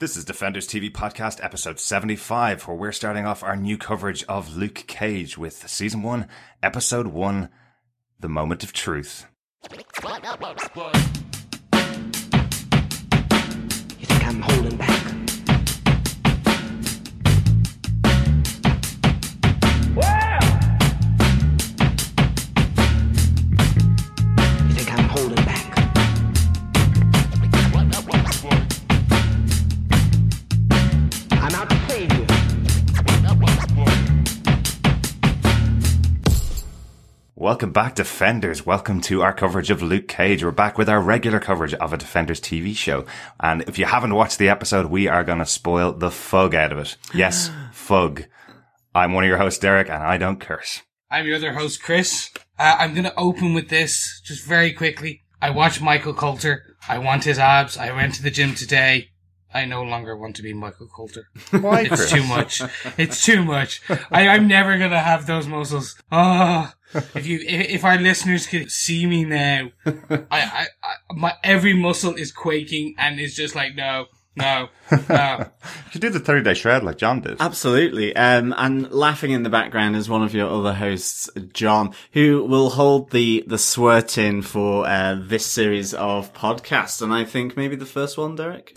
This 0.00 0.16
is 0.16 0.24
Defenders 0.24 0.66
TV 0.66 0.90
Podcast, 0.90 1.44
episode 1.44 1.78
75, 1.78 2.66
where 2.66 2.74
we're 2.74 2.90
starting 2.90 3.26
off 3.26 3.42
our 3.42 3.54
new 3.54 3.76
coverage 3.76 4.24
of 4.30 4.56
Luke 4.56 4.84
Cage 4.86 5.36
with 5.36 5.68
season 5.68 6.02
1, 6.02 6.26
episode 6.62 7.08
1, 7.08 7.50
The 8.18 8.28
Moment 8.30 8.64
of 8.64 8.72
Truth. 8.72 9.26
You 9.70 9.76
think 14.06 14.26
I'm 14.26 14.40
holding 14.40 14.78
back? 14.78 14.89
Welcome 37.50 37.72
back, 37.72 37.96
Defenders. 37.96 38.64
Welcome 38.64 39.00
to 39.00 39.22
our 39.22 39.32
coverage 39.32 39.70
of 39.70 39.82
Luke 39.82 40.06
Cage. 40.06 40.44
We're 40.44 40.52
back 40.52 40.78
with 40.78 40.88
our 40.88 41.00
regular 41.00 41.40
coverage 41.40 41.74
of 41.74 41.92
a 41.92 41.96
Defenders 41.96 42.40
TV 42.40 42.76
show. 42.76 43.04
And 43.40 43.62
if 43.62 43.76
you 43.76 43.86
haven't 43.86 44.14
watched 44.14 44.38
the 44.38 44.48
episode, 44.48 44.86
we 44.86 45.08
are 45.08 45.24
going 45.24 45.40
to 45.40 45.44
spoil 45.44 45.92
the 45.92 46.12
fug 46.12 46.54
out 46.54 46.70
of 46.70 46.78
it. 46.78 46.96
Yes, 47.12 47.50
fug. 47.72 48.26
I'm 48.94 49.14
one 49.14 49.24
of 49.24 49.28
your 49.28 49.38
hosts, 49.38 49.58
Derek, 49.58 49.88
and 49.88 50.00
I 50.00 50.16
don't 50.16 50.38
curse. 50.38 50.82
I'm 51.10 51.26
your 51.26 51.34
other 51.34 51.54
host, 51.54 51.82
Chris. 51.82 52.30
Uh, 52.56 52.76
I'm 52.78 52.94
going 52.94 53.02
to 53.02 53.18
open 53.18 53.52
with 53.52 53.68
this 53.68 54.22
just 54.24 54.46
very 54.46 54.72
quickly. 54.72 55.22
I 55.42 55.50
watched 55.50 55.82
Michael 55.82 56.14
Colter. 56.14 56.76
I 56.88 56.98
want 56.98 57.24
his 57.24 57.40
abs. 57.40 57.76
I 57.76 57.90
went 57.90 58.14
to 58.14 58.22
the 58.22 58.30
gym 58.30 58.54
today. 58.54 59.09
I 59.52 59.64
no 59.64 59.82
longer 59.82 60.16
want 60.16 60.36
to 60.36 60.42
be 60.42 60.52
Michael 60.52 60.86
Colter. 60.86 61.28
Why, 61.50 61.88
It's 61.90 62.10
too 62.10 62.24
much. 62.24 62.62
It's 62.96 63.24
too 63.24 63.44
much. 63.44 63.82
I, 64.10 64.28
I'm 64.28 64.46
never 64.46 64.78
going 64.78 64.90
to 64.92 65.00
have 65.00 65.26
those 65.26 65.46
muscles. 65.46 66.00
Oh, 66.12 66.72
if 67.14 67.26
you, 67.26 67.38
if, 67.40 67.68
if 67.70 67.84
our 67.84 67.98
listeners 67.98 68.46
could 68.46 68.70
see 68.70 69.06
me 69.06 69.24
now, 69.24 69.70
I, 69.86 70.24
I, 70.30 70.66
I, 70.82 70.94
my, 71.14 71.34
every 71.42 71.72
muscle 71.72 72.14
is 72.14 72.32
quaking 72.32 72.94
and 72.98 73.18
is 73.18 73.34
just 73.34 73.54
like, 73.54 73.74
no, 73.74 74.06
no, 74.36 74.68
no. 75.08 75.38
You 75.40 75.90
should 75.90 76.00
do 76.00 76.10
the 76.10 76.20
30 76.20 76.44
day 76.44 76.54
shred 76.54 76.84
like 76.84 76.98
John 76.98 77.20
did. 77.20 77.40
Absolutely. 77.40 78.14
Um, 78.14 78.54
and 78.56 78.90
laughing 78.92 79.32
in 79.32 79.42
the 79.42 79.50
background 79.50 79.96
is 79.96 80.08
one 80.08 80.22
of 80.22 80.32
your 80.32 80.48
other 80.48 80.74
hosts, 80.74 81.28
John, 81.52 81.92
who 82.12 82.44
will 82.44 82.70
hold 82.70 83.10
the, 83.10 83.44
the 83.46 83.58
sweat 83.58 84.16
in 84.16 84.42
for, 84.42 84.86
uh, 84.86 85.16
this 85.20 85.44
series 85.46 85.92
of 85.94 86.32
podcasts. 86.32 87.02
And 87.02 87.12
I 87.12 87.24
think 87.24 87.56
maybe 87.56 87.74
the 87.76 87.86
first 87.86 88.16
one, 88.16 88.36
Derek? 88.36 88.72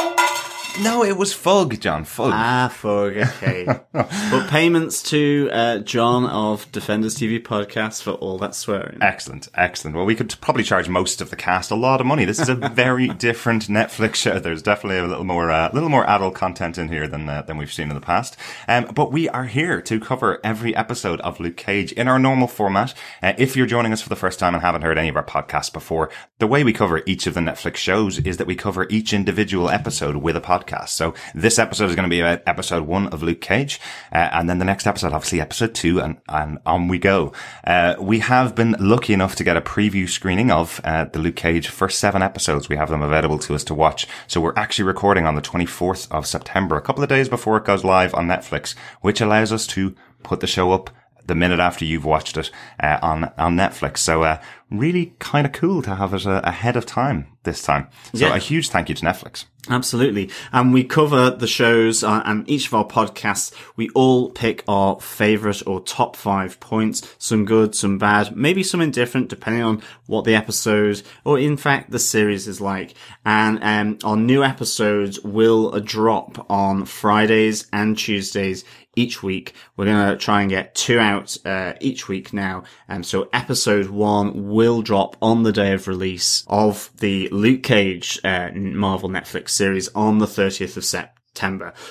No, 0.82 1.04
it 1.04 1.18
was 1.18 1.34
Fog, 1.34 1.80
John. 1.80 2.04
Fog. 2.04 2.32
Ah, 2.34 2.68
Fog. 2.68 3.16
Okay. 3.16 3.66
but 3.92 4.50
payments 4.50 5.04
to, 5.04 5.48
uh, 5.52 5.78
John 5.80 6.26
of 6.26 6.70
Defenders 6.72 7.16
TV 7.16 7.40
podcast 7.40 8.02
for 8.02 8.12
all 8.14 8.40
that 8.40 8.56
swearing. 8.56 8.98
Excellent, 9.00 9.50
excellent. 9.54 9.96
Well, 9.96 10.06
we 10.06 10.16
could 10.16 10.34
probably 10.42 10.64
charge 10.64 10.90
most 10.90 11.22
of 11.22 11.30
the 11.30 11.36
cast 11.36 11.70
a 11.70 11.76
lot 11.76 12.02
of 12.02 12.08
money. 12.08 12.26
This 12.26 12.40
is 12.40 12.50
a 12.50 12.56
very 12.56 13.08
different 13.20 13.68
Netflix 13.68 14.16
show. 14.16 14.40
There's 14.40 14.64
definitely 14.64 14.98
a 14.98 15.06
little 15.06 15.24
more, 15.24 15.52
uh, 15.52 15.70
little 15.74 15.90
more 15.90 16.10
adult 16.10 16.34
content 16.34 16.80
in 16.80 16.88
here 16.88 17.08
than 17.08 17.30
uh, 17.30 17.44
than 17.44 17.58
we've 17.58 17.72
seen 17.72 17.90
in 17.90 17.96
the 17.96 18.02
past. 18.02 18.36
Um, 18.68 18.86
but 18.86 19.12
we 19.12 19.30
are 19.30 19.46
here 19.46 19.80
to 19.84 20.00
cover 20.00 20.40
every 20.44 20.76
episode 20.76 21.22
of 21.22 21.40
Luke 21.40 21.58
Cage 21.58 21.92
in 21.92 22.08
our 22.08 22.18
normal 22.18 22.48
format. 22.48 22.96
Uh, 23.22 23.34
if 23.38 23.56
you're 23.56 23.68
joining 23.68 23.94
us 23.94 24.02
for 24.02 24.10
the 24.10 24.16
first 24.16 24.40
time 24.40 24.56
and 24.56 24.64
haven't 24.64 24.82
heard 24.82 24.98
any 24.98 25.10
of 25.10 25.18
our 25.18 25.24
podcasts 25.24 25.72
before, 25.72 26.10
the 26.40 26.48
way 26.48 26.64
we 26.64 26.74
cover 26.74 27.04
each 27.06 27.28
of 27.28 27.36
the 27.36 27.42
Netflix 27.42 27.76
shows 27.76 28.18
is 28.20 28.38
that 28.38 28.48
we 28.48 28.56
cover 28.56 28.88
each 28.90 29.14
individual 29.14 29.70
episode 29.70 30.16
with 30.16 30.36
a 30.36 30.42
podcast. 30.42 30.63
So 30.88 31.14
this 31.36 31.60
episode 31.60 31.90
is 31.90 31.96
going 31.96 32.10
to 32.10 32.10
be 32.10 32.20
about 32.20 32.42
episode 32.48 32.88
one 32.88 33.08
of 33.08 33.22
Luke 33.22 33.42
Cage, 33.42 33.80
uh, 34.12 34.30
and 34.32 34.50
then 34.50 34.60
the 34.60 34.66
next 34.66 34.88
episode, 34.88 35.14
obviously 35.14 35.42
episode 35.42 35.74
two, 35.74 36.00
and, 36.00 36.18
and 36.30 36.60
on 36.66 36.88
we 36.88 37.00
go. 37.00 37.34
Uh, 37.64 37.96
we 38.00 38.20
have 38.20 38.56
been 38.56 38.76
lucky 38.80 39.14
enough 39.14 39.36
to 39.36 39.44
get 39.44 39.58
a 39.58 39.62
preview 39.62 40.08
screening 40.08 40.52
of 40.52 40.80
uh, 40.84 41.06
the 41.06 41.20
Luke 41.20 41.36
Cage 41.36 41.68
first 41.68 42.00
seven 42.00 42.22
episodes. 42.22 42.70
We 42.70 42.78
have 42.78 42.90
them 42.90 43.02
available 43.02 43.40
to 43.40 43.56
us 43.56 43.64
to 43.66 43.74
watch. 43.74 44.08
So 44.28 44.42
we're 44.42 44.56
actually 44.56 44.86
recording 44.86 45.26
on 45.26 45.36
the 45.36 45.42
24th 45.42 46.12
of 46.12 46.26
September, 46.26 46.76
a 46.76 46.82
couple 46.82 47.04
of 47.04 47.10
days 47.10 47.30
before 47.30 47.58
it 47.58 47.66
goes 47.66 47.84
live 47.84 48.14
on 48.14 48.28
Netflix, 48.28 48.76
which 49.02 49.22
allows 49.22 49.52
us 49.52 49.68
to 49.68 49.96
put 50.24 50.40
the 50.40 50.48
show 50.48 50.72
up 50.72 50.90
the 51.26 51.36
minute 51.36 51.60
after 51.60 51.86
you've 51.86 52.06
watched 52.06 52.38
it 52.38 52.52
uh, 52.82 53.00
on 53.02 53.32
on 53.38 53.56
Netflix. 53.56 53.98
So 54.00 54.24
uh, 54.24 54.42
really 54.70 55.14
kind 55.20 55.46
of 55.46 55.54
cool 55.54 55.82
to 55.84 55.96
have 55.96 56.14
it 56.14 56.26
uh, 56.26 56.42
ahead 56.44 56.76
of 56.76 56.86
time 56.86 57.28
this 57.44 57.62
time. 57.62 57.88
So 58.14 58.26
Yeah. 58.28 58.36
a 58.36 58.40
huge 58.40 58.70
thank 58.70 58.90
you 58.90 58.96
to 58.96 59.06
Netflix. 59.06 59.46
Absolutely. 59.70 60.30
And 60.52 60.74
we 60.74 60.84
cover 60.84 61.30
the 61.30 61.48
shows 61.48 62.04
uh, 62.04 62.22
and 62.26 62.50
each 62.50 62.68
of 62.68 62.74
our 62.74 62.86
podcasts, 62.86 63.54
we 63.78 63.88
all 63.90 64.30
pick 64.32 64.62
our 64.68 65.00
favorite 65.00 65.62
or 65.66 65.80
top 65.80 66.18
five 66.18 66.60
points, 66.60 67.16
some 67.18 67.46
good, 67.46 67.74
some 67.74 67.98
bad, 67.98 68.36
maybe 68.36 68.62
some 68.64 68.82
indifferent, 68.82 69.30
depending 69.30 69.64
on 69.64 69.82
what 70.08 70.26
the 70.26 70.36
episode 70.36 71.02
or 71.24 71.40
in 71.40 71.56
fact 71.56 71.92
the 71.92 72.00
series 72.00 72.46
is 72.48 72.60
like. 72.60 72.94
And 73.26 73.64
um, 73.64 74.00
our 74.04 74.18
new 74.18 74.44
episodes 74.44 75.20
will 75.22 75.80
drop 75.80 76.46
on 76.50 76.84
Fridays 76.86 77.68
and 77.72 77.98
Tuesdays 77.98 78.66
each 78.96 79.24
week. 79.24 79.54
We're 79.76 79.86
going 79.86 80.10
to 80.10 80.18
try 80.18 80.42
and 80.42 80.50
get 80.50 80.76
two 80.76 81.00
out 81.00 81.38
uh, 81.46 81.74
each 81.80 82.08
week 82.08 82.34
now. 82.34 82.64
Um, 82.90 83.04
so 83.04 83.30
episode 83.34 83.88
one 83.88 84.50
will 84.52 84.82
drop 84.82 85.16
on 85.22 85.44
the 85.44 85.52
day 85.52 85.74
of 85.74 85.88
release 85.88 86.44
of 86.48 86.90
the 86.98 87.30
Luke 87.30 87.64
Cage 87.64 88.20
uh, 88.24 88.50
Marvel 88.54 89.10
Netflix 89.10 89.50
series 89.50 89.90
on 89.90 90.20
the 90.20 90.26
30th 90.26 90.78
of 90.78 90.86
September. 90.86 91.23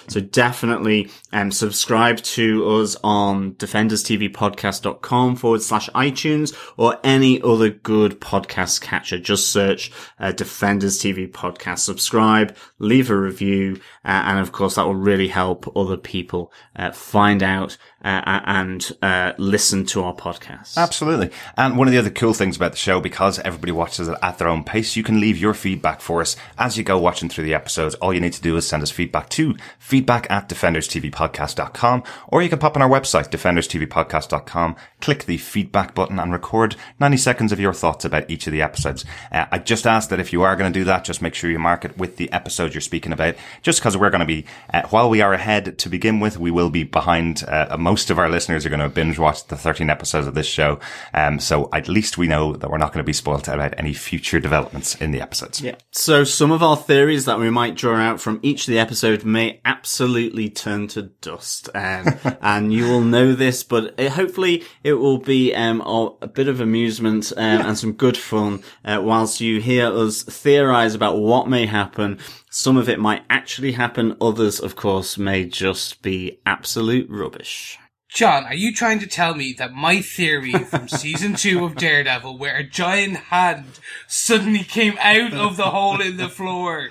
So 0.08 0.20
definitely 0.20 1.10
um, 1.32 1.50
subscribe 1.50 2.18
to 2.18 2.68
us 2.68 2.96
on 3.02 3.54
defenderstvpodcast.com 3.54 5.36
forward 5.36 5.62
slash 5.62 5.90
iTunes 5.90 6.56
or 6.76 6.98
any 7.02 7.42
other 7.42 7.70
good 7.70 8.20
podcast 8.20 8.80
catcher. 8.80 9.18
Just 9.18 9.52
search 9.52 9.90
uh, 10.18 10.32
Defenders 10.32 10.98
TV 10.98 11.30
Podcast. 11.30 11.80
Subscribe, 11.80 12.56
leave 12.78 13.10
a 13.10 13.16
review, 13.16 13.80
uh, 14.04 14.22
and 14.26 14.38
of 14.38 14.52
course 14.52 14.76
that 14.76 14.86
will 14.86 14.94
really 14.94 15.28
help 15.28 15.76
other 15.76 15.96
people 15.96 16.52
uh, 16.76 16.92
find 16.92 17.42
out 17.42 17.76
uh, 18.04 18.40
and 18.44 18.92
uh, 19.02 19.32
listen 19.38 19.84
to 19.86 20.02
our 20.02 20.14
podcast. 20.14 20.76
Absolutely. 20.76 21.30
And 21.56 21.76
one 21.76 21.88
of 21.88 21.92
the 21.92 21.98
other 21.98 22.10
cool 22.10 22.34
things 22.34 22.56
about 22.56 22.72
the 22.72 22.78
show, 22.78 23.00
because 23.00 23.38
everybody 23.40 23.72
watches 23.72 24.08
it 24.08 24.18
at 24.22 24.38
their 24.38 24.48
own 24.48 24.64
pace, 24.64 24.96
you 24.96 25.02
can 25.02 25.20
leave 25.20 25.38
your 25.38 25.54
feedback 25.54 26.00
for 26.00 26.20
us 26.20 26.36
as 26.58 26.76
you 26.76 26.84
go 26.84 26.98
watching 26.98 27.28
through 27.28 27.44
the 27.44 27.54
episodes. 27.54 27.94
All 27.96 28.12
you 28.12 28.20
need 28.20 28.32
to 28.34 28.42
do 28.42 28.56
is 28.56 28.66
send 28.66 28.82
us 28.82 28.90
feedback 28.90 29.28
to 29.30 29.54
feedback 29.78 30.30
at 30.30 30.48
defenderstvpodcast.com, 30.48 32.02
or 32.28 32.42
you 32.42 32.48
can 32.48 32.58
pop 32.58 32.76
on 32.76 32.82
our 32.82 32.88
website, 32.88 33.30
defenderstvpodcast.com, 33.30 34.76
click 35.00 35.24
the 35.24 35.36
feedback 35.36 35.94
button 35.94 36.18
and 36.18 36.32
record 36.32 36.76
90 37.00 37.16
seconds 37.16 37.52
of 37.52 37.60
your 37.60 37.72
thoughts 37.72 38.04
about 38.04 38.30
each 38.30 38.46
of 38.46 38.52
the 38.52 38.62
episodes. 38.62 39.04
Uh, 39.30 39.46
I 39.50 39.58
just 39.58 39.86
ask 39.86 40.08
that 40.10 40.20
if 40.20 40.32
you 40.32 40.42
are 40.42 40.56
going 40.56 40.72
to 40.72 40.78
do 40.78 40.84
that, 40.84 41.04
just 41.04 41.22
make 41.22 41.34
sure 41.34 41.50
you 41.50 41.58
mark 41.58 41.84
it 41.84 41.98
with 41.98 42.16
the 42.16 42.32
episode 42.32 42.74
you're 42.74 42.80
speaking 42.80 43.12
about, 43.12 43.34
just 43.62 43.80
because 43.80 43.96
we're 43.96 44.10
going 44.10 44.20
to 44.20 44.26
be, 44.26 44.44
uh, 44.72 44.82
while 44.88 45.10
we 45.10 45.20
are 45.20 45.32
ahead 45.32 45.78
to 45.78 45.88
begin 45.88 46.20
with, 46.20 46.38
we 46.38 46.50
will 46.50 46.70
be 46.70 46.84
behind, 46.84 47.44
uh, 47.46 47.66
most 47.92 48.08
of 48.08 48.18
our 48.18 48.30
listeners 48.30 48.64
are 48.64 48.70
going 48.70 48.80
to 48.80 48.88
binge 48.88 49.18
watch 49.18 49.46
the 49.48 49.56
13 49.56 49.90
episodes 49.90 50.26
of 50.26 50.32
this 50.32 50.46
show. 50.46 50.80
Um, 51.12 51.38
so 51.38 51.68
at 51.74 51.88
least 51.88 52.16
we 52.16 52.26
know 52.26 52.54
that 52.54 52.70
we're 52.70 52.78
not 52.78 52.90
going 52.90 53.04
to 53.04 53.06
be 53.06 53.12
spoiled 53.12 53.46
about 53.46 53.74
any 53.76 53.92
future 53.92 54.40
developments 54.40 54.94
in 54.94 55.10
the 55.10 55.20
episodes. 55.20 55.60
Yeah. 55.60 55.74
So 55.90 56.24
some 56.24 56.50
of 56.52 56.62
our 56.62 56.74
theories 56.74 57.26
that 57.26 57.38
we 57.38 57.50
might 57.50 57.74
draw 57.74 57.96
out 57.96 58.18
from 58.18 58.40
each 58.42 58.66
of 58.66 58.72
the 58.72 58.78
episode 58.78 59.26
may 59.26 59.60
absolutely 59.66 60.48
turn 60.48 60.88
to 60.88 61.02
dust. 61.02 61.68
Um, 61.74 62.16
and 62.40 62.72
you 62.72 62.84
will 62.84 63.02
know 63.02 63.34
this, 63.34 63.62
but 63.62 63.92
it, 63.98 64.12
hopefully 64.12 64.64
it 64.82 64.94
will 64.94 65.18
be, 65.18 65.54
um, 65.54 65.82
a 65.82 66.28
bit 66.28 66.48
of 66.48 66.62
amusement, 66.62 67.30
um, 67.36 67.60
and 67.60 67.76
some 67.76 67.92
good 67.92 68.16
fun, 68.16 68.62
uh, 68.86 69.02
whilst 69.02 69.42
you 69.42 69.60
hear 69.60 69.88
us 69.88 70.22
theorize 70.22 70.94
about 70.94 71.18
what 71.18 71.46
may 71.46 71.66
happen. 71.66 72.18
Some 72.48 72.78
of 72.78 72.88
it 72.88 72.98
might 72.98 73.24
actually 73.28 73.72
happen. 73.72 74.16
Others, 74.18 74.60
of 74.60 74.76
course, 74.76 75.18
may 75.18 75.44
just 75.44 76.00
be 76.00 76.40
absolute 76.46 77.10
rubbish. 77.10 77.78
John, 78.14 78.44
are 78.44 78.54
you 78.54 78.74
trying 78.74 78.98
to 79.00 79.06
tell 79.06 79.34
me 79.34 79.52
that 79.54 79.72
my 79.72 80.00
theory 80.02 80.52
from 80.52 80.88
season 80.88 81.34
two 81.34 81.64
of 81.64 81.76
Daredevil, 81.76 82.36
where 82.38 82.56
a 82.56 82.64
giant 82.64 83.16
hand 83.16 83.64
suddenly 84.06 84.64
came 84.64 84.96
out 85.00 85.32
of 85.32 85.56
the 85.56 85.70
hole 85.70 86.00
in 86.00 86.18
the 86.18 86.28
floor, 86.28 86.88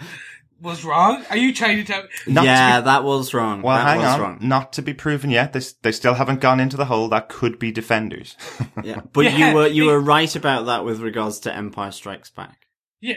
was 0.59 0.83
wrong? 0.83 1.23
Are 1.29 1.37
you 1.37 1.53
trying 1.53 1.77
to 1.77 1.83
tell? 1.83 2.03
Not 2.27 2.45
yeah, 2.45 2.79
be- 2.81 2.85
that 2.85 3.03
was 3.03 3.33
wrong. 3.33 3.61
Well, 3.61 3.75
that 3.77 3.85
hang 3.87 3.97
was 3.99 4.07
on. 4.07 4.19
wrong. 4.21 4.37
Not 4.41 4.73
to 4.73 4.81
be 4.81 4.93
proven 4.93 5.29
yet. 5.29 5.53
They, 5.53 5.61
they 5.83 5.91
still 5.91 6.15
haven't 6.15 6.39
gone 6.41 6.59
into 6.59 6.77
the 6.77 6.85
hole. 6.85 7.07
That 7.09 7.29
could 7.29 7.59
be 7.59 7.71
defenders. 7.71 8.35
Yeah. 8.83 9.01
But 9.13 9.25
Yeah, 9.25 9.49
you 9.49 9.55
were, 9.55 9.67
you 9.67 9.83
it- 9.89 9.93
were 9.93 9.99
right 9.99 10.35
about 10.35 10.65
that 10.67 10.85
with 10.85 10.99
regards 11.01 11.39
to 11.41 11.55
Empire 11.55 11.91
Strikes 11.91 12.29
Back. 12.31 12.60
Yeah, 13.03 13.15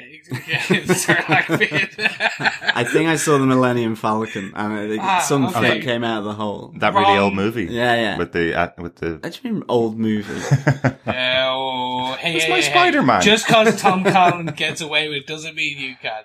yeah, 0.49 0.63
it's 0.71 1.05
sort 1.05 1.19
of 1.21 1.29
like 1.29 1.47
bit. 1.47 1.95
I 2.75 2.85
think 2.85 3.11
I 3.11 3.17
saw 3.17 3.37
the 3.37 3.45
Millennium 3.45 3.97
Falcon, 3.97 4.51
and 4.57 4.93
it, 4.93 4.99
Ah, 4.99 5.19
something 5.21 5.55
okay. 5.63 5.81
came 5.83 6.03
out 6.03 6.21
of 6.21 6.25
the 6.25 6.33
hole. 6.33 6.73
that 6.79 6.95
really 6.95 7.19
old 7.19 7.35
movie. 7.35 7.67
Yeah, 7.67 7.95
yeah. 7.95 8.17
With 8.17 8.33
the, 8.33 8.55
uh, 8.59 8.71
with 8.79 8.97
the, 8.97 9.19
What 9.23 9.39
do 9.43 9.49
you 9.49 9.55
mean 9.55 9.65
old 9.69 9.99
movie? 9.99 10.33
oh, 11.07 12.17
hey, 12.19 12.35
It's 12.35 12.45
hey, 12.45 12.51
my 12.51 12.57
hey, 12.57 12.63
Spider-Man. 12.63 13.21
Just 13.23 13.47
because 13.47 13.81
Tom 13.81 14.05
Collins 14.05 14.53
gets 14.53 14.81
away 14.81 15.09
with 15.09 15.19
it 15.19 15.27
doesn't 15.27 15.55
mean 15.55 15.77
you 15.79 15.97
can. 16.01 16.23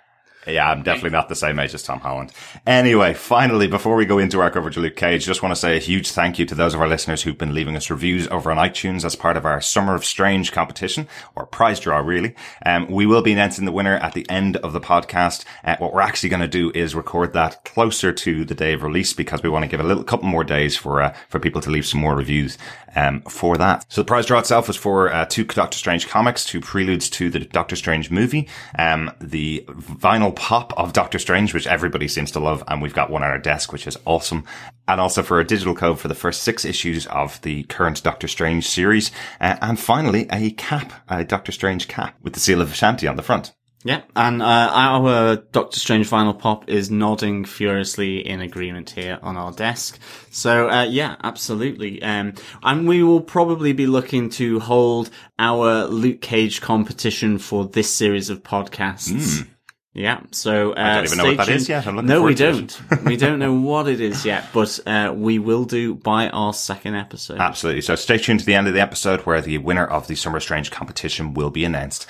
Yeah, 0.48 0.72
I'm 0.72 0.84
definitely 0.84 1.10
not 1.10 1.28
the 1.28 1.36
same 1.36 1.60
age 1.60 1.74
as 1.74 1.84
Tom 1.84 2.00
Holland. 2.00 2.32
Anyway, 2.66 3.14
finally, 3.14 3.68
before 3.68 3.96
we 3.96 4.06
go 4.06 4.20
into 4.20 4.40
our 4.40 4.50
coverage 4.50 4.78
of 4.78 4.84
Luke 4.84 4.96
Cage, 4.96 5.26
just 5.26 5.44
want 5.44 5.54
to 5.54 5.60
say 5.60 5.76
a 5.76 5.80
huge 5.80 6.12
thank 6.12 6.40
you 6.40 6.46
to 6.46 6.56
those 6.56 6.74
of 6.74 6.80
our 6.80 6.88
listeners 6.88 7.22
who've 7.22 7.38
been 7.38 7.54
leaving 7.54 7.76
us 7.76 7.90
reviews 7.90 8.26
over 8.30 8.50
on 8.50 8.58
iTunes 8.58 9.04
as 9.04 9.18
part 9.18 9.36
of 9.36 9.46
our 9.46 9.60
Summer 9.60 9.96
of 9.96 10.06
Strange 10.06 10.54
competition, 10.54 11.10
or 11.36 11.46
prize 11.46 11.82
draw, 11.82 11.98
really. 11.98 12.36
Um, 12.66 12.90
we 12.90 13.06
will 13.06 13.22
be 13.22 13.34
announcing 13.34 13.66
the 13.66 13.72
winner 13.74 13.98
at 13.98 14.14
the 14.14 14.26
end 14.30 14.56
of 14.58 14.72
the 14.72 14.80
podcast. 14.80 15.44
Uh, 15.66 15.76
what 15.78 15.94
we're 15.94 16.02
actually 16.02 16.30
going 16.30 16.42
to 16.42 16.48
do 16.48 16.72
is 16.74 16.96
record 16.96 17.34
that 17.34 17.66
closer 17.66 18.14
to 18.14 18.46
the 18.46 18.56
day 18.56 18.72
of 18.72 18.82
release 18.82 19.12
because 19.12 19.44
we 19.44 19.50
want 19.50 19.64
to 19.64 19.70
give 19.70 19.82
a 19.82 19.84
little 19.84 20.06
couple 20.06 20.30
more 20.30 20.46
days 20.46 20.78
for 20.78 21.02
uh, 21.02 21.14
for 21.28 21.40
people 21.40 21.60
to 21.62 21.70
leave 21.70 21.86
some 21.86 22.00
more 22.00 22.16
reviews 22.16 22.58
um, 22.96 23.22
for 23.22 23.58
that. 23.58 23.86
So 23.90 24.02
the 24.02 24.06
prize 24.06 24.26
draw 24.26 24.40
itself 24.40 24.68
was 24.68 24.78
for 24.78 25.12
uh, 25.12 25.26
two 25.26 25.44
Doctor 25.44 25.78
Strange 25.78 26.08
comics, 26.08 26.46
two 26.46 26.62
preludes 26.62 27.10
to 27.12 27.30
the 27.30 27.40
Doctor 27.40 27.76
Strange 27.76 28.12
movie, 28.12 28.48
um, 28.78 29.12
the 29.20 29.66
vinyl 29.68 30.36
pop 30.36 30.74
of 30.78 30.94
Doctor 30.94 31.20
Strange, 31.20 31.54
which 31.54 31.68
everybody 31.68 32.08
seems 32.08 32.32
to 32.32 32.40
love, 32.40 32.64
and 32.68 32.82
we've 32.82 32.94
got 32.94 33.10
one 33.10 33.24
on 33.24 33.30
our 33.30 33.40
desk, 33.40 33.72
which 33.72 33.88
is 33.88 33.98
awesome, 34.06 34.44
and 34.88 35.00
also 35.00 35.24
for 35.24 35.40
a 35.40 35.46
digital 35.46 35.76
code 35.76 36.00
for 36.00 36.08
the 36.08 36.16
first 36.16 36.44
six 36.44 36.66
issues 36.66 37.06
of 37.08 37.42
the 37.42 37.64
current 37.64 38.04
Doctor 38.04 38.28
Strange 38.28 38.68
series, 38.68 39.12
uh, 39.42 39.58
and 39.62 39.80
finally 39.80 40.28
a 40.32 40.52
cap, 40.52 40.94
a 41.08 41.24
Doctor 41.24 41.52
Strange 41.52 41.88
cap 41.88 42.16
with 42.22 42.34
the 42.34 42.40
seal 42.40 42.62
of 42.62 42.70
Vishanti 42.70 43.10
on 43.10 43.16
the 43.16 43.24
front. 43.24 43.54
Yeah, 43.86 44.02
and 44.14 44.42
uh, 44.42 44.46
our 44.74 45.38
Doctor 45.38 45.80
Strange 45.80 46.10
vinyl 46.10 46.38
pop 46.38 46.68
is 46.70 46.92
nodding 46.92 47.46
furiously 47.46 48.28
in 48.28 48.42
agreement 48.42 48.90
here 48.90 49.20
on 49.22 49.38
our 49.38 49.54
desk. 49.54 49.98
So 50.32 50.70
uh, 50.70 50.84
yeah, 50.84 51.16
absolutely. 51.24 52.04
Um, 52.04 52.34
and 52.62 52.90
we 52.90 53.04
will 53.04 53.22
probably 53.22 53.72
be 53.72 53.88
looking 53.88 54.30
to 54.32 54.60
hold 54.60 55.10
our 55.38 55.86
Luke 55.86 56.20
Cage 56.22 56.60
competition 56.60 57.38
for 57.38 57.66
this 57.68 57.90
series 57.90 58.30
of 58.30 58.44
podcasts. 58.44 59.48
Yeah, 59.94 60.22
so 60.32 60.74
uh, 60.74 60.76
Hmm. 60.76 60.96
don't 60.96 61.06
even 61.06 61.18
know 61.18 61.24
what 61.26 61.38
that 61.38 61.46
tuned. 61.46 61.56
is 61.62 61.70
yet. 61.70 61.86
No, 61.86 62.22
we 62.22 62.36
forward 62.36 62.38
to 62.38 62.50
it. 62.50 62.80
don't. 62.90 63.06
we 63.06 63.18
don't 63.18 63.40
know 63.40 63.54
what 63.60 63.88
it 63.88 64.00
is 64.02 64.24
yet, 64.26 64.46
but 64.54 64.78
uh, 64.86 65.14
we 65.16 65.40
will 65.40 65.64
do 65.66 65.96
by 65.96 66.30
our 66.30 66.54
second 66.54 66.96
episode. 66.96 67.40
Absolutely. 67.40 67.82
So 67.82 67.96
stay 67.96 68.18
tuned 68.18 68.42
to 68.42 68.46
the 68.46 68.56
end 68.56 68.68
of 68.68 68.74
the 68.74 68.82
episode 68.82 69.22
where 69.22 69.42
the 69.42 69.58
winner 69.58 69.86
of 69.86 70.08
the 70.08 70.16
Summer 70.16 70.40
Strange 70.42 70.70
competition 70.70 71.34
will 71.34 71.50
be 71.50 71.64
announced. 71.66 72.06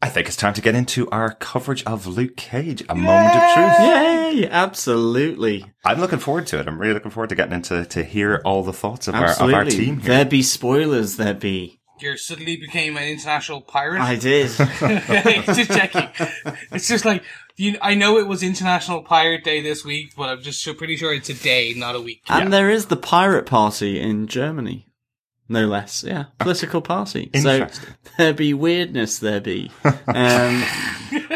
I 0.00 0.08
think 0.08 0.28
it's 0.28 0.36
time 0.36 0.54
to 0.54 0.60
get 0.60 0.76
into 0.76 1.10
our 1.10 1.32
coverage 1.32 1.82
of 1.84 2.06
Luke 2.06 2.36
Cage, 2.36 2.84
a 2.88 2.94
moment 2.94 3.34
of 3.34 3.54
truth. 3.54 3.80
Yay! 3.80 4.48
Absolutely. 4.48 5.64
I'm 5.84 6.00
looking 6.00 6.20
forward 6.20 6.46
to 6.48 6.60
it. 6.60 6.68
I'm 6.68 6.78
really 6.80 6.94
looking 6.94 7.10
forward 7.10 7.30
to 7.30 7.34
getting 7.34 7.54
into 7.54 7.84
to 7.84 8.04
hear 8.04 8.40
all 8.44 8.62
the 8.62 8.72
thoughts 8.72 9.08
of 9.08 9.16
our 9.16 9.24
Absolutely. 9.24 9.54
of 9.54 9.58
our 9.58 9.64
team 9.64 9.98
here. 9.98 10.08
There 10.08 10.24
be 10.24 10.42
spoilers, 10.42 11.16
there'd 11.16 11.40
be. 11.40 11.80
You 12.00 12.16
suddenly 12.16 12.56
became 12.56 12.96
an 12.96 13.08
international 13.08 13.60
pirate. 13.60 14.00
I 14.00 14.14
did. 14.14 14.50
just 14.56 15.68
checking. 15.68 16.08
It's 16.70 16.86
just 16.86 17.04
like 17.04 17.24
you. 17.56 17.76
I 17.82 17.96
know 17.96 18.18
it 18.18 18.28
was 18.28 18.44
International 18.44 19.02
Pirate 19.02 19.42
Day 19.42 19.62
this 19.62 19.84
week, 19.84 20.14
but 20.16 20.28
I'm 20.28 20.40
just 20.40 20.62
so 20.62 20.74
pretty 20.74 20.94
sure 20.94 21.12
it's 21.12 21.28
a 21.28 21.34
day, 21.34 21.74
not 21.76 21.96
a 21.96 22.00
week. 22.00 22.22
and 22.28 22.52
there 22.52 22.70
is 22.70 22.86
the 22.86 22.96
pirate 22.96 23.46
party 23.46 23.98
in 23.98 24.28
Germany. 24.28 24.86
No 25.48 25.66
less, 25.66 26.04
yeah. 26.04 26.24
Political 26.38 26.82
party. 26.82 27.30
So 27.40 27.66
there 28.18 28.34
be 28.34 28.52
weirdness, 28.54 29.18
there 29.18 29.40
be. 29.40 29.70
Um, 30.08 30.64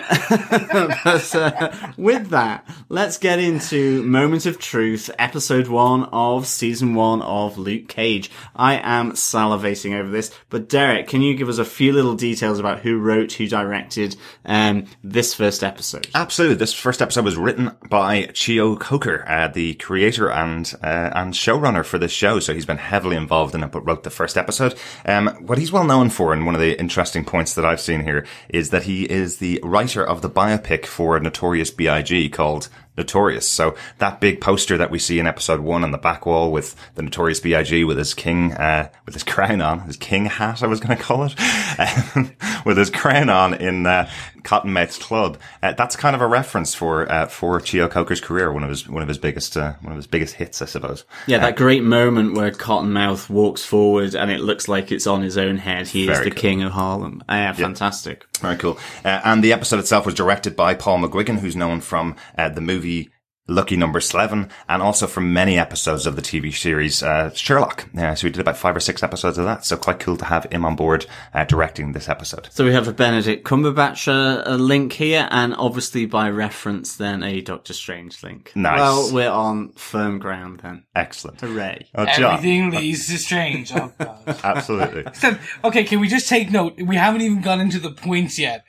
but 1.05 1.35
uh, 1.35 1.93
with 1.97 2.29
that, 2.31 2.69
let's 2.89 3.19
get 3.19 3.39
into 3.39 4.03
Moment 4.03 4.47
of 4.47 4.59
Truth, 4.59 5.11
episode 5.19 5.69
one 5.69 6.05
of 6.05 6.47
season 6.47 6.95
one 6.95 7.23
of 7.23 7.59
Luke 7.59 7.89
Cage. 7.89 8.31
I 8.57 8.77
am 8.77 9.13
salivating 9.13 9.99
over 9.99 10.11
this, 10.11 10.31
but 10.51 10.69
Derek, 10.69 11.09
can 11.09 11.23
you 11.23 11.35
give 11.35 11.49
us 11.49 11.59
a 11.59 11.65
few 11.65 11.93
little 11.93 12.15
details 12.15 12.59
about 12.59 12.81
who 12.81 12.99
wrote, 12.99 13.33
who 13.33 13.47
directed 13.47 14.17
um, 14.45 14.87
this 15.05 15.35
first 15.35 15.63
episode? 15.63 16.09
Absolutely. 16.15 16.57
This 16.57 16.73
first 16.73 17.01
episode 17.01 17.25
was 17.25 17.37
written 17.37 17.73
by 17.89 18.25
Cheo 18.27 18.79
Coker, 18.79 19.25
uh, 19.29 19.49
the 19.49 19.75
creator 19.75 20.31
and 20.31 20.73
uh, 20.83 21.11
and 21.15 21.35
showrunner 21.35 21.85
for 21.85 21.99
this 21.99 22.13
show. 22.13 22.41
So 22.41 22.55
he's 22.55 22.67
been 22.67 22.79
heavily 22.79 23.17
involved 23.17 23.55
in 23.55 23.63
it, 23.63 23.71
but 23.71 23.87
wrote 23.87 24.03
the 24.03 24.11
first 24.11 24.37
episode. 24.37 24.75
Um, 25.05 25.29
what 25.47 25.59
he's 25.59 25.73
well 25.73 25.85
known 25.85 26.11
for, 26.11 26.33
and 26.33 26.47
one 26.47 26.55
of 26.55 26.61
the 26.61 26.79
interesting 26.79 27.25
points 27.25 27.55
that 27.55 27.65
I've 27.65 27.81
seen 27.81 28.03
here, 28.05 28.27
is 28.49 28.71
that 28.71 28.85
he 28.85 29.05
is 29.05 29.39
the 29.39 29.61
writer 29.63 30.02
of 30.03 30.23
the 30.23 30.31
biopic 30.31 30.87
for 30.87 31.19
Notorious 31.19 31.71
B.I.G. 31.71 32.29
called 32.31 32.69
Notorious. 32.97 33.49
So 33.49 33.75
that 33.99 34.21
big 34.21 34.41
poster 34.41 34.77
that 34.77 34.91
we 34.91 34.99
see 34.99 35.19
in 35.19 35.27
episode 35.27 35.61
one 35.61 35.83
on 35.83 35.93
the 35.93 35.99
back 35.99 36.27
wall 36.27 36.53
with 36.53 36.77
the 36.95 37.03
Notorious 37.03 37.41
B.I.G. 37.41 37.85
with 37.85 37.97
his 37.97 38.13
king, 38.13 38.53
uh, 38.53 38.91
with 39.07 39.15
his 39.15 39.23
crown 39.25 39.61
on, 39.61 39.81
his 39.81 39.97
king 39.97 40.27
hat, 40.27 40.63
I 40.63 40.67
was 40.67 40.81
going 40.81 40.97
to 40.97 41.03
call 41.03 41.25
it, 41.25 41.35
um, 42.17 42.33
with 42.65 42.77
his 42.77 42.91
crown 42.91 43.31
on 43.31 43.55
in, 43.55 43.87
uh, 43.87 44.11
Cottonmouth's 44.45 44.99
Club. 44.99 45.39
Uh, 45.63 45.73
that's 45.73 45.97
kind 45.97 46.15
of 46.15 46.23
a 46.23 46.27
reference 46.27 46.75
for, 46.75 47.11
uh, 47.11 47.27
for 47.27 47.61
Cheo 47.61 47.91
Coker's 47.91 48.21
career, 48.21 48.53
one 48.53 48.63
of 48.63 48.71
his, 48.71 48.89
one 48.89 49.03
of 49.03 49.09
his 49.09 49.19
biggest, 49.19 49.57
uh, 49.57 49.75
one 49.83 49.93
of 49.93 49.97
his 49.97 50.07
biggest 50.07 50.35
hits, 50.35 50.63
I 50.63 50.67
suppose. 50.67 51.05
Yeah, 51.27 51.39
that 51.39 51.57
great 51.57 51.83
moment 51.83 52.35
where 52.35 52.51
Cottonmouth 52.51 53.29
walks 53.31 53.65
forward 53.65 54.15
and 54.15 54.31
it 54.31 54.41
looks 54.41 54.69
like 54.69 54.93
it's 54.93 55.07
on 55.07 55.23
his 55.23 55.37
own 55.39 55.57
head. 55.59 55.89
He 55.89 56.09
is 56.09 56.19
the 56.19 56.31
cool. 56.31 56.41
king 56.41 56.63
of 56.63 56.73
Harlem. 56.73 57.23
Ah, 57.29 57.37
Yeah, 57.37 57.53
fantastic. 57.53 58.25
Very 58.39 58.57
cool. 58.57 58.79
Uh, 59.05 59.21
and 59.25 59.43
the 59.43 59.53
episode 59.53 59.79
itself 59.79 60.05
was 60.07 60.15
directed 60.15 60.57
by 60.57 60.75
Paul 60.75 60.99
McGuigan, 60.99 61.39
who's 61.39 61.57
known 61.57 61.81
from 61.81 62.17
uh, 62.37 62.49
the 62.49 62.61
movie 62.61 63.11
Lucky 63.49 63.77
Number 63.77 64.01
Slevin, 64.01 64.49
and 64.69 64.83
also 64.83 65.07
from 65.09 65.33
many 65.33 65.59
episodes 65.59 66.07
of 66.07 66.15
the 66.15 66.23
TV 66.23 66.55
series 66.55 67.03
uh, 67.03 67.31
Sherlock. 67.35 67.89
Uh, 67.97 68.15
so 68.15 68.27
we 68.27 68.31
did 68.31 68.41
about 68.41 68.57
five 68.57 68.77
or 68.77 68.81
six 68.81 69.03
episodes 69.03 69.37
of 69.37 69.45
that. 69.45 69.65
So 69.65 69.77
quite 69.77 69.99
cool 69.99 70.17
to 70.19 70.25
have 70.27 70.45
him 70.53 70.65
on 70.65 70.77
board 70.77 71.07
uh, 71.35 71.45
directing 71.45 71.93
this 71.93 72.09
episode. 72.09 72.49
So 72.53 72.65
we 72.65 72.73
have 72.73 72.87
a 72.87 72.93
Benedict 72.93 73.45
Cumberbatch 73.45 74.07
uh, 74.07 74.49
link 74.55 74.93
here, 74.93 75.27
and 75.31 75.55
obviously 75.57 76.07
by 76.07 76.31
reference, 76.31 76.97
then 76.97 77.25
a 77.25 77.41
Doctor 77.41 77.73
Strange 77.73 78.23
link. 78.23 78.53
Nice. 78.55 78.79
Well, 78.79 79.13
we're 79.13 79.31
on 79.31 79.73
firm 79.73 80.21
ground 80.21 80.61
then. 80.61 80.85
Excellent. 80.95 81.41
Hooray! 81.41 81.89
Oh, 81.97 82.07
John. 82.07 82.35
Everything 82.39 82.71
leads 82.71 83.09
to 83.09 83.19
strange. 83.19 83.73
Oh 83.75 83.93
god. 83.99 84.39
Absolutely. 84.45 85.05
Then- 85.21 85.41
okay, 85.65 85.83
can 85.83 85.99
we 85.99 86.07
just 86.07 86.29
take 86.29 86.53
note? 86.53 86.81
We 86.81 86.95
haven't 86.97 87.23
even 87.23 87.41
gone 87.41 87.61
into 87.61 87.81
the 87.81 87.91
points 87.91 88.39
yet. 88.39 88.65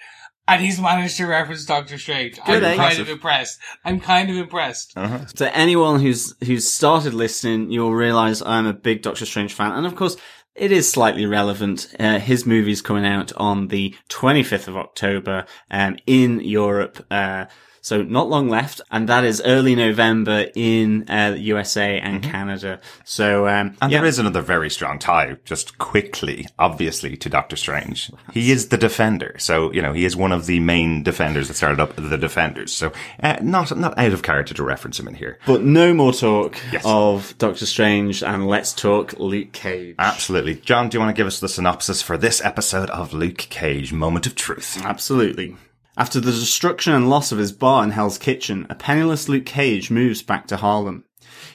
And 0.47 0.61
he's 0.61 0.79
managed 0.79 1.17
to 1.17 1.25
reference 1.25 1.65
Doctor 1.65 1.97
Strange. 1.97 2.39
I'm 2.43 2.63
eh? 2.63 2.75
kind 2.75 2.99
of 2.99 3.09
impressed. 3.09 3.59
I'm 3.85 3.99
kind 3.99 4.29
of 4.29 4.35
impressed. 4.35 4.93
So 5.35 5.49
anyone 5.53 6.01
who's 6.01 6.35
who's 6.43 6.69
started 6.69 7.13
listening, 7.13 7.71
you'll 7.71 7.93
realise 7.93 8.41
I'm 8.41 8.65
a 8.65 8.73
big 8.73 9.01
Doctor 9.01 9.25
Strange 9.25 9.53
fan, 9.53 9.71
and 9.71 9.85
of 9.85 9.95
course. 9.95 10.17
It 10.55 10.71
is 10.71 10.87
slightly 10.87 11.25
relevant. 11.25 11.87
Uh, 11.99 12.19
his 12.19 12.45
movie's 12.45 12.79
coming 12.79 13.07
out 13.07 13.33
on 13.37 13.69
the 13.69 13.95
25th 14.09 14.67
of 14.67 14.77
October, 14.77 15.47
um, 15.71 15.97
in 16.05 16.41
Europe. 16.41 17.03
Uh, 17.09 17.45
so 17.83 18.01
not 18.01 18.29
long 18.29 18.47
left, 18.47 18.79
and 18.91 19.09
that 19.09 19.25
is 19.25 19.41
early 19.43 19.75
November 19.75 20.47
in 20.55 21.09
uh, 21.09 21.35
USA 21.37 21.99
and 21.99 22.23
Canada. 22.23 22.79
So 23.03 23.45
um, 23.47 23.75
And 23.81 23.91
yeah. 23.91 23.99
there 23.99 24.07
is 24.07 24.19
another 24.19 24.41
very 24.41 24.69
strong 24.69 24.99
tie, 24.99 25.35
just 25.43 25.77
quickly, 25.79 26.47
obviously, 26.57 27.17
to 27.17 27.29
Doctor 27.29 27.57
Strange. 27.57 28.09
He 28.31 28.51
is 28.51 28.69
the 28.69 28.77
defender. 28.77 29.35
So, 29.37 29.69
you 29.73 29.81
know, 29.81 29.91
he 29.91 30.05
is 30.05 30.15
one 30.15 30.31
of 30.31 30.45
the 30.45 30.61
main 30.61 31.03
defenders 31.03 31.49
that 31.49 31.55
started 31.55 31.81
up 31.81 31.93
the 31.97 32.17
defenders. 32.17 32.71
So, 32.71 32.93
uh, 33.21 33.37
not, 33.41 33.75
not 33.77 33.97
out 33.99 34.13
of 34.13 34.23
character 34.23 34.53
to 34.53 34.63
reference 34.63 34.97
him 34.97 35.09
in 35.09 35.15
here. 35.15 35.37
But 35.45 35.63
no 35.63 35.93
more 35.93 36.13
talk 36.13 36.57
Yes. 36.71 36.83
of 36.85 37.35
Doctor 37.37 37.65
Strange 37.65 38.23
and 38.23 38.47
let's 38.47 38.71
talk 38.71 39.19
Luke 39.19 39.51
Cage. 39.51 39.95
Absolutely. 39.99 40.55
John, 40.55 40.87
do 40.87 40.95
you 40.95 40.99
want 41.01 41.13
to 41.13 41.19
give 41.19 41.27
us 41.27 41.41
the 41.41 41.49
synopsis 41.49 42.01
for 42.01 42.17
this 42.17 42.41
episode 42.45 42.89
of 42.91 43.13
Luke 43.13 43.39
Cage, 43.49 43.91
Moment 43.91 44.25
of 44.25 44.35
Truth? 44.35 44.81
Absolutely. 44.85 45.57
After 45.95 46.19
the 46.19 46.31
destruction 46.31 46.91
and 46.93 47.07
loss 47.07 47.31
of 47.31 47.37
his 47.37 47.51
bar 47.51 47.83
in 47.83 47.91
Hell's 47.91 48.17
Kitchen, 48.17 48.65
a 48.67 48.73
penniless 48.73 49.29
Luke 49.29 49.45
Cage 49.45 49.91
moves 49.91 50.23
back 50.23 50.47
to 50.47 50.57
Harlem. 50.57 51.03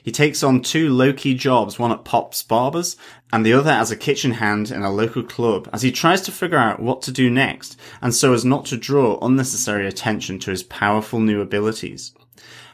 He 0.01 0.13
takes 0.13 0.45
on 0.45 0.63
two 0.63 0.91
low-key 0.91 1.35
jobs, 1.35 1.77
one 1.77 1.91
at 1.91 2.05
Pop's 2.05 2.43
Barbers 2.43 2.97
and 3.33 3.45
the 3.45 3.53
other 3.53 3.73
as 3.73 3.91
a 3.91 3.97
kitchen 3.97 4.33
hand 4.33 4.71
in 4.71 4.83
a 4.83 4.93
local 4.93 5.25
club 5.25 5.69
as 5.73 5.83
he 5.83 5.91
tries 5.91 6.21
to 6.23 6.33
figure 6.33 6.57
out 6.57 6.81
what 6.81 7.03
to 7.03 7.13
do 7.13 7.29
next 7.29 7.77
and 8.01 8.15
so 8.15 8.33
as 8.33 8.45
not 8.45 8.65
to 8.67 8.77
draw 8.77 9.19
unnecessary 9.21 9.89
attention 9.89 10.39
to 10.39 10.51
his 10.53 10.63
powerful 10.63 11.19
new 11.19 11.41
abilities. 11.41 12.15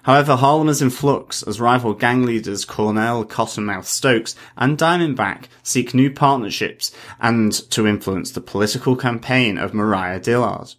However, 0.02 0.36
Harlem 0.36 0.68
is 0.68 0.82
in 0.82 0.90
flux 0.90 1.42
as 1.42 1.60
rival 1.60 1.94
gang 1.94 2.26
leaders 2.26 2.66
Cornell, 2.66 3.24
Cottonmouth 3.24 3.86
Stokes, 3.86 4.36
and 4.58 4.76
Diamondback 4.76 5.44
seek 5.62 5.94
new 5.94 6.10
partnerships 6.10 6.94
and 7.20 7.52
to 7.70 7.86
influence 7.86 8.30
the 8.30 8.42
political 8.42 8.96
campaign 8.96 9.56
of 9.56 9.72
Mariah 9.72 10.20
Dillard. 10.20 10.74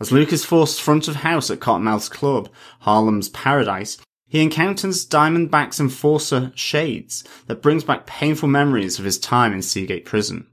As 0.00 0.10
Luke 0.10 0.32
is 0.32 0.44
forced 0.44 0.82
front 0.82 1.06
of 1.08 1.16
house 1.16 1.50
at 1.50 1.60
Cottonmouth's 1.60 2.08
club, 2.08 2.48
Harlem's 2.80 3.28
Paradise, 3.28 3.98
he 4.26 4.42
encounters 4.42 5.06
Diamondback's 5.06 5.78
enforcer 5.78 6.50
Shades 6.56 7.22
that 7.46 7.62
brings 7.62 7.84
back 7.84 8.04
painful 8.04 8.48
memories 8.48 8.98
of 8.98 9.04
his 9.04 9.18
time 9.18 9.52
in 9.52 9.62
Seagate 9.62 10.04
Prison. 10.04 10.48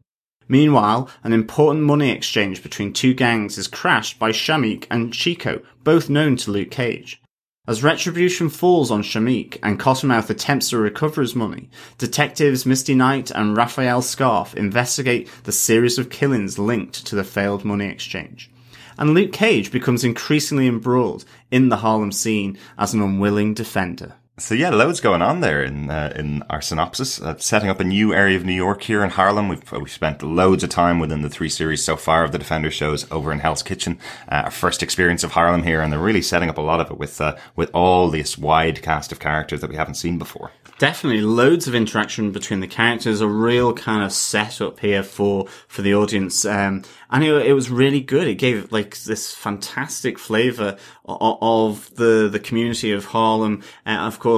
Meanwhile, 0.48 1.10
an 1.24 1.34
important 1.34 1.86
money 1.86 2.12
exchange 2.12 2.62
between 2.62 2.94
two 2.94 3.14
gangs 3.14 3.58
is 3.58 3.68
crashed 3.68 4.20
by 4.20 4.32
Shameek 4.32 4.86
and 4.92 5.14
Chico, 5.14 5.62
both 5.84 6.10
known 6.10 6.36
to 6.38 6.52
Luke 6.52 6.70
Cage. 6.70 7.22
As 7.68 7.84
retribution 7.84 8.50
falls 8.50 8.92
on 8.92 9.02
Shameek 9.02 9.58
and 9.64 9.80
Cottonmouth 9.80 10.30
attempts 10.30 10.70
to 10.70 10.78
recover 10.78 11.22
his 11.22 11.36
money, 11.36 11.70
detectives 11.98 12.66
Misty 12.66 12.94
Knight 12.94 13.32
and 13.32 13.56
Rafael 13.56 14.02
Scarfe 14.02 14.54
investigate 14.56 15.30
the 15.44 15.52
series 15.52 15.98
of 15.98 16.10
killings 16.10 16.60
linked 16.60 17.06
to 17.06 17.16
the 17.16 17.24
failed 17.24 17.64
money 17.64 17.88
exchange. 17.88 18.52
And 18.98 19.14
Luke 19.14 19.32
Cage 19.32 19.72
becomes 19.72 20.04
increasingly 20.04 20.68
embroiled 20.68 21.26
in 21.50 21.70
the 21.70 21.78
Harlem 21.78 22.12
scene 22.12 22.58
as 22.78 22.94
an 22.94 23.02
unwilling 23.02 23.54
defender. 23.54 24.16
So 24.42 24.56
yeah, 24.56 24.72
loads 24.72 25.02
going 25.02 25.22
on 25.22 25.42
there 25.42 25.64
in 25.64 25.92
uh, 25.92 26.14
in 26.16 26.42
our 26.50 26.62
synopsis. 26.62 27.22
Uh, 27.22 27.38
setting 27.38 27.70
up 27.70 27.80
a 27.80 27.84
new 27.84 28.12
area 28.12 28.36
of 28.36 28.44
New 28.44 28.56
York 28.56 28.82
here 28.82 29.04
in 29.04 29.12
Harlem. 29.12 29.48
We've 29.48 29.72
we've 29.72 29.92
spent 29.92 30.24
loads 30.24 30.64
of 30.64 30.72
time 30.72 31.00
within 31.00 31.22
the 31.22 31.30
three 31.30 31.48
series 31.48 31.84
so 31.84 31.96
far 31.96 32.24
of 32.24 32.32
the 32.32 32.40
Defender 32.40 32.72
shows 32.72 33.10
over 33.12 33.32
in 33.32 33.38
Hell's 33.38 33.62
Kitchen. 33.62 34.00
Uh, 34.28 34.42
our 34.46 34.52
first 34.52 34.82
experience 34.82 35.24
of 35.24 35.34
Harlem 35.34 35.62
here, 35.62 35.80
and 35.80 35.94
they're 35.94 36.00
really 36.00 36.24
setting 36.24 36.50
up 36.50 36.58
a 36.58 36.62
lot 36.62 36.82
of 36.82 36.90
it 36.90 36.98
with 36.98 37.22
uh, 37.22 37.36
with 37.56 37.70
all 37.76 38.10
this 38.10 38.36
wide 38.36 38.82
cast 38.82 39.12
of 39.12 39.20
characters 39.20 39.62
that 39.62 39.70
we 39.70 39.76
haven't 39.76 39.94
seen 39.94 40.18
before. 40.18 40.50
Definitely 40.82 41.22
loads 41.22 41.68
of 41.68 41.76
interaction 41.76 42.32
between 42.32 42.60
the 42.60 42.68
characters, 42.68 43.22
a 43.22 43.28
real 43.28 43.72
kind 43.72 44.04
of 44.04 44.12
setup 44.12 44.80
here 44.80 45.04
for, 45.04 45.46
for 45.68 45.84
the 45.84 45.94
audience. 45.94 46.44
Um, 46.44 46.82
and 47.12 47.24
it, 47.24 47.46
it 47.46 47.54
was 47.54 47.70
really 47.70 48.00
good. 48.00 48.28
It 48.28 48.40
gave 48.40 48.72
like 48.72 49.00
this 49.04 49.32
fantastic 49.32 50.18
flavor 50.18 50.78
of, 51.06 51.38
of 51.40 51.96
the, 51.98 52.30
the 52.32 52.40
community 52.40 52.92
of 52.94 53.06
Harlem. 53.06 53.62
And 53.86 54.02
of 54.02 54.18
course, 54.18 54.31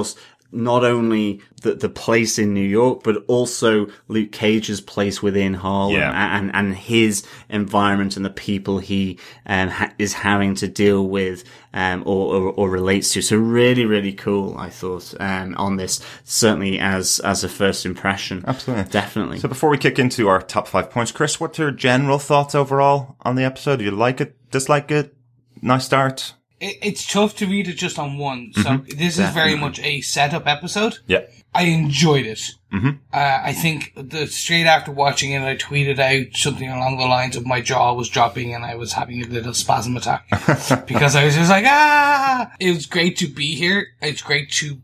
not 0.52 0.84
only 0.84 1.40
the, 1.62 1.74
the 1.74 1.88
place 1.88 2.38
in 2.38 2.54
New 2.54 2.60
York, 2.60 3.02
but 3.02 3.16
also 3.26 3.88
Luke 4.06 4.30
Cage's 4.30 4.80
place 4.80 5.20
within 5.20 5.52
Harlem 5.54 5.96
Yeah. 5.96 6.38
and, 6.38 6.54
and 6.54 6.76
his 6.76 7.26
environment 7.48 8.16
and 8.16 8.24
the 8.24 8.30
people 8.30 8.78
he 8.78 9.18
um, 9.46 9.68
ha- 9.70 9.92
is 9.98 10.12
having 10.12 10.54
to 10.56 10.68
deal 10.68 11.08
with 11.08 11.42
um, 11.72 12.02
or, 12.06 12.36
or, 12.36 12.52
or 12.52 12.70
relates 12.70 13.12
to. 13.14 13.22
So 13.22 13.36
really, 13.36 13.84
really 13.84 14.12
cool, 14.12 14.56
I 14.56 14.70
thought, 14.70 15.12
um, 15.18 15.56
on 15.58 15.74
this, 15.76 16.00
certainly 16.22 16.78
as, 16.78 17.18
as 17.24 17.42
a 17.42 17.48
first 17.48 17.84
impression. 17.84 18.44
Absolutely. 18.46 18.92
Definitely. 18.92 19.38
So 19.40 19.48
before 19.48 19.70
we 19.70 19.78
kick 19.78 19.98
into 19.98 20.28
our 20.28 20.40
top 20.40 20.68
five 20.68 20.88
points, 20.88 21.10
Chris, 21.10 21.40
what's 21.40 21.58
your 21.58 21.72
general 21.72 22.20
thoughts 22.20 22.54
overall 22.54 23.16
on 23.22 23.34
the 23.34 23.42
episode? 23.42 23.80
Do 23.80 23.84
you 23.84 23.90
like 23.90 24.20
it? 24.20 24.36
Dislike 24.52 24.92
it? 24.92 25.16
Nice 25.62 25.84
start? 25.86 26.34
It, 26.64 26.78
it's 26.82 27.06
tough 27.06 27.36
to 27.36 27.46
read 27.46 27.68
it 27.68 27.74
just 27.74 27.98
on 27.98 28.16
one. 28.16 28.52
So 28.54 28.78
this 28.96 29.18
is 29.18 29.30
very 29.30 29.54
much 29.54 29.78
a 29.80 30.00
setup 30.00 30.46
episode. 30.46 30.98
Yeah. 31.06 31.26
I 31.54 31.64
enjoyed 31.64 32.26
it. 32.26 32.40
Mm-hmm. 32.72 32.88
Uh, 33.12 33.40
I 33.44 33.52
think 33.52 33.92
the 33.96 34.26
straight 34.26 34.66
after 34.66 34.90
watching 34.90 35.32
it, 35.32 35.42
I 35.42 35.56
tweeted 35.56 35.98
out 35.98 36.34
something 36.34 36.68
along 36.68 36.96
the 36.96 37.04
lines 37.04 37.36
of 37.36 37.46
my 37.46 37.60
jaw 37.60 37.92
was 37.92 38.08
dropping 38.08 38.54
and 38.54 38.64
I 38.64 38.74
was 38.76 38.94
having 38.94 39.22
a 39.22 39.26
little 39.26 39.54
spasm 39.54 39.96
attack 39.96 40.26
because 40.86 41.14
I 41.14 41.24
was 41.24 41.34
just 41.34 41.50
like, 41.50 41.64
ah! 41.66 42.50
It 42.58 42.74
was 42.74 42.86
great 42.86 43.18
to 43.18 43.28
be 43.28 43.54
here. 43.54 43.86
It's 44.00 44.22
great 44.22 44.50
to 44.52 44.80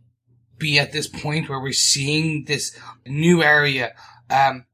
be 0.58 0.78
at 0.78 0.92
this 0.92 1.08
point 1.08 1.48
where 1.48 1.60
we're 1.60 1.72
seeing 1.72 2.44
this 2.44 2.78
new 3.06 3.42
area. 3.42 3.94
Um, 4.28 4.66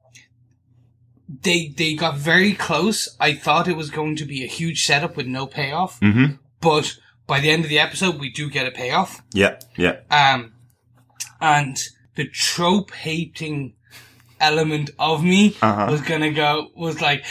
they 1.28 1.68
they 1.68 1.94
got 1.94 2.16
very 2.16 2.52
close. 2.52 3.16
I 3.18 3.32
thought 3.34 3.68
it 3.68 3.76
was 3.76 3.90
going 3.90 4.16
to 4.16 4.24
be 4.24 4.44
a 4.44 4.48
huge 4.48 4.84
setup 4.84 5.16
with 5.16 5.26
no 5.26 5.46
payoff, 5.46 5.98
Mm-hmm. 6.00 6.34
But 6.66 6.98
by 7.28 7.38
the 7.40 7.50
end 7.50 7.62
of 7.64 7.70
the 7.70 7.78
episode, 7.78 8.18
we 8.18 8.30
do 8.30 8.50
get 8.50 8.66
a 8.66 8.70
payoff. 8.72 9.22
Yeah. 9.32 9.58
Yeah. 9.76 9.96
Um, 10.10 10.52
and 11.40 11.76
the 12.16 12.26
trope 12.28 12.90
hating 12.92 13.74
element 14.40 14.90
of 14.98 15.22
me 15.24 15.56
Uh-huh. 15.62 15.86
was 15.90 16.00
gonna 16.00 16.32
go, 16.32 16.70
was 16.74 17.00
like, 17.00 17.24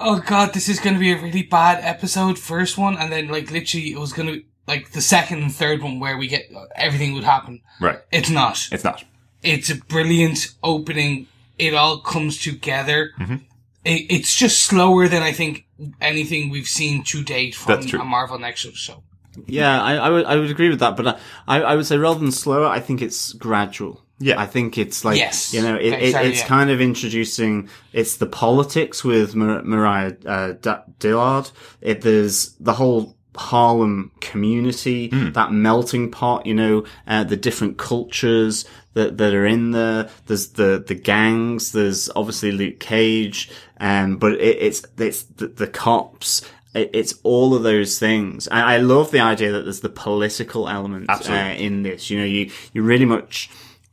oh 0.00 0.22
god, 0.26 0.52
this 0.54 0.68
is 0.68 0.80
gonna 0.80 0.98
be 0.98 1.12
a 1.12 1.20
really 1.20 1.42
bad 1.42 1.84
episode, 1.84 2.38
first 2.38 2.78
one, 2.78 2.96
and 2.96 3.12
then 3.12 3.28
like 3.28 3.50
literally 3.50 3.92
it 3.92 3.98
was 3.98 4.12
gonna, 4.12 4.36
like 4.66 4.92
the 4.92 5.00
second 5.02 5.42
and 5.42 5.54
third 5.54 5.82
one 5.82 6.00
where 6.00 6.16
we 6.16 6.26
get, 6.26 6.44
everything 6.74 7.12
would 7.14 7.24
happen. 7.24 7.60
Right. 7.80 7.98
It's 8.10 8.30
not. 8.30 8.58
It's 8.72 8.84
not. 8.84 9.04
It's 9.42 9.68
a 9.70 9.76
brilliant 9.76 10.54
opening. 10.62 11.26
It 11.58 11.74
all 11.74 11.98
comes 12.00 12.38
together. 12.40 13.12
Mm-hmm. 13.20 13.36
It, 13.84 14.06
it's 14.10 14.34
just 14.34 14.60
slower 14.60 15.08
than 15.08 15.22
I 15.22 15.32
think 15.32 15.66
anything 16.00 16.50
we've 16.50 16.66
seen 16.66 17.02
to 17.04 17.22
date 17.22 17.54
from 17.54 17.74
That's 17.74 17.86
true. 17.86 18.00
a 18.00 18.04
Marvel 18.04 18.38
Nexus 18.38 18.76
show. 18.76 19.02
Yeah, 19.46 19.82
I, 19.82 19.94
I 19.96 20.10
would 20.10 20.24
I 20.26 20.36
would 20.36 20.50
agree 20.50 20.68
with 20.70 20.78
that, 20.78 20.96
but 20.96 21.18
I, 21.48 21.60
I 21.62 21.74
would 21.76 21.86
say 21.86 21.96
rather 21.98 22.20
than 22.20 22.30
slower, 22.32 22.66
I 22.66 22.78
think 22.80 23.02
it's 23.02 23.32
gradual. 23.32 24.00
Yeah. 24.20 24.40
I 24.40 24.46
think 24.46 24.78
it's 24.78 25.04
like 25.04 25.18
Yes. 25.18 25.52
you 25.52 25.60
know, 25.60 25.74
it, 25.74 25.92
Okay, 25.92 26.08
it, 26.08 26.12
sorry, 26.12 26.26
it's 26.28 26.40
yeah. 26.40 26.46
kind 26.46 26.70
of 26.70 26.80
introducing 26.80 27.68
it's 27.92 28.16
the 28.18 28.26
politics 28.26 29.02
with 29.02 29.34
Mar- 29.34 29.64
Mariah 29.64 30.14
uh, 30.24 30.52
D- 30.52 30.70
Dillard. 31.00 31.50
It 31.80 32.02
there's 32.02 32.54
the 32.60 32.74
whole 32.74 33.16
Harlem 33.36 34.12
community, 34.20 35.08
Hmm. 35.08 35.32
that 35.32 35.50
melting 35.50 36.12
pot. 36.12 36.46
You 36.46 36.54
know, 36.54 36.84
uh, 37.08 37.24
the 37.24 37.36
different 37.36 37.76
cultures 37.76 38.64
that 38.92 39.18
that 39.18 39.34
are 39.34 39.44
in 39.46 39.72
there. 39.72 40.08
There's 40.26 40.50
the 40.50 40.82
the 40.86 40.94
gangs. 40.94 41.72
There's 41.72 42.08
obviously 42.14 42.52
Luke 42.52 42.78
Cage, 42.78 43.50
um, 43.88 44.16
but 44.16 44.32
it, 44.32 44.56
it's 44.66 44.80
it's 44.98 45.22
the, 45.38 45.46
the 45.48 45.66
cops 45.66 46.42
it- 46.74 46.90
it's 46.92 47.14
all 47.22 47.54
of 47.54 47.62
those 47.62 47.98
things. 48.00 48.48
I, 48.50 48.74
I 48.74 48.76
love 48.78 49.10
the 49.12 49.20
idea 49.20 49.52
that 49.52 49.62
there's 49.64 49.80
the 49.88 49.88
political 50.04 50.68
element 50.68 51.06
uh, 51.34 51.54
in 51.66 51.82
this. 51.84 52.10
You 52.10 52.18
know, 52.18 52.24
you 52.36 52.50
you 52.72 52.82
really 52.82 53.04
much. 53.06 53.48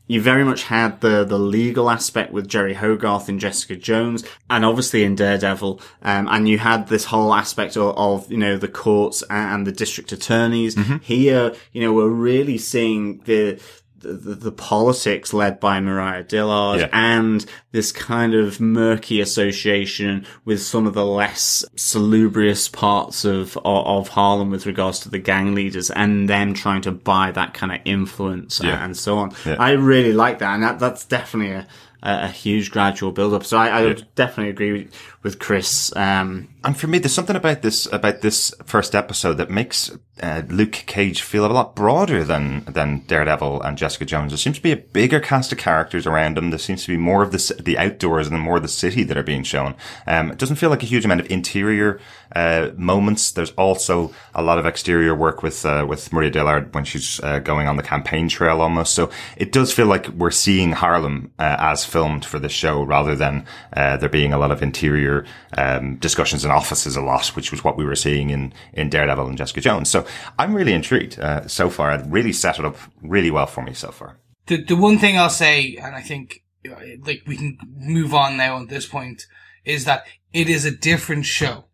You 0.07 0.19
very 0.19 0.43
much 0.43 0.63
had 0.63 0.99
the, 0.99 1.23
the 1.23 1.37
legal 1.39 1.89
aspect 1.89 2.33
with 2.33 2.49
Jeri 2.49 2.75
Hogarth 2.75 3.29
and 3.29 3.39
Jessica 3.39 3.77
Jones, 3.77 4.25
and 4.49 4.65
obviously 4.65 5.05
in 5.05 5.15
Daredevil, 5.15 5.79
um, 6.01 6.27
and 6.29 6.49
you 6.49 6.57
had 6.57 6.87
this 6.89 7.05
whole 7.05 7.33
aspect 7.33 7.77
of, 7.77 7.95
of 7.97 8.29
you 8.29 8.37
know 8.37 8.57
the 8.57 8.67
courts 8.67 9.23
and, 9.29 9.53
and 9.53 9.67
the 9.67 9.71
district 9.71 10.11
attorneys. 10.11 10.75
Here, 11.01 11.53
you 11.71 11.81
know, 11.81 11.93
we're 11.93 12.09
really 12.31 12.57
seeing 12.57 13.19
the 13.25 13.61
the, 14.01 14.13
the, 14.13 14.35
the 14.35 14.51
politics 14.51 15.33
led 15.33 15.59
by 15.59 15.79
Mariah 15.79 16.23
Dillard 16.23 16.81
Yeah. 16.81 16.89
and 16.91 17.45
this 17.71 17.91
kind 17.91 18.33
of 18.33 18.59
murky 18.59 19.21
association 19.21 20.25
with 20.45 20.61
some 20.61 20.85
of 20.87 20.93
the 20.93 21.05
less 21.05 21.63
salubrious 21.75 22.67
parts 22.67 23.25
of, 23.25 23.57
of, 23.57 23.65
of 23.65 24.07
Harlem 24.09 24.49
with 24.49 24.65
regards 24.65 24.99
to 25.01 25.09
the 25.09 25.19
gang 25.19 25.55
leaders 25.55 25.89
and 25.91 26.29
them 26.29 26.53
trying 26.53 26.81
to 26.81 26.91
buy 26.91 27.31
that 27.31 27.53
kind 27.53 27.71
of 27.71 27.79
influence 27.85 28.59
Yeah. 28.63 28.83
and 28.83 28.95
so 28.97 29.17
on. 29.17 29.33
Yeah. 29.45 29.55
I 29.59 29.71
really 29.71 30.13
like 30.13 30.39
that. 30.39 30.53
And 30.53 30.63
that, 30.63 30.79
that's 30.79 31.05
definitely 31.05 31.53
a, 31.53 31.67
a, 32.03 32.27
huge 32.27 32.71
gradual 32.71 33.11
build 33.11 33.33
up. 33.33 33.43
So 33.45 33.57
I, 33.57 33.67
I 33.67 33.83
would 33.83 34.05
definitely 34.15 34.49
agree 34.49 34.71
with, 34.71 34.93
with 35.23 35.39
Chris. 35.39 35.95
Um, 35.95 36.47
And 36.63 36.77
for 36.77 36.85
me, 36.85 36.99
there's 36.99 37.13
something 37.13 37.35
about 37.35 37.63
this 37.63 37.87
about 37.91 38.21
this 38.21 38.53
first 38.63 38.93
episode 38.93 39.35
that 39.35 39.49
makes 39.49 39.89
uh, 40.21 40.43
Luke 40.47 40.73
Cage 40.73 41.23
feel 41.23 41.45
a 41.45 41.47
lot 41.47 41.75
broader 41.75 42.23
than 42.23 42.65
than 42.65 42.99
Daredevil 43.07 43.63
and 43.63 43.77
Jessica 43.77 44.05
Jones. 44.05 44.31
There 44.31 44.37
seems 44.37 44.57
to 44.57 44.61
be 44.61 44.71
a 44.71 44.77
bigger 44.77 45.19
cast 45.19 45.51
of 45.51 45.57
characters 45.57 46.05
around 46.05 46.37
them. 46.37 46.51
There 46.51 46.59
seems 46.59 46.83
to 46.83 46.89
be 46.89 46.97
more 46.97 47.23
of 47.23 47.31
the 47.31 47.55
the 47.59 47.79
outdoors 47.79 48.27
and 48.27 48.39
more 48.39 48.57
of 48.57 48.61
the 48.61 48.67
city 48.67 49.03
that 49.03 49.17
are 49.17 49.23
being 49.23 49.41
shown. 49.41 49.75
Um, 50.05 50.29
it 50.29 50.37
doesn't 50.37 50.57
feel 50.57 50.69
like 50.69 50.83
a 50.83 50.87
huge 50.87 51.03
amount 51.03 51.21
of 51.21 51.31
interior 51.31 51.99
uh, 52.35 52.69
moments. 52.75 53.31
There's 53.31 53.51
also 53.51 54.13
a 54.35 54.43
lot 54.43 54.59
of 54.59 54.67
exterior 54.67 55.15
work 55.15 55.41
with 55.41 55.65
uh, 55.65 55.87
with 55.89 56.13
Mariah 56.13 56.29
Dillard 56.29 56.75
when 56.75 56.85
she's 56.85 57.19
uh, 57.21 57.39
going 57.39 57.67
on 57.67 57.77
the 57.77 57.83
campaign 57.83 58.29
trail 58.29 58.61
almost. 58.61 58.93
So 58.93 59.09
it 59.35 59.51
does 59.51 59.73
feel 59.73 59.87
like 59.87 60.09
we're 60.09 60.29
seeing 60.29 60.73
Harlem 60.73 61.31
uh, 61.39 61.55
as 61.57 61.85
filmed 61.85 62.23
for 62.23 62.37
the 62.37 62.49
show 62.49 62.83
rather 62.83 63.15
than 63.15 63.47
uh, 63.75 63.97
there 63.97 64.09
being 64.09 64.31
a 64.31 64.37
lot 64.37 64.51
of 64.51 64.61
interior 64.61 65.25
um, 65.57 65.95
discussions 65.95 66.45
in 66.51 66.57
offices 66.57 66.95
a 66.95 67.01
lot, 67.01 67.27
which 67.35 67.51
was 67.51 67.63
what 67.63 67.77
we 67.77 67.85
were 67.85 67.95
seeing 67.95 68.29
in 68.29 68.53
in 68.73 68.89
Daredevil 68.89 69.27
and 69.27 69.37
Jessica 69.37 69.61
Jones. 69.61 69.89
So 69.89 70.05
I'm 70.39 70.53
really 70.53 70.73
intrigued 70.73 71.19
uh, 71.19 71.47
so 71.47 71.69
far. 71.69 71.93
It 71.95 72.05
really 72.07 72.33
set 72.33 72.59
it 72.59 72.65
up 72.65 72.77
really 73.01 73.31
well 73.31 73.47
for 73.47 73.61
me 73.63 73.73
so 73.73 73.91
far. 73.91 74.17
the 74.47 74.63
the 74.63 74.75
one 74.75 74.97
thing 74.99 75.17
I'll 75.17 75.29
say, 75.45 75.77
and 75.83 75.95
I 75.95 76.01
think 76.01 76.43
uh, 76.69 76.75
like 77.07 77.21
we 77.27 77.37
can 77.37 77.57
move 77.95 78.13
on 78.13 78.37
now 78.37 78.61
at 78.61 78.69
this 78.69 78.85
point, 78.87 79.25
is 79.65 79.85
that 79.85 80.03
it 80.33 80.47
is 80.49 80.65
a 80.65 80.71
different 80.71 81.25
show. 81.25 81.65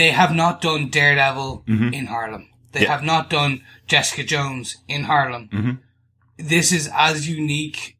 They 0.00 0.10
have 0.12 0.34
not 0.34 0.60
done 0.60 0.88
Daredevil 0.88 1.64
in 1.66 2.06
Harlem. 2.06 2.44
They 2.72 2.82
Yeah. 2.82 2.92
have 2.94 3.04
not 3.04 3.28
done 3.30 3.62
Jessica 3.86 4.22
Jones 4.24 4.76
in 4.88 5.04
Harlem. 5.04 5.80
This 6.36 6.70
is 6.72 6.88
as 6.94 7.28
unique 7.28 7.96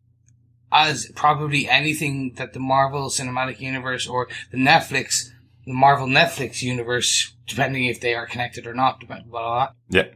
as 0.70 1.11
probably 1.16 1.68
anything 1.68 2.35
that 2.37 2.52
the 2.52 2.61
Marvel 2.61 3.08
Cinematic 3.08 3.58
Universe 3.58 4.06
or 4.06 4.28
the 4.52 4.58
Netflix, 4.58 5.30
the 5.68 5.75
Marvel 5.75 6.06
Netflix 6.06 6.62
universe, 6.62 7.34
depending 7.46 7.84
if 7.84 8.00
they 8.00 8.14
are 8.14 8.26
connected 8.26 8.66
or 8.66 8.75
not, 8.75 8.98
depending 9.00 9.30
on 9.32 9.68
that 9.90 9.96
Yeah, 9.96 10.14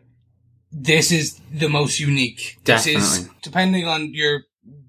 this 0.72 1.12
is 1.12 1.40
the 1.52 1.68
most 1.68 2.00
unique. 2.00 2.58
This 2.64 2.86
is 2.86 2.94
Definitely. 3.18 3.36
depending 3.42 3.86
on 3.86 4.12
your 4.14 4.42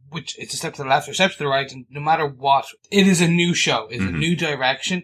which 0.10 0.36
it's 0.38 0.54
a 0.54 0.58
step 0.58 0.76
to 0.76 0.84
the 0.84 0.90
left 0.90 1.10
or 1.10 1.14
step 1.14 1.32
to 1.32 1.38
the 1.40 1.48
right, 1.48 1.72
and 1.72 1.86
no 1.90 2.00
matter 2.00 2.28
what, 2.28 2.66
it 2.92 3.08
is 3.08 3.20
a 3.22 3.28
new 3.28 3.54
show, 3.54 3.88
it's 3.90 4.02
Mm-hmm. 4.04 4.16
a 4.16 4.18
new 4.20 4.36
direction, 4.36 5.04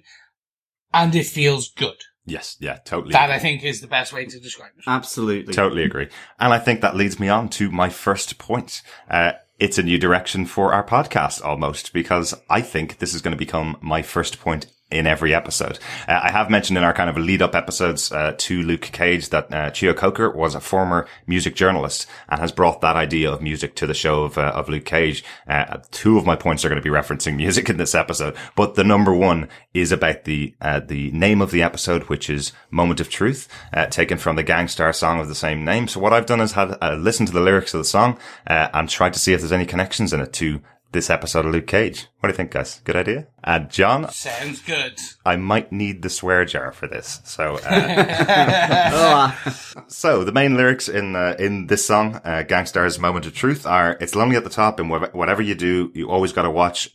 and 0.94 1.14
it 1.16 1.26
feels 1.26 1.72
good. 1.72 1.98
yes, 2.26 2.56
yeah, 2.60 2.78
totally. 2.86 3.12
That 3.14 3.32
I 3.32 3.40
think 3.40 3.64
is 3.64 3.82
the 3.82 3.88
best 3.88 4.14
way 4.14 4.26
to 4.26 4.40
describe 4.40 4.72
it. 4.78 4.84
absolutely. 4.88 5.52
Totally 5.54 5.84
agree. 5.84 6.10
And 6.40 6.54
I 6.54 6.60
think 6.60 6.82
that 6.82 6.96
leads 6.96 7.20
me 7.20 7.28
on 7.28 7.50
to 7.58 7.72
my 7.72 7.90
first 7.90 8.38
point. 8.38 8.82
Uh, 9.10 9.32
it's 9.58 9.80
a 9.80 9.84
new 9.84 9.98
direction 9.98 10.46
for 10.46 10.74
our 10.74 10.84
podcast 10.86 11.44
almost 11.44 11.92
because 11.92 12.34
I 12.50 12.62
think 12.62 13.00
this 13.00 13.14
is 13.16 13.22
going 13.24 13.34
to 13.34 13.38
become 13.46 13.78
my 13.82 14.02
first 14.04 14.40
point 14.40 14.68
in 14.92 15.06
every 15.06 15.36
episode. 15.36 15.78
Uh, 16.08 16.20
I 16.24 16.32
have 16.32 16.50
mentioned 16.50 16.78
in 16.78 16.84
our 16.84 16.94
kind 16.94 17.10
of 17.10 17.18
lead 17.18 17.42
up 17.42 17.54
episodes 17.54 18.12
uh, 18.12 18.34
to 18.40 18.64
Luke 18.64 18.82
Cage 18.82 19.30
that 19.30 19.46
uh, 19.54 19.70
Cheo 19.70 19.96
Coker 19.96 20.32
was 20.32 20.56
a 20.56 20.60
former 20.60 21.08
music 21.28 21.56
journalist 21.56 22.08
and 22.28 22.40
has 22.40 22.52
brought 22.52 22.82
that 22.82 22.96
idea 22.96 23.32
of 23.32 23.42
music 23.42 23.76
to 23.76 23.88
the 23.88 23.94
show 23.94 24.24
of, 24.24 24.38
uh, 24.38 24.52
of 24.56 24.68
Luke 24.68 24.86
Cage. 24.86 25.24
Uh, 25.48 25.78
two 25.92 26.18
of 26.18 26.26
my 26.26 26.36
points 26.36 26.66
are 26.66 26.70
going 26.70 26.82
to 26.82 26.90
be 26.90 26.96
referencing 26.96 27.36
music 27.38 27.70
in 27.70 27.78
this 27.78 27.94
episode, 27.94 28.36
but 28.56 28.76
the 28.76 28.84
number 28.84 29.14
one 29.14 29.48
is 29.74 29.92
about 29.92 30.24
the 30.24 30.56
uh, 30.62 30.80
the 30.80 31.12
name 31.12 31.42
of 31.42 31.52
the 31.52 31.62
episode, 31.62 32.04
which 32.04 32.30
is 32.30 32.52
"Moment 32.72 33.00
of 33.00 33.10
Truth," 33.10 33.48
taken 33.92 34.18
from 34.18 34.36
the 34.36 34.44
Gang 34.44 34.68
Starr 34.68 34.94
song 34.94 35.20
of 35.20 35.28
the 35.28 35.36
same 35.36 35.64
name. 35.64 35.88
So 35.88 36.00
what 36.00 36.14
I've 36.14 36.26
done 36.26 36.42
is 36.42 36.54
had 36.54 36.76
listened 36.98 37.28
to 37.28 37.34
the 37.34 37.40
lyrics 37.40 37.74
of 37.74 37.80
the 37.80 37.86
song 37.86 38.18
and 38.48 38.90
tried 38.90 39.14
to 39.14 39.20
see 39.20 39.34
if 39.34 39.42
there's 39.42 39.52
any 39.52 39.66
connections 39.66 40.14
in 40.14 40.22
it 40.22 40.34
to 40.34 40.62
this 40.92 41.10
episode 41.10 41.46
of 41.46 41.52
Luke 41.52 41.68
Cage. 41.68 42.08
What 42.20 42.28
do 42.28 42.34
you 42.34 42.38
think, 42.38 42.52
guys? 42.52 42.82
Good 42.84 42.96
idea? 42.96 43.28
Uh, 43.44 43.60
John, 43.60 44.10
Sounds 44.12 44.62
good. 44.62 45.00
I 45.26 45.36
might 45.36 45.72
need 45.72 46.02
the 46.02 46.10
swear 46.10 46.46
jar 46.46 46.72
for 46.72 46.88
this. 46.88 47.22
So, 47.24 47.60
uh, 47.64 49.32
so 49.88 50.24
the 50.24 50.32
main 50.32 50.56
lyrics 50.58 50.90
in 50.90 51.16
uh, 51.16 51.36
in 51.40 51.68
this 51.68 51.86
song, 51.86 52.20
uh, 52.24 52.44
"Gang 52.44 52.66
Starr's 52.66 53.00
Moment 53.00 53.26
of 53.26 53.34
Truth," 53.34 53.66
are 53.66 53.98
"It's 54.02 54.16
lonely 54.16 54.36
at 54.36 54.44
the 54.44 54.50
top, 54.50 54.80
and 54.80 54.90
wha- 54.90 55.10
whatever 55.14 55.42
you 55.42 55.56
do, 55.56 55.92
you 55.94 56.10
always 56.10 56.34
got 56.34 56.44
to 56.44 56.52
watch 56.52 56.90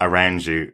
around 0.00 0.46
you. 0.46 0.72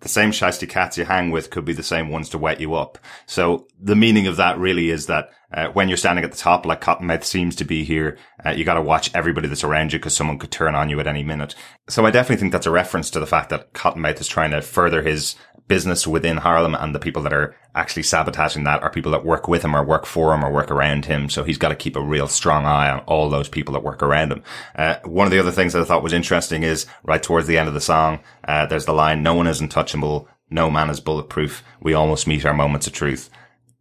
The 0.00 0.08
same 0.08 0.32
shiesty 0.32 0.68
cats 0.68 0.98
you 0.98 1.04
hang 1.04 1.30
with 1.30 1.50
could 1.50 1.64
be 1.64 1.72
the 1.72 1.82
same 1.82 2.10
ones 2.10 2.28
to 2.30 2.38
wet 2.38 2.60
you 2.60 2.74
up." 2.74 2.98
So 3.26 3.66
the 3.80 3.96
meaning 3.96 4.26
of 4.26 4.36
that 4.36 4.58
really 4.58 4.90
is 4.90 5.06
that 5.06 5.30
uh, 5.52 5.68
when 5.68 5.88
you're 5.88 5.96
standing 5.96 6.24
at 6.24 6.32
the 6.32 6.36
top, 6.36 6.66
like 6.66 6.80
Cottonmouth 6.80 7.24
seems 7.24 7.54
to 7.56 7.64
be 7.64 7.84
here, 7.84 8.18
uh, 8.44 8.50
you 8.50 8.64
got 8.64 8.74
to 8.74 8.82
watch 8.82 9.14
everybody 9.14 9.46
that's 9.46 9.64
around 9.64 9.92
you 9.92 9.98
because 9.98 10.16
someone 10.16 10.38
could 10.38 10.50
turn 10.50 10.74
on 10.74 10.90
you 10.90 10.98
at 10.98 11.06
any 11.06 11.22
minute. 11.22 11.54
So 11.88 12.04
I 12.04 12.10
definitely 12.10 12.40
think 12.40 12.52
that's 12.52 12.66
a 12.66 12.72
reference 12.72 13.08
to 13.10 13.20
the 13.20 13.26
fact 13.26 13.50
that 13.50 13.72
Cottonmouth 13.72 14.20
is 14.20 14.28
trying 14.28 14.50
to 14.50 14.62
further 14.62 15.02
his 15.02 15.36
business 15.66 16.06
within 16.06 16.38
Harlem 16.38 16.74
and 16.74 16.94
the 16.94 16.98
people 16.98 17.22
that 17.22 17.32
are 17.32 17.56
actually 17.74 18.02
sabotaging 18.02 18.64
that 18.64 18.82
are 18.82 18.90
people 18.90 19.12
that 19.12 19.24
work 19.24 19.48
with 19.48 19.62
him 19.62 19.74
or 19.74 19.84
work 19.84 20.06
for 20.06 20.34
him 20.34 20.44
or 20.44 20.52
work 20.52 20.70
around 20.70 21.06
him. 21.06 21.28
So 21.28 21.42
he's 21.42 21.58
got 21.58 21.70
to 21.70 21.74
keep 21.74 21.96
a 21.96 22.02
real 22.02 22.28
strong 22.28 22.66
eye 22.66 22.90
on 22.90 23.00
all 23.00 23.30
those 23.30 23.48
people 23.48 23.72
that 23.72 23.82
work 23.82 24.02
around 24.02 24.32
him. 24.32 24.42
Uh, 24.76 24.96
one 25.04 25.26
of 25.26 25.30
the 25.30 25.38
other 25.38 25.50
things 25.50 25.72
that 25.72 25.82
I 25.82 25.84
thought 25.84 26.02
was 26.02 26.12
interesting 26.12 26.62
is 26.62 26.86
right 27.02 27.22
towards 27.22 27.46
the 27.46 27.58
end 27.58 27.68
of 27.68 27.74
the 27.74 27.80
song, 27.80 28.20
uh, 28.46 28.66
there's 28.66 28.84
the 28.84 28.92
line, 28.92 29.22
no 29.22 29.34
one 29.34 29.46
is 29.46 29.60
untouchable. 29.60 30.28
No 30.50 30.70
man 30.70 30.90
is 30.90 31.00
bulletproof. 31.00 31.64
We 31.80 31.94
almost 31.94 32.26
meet 32.26 32.44
our 32.44 32.54
moments 32.54 32.86
of 32.86 32.92
truth 32.92 33.30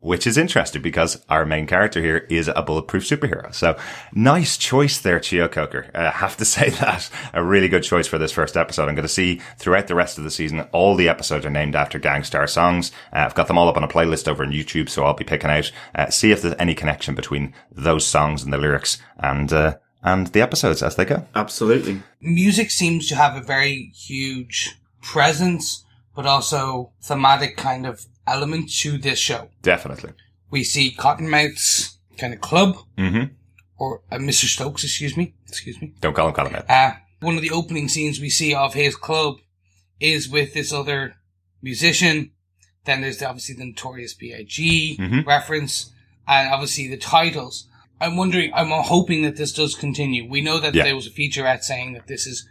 which 0.04 0.28
is 0.28 0.38
interesting 0.38 0.82
because 0.82 1.24
our 1.30 1.46
main 1.46 1.66
character 1.66 2.02
here 2.02 2.28
is 2.30 2.50
a 2.50 2.62
bulletproof 2.62 3.06
superhero. 3.06 3.54
So 3.56 3.78
nice 4.14 4.58
choice 4.58 5.00
there, 5.00 5.20
Cheo 5.20 5.50
Coker. 5.50 5.90
I 5.96 6.10
have 6.10 6.36
to 6.38 6.46
say 6.54 6.70
that 6.72 7.10
a 7.34 7.44
really 7.44 7.70
good 7.70 7.84
choice 7.84 8.06
for 8.06 8.18
this 8.18 8.32
first 8.32 8.58
episode. 8.58 8.90
I'm 8.90 8.96
going 8.96 9.04
to 9.04 9.10
see 9.10 9.42
throughout 9.58 9.88
the 9.88 9.96
rest 9.96 10.18
of 10.18 10.26
the 10.26 10.32
season, 10.32 10.62
all 10.74 10.96
the 10.96 11.08
episodes 11.08 11.46
are 11.46 11.50
named 11.50 11.76
after 11.76 12.00
Gang 12.00 12.26
Starr 12.26 12.48
songs. 12.48 12.92
Uh, 13.14 13.20
I've 13.20 13.34
got 13.34 13.48
them 13.48 13.58
all 13.58 13.70
up 13.70 13.78
on 13.78 13.84
a 13.84 13.88
playlist 13.88 14.28
over 14.28 14.44
on 14.44 14.52
YouTube, 14.52 14.90
so 14.90 15.06
I'll 15.06 15.14
be 15.14 15.24
picking 15.24 15.50
out, 15.50 15.72
uh, 15.96 16.10
see 16.10 16.32
if 16.32 16.42
there's 16.42 16.56
any 16.60 16.76
connection 16.76 17.16
between 17.16 17.54
those 17.72 18.06
songs 18.06 18.44
and 18.44 18.52
the 18.52 18.58
lyrics 18.58 18.98
and, 19.18 19.54
uh, 19.54 19.78
and 20.04 20.28
the 20.28 20.42
episodes 20.42 20.84
as 20.84 20.98
they 20.98 21.06
go. 21.06 21.26
Absolutely. 21.34 22.04
Music 22.20 22.72
seems 22.72 23.08
to 23.08 23.16
have 23.16 23.38
a 23.38 23.42
very 23.42 23.94
huge 23.96 24.76
presence, 25.02 25.86
but 26.14 26.26
also 26.26 26.92
thematic 27.02 27.56
kind 27.56 27.86
of 27.86 28.06
element 28.28 28.72
to 28.80 28.98
this 28.98 29.20
show. 29.20 29.50
Definitely. 29.62 30.12
We 30.50 30.64
see 30.64 30.92
Cottonmouth's 30.98 31.98
kind 32.18 32.34
of 32.34 32.42
club, 32.42 32.76
Mm-hmm. 32.98 33.34
or 33.78 34.02
uh, 34.12 34.18
Mr. 34.18 34.46
Stokes, 34.46 34.84
excuse 34.84 35.18
me, 35.18 35.34
excuse 35.48 35.82
me. 35.82 35.94
Don't 36.00 36.16
call 36.16 36.30
him 36.34 36.52
Head. 36.54 36.66
Uh, 36.70 36.92
one 37.22 37.36
of 37.36 37.42
the 37.42 37.52
opening 37.52 37.88
scenes 37.90 38.20
we 38.20 38.30
see 38.30 38.54
of 38.54 38.74
his 38.74 38.96
club 38.96 39.38
is 40.00 40.30
with 40.30 40.54
this 40.54 40.72
other 40.74 41.16
musician. 41.62 42.32
Then 42.86 43.02
there's 43.02 43.18
the, 43.18 43.28
obviously 43.28 43.56
the 43.56 43.66
Notorious 43.66 44.14
B.I.G. 44.14 44.98
Mhm. 45.00 45.26
reference, 45.26 45.92
and 46.28 46.52
obviously 46.54 46.88
the 46.88 46.98
titles. 46.98 47.68
I'm 48.02 48.18
wondering, 48.18 48.52
I'm 48.54 48.68
hoping 48.70 49.22
that 49.24 49.38
this 49.38 49.54
does 49.54 49.76
continue. 49.76 50.30
We 50.30 50.42
know 50.42 50.60
that 50.60 50.76
Yeah. 50.76 50.84
there 50.84 50.96
was 50.96 51.08
a 51.08 51.12
featurette 51.12 51.64
saying 51.64 51.94
that 51.94 52.08
this 52.08 52.28
is 52.28 52.46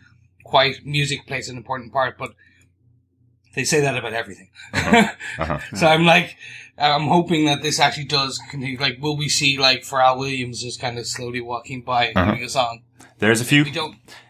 quite, 0.45 0.87
music 0.87 1.27
plays 1.27 1.49
an 1.51 1.57
important 1.59 1.93
part, 1.93 2.17
but 2.19 2.35
they 3.55 3.65
say 3.65 3.81
that 3.81 3.97
about 3.97 4.13
everything. 4.13 4.49
Uh-huh. 5.39 5.59
so 5.75 5.87
I'm 5.87 6.05
like, 6.05 6.37
I'm 6.79 7.07
hoping 7.09 7.47
that 7.47 7.63
this 7.63 7.81
actually 7.81 8.05
does 8.05 8.39
continue. 8.51 8.79
Like, 8.79 8.99
will 9.01 9.17
we 9.17 9.29
see 9.29 9.59
like 9.59 9.83
Pharrell 9.83 10.19
Williams 10.19 10.61
just 10.63 10.81
kind 10.81 10.99
of 10.99 11.07
slowly 11.07 11.41
walking 11.41 11.83
by 11.83 12.13
Uh-huh. 12.13 12.33
doing 12.33 12.45
a 12.45 12.49
song? 12.49 12.83
There's 13.23 13.41
a 13.41 13.45
few. 13.45 13.65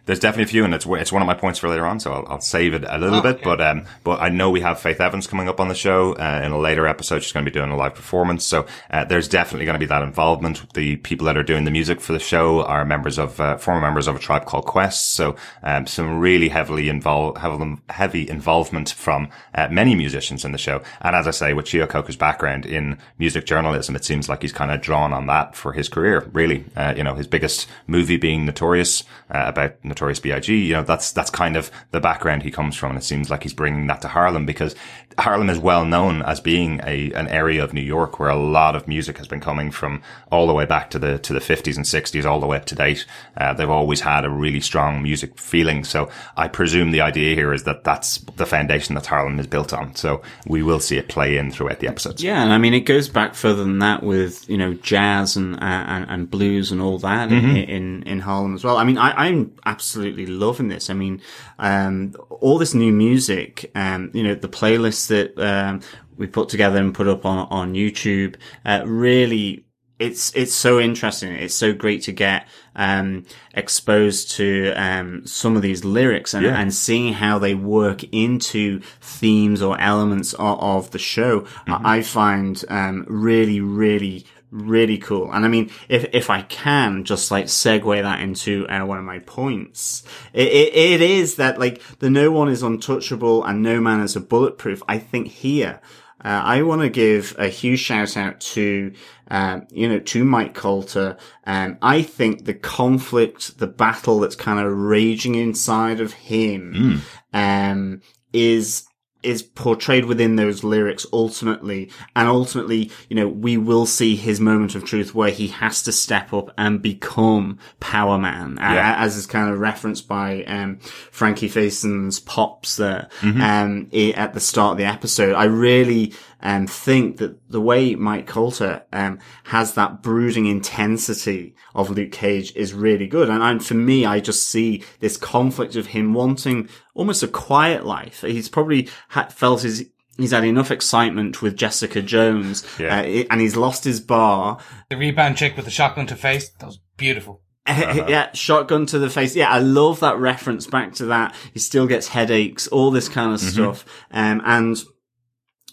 There's 0.05 0.19
definitely 0.19 0.45
a 0.45 0.47
few, 0.49 0.65
and 0.65 0.75
it's 0.75 0.85
it's 0.85 1.13
one 1.13 1.23
of 1.23 1.27
my 1.27 1.35
points 1.35 1.61
for 1.61 1.69
later 1.69 1.87
on, 1.87 2.01
so 2.01 2.13
I'll, 2.13 2.27
I'll 2.27 2.41
save 2.41 2.75
it 2.75 2.83
a 2.89 2.99
little 2.99 3.21
Oh, 3.21 3.23
bit. 3.23 3.37
okay. 3.37 3.45
But 3.45 3.61
um, 3.61 3.85
but 4.03 4.21
I 4.21 4.31
know 4.31 4.51
we 4.51 4.61
have 4.61 4.81
Faith 4.81 5.01
Evans 5.01 5.29
coming 5.29 5.49
up 5.49 5.61
on 5.61 5.69
the 5.69 5.77
show 5.77 6.15
uh, 6.15 6.41
in 6.45 6.51
a 6.51 6.59
later 6.59 6.89
episode. 6.89 7.23
She's 7.23 7.31
going 7.31 7.45
to 7.45 7.51
be 7.51 7.55
doing 7.57 7.71
a 7.71 7.77
live 7.77 7.95
performance, 7.95 8.45
so 8.45 8.67
uh, 8.91 9.05
there's 9.05 9.29
definitely 9.29 9.65
going 9.65 9.77
to 9.77 9.79
be 9.79 9.87
that 9.87 10.03
involvement. 10.03 10.75
The 10.75 10.97
people 10.97 11.27
that 11.27 11.37
are 11.37 11.45
doing 11.45 11.65
the 11.65 11.71
music 11.71 12.01
for 12.01 12.13
the 12.13 12.19
show 12.19 12.65
are 12.65 12.85
members 12.85 13.17
of 13.17 13.41
uh, 13.41 13.59
former 13.59 13.81
members 13.81 14.09
of 14.09 14.17
a 14.17 14.19
tribe 14.19 14.45
called 14.45 14.67
Quest, 14.67 15.13
so 15.13 15.37
um, 15.63 15.87
some 15.87 16.19
really 16.19 16.49
heavily 16.49 16.89
involved 16.89 17.39
heavy, 17.39 17.77
heavy 17.89 18.29
involvement 18.29 18.91
from 18.91 19.29
uh, 19.55 19.69
many 19.71 19.95
musicians 19.95 20.45
in 20.45 20.51
the 20.51 20.59
show. 20.59 20.83
And 21.01 21.15
as 21.15 21.29
I 21.29 21.31
say, 21.31 21.55
with 21.55 21.67
Cheo 21.67 21.89
Coker's 21.89 22.17
background 22.17 22.67
in 22.67 22.99
music 23.19 23.47
journalism, 23.47 23.95
it 23.95 24.05
seems 24.05 24.29
like 24.29 24.43
he's 24.43 24.53
kind 24.53 24.73
of 24.73 24.81
drawn 24.81 25.13
on 25.13 25.27
that 25.29 25.55
for 25.55 25.73
his 25.75 25.89
career. 25.89 26.29
Really, 26.33 26.65
uh, 26.77 26.95
you 26.97 27.05
know, 27.05 27.15
his 27.15 27.29
biggest 27.29 27.69
movie 27.87 28.17
being 28.17 28.45
Notorious 28.47 28.82
uh, 29.31 29.45
about 29.47 29.85
Notorious 29.85 30.21
B.I.G. 30.21 30.55
You 30.55 30.75
know, 30.75 30.83
that's 30.83 31.13
that's 31.13 31.31
kind 31.31 31.57
of 31.57 31.71
the 31.91 32.01
background 32.01 32.43
he 32.43 32.51
comes 32.51 32.77
from, 32.77 32.91
and 32.91 32.99
it 32.99 33.05
seems 33.05 33.31
like 33.31 33.43
he's 33.43 33.55
bringing 33.55 33.87
that 33.87 34.03
to 34.03 34.09
Harlem 34.09 34.47
because 34.47 34.75
Harlem 35.19 35.51
is 35.51 35.59
well 35.59 35.85
known 35.85 36.23
as 36.23 36.41
being 36.41 36.81
a 36.85 37.13
an 37.13 37.29
area 37.29 37.63
of 37.63 37.73
New 37.73 37.83
York 37.83 38.19
where 38.19 38.29
a 38.29 38.37
lot 38.37 38.77
of 38.77 38.89
music 38.89 39.19
has 39.19 39.29
been 39.29 39.41
coming 39.41 39.71
from 39.71 40.03
all 40.31 40.47
the 40.47 40.53
way 40.53 40.67
back 40.67 40.91
to 40.91 40.99
the 40.99 41.19
to 41.19 41.33
the 41.33 41.41
fifties 41.41 41.77
and 41.77 41.87
sixties, 41.87 42.27
all 42.27 42.41
the 42.41 42.47
way 42.47 42.57
up 42.57 42.65
to 42.67 42.75
date. 42.75 43.07
Uh, 43.37 43.53
they've 43.53 43.69
always 43.71 44.01
had 44.01 44.25
a 44.25 44.31
really 44.31 44.61
strong 44.61 45.03
music 45.03 45.39
feeling, 45.39 45.85
so 45.85 46.11
I 46.37 46.49
presume 46.49 46.91
the 46.91 47.01
idea 47.01 47.35
here 47.35 47.53
is 47.53 47.65
that 47.65 47.85
that's 47.85 48.19
the 48.37 48.47
foundation 48.47 48.95
that 48.95 49.07
Harlem 49.07 49.39
is 49.39 49.47
built 49.47 49.73
on. 49.73 49.95
So 49.95 50.23
we 50.47 50.63
will 50.63 50.81
see 50.81 50.97
it 50.97 51.09
play 51.09 51.37
in 51.37 51.51
throughout 51.51 51.81
the 51.81 51.89
episodes. 51.89 52.23
Yeah, 52.23 52.43
and 52.43 52.53
I 52.53 52.59
mean 52.59 52.75
it 52.75 52.81
goes 52.81 53.09
back 53.09 53.35
further 53.35 53.65
than 53.65 53.79
that 53.81 54.03
with 54.03 54.49
you 54.49 54.57
know 54.57 54.75
jazz 54.75 55.37
and 55.37 55.57
uh, 55.57 55.59
and, 55.63 56.11
and 56.11 56.31
blues 56.31 56.73
and 56.73 56.81
all 56.81 56.99
that 56.99 57.31
in, 57.33 57.57
in 57.57 58.03
in 58.05 58.21
Harlem 58.21 58.55
as 58.55 58.65
well. 58.65 58.72
I 58.77 58.85
mean, 58.85 58.99
I, 58.99 59.29
I'm 59.29 59.55
absolutely 59.65 60.27
loving 60.27 60.69
this. 60.69 60.91
I 60.91 60.95
mean, 60.95 61.21
um, 61.59 62.15
all 62.31 62.59
this 62.59 62.75
new 62.75 62.93
music, 62.93 63.71
um, 63.75 64.11
you 64.15 64.23
know, 64.23 64.35
the 64.35 64.49
playlist 64.49 65.09
that 65.09 65.39
um, 65.39 65.81
we 66.17 66.27
put 66.27 66.49
together 66.49 66.79
and 66.79 66.95
put 66.95 67.09
up 67.09 67.25
on 67.25 67.49
on 67.51 67.75
YouTube, 67.75 68.37
uh, 68.65 68.83
really 68.85 69.65
it's 69.99 70.35
it's 70.35 70.53
so 70.55 70.81
interesting. 70.81 71.33
It's 71.33 71.55
so 71.55 71.73
great 71.73 72.03
to 72.03 72.13
get 72.13 72.49
um, 72.75 73.25
exposed 73.55 74.33
to 74.33 74.73
um, 74.77 75.25
some 75.27 75.55
of 75.55 75.63
these 75.63 75.85
lyrics 75.85 76.35
and, 76.35 76.45
Yeah. 76.45 76.59
and 76.61 76.75
seeing 76.75 77.13
how 77.15 77.39
they 77.39 77.55
work 77.55 78.03
into 78.13 78.81
themes 79.01 79.63
or 79.63 79.81
elements 79.81 80.33
of, 80.35 80.61
of 80.61 80.91
the 80.91 80.99
show. 80.99 81.47
I, 81.69 81.99
I 81.99 82.03
find 82.03 82.65
um, 82.69 83.05
really, 83.09 83.61
really. 83.61 84.27
Really 84.53 84.99
cool. 84.99 85.33
And 85.33 85.47
I 85.47 85.49
mean, 85.49 85.71
if, 85.89 86.05
if 86.13 86.29
I 86.29 86.43
can 86.43 87.05
just 87.05 87.31
like 87.31 87.47
segue 87.47 88.03
that 88.03 88.21
into 88.21 88.69
uh, 88.69 88.85
one 88.85 88.99
of 88.99 89.05
my 89.05 89.21
points, 89.21 90.03
it, 90.35 90.47
it, 90.47 90.75
it 90.75 91.01
is 91.01 91.37
that 91.37 91.59
like 91.59 91.81
the 92.01 92.11
no 92.11 92.31
one 92.31 92.51
is 92.51 92.63
untouchable 92.63 93.43
and 93.45 93.63
no 93.63 93.81
man 93.81 94.01
is 94.01 94.15
a 94.15 94.21
bulletproof. 94.21 94.83
I 94.87 94.99
think 94.99 95.29
here, 95.29 95.81
uh, 96.23 96.43
I 96.45 96.63
want 96.63 96.83
to 96.83 96.91
give 96.91 97.35
a 97.39 97.49
huge 97.49 97.81
shout 97.81 98.15
out 98.19 98.41
to, 98.41 98.93
um, 99.29 99.67
you 99.71 99.89
know, 99.89 100.01
to 100.01 100.23
Mike 100.23 100.55
Colter. 100.55 101.17
Um, 101.47 101.79
I 101.81 102.03
think 102.03 102.45
the 102.45 102.53
conflict, 102.53 103.59
the 103.59 103.67
battle 103.67 104.21
that's 104.21 104.37
kind 104.37 104.61
of 104.61 104.71
raging 104.71 105.35
inside 105.35 106.01
of 106.01 106.13
him, 106.13 107.01
um, 107.33 108.03
is, 108.35 108.87
is 109.23 109.43
portrayed 109.43 110.05
within 110.07 110.37
those 110.37 110.65
lyrics 110.65 111.07
ultimately. 111.13 111.91
And 112.17 112.29
ultimately, 112.29 112.91
you 113.09 113.17
know, 113.17 113.29
we 113.29 113.57
will 113.57 113.87
see 113.87 114.17
his 114.17 114.41
moment 114.41 114.75
of 114.75 114.85
truth 114.85 115.15
where 115.15 115.31
he 115.31 115.49
has 115.49 115.83
to 115.85 115.93
step 115.93 116.33
up 116.33 116.53
and 116.59 116.83
become 116.83 117.59
Power 117.81 118.19
Man, 118.19 118.59
Yeah. 118.61 118.97
as 118.99 119.17
is 119.17 119.27
kind 119.27 119.51
of 119.51 119.59
referenced 119.61 120.09
by, 120.09 120.45
um, 120.45 120.79
Frankie 121.11 121.49
Faison's 121.49 122.19
pops 122.21 122.77
there, 122.77 123.09
um, 123.23 123.89
at 124.17 124.35
the 124.35 124.41
start 124.41 124.73
of 124.73 124.79
the 124.79 124.85
episode. 124.85 125.35
I 125.35 125.45
really, 125.45 126.15
um, 126.43 126.67
think 126.67 127.19
that 127.19 127.51
the 127.51 127.61
way 127.61 127.95
Mike 127.95 128.27
Colter, 128.27 128.85
um, 128.93 129.19
has 129.45 129.75
that 129.75 130.03
brooding 130.03 130.47
intensity 130.47 131.55
of 131.75 131.91
Luke 131.91 132.13
Cage 132.13 132.55
is 132.57 132.75
really 132.75 133.07
good. 133.07 133.29
And, 133.29 133.43
and 133.43 133.65
for 133.65 133.75
me, 133.75 134.05
I 134.05 134.21
just 134.21 134.47
see 134.47 134.83
this 135.01 135.17
conflict 135.17 135.77
of 135.77 135.87
him 135.89 136.15
wanting 136.15 136.69
almost 136.95 137.23
a 137.23 137.29
quiet 137.29 137.87
life. 137.87 138.23
He's 138.23 138.49
probably 138.49 138.89
ha- 139.11 139.29
felt 139.29 139.63
his, 139.63 139.89
He's 140.19 140.33
had 140.33 140.45
enough 140.45 140.71
excitement 140.71 141.41
with 141.41 141.57
Jessica 141.57 142.03
Jones, 142.03 142.67
Yeah. 142.79 142.99
uh, 143.01 143.25
and 143.31 143.41
he's 143.41 143.57
lost 143.57 143.85
his 143.85 143.99
bar. 143.99 144.59
The 144.91 144.97
rebound 144.99 145.39
chick 145.39 145.57
with 145.57 145.65
the 145.65 145.71
shotgun 145.71 146.07
to 146.09 146.17
face, 146.17 146.51
that 146.51 146.67
was 146.67 146.81
beautiful. 146.99 147.41
yeah, 147.67 148.31
shotgun 148.35 148.85
to 148.87 148.99
the 148.99 149.09
face. 149.09 149.35
Yeah, 149.35 149.49
I 149.49 149.61
love 149.61 150.01
that 150.01 150.19
reference 150.19 150.67
back 150.67 150.93
to 150.97 151.07
that. 151.07 151.35
He 151.55 151.61
still 151.61 151.87
gets 151.87 152.09
headaches, 152.09 152.69
all 152.69 152.91
this 152.91 153.09
kind 153.09 153.33
of 153.33 153.41
stuff. 153.41 153.87
Um, 154.11 154.43
and 154.45 154.77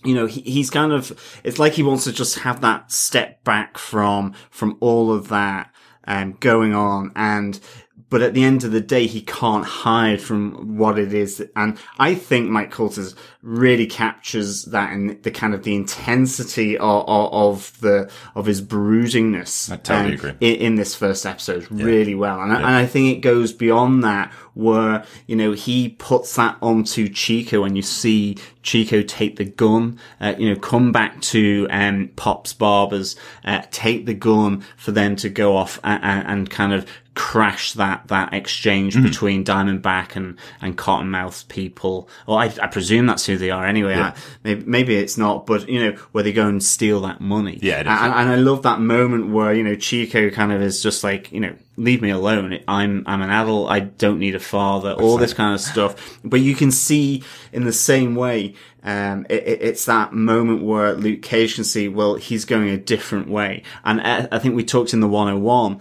you 0.03 0.15
know, 0.15 0.25
he, 0.25 0.41
he's 0.41 0.69
kind 0.69 0.91
of, 0.91 1.39
it's 1.43 1.59
like 1.59 1.73
he 1.73 1.83
wants 1.83 2.05
to 2.05 2.11
just 2.11 2.39
have 2.39 2.61
that 2.61 2.91
step 2.91 3.43
back 3.43 3.77
from, 3.77 4.33
from 4.49 4.77
all 4.79 5.11
of 5.11 5.29
that, 5.29 5.73
um, 6.05 6.37
going 6.39 6.73
on 6.73 7.11
and, 7.15 7.59
but 8.09 8.23
at 8.23 8.33
the 8.33 8.43
end 8.43 8.63
of 8.63 8.71
the 8.71 8.81
day, 8.81 9.05
he 9.05 9.21
can't 9.21 9.65
hide 9.65 10.19
from 10.19 10.77
what 10.77 10.97
it 10.97 11.13
is. 11.13 11.45
And 11.55 11.77
I 11.99 12.15
think 12.15 12.49
Mike 12.49 12.71
Colter 12.71 13.05
really 13.41 13.87
captures 13.87 14.65
that 14.65 14.91
and 14.91 15.23
the 15.23 15.31
kind 15.31 15.53
of 15.53 15.63
the 15.63 15.73
intensity 15.73 16.77
of, 16.77 17.07
of, 17.07 17.33
of 17.33 17.79
the, 17.79 18.11
of 18.35 18.45
his 18.45 18.61
broodingness. 18.61 19.71
I 19.71 19.77
totally 19.77 20.09
um, 20.09 20.13
agree. 20.15 20.33
In, 20.41 20.55
in 20.55 20.75
this 20.75 20.93
first 20.93 21.25
episode 21.25 21.65
really 21.71 22.15
well. 22.15 22.41
And, 22.41 22.51
I, 22.51 22.57
and 22.57 22.65
I 22.65 22.85
think 22.85 23.15
it 23.15 23.21
goes 23.21 23.53
beyond 23.53 24.03
that 24.03 24.33
where, 24.55 25.05
you 25.25 25.37
know, 25.37 25.53
he 25.53 25.89
puts 25.89 26.35
that 26.35 26.57
onto 26.61 27.07
Chico 27.07 27.63
and 27.63 27.77
you 27.77 27.81
see 27.81 28.37
Chico 28.61 29.01
take 29.01 29.37
the 29.37 29.45
gun, 29.45 29.99
uh, 30.19 30.35
you 30.37 30.49
know, 30.49 30.59
come 30.59 30.91
back 30.91 31.21
to, 31.21 31.65
um, 31.69 32.09
Pop's 32.17 32.51
Barbers, 32.51 33.15
uh, 33.45 33.61
take 33.71 34.05
the 34.05 34.13
gun 34.13 34.65
for 34.75 34.91
them 34.91 35.15
to 35.15 35.29
go 35.29 35.55
off 35.55 35.79
and, 35.85 36.03
and, 36.03 36.27
and 36.27 36.49
kind 36.49 36.73
of 36.73 36.85
crash 37.15 37.73
that, 37.73 38.07
that 38.07 38.33
exchange 38.33 38.89
Mm-hmm. 38.89 39.03
between 39.03 39.45
Diamondback 39.45 40.15
and, 40.15 40.37
and 40.61 40.77
Cottonmouth 40.77 41.47
people. 41.47 42.09
Well, 42.25 42.37
I, 42.37 42.45
I 42.61 42.67
presume 42.67 43.05
that's 43.05 43.28
who 43.29 43.37
they 43.37 43.49
are 43.51 43.65
anyway. 43.65 43.93
I, 43.95 44.13
maybe, 44.43 44.63
maybe 44.65 44.95
it's 44.95 45.17
not, 45.17 45.45
but, 45.45 45.69
you 45.69 45.79
know, 45.79 45.97
where 46.11 46.23
they 46.23 46.33
go 46.33 46.47
and 46.47 46.61
steal 46.63 47.01
that 47.01 47.21
money. 47.21 47.59
Yeah, 47.61 47.79
it 47.79 47.87
is. 47.87 47.91
And, 47.91 48.13
and 48.13 48.29
I 48.29 48.35
love 48.35 48.63
that 48.63 48.81
moment 48.81 49.29
where, 49.31 49.53
you 49.53 49.63
know, 49.63 49.75
Chico 49.75 50.29
kind 50.29 50.51
of 50.51 50.61
is 50.61 50.83
just 50.83 51.03
like, 51.03 51.31
you 51.31 51.39
know, 51.39 51.55
leave 51.77 52.01
me 52.01 52.09
alone. 52.09 52.59
I'm, 52.67 53.03
I'm 53.07 53.21
an 53.21 53.29
adult. 53.29 53.69
I 53.71 53.79
don't 53.79 54.19
need 54.19 54.35
a 54.35 54.39
father, 54.39 54.91
all 54.93 55.17
this 55.17 55.33
kind 55.33 55.53
of 55.55 55.61
stuff. 55.61 56.19
But 56.25 56.41
you 56.41 56.53
can 56.55 56.71
see 56.71 57.23
in 57.53 57.63
the 57.63 57.71
same 57.73 58.15
way, 58.15 58.55
um, 58.83 59.25
it, 59.29 59.43
it- 59.47 59.61
it's 59.61 59.85
that 59.85 60.13
moment 60.13 60.63
where 60.63 60.93
Luke 60.93 61.21
Cage 61.21 61.55
can 61.55 61.63
see, 61.63 61.87
well, 61.87 62.15
he's 62.15 62.45
going 62.45 62.69
a 62.69 62.77
different 62.77 63.29
way. 63.29 63.63
And 63.85 64.01
I, 64.01 64.27
I 64.31 64.39
think 64.39 64.55
we 64.55 64.63
talked 64.65 64.93
in 64.93 64.99
the 64.99 65.07
101, 65.07 65.79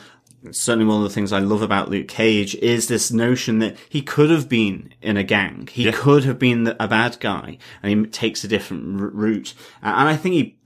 certainly 0.51 0.87
one 0.87 0.99
of 0.99 1.03
the 1.03 1.15
things 1.15 1.33
I 1.33 1.41
love 1.41 1.63
about 1.63 1.91
Luke 1.91 2.09
Cage 2.09 2.55
is 2.57 2.89
this 2.89 3.11
notion 3.11 3.59
that 3.59 3.77
he 3.89 4.03
could 4.03 4.31
have 4.31 4.49
been 4.49 4.95
in 5.03 5.17
a 5.17 5.25
gang. 5.25 5.69
He 5.71 5.91
could 5.93 6.25
have 6.25 6.39
been 6.39 6.75
a 6.79 6.89
bad 6.89 7.19
guy 7.21 7.59
and 7.83 8.07
he 8.07 8.11
takes 8.11 8.45
a 8.45 8.49
different 8.49 9.15
route. 9.15 9.55
And 9.83 10.09
I 10.09 10.17
think 10.17 10.35
he, 10.35 10.59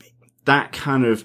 that 0.45 0.73
kind 0.73 1.05
of 1.05 1.25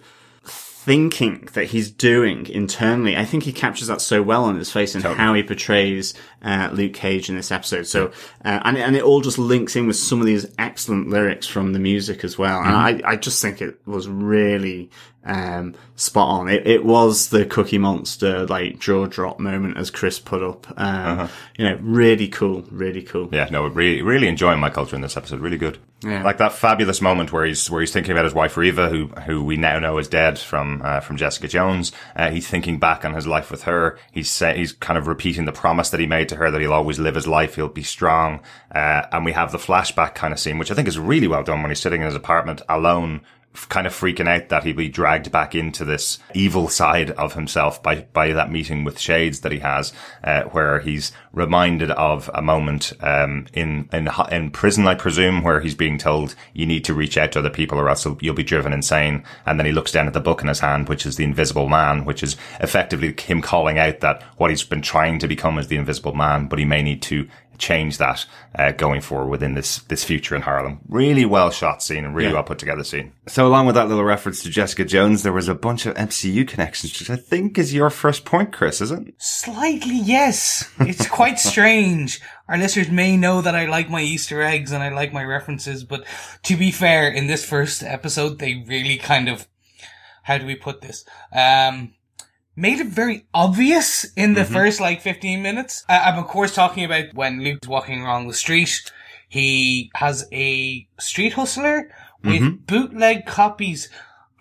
thinking 0.87 1.49
that 1.51 1.65
he's 1.65 1.91
doing 1.91 2.47
internally, 2.47 3.17
I 3.17 3.25
think 3.25 3.43
he 3.43 3.51
captures 3.51 3.89
that 3.89 3.99
so 3.99 4.23
well 4.23 4.45
on 4.45 4.57
his 4.57 4.71
face 4.71 4.95
and 4.95 5.03
how 5.03 5.33
he 5.33 5.43
portrays 5.43 6.13
uh, 6.41 6.69
Luke 6.71 6.93
Cage 6.93 7.29
in 7.29 7.35
this 7.35 7.51
episode. 7.51 7.87
So, 7.87 8.11
uh, 8.45 8.61
and 8.63 8.77
and 8.77 8.95
it 8.95 9.03
all 9.03 9.19
just 9.19 9.37
links 9.37 9.75
in 9.75 9.85
with 9.85 9.97
some 9.97 10.21
of 10.21 10.25
these 10.25 10.45
excellent 10.57 11.09
lyrics 11.09 11.45
from 11.45 11.73
the 11.73 11.79
music 11.79 12.23
as 12.23 12.37
well. 12.37 12.61
And 12.61 12.73
I 12.73 13.01
I 13.03 13.15
just 13.17 13.41
think 13.41 13.61
it 13.61 13.85
was 13.85 14.07
really 14.07 14.89
um, 15.27 15.75
spot 15.95 16.29
on. 16.29 16.49
It, 16.49 16.65
it 16.65 16.85
was 16.85 17.29
the 17.29 17.45
Cookie 17.45 17.77
Monster 17.77 18.45
like 18.47 18.79
jaw 18.79 19.05
drop 19.05 19.39
moment 19.39 19.77
as 19.77 19.91
Chris 19.91 20.19
put 20.19 20.41
up. 20.41 20.67
Um, 20.77 21.29
You 21.57 21.65
know, 21.65 21.77
really 21.81 22.27
cool, 22.27 22.63
really 22.71 23.01
cool. 23.01 23.29
Yeah, 23.31 23.49
no, 23.51 23.67
really, 23.67 24.01
really 24.01 24.27
enjoying 24.27 24.59
Mike 24.59 24.73
Colter 24.73 24.95
in 24.95 25.01
this 25.01 25.17
episode. 25.17 25.39
Really 25.39 25.57
good. 25.57 25.79
Yeah. 26.03 26.23
Like 26.23 26.37
that 26.37 26.53
fabulous 26.53 27.01
moment 27.01 27.33
where 27.33 27.45
he's 27.45 27.69
where 27.69 27.81
he's 27.81 27.91
thinking 27.91 28.11
about 28.11 28.25
his 28.25 28.33
wife 28.33 28.55
Reva, 28.55 28.89
who 28.89 29.07
who 29.07 29.43
we 29.43 29.57
now 29.57 29.79
know 29.79 29.97
is 29.97 30.07
dead 30.07 30.37
from 30.37 30.81
uh, 30.83 30.99
from 30.99 31.17
Jessica 31.17 31.47
Jones. 31.47 31.91
Uh, 32.15 32.29
he's 32.29 32.47
thinking 32.47 32.77
back 32.77 33.03
on 33.03 33.13
his 33.13 33.25
life 33.25 33.49
with 33.49 33.63
her. 33.63 33.97
He's 34.11 34.29
say, 34.29 34.55
he's 34.55 34.73
kind 34.73 34.97
of 34.97 35.07
repeating 35.07 35.45
the 35.45 35.51
promise 35.51 35.89
that 35.89 35.99
he 35.99 36.05
made 36.05 36.29
to 36.29 36.35
her 36.35 36.51
that 36.51 36.61
he'll 36.61 36.73
always 36.73 36.99
live 36.99 37.15
his 37.15 37.27
life. 37.27 37.55
He'll 37.55 37.67
be 37.67 37.83
strong. 37.83 38.41
Uh, 38.73 39.07
and 39.11 39.25
we 39.25 39.31
have 39.31 39.51
the 39.51 39.57
flashback 39.57 40.13
kind 40.13 40.31
of 40.33 40.39
scene, 40.39 40.59
which 40.59 40.69
I 40.71 40.75
think 40.75 40.87
is 40.87 40.99
really 40.99 41.27
well 41.27 41.43
done 41.43 41.61
when 41.63 41.71
he's 41.71 41.79
sitting 41.79 42.01
in 42.01 42.05
his 42.05 42.15
apartment 42.15 42.61
alone 42.69 43.21
kind 43.69 43.87
of 43.87 43.93
freaking 43.93 44.27
out 44.27 44.49
that 44.49 44.63
he'd 44.63 44.77
be 44.77 44.89
dragged 44.89 45.31
back 45.31 45.55
into 45.55 45.83
this 45.83 46.19
evil 46.33 46.67
side 46.67 47.11
of 47.11 47.33
himself 47.33 47.81
by 47.81 48.01
by 48.13 48.31
that 48.31 48.51
meeting 48.51 48.83
with 48.83 48.99
Shades 48.99 49.41
that 49.41 49.51
he 49.51 49.59
has, 49.59 49.93
uh, 50.23 50.43
where 50.43 50.79
he's 50.79 51.11
reminded 51.33 51.91
of 51.91 52.29
a 52.33 52.41
moment 52.41 52.93
um, 53.01 53.47
in 53.53 53.89
in 53.91 54.09
in 54.31 54.51
prison, 54.51 54.87
I 54.87 54.95
presume, 54.95 55.41
where 55.41 55.59
he's 55.59 55.75
being 55.75 55.97
told 55.97 56.35
you 56.53 56.65
need 56.65 56.85
to 56.85 56.93
reach 56.93 57.17
out 57.17 57.31
to 57.33 57.39
other 57.39 57.49
people 57.49 57.79
or 57.79 57.89
else 57.89 58.05
you'll- 58.05 58.37
be 58.37 58.43
driven 58.43 58.71
insane. 58.71 59.23
And 59.47 59.59
then 59.59 59.65
he 59.65 59.71
looks 59.71 59.91
down 59.91 60.05
at 60.05 60.13
the 60.13 60.19
book 60.19 60.43
in 60.43 60.47
his 60.47 60.59
hand, 60.59 60.87
which 60.87 61.07
is 61.07 61.15
the 61.15 61.23
Invisible 61.23 61.67
Man, 61.67 62.05
which 62.05 62.21
is 62.21 62.37
effectively 62.59 63.15
him 63.19 63.41
calling 63.41 63.79
out 63.79 64.01
that 64.01 64.21
what 64.37 64.51
he's 64.51 64.63
been 64.63 64.83
trying 64.83 65.17
to 65.17 65.27
become 65.27 65.57
is 65.57 65.67
the 65.67 65.77
Invisible 65.77 66.13
Man, 66.13 66.45
but 66.45 66.59
he 66.59 66.65
may 66.65 66.83
need 66.83 67.01
to 67.03 67.27
change 67.57 67.97
that 67.97 68.25
uh, 68.55 68.71
going 68.71 69.01
forward 69.01 69.29
within 69.29 69.53
this 69.53 69.79
this 69.83 70.03
future 70.03 70.35
in 70.35 70.41
Harlem. 70.41 70.79
Really 70.87 71.25
well 71.25 71.49
shot 71.49 71.81
scene 71.81 72.05
and 72.05 72.15
really 72.15 72.33
well 72.33 72.43
put 72.43 72.59
together 72.59 72.83
scene. 72.83 73.13
So 73.27 73.47
along 73.47 73.65
with 73.65 73.75
that 73.75 73.87
little 73.87 74.03
reference 74.03 74.43
to 74.43 74.49
Jessica 74.49 74.85
Jones, 74.85 75.23
there 75.23 75.33
was 75.33 75.47
a 75.47 75.55
bunch 75.55 75.85
of 75.85 75.95
MCU 75.95 76.47
connections, 76.47 76.97
which 76.99 77.09
I 77.09 77.15
think 77.15 77.57
is 77.57 77.73
your 77.73 77.89
first 77.89 78.25
point, 78.25 78.53
Chris, 78.53 78.81
is 78.81 78.91
it? 78.91 79.13
Slightly, 79.17 79.97
yes. 79.97 80.69
It's 80.79 81.07
quite 81.09 81.39
strange. 81.39 82.21
Our 82.47 82.57
listeners 82.57 82.89
may 82.89 83.17
know 83.17 83.41
that 83.41 83.55
I 83.55 83.65
like 83.65 83.89
my 83.89 84.01
Easter 84.01 84.41
eggs 84.41 84.71
and 84.71 84.81
I 84.81 84.89
like 84.89 85.11
my 85.11 85.23
references, 85.23 85.83
but 85.83 86.05
to 86.43 86.55
be 86.55 86.71
fair, 86.71 87.09
in 87.09 87.27
this 87.27 87.43
first 87.45 87.83
episode, 87.83 88.39
they 88.39 88.63
really 88.67 88.97
kind 88.97 89.27
of, 89.27 89.47
how 90.23 90.37
do 90.37 90.45
we 90.45 90.55
put 90.55 90.81
this? 90.81 91.03
Um, 91.33 91.93
made 92.57 92.79
it 92.79 92.87
very 92.87 93.25
obvious 93.33 94.05
in 94.15 94.33
the 94.33 94.43
first 94.43 94.81
like 94.81 94.99
15 94.99 95.41
minutes. 95.41 95.85
Uh, 95.87 96.01
I'm 96.03 96.19
of 96.19 96.27
course 96.27 96.53
talking 96.53 96.83
about 96.83 97.13
when 97.13 97.41
Luke's 97.41 97.67
walking 97.67 98.01
along 98.01 98.27
the 98.27 98.33
street. 98.33 98.91
He 99.29 99.91
has 99.95 100.27
a 100.33 100.87
street 100.99 101.33
hustler 101.33 101.89
with 102.23 102.65
bootleg 102.65 103.25
copies. 103.25 103.89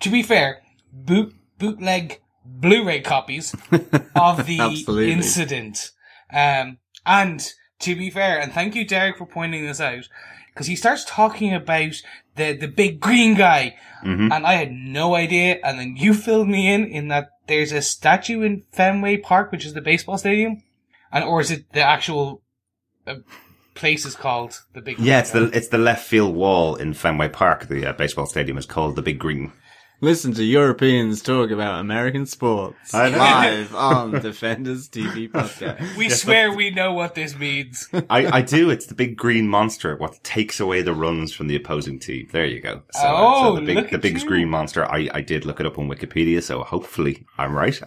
To 0.01 0.09
be 0.09 0.23
fair, 0.23 0.61
boot, 0.91 1.33
bootleg 1.59 2.19
Blu-ray 2.45 3.01
copies 3.01 3.53
of 4.15 4.45
the 4.45 4.83
incident. 5.11 5.91
Um, 6.33 6.79
and 7.05 7.53
to 7.79 7.95
be 7.95 8.09
fair, 8.09 8.39
and 8.39 8.51
thank 8.51 8.75
you, 8.75 8.85
Derek, 8.85 9.17
for 9.17 9.25
pointing 9.25 9.65
this 9.65 9.79
out, 9.79 10.09
because 10.57 10.67
he 10.67 10.75
starts 10.75 11.05
talking 11.05 11.53
about 11.53 11.93
the 12.35 12.53
the 12.53 12.67
big 12.67 12.99
green 12.99 13.35
guy, 13.35 13.75
and 14.31 14.45
I 14.45 14.53
had 14.53 14.71
no 14.71 15.13
idea. 15.13 15.59
And 15.63 15.77
then 15.77 15.95
you 15.95 16.15
filled 16.15 16.49
me 16.49 16.73
in 16.73 16.85
in 16.85 17.09
that 17.09 17.29
there's 17.45 17.71
a 17.71 17.81
statue 17.83 18.41
in 18.41 18.63
Fenway 18.71 19.17
Park, 19.17 19.51
which 19.51 19.65
is 19.65 19.73
the 19.73 19.81
baseball 19.81 20.17
stadium, 20.17 20.63
and 21.11 21.23
or 21.23 21.41
is 21.41 21.51
it 21.51 21.71
the 21.73 21.83
actual 21.83 22.41
uh, 23.05 23.17
place 23.75 24.03
is 24.03 24.15
called 24.15 24.63
the 24.73 24.81
big? 24.81 24.97
Yeah, 24.97 25.03
Green 25.03 25.19
it's 25.19 25.31
Guy? 25.31 25.39
the 25.39 25.57
it's 25.57 25.67
the 25.67 25.77
left 25.77 26.07
field 26.07 26.35
wall 26.35 26.75
in 26.75 26.95
Fenway 26.95 27.29
Park. 27.29 27.67
The 27.67 27.85
uh, 27.85 27.93
baseball 27.93 28.25
stadium 28.25 28.57
is 28.57 28.65
called 28.65 28.95
the 28.95 29.03
Big 29.03 29.19
Green. 29.19 29.51
Listen 29.99 30.31
to 30.35 30.43
Europeans 30.43 31.23
talk 31.23 31.49
about 31.49 31.79
American 31.79 32.27
sports 32.27 32.93
I 32.93 33.09
know. 33.09 33.17
live 33.17 33.73
on 33.75 34.11
Defenders 34.21 34.87
TV 34.89 35.27
podcast. 35.27 35.97
We 35.97 36.09
swear 36.09 36.51
we 36.53 36.69
know 36.69 36.93
what 36.93 37.15
this 37.15 37.35
means. 37.35 37.89
I, 38.07 38.27
I 38.37 38.41
do. 38.41 38.69
It's 38.69 38.85
the 38.85 38.93
big 38.93 39.17
green 39.17 39.47
monster. 39.47 39.95
What 39.97 40.23
takes 40.23 40.59
away 40.59 40.83
the 40.83 40.93
runs 40.93 41.33
from 41.33 41.47
the 41.47 41.55
opposing 41.55 41.97
team. 41.97 42.27
There 42.31 42.45
you 42.45 42.59
go. 42.61 42.83
So, 42.91 43.01
Oh, 43.05 43.55
so 43.55 43.59
the 43.59 43.65
big 43.65 43.75
look 43.75 43.89
the 43.89 43.95
at 43.95 44.01
big 44.03 44.21
you. 44.21 44.27
green 44.27 44.49
monster. 44.49 44.85
I, 44.85 45.09
I 45.15 45.21
did 45.21 45.45
look 45.45 45.59
it 45.59 45.65
up 45.65 45.79
on 45.79 45.87
Wikipedia, 45.89 46.43
so 46.43 46.61
hopefully 46.61 47.25
I'm 47.39 47.55
right. 47.55 47.81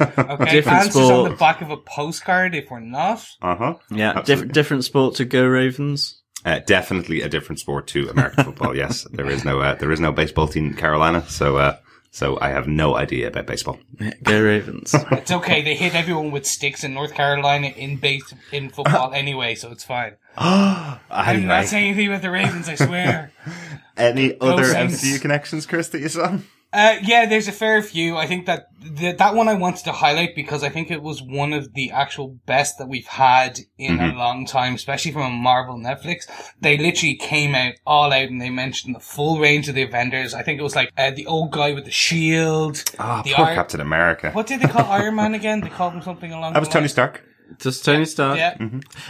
Okay, 0.00 0.50
Different 0.52 0.66
answers 0.84 1.10
on 1.10 1.30
the 1.30 1.36
back 1.36 1.62
of 1.62 1.70
a 1.70 1.78
postcard. 1.78 2.54
If 2.54 2.70
we're 2.70 2.78
not, 2.78 3.26
uh 3.42 3.56
huh. 3.56 3.74
Yeah, 3.90 4.22
diff- 4.22 4.52
different 4.52 4.84
sport 4.84 5.16
to 5.16 5.24
go 5.24 5.44
Ravens. 5.44 6.22
Uh, 6.46 6.60
definitely 6.60 7.22
a 7.22 7.28
different 7.28 7.58
sport 7.58 7.88
to 7.88 8.08
American 8.08 8.44
football. 8.46 8.76
Yes, 8.76 9.02
there 9.10 9.28
is 9.28 9.44
no 9.44 9.60
uh, 9.60 9.74
there 9.74 9.90
is 9.90 9.98
no 9.98 10.12
baseball 10.12 10.46
team 10.46 10.66
in 10.66 10.74
Carolina, 10.74 11.28
so 11.28 11.56
uh, 11.56 11.76
so 12.12 12.38
I 12.40 12.50
have 12.50 12.68
no 12.68 12.96
idea 12.96 13.26
about 13.26 13.46
baseball. 13.46 13.78
Go 14.22 14.40
Ravens. 14.40 14.94
it's 15.10 15.32
okay. 15.32 15.60
They 15.62 15.74
hit 15.74 15.96
everyone 15.96 16.30
with 16.30 16.46
sticks 16.46 16.84
in 16.84 16.94
North 16.94 17.14
Carolina 17.14 17.66
in 17.66 17.96
base 17.96 18.32
in 18.52 18.70
football 18.70 19.12
anyway, 19.14 19.56
so 19.56 19.72
it's 19.72 19.82
fine. 19.82 20.18
I'm 20.38 21.46
not 21.46 21.66
saying 21.66 21.88
anything 21.88 22.06
about 22.06 22.22
the 22.22 22.30
Ravens. 22.30 22.68
I 22.68 22.76
swear. 22.76 23.32
any 23.96 24.40
other 24.40 24.64
Saints. 24.66 25.02
MCU 25.02 25.20
connections, 25.20 25.66
Chris, 25.66 25.88
that 25.88 26.00
you 26.00 26.08
saw? 26.08 26.38
Uh, 26.76 26.98
yeah, 27.02 27.24
there's 27.24 27.48
a 27.48 27.52
fair 27.52 27.80
few. 27.82 28.16
I 28.18 28.26
think 28.26 28.44
that 28.46 28.66
th- 28.98 29.16
that 29.16 29.34
one 29.34 29.48
I 29.48 29.54
wanted 29.54 29.84
to 29.84 29.92
highlight 29.92 30.34
because 30.36 30.62
I 30.62 30.68
think 30.68 30.90
it 30.90 31.02
was 31.02 31.22
one 31.22 31.54
of 31.54 31.72
the 31.72 31.90
actual 31.90 32.36
best 32.44 32.76
that 32.78 32.86
we've 32.88 33.06
had 33.06 33.60
in 33.78 33.96
Mm-hmm. 33.96 34.14
a 34.16 34.18
long 34.18 34.44
time, 34.44 34.74
especially 34.74 35.12
from 35.12 35.22
a 35.22 35.30
Marvel 35.30 35.76
Netflix. 35.78 36.26
They 36.60 36.76
literally 36.76 37.14
came 37.14 37.54
out 37.54 37.74
all 37.86 38.12
out 38.12 38.28
and 38.28 38.40
they 38.42 38.50
mentioned 38.50 38.94
the 38.94 39.00
full 39.00 39.38
range 39.38 39.68
of 39.70 39.74
the 39.74 39.82
Avengers. 39.82 40.34
I 40.34 40.42
think 40.42 40.60
it 40.60 40.62
was 40.62 40.76
like 40.76 40.92
uh, 40.98 41.10
the 41.12 41.26
old 41.26 41.50
guy 41.50 41.72
with 41.72 41.86
the 41.86 41.90
shield. 41.90 42.84
Ah, 42.98 43.22
the 43.22 43.32
poor 43.32 43.46
Iron- 43.46 43.54
Captain 43.56 43.80
America. 43.80 44.30
What 44.32 44.46
did 44.46 44.60
they 44.60 44.68
call 44.68 44.84
Iron 44.92 45.14
Man 45.16 45.32
again? 45.34 45.62
They 45.62 45.70
called 45.70 45.94
him 45.94 46.02
something 46.02 46.30
along. 46.30 46.52
That 46.52 46.60
was 46.60 46.68
Tony 46.68 46.88
Stark. 46.88 47.24
Just 47.58 47.84
Tony 47.84 48.04
Stark. 48.04 48.38
Yeah. 48.38 48.56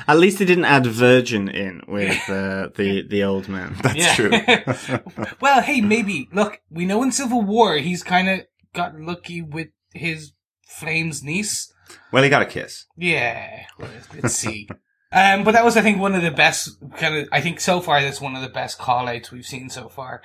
At 0.06 0.18
least 0.18 0.38
they 0.38 0.44
didn't 0.44 0.64
add 0.64 0.86
Virgin 0.86 1.48
in 1.48 1.82
with 1.88 2.18
uh, 2.28 2.68
the 2.74 3.04
the 3.08 3.24
old 3.24 3.48
man. 3.48 3.76
That's 3.82 4.14
true. 4.14 4.30
well, 5.40 5.62
hey, 5.62 5.80
maybe 5.80 6.28
look. 6.32 6.60
We 6.70 6.86
know 6.86 7.02
in 7.02 7.12
Civil 7.12 7.42
War 7.42 7.76
he's 7.76 8.02
kind 8.02 8.28
of 8.28 8.40
got 8.74 8.98
lucky 8.98 9.42
with 9.42 9.68
his 9.94 10.32
Flame's 10.66 11.22
niece. 11.22 11.72
Well, 12.12 12.22
he 12.22 12.28
got 12.28 12.42
a 12.42 12.46
kiss. 12.46 12.86
Yeah, 12.96 13.66
well, 13.78 13.90
let's 14.22 14.34
see. 14.34 14.68
Um, 15.12 15.44
but 15.44 15.52
that 15.52 15.64
was, 15.64 15.76
I 15.76 15.82
think, 15.82 16.00
one 16.00 16.14
of 16.14 16.22
the 16.22 16.30
best 16.30 16.76
kind 16.96 17.16
of, 17.16 17.28
I 17.30 17.40
think 17.40 17.60
so 17.60 17.80
far 17.80 18.02
that's 18.02 18.20
one 18.20 18.34
of 18.34 18.42
the 18.42 18.48
best 18.48 18.78
call 18.78 19.08
outs 19.08 19.30
we've 19.30 19.46
seen 19.46 19.70
so 19.70 19.88
far. 19.88 20.20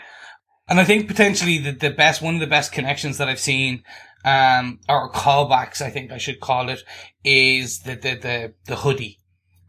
And 0.67 0.79
I 0.79 0.83
think 0.85 1.07
potentially 1.07 1.59
the, 1.59 1.71
the 1.71 1.91
best, 1.91 2.21
one 2.21 2.33
of 2.33 2.39
the 2.39 2.47
best 2.47 2.71
connections 2.71 3.17
that 3.17 3.29
I've 3.29 3.39
seen, 3.39 3.83
um, 4.23 4.79
or 4.87 5.11
callbacks, 5.11 5.81
I 5.81 5.89
think 5.89 6.11
I 6.11 6.17
should 6.17 6.39
call 6.39 6.69
it, 6.69 6.83
is 7.23 7.79
the, 7.79 7.95
the, 7.95 8.15
the, 8.15 8.53
the 8.65 8.75
hoodie. 8.77 9.19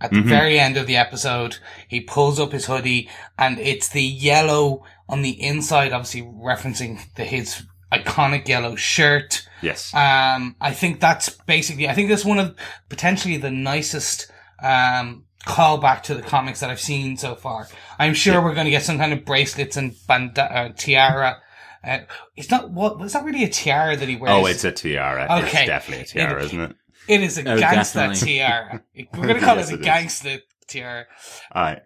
At 0.00 0.10
the 0.10 0.20
very 0.20 0.58
end 0.58 0.76
of 0.76 0.88
the 0.88 0.96
episode, 0.96 1.58
he 1.86 2.00
pulls 2.00 2.40
up 2.40 2.50
his 2.50 2.66
hoodie 2.66 3.08
and 3.38 3.60
it's 3.60 3.88
the 3.88 4.02
yellow 4.02 4.84
on 5.08 5.22
the 5.22 5.40
inside, 5.40 5.92
obviously 5.92 6.22
referencing 6.22 6.98
the, 7.14 7.24
his 7.24 7.62
iconic 7.92 8.48
yellow 8.48 8.74
shirt. 8.74 9.46
Yes. 9.60 9.94
Um, 9.94 10.56
I 10.60 10.72
think 10.72 10.98
that's 10.98 11.28
basically, 11.46 11.88
I 11.88 11.94
think 11.94 12.08
that's 12.08 12.24
one 12.24 12.40
of 12.40 12.56
potentially 12.88 13.36
the 13.36 13.52
nicest, 13.52 14.28
um, 14.60 15.26
callback 15.46 16.02
to 16.04 16.16
the 16.16 16.22
comics 16.22 16.58
that 16.60 16.70
I've 16.70 16.80
seen 16.80 17.16
so 17.16 17.36
far. 17.36 17.68
I'm 17.96 18.14
sure 18.14 18.42
we're 18.42 18.54
going 18.54 18.64
to 18.64 18.72
get 18.72 18.82
some 18.82 18.98
kind 18.98 19.12
of 19.12 19.24
bracelets 19.24 19.76
and 19.76 19.94
band- 20.08 20.36
uh, 20.36 20.70
tiara. 20.76 21.40
Uh, 21.84 21.98
it's 22.36 22.50
not 22.50 22.70
what, 22.70 22.98
was 22.98 23.12
that 23.14 23.24
really 23.24 23.44
a 23.44 23.48
tiara 23.48 23.96
that 23.96 24.08
he 24.08 24.16
wears? 24.16 24.32
oh, 24.32 24.46
it's 24.46 24.64
a 24.64 24.72
tiara. 24.72 25.24
Okay. 25.24 25.46
It's 25.60 25.66
definitely 25.66 26.04
a 26.04 26.06
tiara, 26.06 26.40
It- 26.42 26.44
isn't 26.46 26.60
it? 26.60 26.76
It 27.08 27.20
is 27.22 27.36
a 27.38 27.40
Oh, 27.52 27.58
gangster 27.58 27.98
definitely. 27.98 28.26
tiara. 28.34 28.82
We're 29.14 29.26
going 29.26 29.34
to 29.34 29.40
call 29.40 29.56
Yes, 29.56 29.70
it 29.70 29.72
a 29.72 29.74
it 29.76 29.80
is. 29.80 29.84
gangster 29.84 30.38
tiara. 30.68 31.06
Aye. 31.52 31.80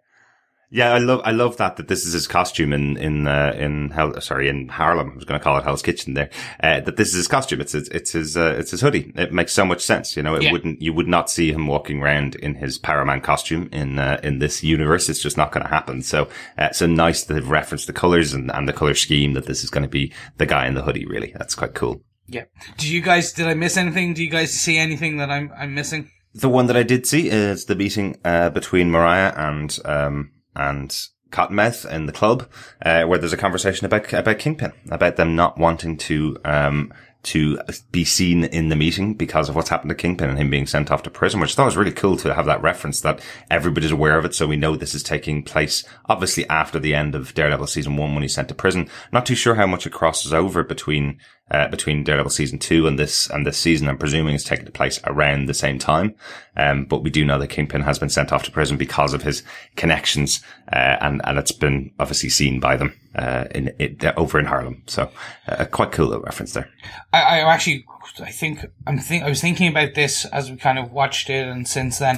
Yeah, 0.77 0.93
I 0.93 0.99
love 0.99 1.23
I 1.25 1.31
love 1.31 1.57
that 1.57 1.77
that 1.77 1.89
this 1.89 2.05
is 2.05 2.13
his 2.13 2.27
costume 2.27 2.75
in 2.75 2.99
in 2.99 3.27
uh, 3.27 3.55
in 3.57 3.89
Hell 3.93 4.21
sorry 4.21 4.51
in 4.51 4.69
Harlem. 4.69 5.13
I 5.13 5.15
was 5.15 5.25
going 5.25 5.41
to 5.41 5.43
call 5.43 5.57
it 5.57 5.65
Hell's 5.65 5.81
Kitchen 5.81 6.13
there. 6.13 6.29
Uh, 6.63 6.81
that 6.81 6.97
this 6.99 7.09
is 7.09 7.15
his 7.15 7.29
costume. 7.29 7.63
It's 7.63 7.73
his 7.73 7.89
it's 7.89 8.13
his 8.13 8.37
uh, 8.37 8.55
it's 8.59 8.73
his 8.73 8.83
hoodie. 8.83 9.11
It 9.17 9.33
makes 9.33 9.55
so 9.55 9.65
much 9.65 9.81
sense. 9.83 10.19
You 10.19 10.23
know, 10.23 10.35
it 10.35 10.43
Yeah. 10.43 10.53
wouldn't 10.53 10.83
you 10.83 10.93
would 10.93 11.09
not 11.09 11.31
see 11.31 11.51
him 11.51 11.67
walking 11.67 12.03
around 12.03 12.35
in 12.35 12.57
his 12.57 12.77
Power 12.77 13.07
Man 13.07 13.23
costume 13.23 13.71
in 13.73 13.99
uh, 13.99 14.21
in 14.23 14.39
this 14.39 14.63
universe. 14.63 15.09
It's 15.09 15.23
just 15.23 15.39
not 15.39 15.51
going 15.51 15.63
to 15.65 15.71
happen. 15.71 16.03
So 16.03 16.29
uh, 16.59 16.73
so 16.73 16.87
nice 16.87 17.25
that 17.25 17.33
they've 17.33 17.49
referenced 17.49 17.87
the 17.87 17.95
colors 17.95 18.35
and, 18.35 18.53
and 18.53 18.69
the 18.69 18.75
color 18.75 18.95
scheme. 18.95 19.33
That 19.33 19.47
this 19.47 19.65
is 19.65 19.71
going 19.71 19.85
to 19.85 19.89
be 19.89 20.13
the 20.37 20.45
guy 20.45 20.67
in 20.67 20.75
the 20.75 20.83
hoodie. 20.83 21.07
Really, 21.07 21.33
that's 21.39 21.55
quite 21.55 21.73
cool. 21.73 22.03
Yeah. 22.29 22.45
Do 22.77 22.93
you 22.93 23.01
guys, 23.01 23.33
did 23.33 23.47
I 23.47 23.55
miss 23.55 23.79
anything? 23.79 24.13
Do 24.13 24.23
you 24.23 24.29
guys 24.31 24.53
see 24.53 24.77
anything 24.77 25.17
that 25.19 25.31
I'm, 25.31 25.51
I'm 25.57 25.75
missing? 25.75 26.11
The 26.35 26.49
one 26.49 26.67
that 26.67 26.77
I 26.77 26.83
did 26.83 27.07
see 27.07 27.31
is 27.31 27.65
the 27.65 27.77
meeting 27.77 28.19
uh, 28.25 28.51
between 28.51 28.91
Mariah 28.91 29.33
and 29.37 29.79
um, 29.85 30.33
and 30.57 30.91
Cottonmouth 31.31 31.91
in 31.91 32.07
the 32.07 32.13
club, 32.13 32.49
uh, 32.83 33.05
where 33.05 33.19
there's 33.19 33.33
a 33.33 33.37
conversation 33.37 33.85
about 33.85 34.13
about 34.13 34.39
Kingpin, 34.39 34.73
about 34.91 35.17
them 35.17 35.37
not 35.37 35.59
wanting 35.59 35.97
to 35.99 36.37
um, 36.45 36.93
to 37.25 37.59
be 37.91 38.05
seen 38.05 38.45
in 38.45 38.69
the 38.69 38.77
meeting 38.77 39.13
because 39.15 39.49
of 39.49 39.57
what's 39.57 39.69
happened 39.69 39.89
to 39.89 39.97
Kingpin 39.97 40.31
and 40.31 40.39
him 40.39 40.49
being 40.49 40.67
sent 40.67 40.93
off 40.93 41.03
to 41.03 41.11
prison, 41.11 41.41
which 41.41 41.53
I 41.53 41.55
thought 41.55 41.65
was 41.67 41.77
really 41.77 41.91
cool 41.91 42.17
to 42.19 42.33
have 42.33 42.47
that 42.47 42.63
reference 42.63 43.01
that 43.01 43.21
everybody's 43.51 43.91
aware 43.91 44.17
of 44.17 44.25
it, 44.25 44.35
so 44.35 44.47
we 44.47 44.55
know 44.55 44.77
this 44.77 44.95
is 44.95 45.03
taking 45.03 45.43
place 45.43 45.85
obviously 46.07 46.49
after 46.49 46.79
the 46.79 46.95
end 46.95 47.17
of 47.17 47.35
Daredevil 47.35 47.67
season 47.67 47.97
one 47.97 48.15
when 48.15 48.23
he's 48.23 48.35
sent 48.35 48.49
to 48.49 48.55
prison. 48.55 48.89
Not 49.13 49.27
too 49.27 49.35
sure 49.35 49.57
how 49.57 49.67
much 49.67 49.87
it 49.87 49.93
crosses 49.93 50.33
over 50.33 50.63
between 50.63 51.19
uh, 51.51 51.69
between 51.69 52.05
Daredevil 52.05 52.31
season 52.31 52.59
two 52.59 52.87
and 52.87 52.99
this 52.99 53.31
and 53.31 53.47
this 53.47 53.59
season. 53.59 53.89
I'm 53.89 53.99
presuming 53.99 54.35
is 54.35 54.45
taking 54.45 54.67
place 54.73 55.01
around 55.05 55.47
the 55.47 55.55
same 55.55 55.79
time. 55.79 56.15
Um, 56.57 56.85
but 56.85 57.03
we 57.03 57.11
do 57.11 57.25
know 57.25 57.39
that 57.39 57.49
Kingpin 57.49 57.83
has 57.83 57.99
been 57.99 58.09
sent 58.09 58.33
off 58.33 58.43
to 58.45 58.51
prison 58.51 58.77
because 58.77 59.15
of 59.15 59.23
his 59.23 59.43
connections, 59.77 60.43
uh, 60.73 60.97
and 61.01 61.21
and 61.25 61.39
it's 61.39 61.53
been 61.53 61.93
obviously 61.99 62.29
seen 62.29 62.61
by 62.61 62.77
them 62.77 62.95
uh, 63.15 63.45
in 63.55 63.75
it 63.79 64.05
over 64.17 64.39
in 64.39 64.47
Harlem. 64.47 64.83
So 64.87 65.11
uh, 65.49 65.65
quite 65.67 65.93
cool 65.93 66.07
little 66.07 66.25
reference 66.25 66.53
there. 66.53 66.69
I, 67.13 67.41
I 67.41 67.53
actually, 67.53 67.85
I 68.21 68.31
think, 68.31 68.65
I'm 68.87 68.99
think, 68.99 69.25
I 69.25 69.29
was 69.29 69.41
thinking 69.41 69.69
about 69.69 69.95
this 69.95 70.25
as 70.27 70.51
we 70.51 70.57
kind 70.57 70.79
of 70.79 70.93
watched 70.93 71.31
it 71.31 71.47
and 71.47 71.67
since 71.67 71.99
then, 71.99 72.17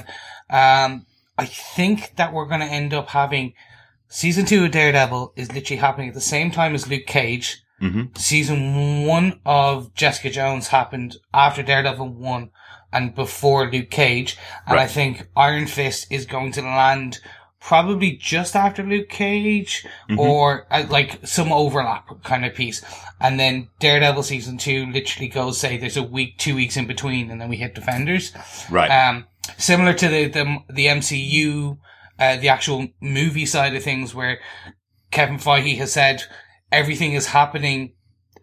um, 0.49 1.05
I 1.37 1.45
think 1.45 2.15
that 2.17 2.33
we're 2.33 2.47
going 2.47 2.59
to 2.59 2.65
end 2.65 2.93
up 2.93 3.09
having 3.09 3.53
season 4.09 4.45
two 4.45 4.65
of 4.65 4.71
Daredevil 4.71 5.33
is 5.35 5.51
literally 5.53 5.79
happening 5.79 6.09
at 6.09 6.13
the 6.13 6.21
same 6.21 6.51
time 6.51 6.75
as 6.75 6.89
Luke 6.89 7.05
Cage. 7.05 7.63
Mm-hmm. 7.81 8.15
Season 8.15 9.05
one 9.05 9.39
of 9.45 9.93
Jessica 9.93 10.29
Jones 10.29 10.67
happened 10.67 11.17
after 11.33 11.63
Daredevil 11.63 12.09
one 12.09 12.51
and 12.91 13.15
before 13.15 13.69
Luke 13.71 13.89
Cage. 13.89 14.37
And 14.67 14.79
I 14.79 14.87
think 14.87 15.27
Iron 15.35 15.67
Fist 15.67 16.07
is 16.09 16.25
going 16.25 16.51
to 16.53 16.61
land 16.61 17.19
probably 17.59 18.11
just 18.13 18.55
after 18.55 18.83
Luke 18.83 19.09
Cage 19.09 19.85
or 20.17 20.65
uh, 20.71 20.85
like 20.89 21.25
some 21.27 21.51
overlap 21.51 22.23
kind 22.23 22.45
of 22.45 22.55
piece. 22.55 22.83
And 23.19 23.39
then 23.39 23.69
Daredevil 23.79 24.23
season 24.23 24.57
two 24.57 24.85
literally 24.85 25.27
goes, 25.27 25.59
say, 25.59 25.77
there's 25.77 25.97
a 25.97 26.03
week, 26.03 26.37
two 26.37 26.55
weeks 26.55 26.77
in 26.77 26.87
between, 26.87 27.29
and 27.29 27.39
then 27.39 27.49
we 27.49 27.57
hit 27.57 27.75
Defenders. 27.75 28.31
Right. 28.71 28.89
Um, 28.89 29.27
similar 29.57 29.93
to 29.93 30.07
the, 30.07 30.27
the, 30.27 30.57
the 30.69 30.85
MCU, 30.87 31.77
uh, 32.17 32.37
the 32.37 32.49
actual 32.49 32.87
movie 33.01 33.45
side 33.45 33.75
of 33.75 33.83
things 33.83 34.15
where 34.15 34.39
Kevin 35.11 35.37
Feige 35.37 35.77
has 35.77 35.91
said 35.91 36.23
everything 36.71 37.13
is 37.13 37.27
happening 37.27 37.93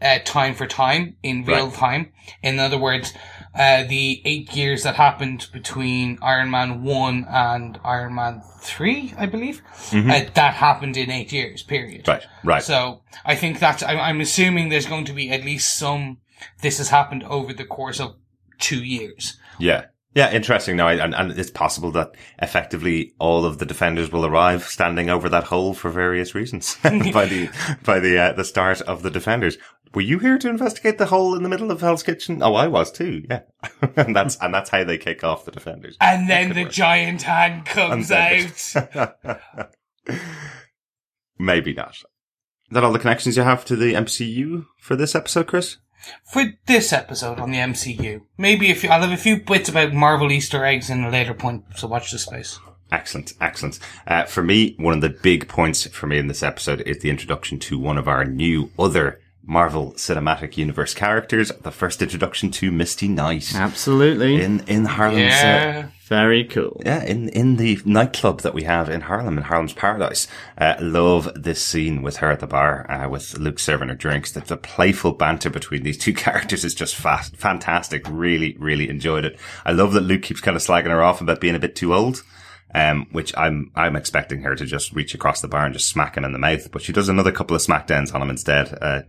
uh, 0.02 0.18
time 0.24 0.54
for 0.54 0.66
time 0.66 1.16
in 1.22 1.44
real 1.44 1.66
Right. 1.68 1.74
time. 1.74 2.12
In 2.42 2.58
other 2.58 2.76
words, 2.78 3.14
uh, 3.54 3.84
the 3.84 4.20
eight 4.26 4.54
years 4.54 4.82
that 4.82 4.96
happened 4.96 5.46
between 5.52 6.18
Iron 6.20 6.50
Man 6.50 6.82
1 6.82 7.26
and 7.30 7.80
Iron 7.82 8.14
Man 8.14 8.42
3, 8.60 9.14
I 9.16 9.24
believe, 9.24 9.62
uh, 9.92 10.20
that 10.34 10.54
happened 10.54 10.98
in 10.98 11.10
eight 11.10 11.32
years, 11.32 11.62
period. 11.62 12.02
Mm-hmm. 12.04 12.10
right. 12.10 12.26
Right. 12.44 12.62
So 12.62 13.02
I 13.24 13.36
think 13.36 13.58
that's, 13.58 13.82
I'm, 13.82 13.98
I'm 13.98 14.20
assuming 14.20 14.68
there's 14.68 14.86
going 14.86 15.06
to 15.06 15.14
be 15.14 15.30
at 15.30 15.44
least 15.44 15.78
some, 15.78 16.18
this 16.60 16.76
has 16.76 16.90
happened 16.90 17.24
over 17.24 17.54
the 17.54 17.64
course 17.64 17.98
of 17.98 18.16
two 18.58 18.84
years. 18.84 19.38
Yeah. 19.58 19.86
Yeah, 20.16 20.32
interesting. 20.32 20.78
Now, 20.78 20.88
and, 20.88 21.14
and 21.14 21.38
it's 21.38 21.50
possible 21.50 21.90
that 21.92 22.14
effectively 22.40 23.12
all 23.18 23.44
of 23.44 23.58
the 23.58 23.66
defenders 23.66 24.10
will 24.10 24.24
arrive 24.24 24.64
standing 24.64 25.10
over 25.10 25.28
that 25.28 25.44
hole 25.44 25.74
for 25.74 25.90
various 25.90 26.34
reasons 26.34 26.74
by 26.82 27.26
the 27.26 27.50
by 27.84 28.00
the 28.00 28.18
uh, 28.18 28.32
the 28.32 28.42
start 28.42 28.80
of 28.80 29.02
the 29.02 29.10
defenders. 29.10 29.58
Were 29.92 30.00
you 30.00 30.18
here 30.18 30.38
to 30.38 30.48
investigate 30.48 30.96
the 30.96 31.04
hole 31.04 31.36
in 31.36 31.42
the 31.42 31.50
middle 31.50 31.70
of 31.70 31.82
Hell's 31.82 32.02
Kitchen? 32.02 32.42
Oh, 32.42 32.54
I 32.54 32.66
was 32.66 32.90
too. 32.90 33.26
Yeah, 33.28 33.42
and 33.96 34.16
that's 34.16 34.38
and 34.40 34.54
that's 34.54 34.70
how 34.70 34.84
they 34.84 34.96
kick 34.96 35.22
off 35.22 35.44
the 35.44 35.50
defenders. 35.50 35.98
And 36.00 36.30
then 36.30 36.54
the 36.54 36.64
giant 36.64 37.20
hand 37.20 37.66
comes 37.66 38.10
out. 38.10 38.74
Maybe 41.38 41.74
not. 41.74 41.90
Is 41.94 42.04
that 42.70 42.84
all 42.84 42.92
the 42.92 42.98
connections 42.98 43.36
you 43.36 43.42
have 43.42 43.66
to 43.66 43.76
the 43.76 43.92
MCU 43.92 44.64
for 44.80 44.96
this 44.96 45.14
episode, 45.14 45.46
Chris? 45.46 45.76
For 46.24 46.44
this 46.66 46.92
episode 46.92 47.38
on 47.38 47.50
the 47.50 47.58
MCU, 47.58 48.22
maybe 48.38 48.70
if 48.70 48.84
I'll 48.84 49.02
have 49.02 49.10
a 49.12 49.16
few 49.16 49.40
bits 49.40 49.68
about 49.68 49.92
Marvel 49.92 50.30
Easter 50.32 50.64
eggs 50.64 50.90
in 50.90 51.04
a 51.04 51.10
later 51.10 51.34
point, 51.34 51.64
so 51.76 51.88
watch 51.88 52.12
this 52.12 52.22
space. 52.22 52.58
Excellent, 52.92 53.32
excellent. 53.40 53.78
Uh, 54.06 54.24
for 54.24 54.42
me, 54.44 54.74
one 54.78 54.94
of 54.94 55.00
the 55.00 55.08
big 55.08 55.48
points 55.48 55.86
for 55.88 56.06
me 56.06 56.18
in 56.18 56.28
this 56.28 56.42
episode 56.42 56.82
is 56.82 57.00
the 57.00 57.10
introduction 57.10 57.58
to 57.58 57.78
one 57.78 57.98
of 57.98 58.06
our 58.06 58.24
new 58.24 58.70
other 58.78 59.20
Marvel 59.42 59.92
Cinematic 59.92 60.56
Universe 60.56 60.94
characters. 60.94 61.50
The 61.62 61.70
first 61.72 62.02
introduction 62.02 62.50
to 62.52 62.70
Misty 62.70 63.08
Knight 63.08 63.54
Absolutely. 63.54 64.42
in 64.42 64.60
in 64.68 64.84
Harlem's. 64.84 65.32
Uh, 65.34 65.36
Yeah. 65.36 65.86
Very 66.06 66.44
cool. 66.44 66.80
yeah, 66.86 67.02
in, 67.02 67.28
in 67.30 67.56
the 67.56 67.80
nightclub 67.84 68.42
that 68.42 68.54
we 68.54 68.62
have 68.62 68.88
in 68.88 69.00
Harlem, 69.00 69.38
in 69.38 69.42
Harlem's 69.42 69.72
Paradise. 69.72 70.28
Uh, 70.56 70.76
love 70.78 71.28
this 71.34 71.60
scene 71.60 72.00
with 72.00 72.18
her 72.18 72.30
at 72.30 72.38
the 72.38 72.46
bar, 72.46 72.88
uh, 72.88 73.08
with 73.08 73.36
Luke 73.38 73.58
serving 73.58 73.88
her 73.88 73.96
drinks. 73.96 74.30
The, 74.30 74.40
the 74.40 74.56
playful 74.56 75.12
banter 75.12 75.50
between 75.50 75.82
these 75.82 75.98
two 75.98 76.14
characters 76.14 76.64
is 76.64 76.76
just 76.76 76.94
fa- 76.94 77.24
fantastic. 77.34 78.06
Really, 78.08 78.56
really 78.60 78.88
enjoyed 78.88 79.24
it. 79.24 79.36
I 79.64 79.72
love 79.72 79.94
that 79.94 80.02
Luke 80.02 80.22
keeps 80.22 80.40
kind 80.40 80.56
of 80.56 80.62
slagging 80.62 80.90
her 80.90 81.02
off 81.02 81.20
about 81.20 81.40
being 81.40 81.56
a 81.56 81.60
bit 81.60 81.74
too 81.74 81.92
old. 81.92 82.22
Um, 82.76 83.06
which 83.10 83.34
I'm, 83.38 83.70
I'm 83.74 83.96
expecting 83.96 84.42
her 84.42 84.54
to 84.54 84.66
just 84.66 84.92
reach 84.92 85.14
across 85.14 85.40
the 85.40 85.48
bar 85.48 85.64
and 85.64 85.72
just 85.72 85.88
smack 85.88 86.14
him 86.14 86.26
in 86.26 86.32
the 86.32 86.38
mouth, 86.38 86.70
but 86.70 86.82
she 86.82 86.92
does 86.92 87.08
another 87.08 87.32
couple 87.32 87.56
of 87.56 87.62
smackdowns 87.62 88.14
on 88.14 88.20
him 88.20 88.28
instead. 88.28 88.76
Uh, 88.82 89.00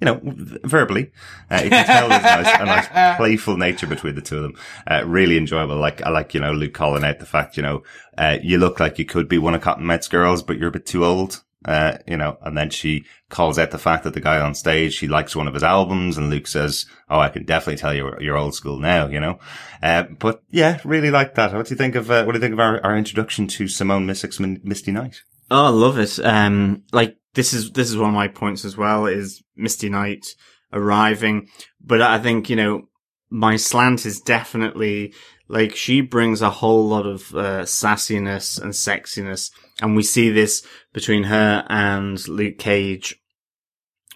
you 0.00 0.04
know, 0.04 0.20
verbally. 0.22 1.10
Uh, 1.50 1.62
you 1.64 1.70
can 1.70 1.84
tell 1.84 2.08
there's 2.08 2.22
a 2.22 2.42
nice, 2.42 2.60
a 2.60 2.64
nice 2.64 3.16
playful 3.16 3.56
nature 3.56 3.88
between 3.88 4.14
the 4.14 4.22
two 4.22 4.36
of 4.36 4.42
them. 4.42 4.54
Uh, 4.86 5.02
really 5.04 5.36
enjoyable. 5.36 5.76
Like, 5.76 6.00
I 6.02 6.10
like, 6.10 6.34
you 6.34 6.40
know, 6.40 6.52
Luke 6.52 6.74
calling 6.74 7.02
out 7.02 7.18
the 7.18 7.26
fact, 7.26 7.56
you 7.56 7.62
know, 7.64 7.82
uh, 8.16 8.38
you 8.40 8.58
look 8.58 8.78
like 8.78 9.00
you 9.00 9.04
could 9.04 9.28
be 9.28 9.38
one 9.38 9.54
of 9.54 9.62
Cotton 9.62 9.84
Cottonmouth's 9.84 10.08
girls, 10.08 10.44
but 10.44 10.56
you're 10.56 10.68
a 10.68 10.72
bit 10.72 10.86
too 10.86 11.04
old. 11.04 11.42
Uh, 11.68 11.98
you 12.06 12.16
know, 12.16 12.38
and 12.40 12.56
then 12.56 12.70
she 12.70 13.04
calls 13.28 13.58
out 13.58 13.70
the 13.70 13.78
fact 13.78 14.02
that 14.04 14.14
the 14.14 14.22
guy 14.22 14.40
on 14.40 14.54
stage, 14.54 14.94
she 14.94 15.06
likes 15.06 15.36
one 15.36 15.46
of 15.46 15.52
his 15.52 15.62
albums 15.62 16.16
and 16.16 16.30
Luke 16.30 16.46
says, 16.46 16.86
Oh, 17.10 17.20
I 17.20 17.28
can 17.28 17.44
definitely 17.44 17.76
tell 17.76 17.92
you 17.92 18.14
you're 18.20 18.38
old 18.38 18.54
school 18.54 18.78
now, 18.78 19.06
you 19.06 19.20
know? 19.20 19.38
Uh, 19.82 20.04
but 20.04 20.42
yeah, 20.50 20.80
really 20.82 21.10
like 21.10 21.34
that. 21.34 21.52
What 21.52 21.66
do 21.66 21.74
you 21.74 21.76
think 21.76 21.94
of, 21.94 22.10
uh, 22.10 22.24
what 22.24 22.32
do 22.32 22.38
you 22.38 22.40
think 22.40 22.54
of 22.54 22.60
our, 22.60 22.82
our 22.82 22.96
introduction 22.96 23.46
to 23.48 23.68
Simone 23.68 24.06
Missick's 24.06 24.40
Misty 24.40 24.92
Knight? 24.92 25.20
Oh, 25.50 25.66
I 25.66 25.68
love 25.68 25.98
it. 25.98 26.18
Um, 26.20 26.84
like 26.90 27.18
this 27.34 27.52
is 27.52 27.70
this 27.72 27.90
is 27.90 27.96
one 27.96 28.08
of 28.08 28.14
my 28.14 28.28
points 28.28 28.64
as 28.64 28.76
well. 28.76 29.06
Is 29.06 29.42
Misty 29.54 29.88
Knight 29.88 30.26
arriving? 30.72 31.48
But 31.80 32.02
I 32.02 32.18
think 32.18 32.50
you 32.50 32.56
know 32.56 32.88
my 33.30 33.56
slant 33.56 34.06
is 34.06 34.20
definitely 34.20 35.14
like 35.48 35.74
she 35.74 36.00
brings 36.00 36.42
a 36.42 36.50
whole 36.50 36.86
lot 36.88 37.06
of 37.06 37.34
uh, 37.34 37.62
sassiness 37.62 38.60
and 38.60 38.72
sexiness, 38.72 39.50
and 39.80 39.96
we 39.96 40.02
see 40.02 40.30
this 40.30 40.66
between 40.92 41.24
her 41.24 41.64
and 41.68 42.26
Luke 42.28 42.58
Cage. 42.58 43.20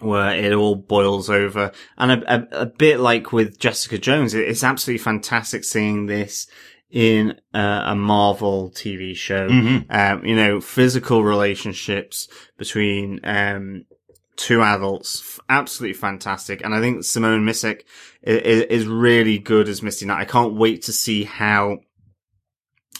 Where 0.01 0.35
it 0.35 0.53
all 0.53 0.75
boils 0.75 1.31
over, 1.31 1.71
and 1.97 2.11
a, 2.25 2.35
a, 2.35 2.63
a 2.63 2.67
bit 2.67 2.99
like 2.99 3.33
with 3.33 3.57
Jessica 3.61 3.99
Jones, 3.99 4.35
it- 4.35 4.49
it's 4.49 4.65
absolutely 4.65 4.99
fantastic 4.99 5.63
seeing 5.63 6.07
this 6.07 6.49
in 6.91 7.39
uh, 7.55 7.83
a 7.87 7.95
Marvel 7.95 8.73
TV 8.75 9.15
show. 9.15 9.47
Um, 9.91 10.25
you 10.25 10.35
know, 10.35 10.61
physical 10.61 11.23
relationships 11.23 12.27
between 12.59 13.21
um, 13.23 13.85
two 14.35 14.61
adults, 14.61 15.39
absolutely 15.53 15.95
fantastic. 15.95 16.65
And 16.65 16.75
I 16.75 16.81
think 16.81 17.05
Simone 17.05 17.45
Missick 17.45 17.83
is, 18.23 18.63
is 18.63 18.87
really 18.87 19.39
good 19.39 19.69
as 19.69 19.83
Misty 19.83 20.07
Knight. 20.07 20.21
I 20.21 20.25
can't 20.25 20.55
wait 20.55 20.83
to 20.83 20.93
see 20.93 21.25
how 21.25 21.79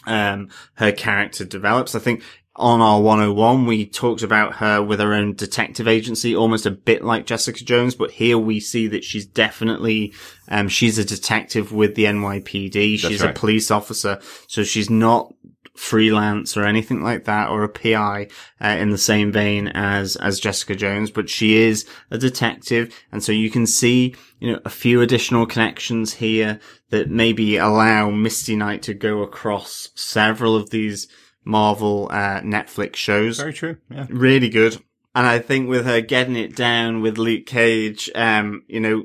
um, 0.07 0.51
her 0.75 0.93
character 0.93 1.45
develops. 1.45 1.95
I 1.95 1.99
think 1.99 2.23
on 2.57 2.83
our 2.83 3.01
101, 3.01 3.67
we 3.67 3.87
talked 3.87 4.23
about 4.23 4.57
her 4.57 4.83
with 4.83 5.01
her 5.01 5.15
own 5.15 5.35
detective 5.35 5.89
agency, 5.89 6.37
almost 6.37 6.67
a 6.67 6.71
bit 6.71 7.03
like 7.03 7.25
Jessica 7.25 7.65
Jones, 7.65 7.95
but 7.95 8.11
here 8.11 8.37
we 8.37 8.61
see 8.61 8.89
that 8.89 9.05
she's 9.05 9.25
definitely, 9.25 10.13
um, 10.49 10.69
she's 10.69 10.99
a 10.99 11.05
detective 11.05 11.73
with 11.73 11.95
the 11.95 12.05
NYPD. 12.05 12.99
she's 12.99 13.23
a 13.23 13.33
police 13.33 13.71
officer. 13.71 14.19
So 14.49 14.65
she's 14.65 14.91
not 14.91 15.33
freelance 15.75 16.57
or 16.57 16.65
anything 16.65 17.03
like 17.03 17.25
that 17.25 17.49
or 17.49 17.63
a 17.63 17.69
PI 17.69 18.29
uh, 18.61 18.69
in 18.69 18.91
the 18.91 18.99
same 18.99 19.33
vein 19.33 19.69
as 19.69 20.17
as 20.17 20.39
Jessica 20.39 20.75
Jones 20.77 21.11
but 21.11 21.31
she 21.31 21.57
is 21.57 21.87
a 22.11 22.19
detective 22.19 22.95
and 23.11 23.23
so 23.23 23.33
you 23.33 23.51
can 23.51 23.67
see 23.67 24.15
you 24.39 24.53
know 24.53 24.61
a 24.65 24.71
few 24.71 25.01
additional 25.01 25.47
connections 25.47 26.15
here 26.15 26.61
that 26.91 27.11
maybe 27.11 27.57
allow 27.57 28.11
Misty 28.11 28.55
Knight 28.55 28.83
to 28.83 28.95
go 28.95 29.23
across 29.23 29.89
several 29.95 30.55
of 30.55 30.71
these 30.71 31.09
Marvel 31.45 32.09
uh, 32.11 32.41
Netflix 32.41 32.97
shows 32.97 33.39
Very 33.39 33.53
true. 33.53 33.77
Yeah. 33.91 34.07
really 34.11 34.49
good. 34.49 34.77
And 35.15 35.27
I 35.27 35.41
think 35.41 35.69
with 35.69 35.85
her 35.85 36.01
getting 36.01 36.37
it 36.37 36.57
down 36.57 37.03
with 37.03 37.19
Luke 37.19 37.45
Cage, 37.45 38.11
um, 38.15 38.63
you 38.67 38.81
know, 38.81 39.05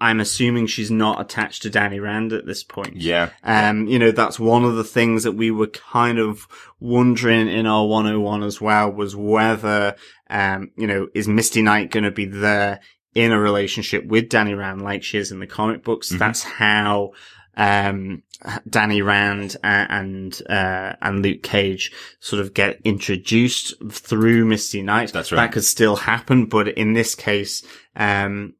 I'm 0.00 0.20
assuming 0.20 0.66
she's 0.66 0.90
not 0.90 1.20
attached 1.20 1.62
to 1.62 1.70
Danny 1.70 1.98
Rand 1.98 2.32
at 2.32 2.46
this 2.46 2.62
point. 2.62 2.96
Yeah. 2.96 3.30
Um, 3.42 3.88
you 3.88 3.98
know, 3.98 4.12
that's 4.12 4.38
one 4.38 4.64
of 4.64 4.76
the 4.76 4.84
things 4.84 5.24
that 5.24 5.32
we 5.32 5.50
were 5.50 5.66
kind 5.66 6.18
of 6.18 6.46
wondering 6.78 7.48
in 7.48 7.66
our 7.66 7.86
101 7.86 8.44
as 8.44 8.60
well 8.60 8.92
was 8.92 9.16
whether, 9.16 9.96
um, 10.30 10.70
you 10.76 10.86
know, 10.86 11.08
is 11.14 11.26
Misty 11.26 11.62
Knight 11.62 11.90
going 11.90 12.04
to 12.04 12.12
be 12.12 12.26
there 12.26 12.80
in 13.14 13.32
a 13.32 13.40
relationship 13.40 14.06
with 14.06 14.28
Danny 14.28 14.54
Rand 14.54 14.82
like 14.82 15.02
she 15.02 15.18
is 15.18 15.32
in 15.32 15.40
the 15.40 15.48
comic 15.48 15.82
books? 15.82 16.10
That's 16.10 16.44
how, 16.44 17.12
um, 17.56 18.22
Danny 18.68 19.02
Rand 19.02 19.56
and, 19.64 20.40
uh, 20.48 20.92
and 21.02 21.24
Luke 21.24 21.42
Cage 21.42 21.90
sort 22.20 22.40
of 22.40 22.54
get 22.54 22.80
introduced 22.84 23.74
through 23.90 24.44
Misty 24.44 24.80
Knight. 24.80 25.12
That's 25.12 25.32
right. 25.32 25.46
That 25.46 25.52
could 25.52 25.64
still 25.64 25.96
happen, 25.96 26.46
but 26.46 26.68
in 26.68 26.92
this 26.92 27.16
case, 27.16 27.64
um, 27.96 28.54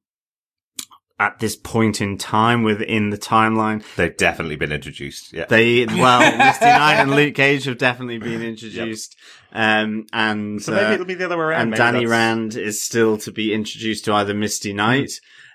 at 1.20 1.38
this 1.40 1.56
point 1.56 2.00
in 2.00 2.16
time 2.16 2.62
within 2.62 3.10
the 3.10 3.18
timeline, 3.18 3.82
They've 3.96 4.16
definitely 4.16 4.56
been 4.56 4.70
introduced. 4.72 5.32
Yeah. 5.32 5.46
they 5.46 5.84
well, 5.86 6.20
Misty 6.38 6.64
Knight 6.64 6.94
and 7.00 7.10
Luke 7.10 7.34
Cage 7.34 7.64
have 7.64 7.78
definitely 7.78 8.18
been 8.18 8.42
introduced, 8.42 9.16
um, 9.52 10.06
and 10.12 10.62
so 10.62 10.72
maybe 10.72 10.84
uh, 10.84 10.92
it'll 10.92 11.06
be 11.06 11.14
the 11.14 11.24
other 11.24 11.36
way 11.36 11.44
around. 11.44 11.60
and 11.62 11.70
Maybe 11.70 11.78
Danny 11.78 11.98
that's- 12.04 12.10
Rand 12.10 12.54
is 12.56 12.82
still 12.82 13.18
to 13.18 13.32
be 13.32 13.52
introduced 13.52 14.04
to 14.04 14.12
either 14.12 14.32
Misty 14.34 14.72
Knight, 14.72 15.10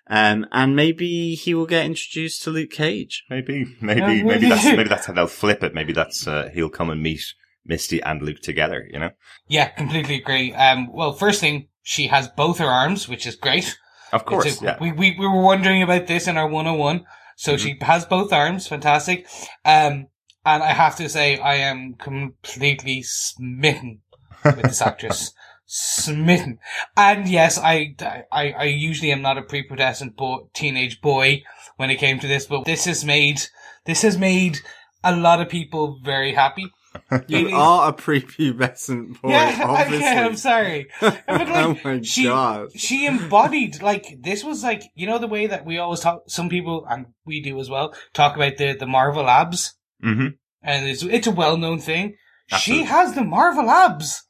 um, 0.07 0.45
and 0.51 0.75
maybe 0.75 1.33
he 1.35 1.53
will 1.53 1.65
get 1.65 1.85
introduced 1.85 2.43
to 2.43 2.49
Luke 2.49 2.71
Cage. 2.71 3.23
Maybe, 3.29 3.65
maybe, 3.79 3.99
Yeah, 4.01 4.23
maybe 4.23 4.49
that's 4.49 4.65
maybe. 4.65 4.77
maybe 4.77 4.89
that's 4.89 5.05
how 5.05 5.13
they'll 5.17 5.27
flip 5.27 5.63
it. 5.63 5.73
Maybe 5.73 5.93
that's 5.93 6.27
uh, 6.27 6.49
he'll 6.53 6.69
come 6.69 6.89
and 6.89 7.01
meet 7.01 7.21
Misty 7.65 8.01
and 8.03 8.21
Luke 8.21 8.41
together. 8.41 8.85
You 8.91 8.99
know. 8.99 9.11
Yeah, 9.47 9.69
completely 9.69 10.15
agree. 10.15 10.53
Um, 10.53 10.91
well, 10.91 11.13
first 11.13 11.39
thing, 11.39 11.69
she 11.81 12.07
has 12.07 12.27
both 12.27 12.57
her 12.57 12.65
arms, 12.65 13.07
which 13.07 13.25
is 13.25 13.35
great. 13.37 13.77
Of 14.13 14.25
course. 14.25 14.61
A- 14.61 14.65
yeah. 14.65 14.77
we, 14.79 14.91
we, 14.91 15.15
we 15.17 15.27
were 15.27 15.41
wondering 15.41 15.81
about 15.81 16.07
this 16.07 16.27
in 16.27 16.37
our 16.37 16.47
101. 16.47 17.05
So 17.35 17.57
she 17.57 17.77
has 17.81 18.05
both 18.05 18.31
arms. 18.31 18.67
Fantastic. 18.67 19.25
Um, 19.65 20.07
and 20.45 20.61
I 20.61 20.73
have 20.73 20.95
to 20.97 21.09
say, 21.09 21.39
I 21.39 21.55
am 21.55 21.95
completely 21.95 23.01
smitten 23.01 24.01
with 24.43 24.61
this 24.61 24.81
actress. 24.81 25.33
smitten. 25.65 26.59
And 26.95 27.27
yes, 27.27 27.57
I, 27.57 27.95
I, 28.31 28.51
I 28.51 28.63
usually 28.65 29.11
am 29.11 29.21
not 29.21 29.37
a 29.37 29.41
prepubescent 29.41 30.15
bo- 30.15 30.49
teenage 30.53 31.01
boy 31.01 31.43
when 31.77 31.89
it 31.89 31.95
came 31.97 32.19
to 32.19 32.27
this, 32.27 32.45
but 32.45 32.65
this 32.65 32.85
has 32.85 33.03
made, 33.03 33.41
this 33.85 34.03
has 34.03 34.17
made 34.17 34.59
a 35.03 35.15
lot 35.15 35.41
of 35.41 35.49
people 35.49 35.99
very 36.03 36.33
happy. 36.33 36.67
You 37.27 37.49
are 37.55 37.89
a 37.89 37.93
prepubescent 37.93 39.21
boy, 39.21 39.29
yeah, 39.29 39.61
obviously. 39.63 39.97
okay, 40.07 40.19
I'm 40.19 40.35
sorry. 40.35 40.87
But 40.99 41.17
like, 41.27 41.65
oh 41.65 41.77
my 41.83 42.01
she, 42.01 42.23
god! 42.23 42.69
she 42.75 43.05
embodied 43.05 43.81
like 43.81 44.17
this 44.21 44.43
was 44.43 44.63
like 44.63 44.83
you 44.95 45.07
know 45.07 45.19
the 45.19 45.27
way 45.27 45.47
that 45.47 45.65
we 45.65 45.77
always 45.77 45.99
talk. 45.99 46.23
Some 46.27 46.49
people 46.49 46.85
and 46.89 47.07
we 47.25 47.41
do 47.41 47.59
as 47.59 47.69
well 47.69 47.93
talk 48.13 48.35
about 48.35 48.57
the 48.57 48.73
the 48.73 48.87
Marvel 48.87 49.29
abs, 49.29 49.75
hmm 50.01 50.27
and 50.61 50.87
it's 50.87 51.03
it's 51.03 51.27
a 51.27 51.31
well 51.31 51.57
known 51.57 51.79
thing. 51.79 52.15
Absolutely. 52.51 52.85
She 52.85 52.89
has 52.89 53.13
the 53.15 53.23
Marvel 53.23 53.69
abs. 53.69 54.23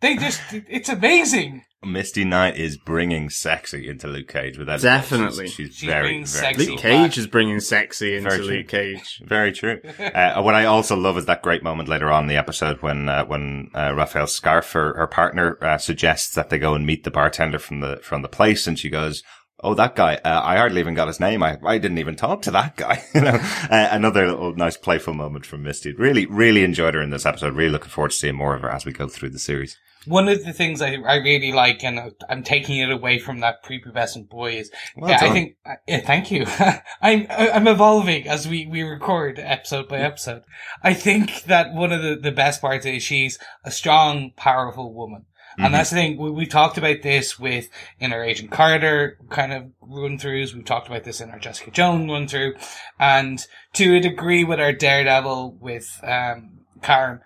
They 0.00 0.16
just 0.16 0.40
it's 0.52 0.88
amazing. 0.88 1.64
Misty 1.86 2.24
Knight 2.24 2.56
is 2.56 2.76
bringing 2.76 3.30
sexy 3.30 3.88
into 3.88 4.06
Luke 4.06 4.28
Cage 4.28 4.58
without 4.58 4.80
a 4.80 4.82
doubt. 4.82 5.00
Definitely. 5.02 5.46
She's, 5.48 5.54
she's 5.54 5.76
She's 5.76 5.88
very, 5.88 6.08
very 6.08 6.26
sexy. 6.26 6.66
Luke 6.66 6.68
cool. 6.68 6.78
Cage 6.78 7.18
is 7.18 7.26
bringing 7.26 7.60
sexy 7.60 8.16
into 8.16 8.30
Very. 8.30 8.42
Luke 8.42 8.68
Cage. 8.68 9.20
Very 9.24 9.52
true. 9.52 9.80
Uh, 9.98 10.42
what 10.42 10.54
I 10.54 10.64
also 10.64 10.96
love 10.96 11.18
is 11.18 11.26
that 11.26 11.42
great 11.42 11.62
moment 11.62 11.88
later 11.88 12.10
on 12.10 12.24
in 12.24 12.28
the 12.28 12.36
episode 12.36 12.82
when 12.82 13.08
uh, 13.08 13.24
when 13.24 13.70
uh, 13.74 13.92
Rafael 13.94 14.26
Scarfe, 14.26 14.72
her, 14.72 14.94
her 14.94 15.06
partner, 15.06 15.58
uh, 15.62 15.78
suggests 15.78 16.34
that 16.34 16.50
they 16.50 16.58
go 16.58 16.74
and 16.74 16.86
meet 16.86 17.04
the 17.04 17.10
bartender 17.10 17.58
from 17.58 17.80
the 17.80 17.98
from 18.02 18.22
the 18.22 18.28
place, 18.28 18.66
and 18.66 18.78
she 18.78 18.88
goes, 18.88 19.22
"Oh, 19.60 19.74
that 19.74 19.96
guy! 19.96 20.16
Uh, 20.24 20.40
I 20.42 20.56
hardly 20.56 20.80
even 20.80 20.94
got 20.94 21.08
his 21.08 21.20
name. 21.20 21.42
I, 21.42 21.58
I 21.64 21.78
didn't 21.78 21.98
even 21.98 22.16
talk 22.16 22.42
to 22.42 22.50
that 22.52 22.76
guy." 22.76 23.02
you 23.14 23.20
know, 23.20 23.38
uh, 23.70 23.88
another 23.90 24.26
little 24.28 24.54
nice 24.54 24.76
playful 24.76 25.14
moment 25.14 25.46
from 25.46 25.62
Misty. 25.62 25.92
Really, 25.92 26.26
really 26.26 26.64
enjoyed 26.64 26.94
her 26.94 27.02
in 27.02 27.10
this 27.10 27.26
episode. 27.26 27.54
Really 27.54 27.70
looking 27.70 27.90
forward 27.90 28.10
to 28.10 28.16
seeing 28.16 28.36
more 28.36 28.54
of 28.54 28.62
her 28.62 28.70
as 28.70 28.84
we 28.84 28.92
go 28.92 29.08
through 29.08 29.30
the 29.30 29.38
series. 29.38 29.76
One 30.06 30.28
of 30.28 30.44
the 30.44 30.52
things 30.52 30.82
I, 30.82 30.94
I 30.94 31.16
really 31.16 31.52
like, 31.52 31.82
and 31.82 32.12
I'm 32.28 32.42
taking 32.42 32.78
it 32.78 32.90
away 32.90 33.18
from 33.18 33.40
that 33.40 33.64
prepubescent 33.64 34.28
boy, 34.28 34.52
is 34.54 34.70
Well 34.96 35.10
yeah, 35.10 35.18
I 35.20 35.30
think 35.30 35.56
yeah, 35.86 36.00
thank 36.00 36.30
you. 36.30 36.46
I'm 37.02 37.26
I'm 37.30 37.68
evolving 37.68 38.28
as 38.28 38.48
we 38.48 38.66
we 38.66 38.82
record 38.82 39.38
episode 39.38 39.88
by 39.88 39.98
episode. 39.98 40.42
I 40.82 40.94
think 40.94 41.44
that 41.44 41.74
one 41.74 41.92
of 41.92 42.02
the 42.02 42.16
the 42.16 42.32
best 42.32 42.60
parts 42.60 42.86
is 42.86 43.02
she's 43.02 43.38
a 43.64 43.70
strong, 43.70 44.32
powerful 44.36 44.92
woman. 44.92 45.26
And 45.56 45.74
that's 45.74 45.90
the 45.90 45.96
thing, 45.96 46.16
we, 46.16 46.30
we 46.30 46.46
talked 46.46 46.78
about 46.78 47.02
this 47.02 47.38
with, 47.38 47.68
in 48.00 48.12
our 48.12 48.24
Agent 48.24 48.50
Carter 48.50 49.18
kind 49.30 49.52
of 49.52 49.70
run 49.80 50.18
throughs, 50.18 50.52
we've 50.52 50.64
talked 50.64 50.88
about 50.88 51.04
this 51.04 51.20
in 51.20 51.30
our 51.30 51.38
Jessica 51.38 51.70
Jones 51.70 52.10
run 52.10 52.26
through, 52.26 52.54
and 52.98 53.44
to 53.74 53.96
a 53.96 54.00
degree 54.00 54.44
with 54.44 54.60
our 54.60 54.72
Daredevil 54.72 55.58
with, 55.60 56.00
um, 56.02 56.60
Karen, 56.82 57.20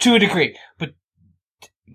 to 0.00 0.14
a 0.14 0.18
degree, 0.18 0.56
but 0.78 0.94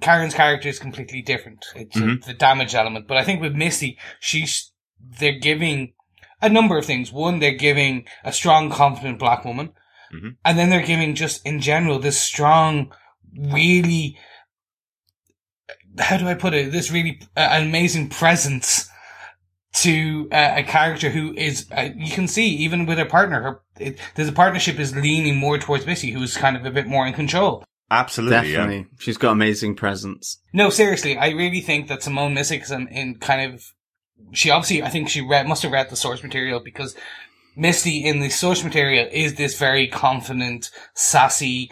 Karen's 0.02 0.34
character 0.34 0.70
is 0.70 0.80
completely 0.80 1.22
different. 1.22 1.66
It's 1.76 1.96
Mhm. 1.96 2.24
the 2.26 2.34
damage 2.34 2.76
element, 2.76 3.08
but 3.08 3.18
I 3.18 3.24
think 3.24 3.42
with 3.42 3.56
Missy, 3.56 3.98
she's, 4.20 4.72
they're 5.00 5.40
giving 5.40 5.94
a 6.42 6.50
number 6.50 6.78
of 6.78 6.86
things. 6.86 7.12
One, 7.12 7.40
they're 7.40 7.52
giving 7.52 8.06
a 8.24 8.32
strong, 8.32 8.70
confident 8.70 9.20
black 9.20 9.44
woman, 9.46 9.72
Mhm. 10.14 10.36
and 10.46 10.58
then 10.58 10.70
they're 10.70 10.86
giving 10.86 11.16
just 11.16 11.46
in 11.46 11.60
general 11.62 12.00
this 12.00 12.20
strong, 12.20 12.94
really, 13.38 14.18
how 16.00 16.18
do 16.18 16.28
I 16.28 16.34
put 16.36 16.54
it? 16.54 16.72
This 16.72 16.92
really 16.92 17.20
uh, 17.36 17.40
an 17.52 17.64
amazing 17.68 18.10
presence 18.10 18.90
to 19.74 20.28
uh, 20.32 20.54
a 20.58 20.64
character 20.64 21.10
who 21.10 21.34
is 21.36 21.68
uh, 21.76 21.90
you 21.96 22.12
can 22.12 22.28
see 22.28 22.48
even 22.50 22.86
with 22.86 22.98
her 22.98 23.06
partner, 23.06 23.42
her 23.42 23.62
it, 23.80 24.00
there's 24.16 24.30
a 24.30 24.34
partnership 24.34 24.80
is 24.80 24.96
leaning 24.96 25.36
more 25.38 25.58
towards 25.58 25.86
Missy, 25.86 26.12
who's 26.12 26.38
kind 26.38 26.56
of 26.56 26.66
a 26.66 26.72
bit 26.72 26.88
more 26.88 27.06
in 27.06 27.14
control. 27.14 27.64
Absolutely, 27.90 28.52
yeah. 28.52 28.58
Definitely, 28.58 28.88
she's 29.00 29.18
got 29.18 29.32
amazing 29.32 29.76
presence. 29.76 30.40
No, 30.54 30.70
seriously, 30.70 31.18
I 31.18 31.30
really 31.30 31.62
think 31.62 31.88
that 31.88 32.04
Simone 32.04 32.36
Missick 32.36 32.64
is 32.64 32.72
in, 32.72 32.88
in 32.90 33.16
kind 33.16 33.54
of. 33.54 33.64
She 34.34 34.50
obviously, 34.50 34.84
I 34.84 34.90
think 34.90 35.10
she 35.10 35.22
read 35.22 35.48
must 35.48 35.64
have 35.64 35.72
read 35.72 35.90
the 35.90 35.96
source 35.96 36.24
material 36.24 36.60
because 36.60 36.96
Misty 37.56 38.04
in 38.04 38.20
the 38.20 38.30
source 38.30 38.64
material 38.64 39.08
is 39.12 39.36
this 39.36 39.58
very 39.58 39.88
confident, 39.88 40.70
sassy, 40.96 41.72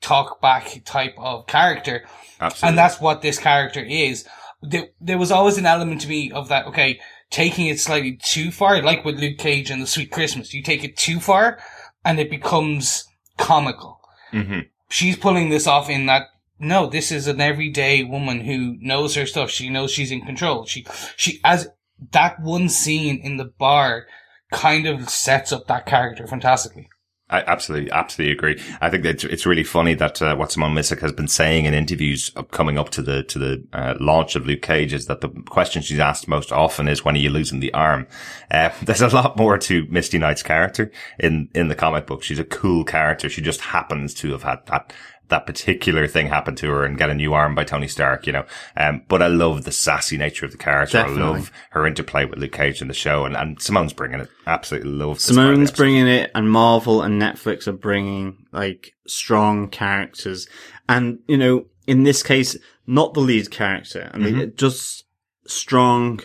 talk 0.00 0.40
back 0.40 0.82
type 0.84 1.14
of 1.18 1.46
character, 1.46 2.04
Absolutely. 2.40 2.68
and 2.68 2.78
that's 2.78 3.00
what 3.00 3.22
this 3.22 3.38
character 3.38 3.80
is. 3.80 4.26
There, 4.62 4.88
there 5.00 5.18
was 5.18 5.30
always 5.30 5.58
an 5.58 5.66
element 5.66 6.00
to 6.02 6.08
me 6.08 6.32
of 6.32 6.48
that. 6.48 6.66
Okay, 6.66 6.98
taking 7.30 7.66
it 7.66 7.78
slightly 7.78 8.16
too 8.16 8.50
far, 8.50 8.82
like 8.82 9.04
with 9.04 9.20
Luke 9.20 9.38
Cage 9.38 9.70
and 9.70 9.80
the 9.80 9.86
Sweet 9.86 10.10
Christmas, 10.10 10.54
you 10.54 10.62
take 10.62 10.82
it 10.82 10.96
too 10.96 11.20
far, 11.20 11.58
and 12.04 12.18
it 12.18 12.30
becomes 12.30 13.04
comical 13.38 14.00
hmm 14.32 14.60
she's 14.92 15.16
pulling 15.16 15.48
this 15.48 15.66
off 15.66 15.88
in 15.88 16.06
that 16.06 16.28
no, 16.58 16.86
this 16.86 17.10
is 17.10 17.26
an 17.26 17.40
everyday 17.40 18.04
woman 18.04 18.42
who 18.42 18.76
knows 18.80 19.16
her 19.16 19.26
stuff. 19.26 19.50
She 19.50 19.68
knows 19.68 19.90
she's 19.90 20.12
in 20.12 20.20
control. 20.20 20.64
She, 20.64 20.86
she, 21.16 21.40
as 21.42 21.68
that 22.12 22.40
one 22.40 22.68
scene 22.68 23.18
in 23.18 23.36
the 23.36 23.46
bar 23.58 24.06
kind 24.52 24.86
of 24.86 25.08
sets 25.10 25.52
up 25.52 25.66
that 25.66 25.86
character 25.86 26.24
fantastically. 26.24 26.88
I 27.32 27.42
absolutely, 27.46 27.90
absolutely 27.90 28.32
agree. 28.32 28.62
I 28.82 28.90
think 28.90 29.04
that 29.04 29.24
it's, 29.24 29.46
really 29.46 29.64
funny 29.64 29.94
that 29.94 30.20
uh, 30.20 30.36
what 30.36 30.52
Simone 30.52 30.74
Missick 30.74 31.00
has 31.00 31.12
been 31.12 31.28
saying 31.28 31.64
in 31.64 31.72
interviews 31.72 32.30
coming 32.50 32.78
up 32.78 32.90
to 32.90 33.02
the 33.02 33.22
to 33.24 33.38
the 33.38 33.64
uh, 33.72 33.94
launch 33.98 34.36
of 34.36 34.46
Luke 34.46 34.60
Cage 34.60 34.92
is 34.92 35.06
that 35.06 35.22
the 35.22 35.30
question 35.48 35.80
she's 35.80 35.98
asked 35.98 36.28
most 36.28 36.52
often 36.52 36.88
is 36.88 37.04
when 37.04 37.14
are 37.14 37.18
you 37.18 37.30
losing 37.30 37.60
the 37.60 37.72
arm? 37.72 38.06
Uh, 38.50 38.68
there's 38.82 39.00
a 39.00 39.08
lot 39.08 39.38
more 39.38 39.56
to 39.58 39.86
Misty 39.88 40.18
Knight's 40.18 40.42
character 40.42 40.92
in 41.18 41.48
in 41.54 41.68
the 41.68 41.74
comic 41.74 42.06
book. 42.06 42.22
She's 42.22 42.38
a 42.38 42.44
cool 42.44 42.84
character. 42.84 43.30
She 43.30 43.40
just 43.40 43.62
happens 43.62 44.12
to 44.14 44.30
have 44.32 44.42
had 44.42 44.66
that 44.66 44.92
that 45.32 45.46
particular 45.46 46.06
thing 46.06 46.28
happen 46.28 46.54
to 46.56 46.68
her 46.70 46.84
and 46.84 46.96
get 46.96 47.10
a 47.10 47.14
new 47.14 47.34
arm 47.34 47.54
by 47.54 47.64
Tony 47.64 47.88
Stark, 47.88 48.26
you 48.26 48.32
know. 48.32 48.44
Um, 48.76 49.02
but 49.08 49.20
I 49.20 49.26
love 49.26 49.64
the 49.64 49.72
sassy 49.72 50.16
nature 50.16 50.46
of 50.46 50.52
the 50.52 50.58
character. 50.58 50.98
Definitely. 50.98 51.22
I 51.22 51.26
love 51.30 51.52
her 51.70 51.86
interplay 51.86 52.24
with 52.24 52.38
Luke 52.38 52.52
Cage 52.52 52.80
in 52.80 52.88
the 52.88 52.94
show, 52.94 53.24
and, 53.24 53.36
and 53.36 53.60
Simone's 53.60 53.92
bringing 53.92 54.20
it. 54.20 54.28
Absolutely 54.46 54.90
love. 54.92 55.16
this 55.16 55.26
part 55.26 55.38
of 55.38 55.44
the 55.46 55.52
Simone's 55.54 55.70
bringing 55.72 56.06
it, 56.06 56.30
and 56.34 56.50
Marvel 56.50 57.02
and 57.02 57.20
Netflix 57.20 57.66
are 57.66 57.72
bringing 57.72 58.46
like 58.52 58.92
strong 59.06 59.68
characters, 59.68 60.48
and 60.88 61.18
you 61.26 61.36
know, 61.36 61.66
in 61.86 62.04
this 62.04 62.22
case, 62.22 62.56
not 62.86 63.14
the 63.14 63.20
lead 63.20 63.50
character. 63.50 64.10
I 64.14 64.18
Mm-hmm. 64.18 64.38
mean, 64.38 64.52
just 64.56 65.04
strong 65.46 66.20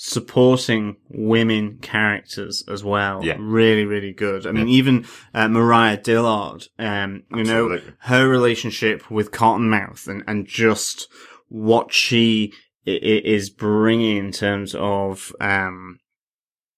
supporting 0.00 0.94
women 1.08 1.76
characters 1.78 2.62
as 2.68 2.84
well. 2.84 3.24
Yeah. 3.24 3.34
Really, 3.40 3.84
really 3.84 4.12
good. 4.12 4.46
I 4.46 4.52
mean, 4.52 4.68
even 4.68 5.04
uh, 5.34 5.48
Mariah 5.48 5.96
Dillard, 5.96 6.68
um, 6.78 7.24
you 7.34 7.42
know, 7.42 7.80
her 8.02 8.28
relationship 8.28 9.10
with 9.10 9.32
Cottonmouth 9.32 10.06
and, 10.06 10.22
and 10.28 10.46
just 10.46 11.08
what 11.48 11.92
she 11.92 12.52
is 12.86 13.50
bringing 13.50 14.18
in 14.18 14.30
terms 14.30 14.76
of, 14.78 15.34
um, 15.40 15.98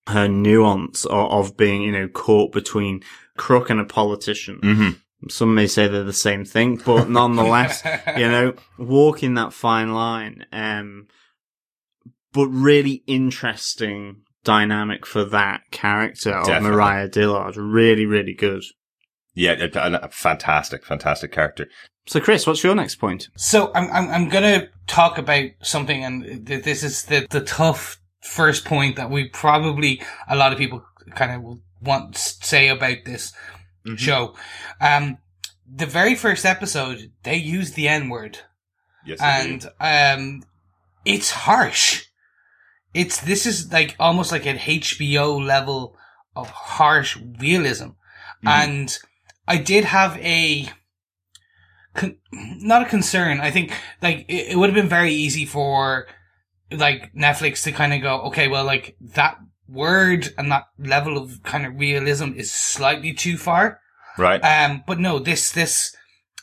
her 0.06 0.26
nuance 0.26 1.04
of, 1.04 1.30
of 1.30 1.56
being, 1.58 1.82
you 1.82 1.92
know, 1.92 2.08
caught 2.08 2.52
between 2.52 3.02
crook 3.36 3.68
and 3.68 3.80
a 3.80 3.84
politician. 3.84 4.60
Mhm. 4.62 4.96
Some 5.28 5.54
may 5.54 5.66
say 5.66 5.88
they're 5.88 6.04
the 6.04 6.14
same 6.14 6.46
thing, 6.46 6.80
but 6.86 7.10
nonetheless, 7.10 7.82
you 8.16 8.28
know, 8.28 8.54
walking 8.78 9.34
that 9.34 9.52
fine 9.52 9.92
line. 9.92 10.46
Um, 10.52 11.08
but 12.32 12.46
really 12.48 13.02
interesting 13.06 14.22
dynamic 14.44 15.04
for 15.06 15.24
that 15.24 15.62
character 15.70 16.32
of 16.32 16.46
Definitely. 16.46 16.76
Mariah 16.76 17.08
Dillard. 17.08 17.56
Really, 17.56 18.06
really 18.06 18.34
good. 18.34 18.62
Yeah, 19.34 19.52
a, 19.52 19.78
a- 19.78 20.00
a 20.04 20.08
fantastic, 20.08 20.84
fantastic 20.84 21.32
character. 21.32 21.66
So, 22.06 22.20
Chris, 22.20 22.46
what's 22.46 22.64
your 22.64 22.74
next 22.74 22.96
point? 22.96 23.28
So 23.36 23.70
I'm 23.74 23.90
I'm 23.92 24.10
I'm 24.10 24.28
gonna 24.28 24.68
talk 24.86 25.18
about 25.18 25.50
something, 25.62 26.02
and 26.04 26.46
th- 26.46 26.64
this 26.64 26.82
is 26.82 27.04
the 27.04 27.26
the 27.30 27.40
tough 27.42 28.00
first 28.22 28.64
point 28.64 28.96
that 28.96 29.10
we 29.10 29.28
probably 29.28 30.02
a 30.28 30.34
lot 30.36 30.52
of 30.52 30.58
people 30.58 30.82
kind 31.14 31.32
of 31.32 31.42
will 31.42 31.60
want 31.82 32.14
to 32.14 32.20
say 32.20 32.68
about 32.68 32.98
this 33.04 33.32
show. 33.96 34.34
Um, 34.80 35.18
the 35.72 35.86
very 35.86 36.14
first 36.14 36.44
episode 36.44 37.12
they 37.22 37.36
used 37.36 37.76
the 37.76 37.86
N 37.88 38.08
word, 38.08 38.38
Yes, 39.06 39.20
and 39.22 39.66
um, 39.80 40.42
it's 41.04 41.30
harsh. 41.30 42.06
It's 42.92 43.20
this 43.20 43.46
is 43.46 43.72
like 43.72 43.94
almost 43.98 44.32
like 44.32 44.46
an 44.46 44.58
HBO 44.58 45.44
level 45.44 45.96
of 46.34 46.50
harsh 46.50 47.16
realism, 47.38 47.90
and 48.42 48.98
I 49.46 49.56
did 49.58 49.84
have 49.84 50.16
a 50.18 50.68
con- 51.94 52.16
not 52.32 52.82
a 52.82 52.88
concern. 52.88 53.40
I 53.40 53.50
think 53.50 53.72
like 54.02 54.24
it, 54.28 54.52
it 54.52 54.58
would 54.58 54.68
have 54.68 54.74
been 54.74 54.88
very 54.88 55.12
easy 55.12 55.44
for 55.44 56.06
like 56.70 57.12
Netflix 57.14 57.62
to 57.64 57.72
kind 57.72 57.92
of 57.92 58.02
go, 58.02 58.20
okay, 58.22 58.48
well, 58.48 58.64
like 58.64 58.96
that 59.00 59.38
word 59.68 60.28
and 60.38 60.50
that 60.50 60.64
level 60.78 61.16
of 61.16 61.42
kind 61.42 61.66
of 61.66 61.78
realism 61.78 62.32
is 62.36 62.52
slightly 62.52 63.12
too 63.12 63.36
far. 63.36 63.80
right. 64.18 64.40
Um, 64.44 64.84
but 64.86 64.98
no, 64.98 65.18
this, 65.18 65.50
this, 65.52 65.94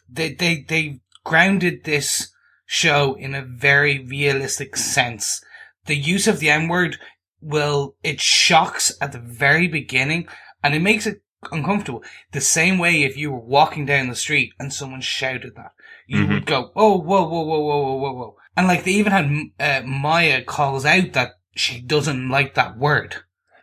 they, 0.09 0.33
they, 0.33 0.65
they 0.67 1.01
grounded 1.23 1.83
this 1.83 2.31
show 2.65 3.15
in 3.15 3.35
a 3.35 3.41
very 3.41 3.99
realistic 3.99 4.75
sense. 4.75 5.41
The 5.87 5.95
use 5.95 6.27
of 6.27 6.39
the 6.39 6.49
N 6.49 6.67
word 6.67 6.97
will, 7.41 7.95
it 8.03 8.21
shocks 8.21 8.91
at 9.01 9.11
the 9.11 9.19
very 9.19 9.67
beginning 9.67 10.27
and 10.63 10.75
it 10.75 10.81
makes 10.81 11.07
it 11.07 11.21
uncomfortable. 11.51 12.03
The 12.31 12.41
same 12.41 12.77
way 12.77 13.03
if 13.03 13.15
you 13.17 13.31
were 13.31 13.39
walking 13.39 13.85
down 13.85 14.09
the 14.09 14.15
street 14.15 14.53
and 14.59 14.73
someone 14.73 15.01
shouted 15.01 15.53
that, 15.55 15.71
you 16.07 16.25
Mhm. 16.25 16.29
would 16.29 16.45
go, 16.45 16.71
oh, 16.75 16.97
whoa, 16.97 17.27
whoa, 17.27 17.41
whoa, 17.41 17.59
whoa, 17.59 17.81
whoa, 17.83 17.95
whoa, 17.95 18.13
whoa. 18.13 18.35
And 18.55 18.67
like 18.67 18.83
they 18.83 18.91
even 18.91 19.11
had, 19.11 19.31
uh, 19.59 19.85
Mariah 19.85 20.43
calls 20.43 20.85
out 20.85 21.13
that 21.13 21.33
she 21.55 21.79
doesn't 21.81 22.29
like 22.29 22.55
that 22.55 22.77
word. 22.77 23.17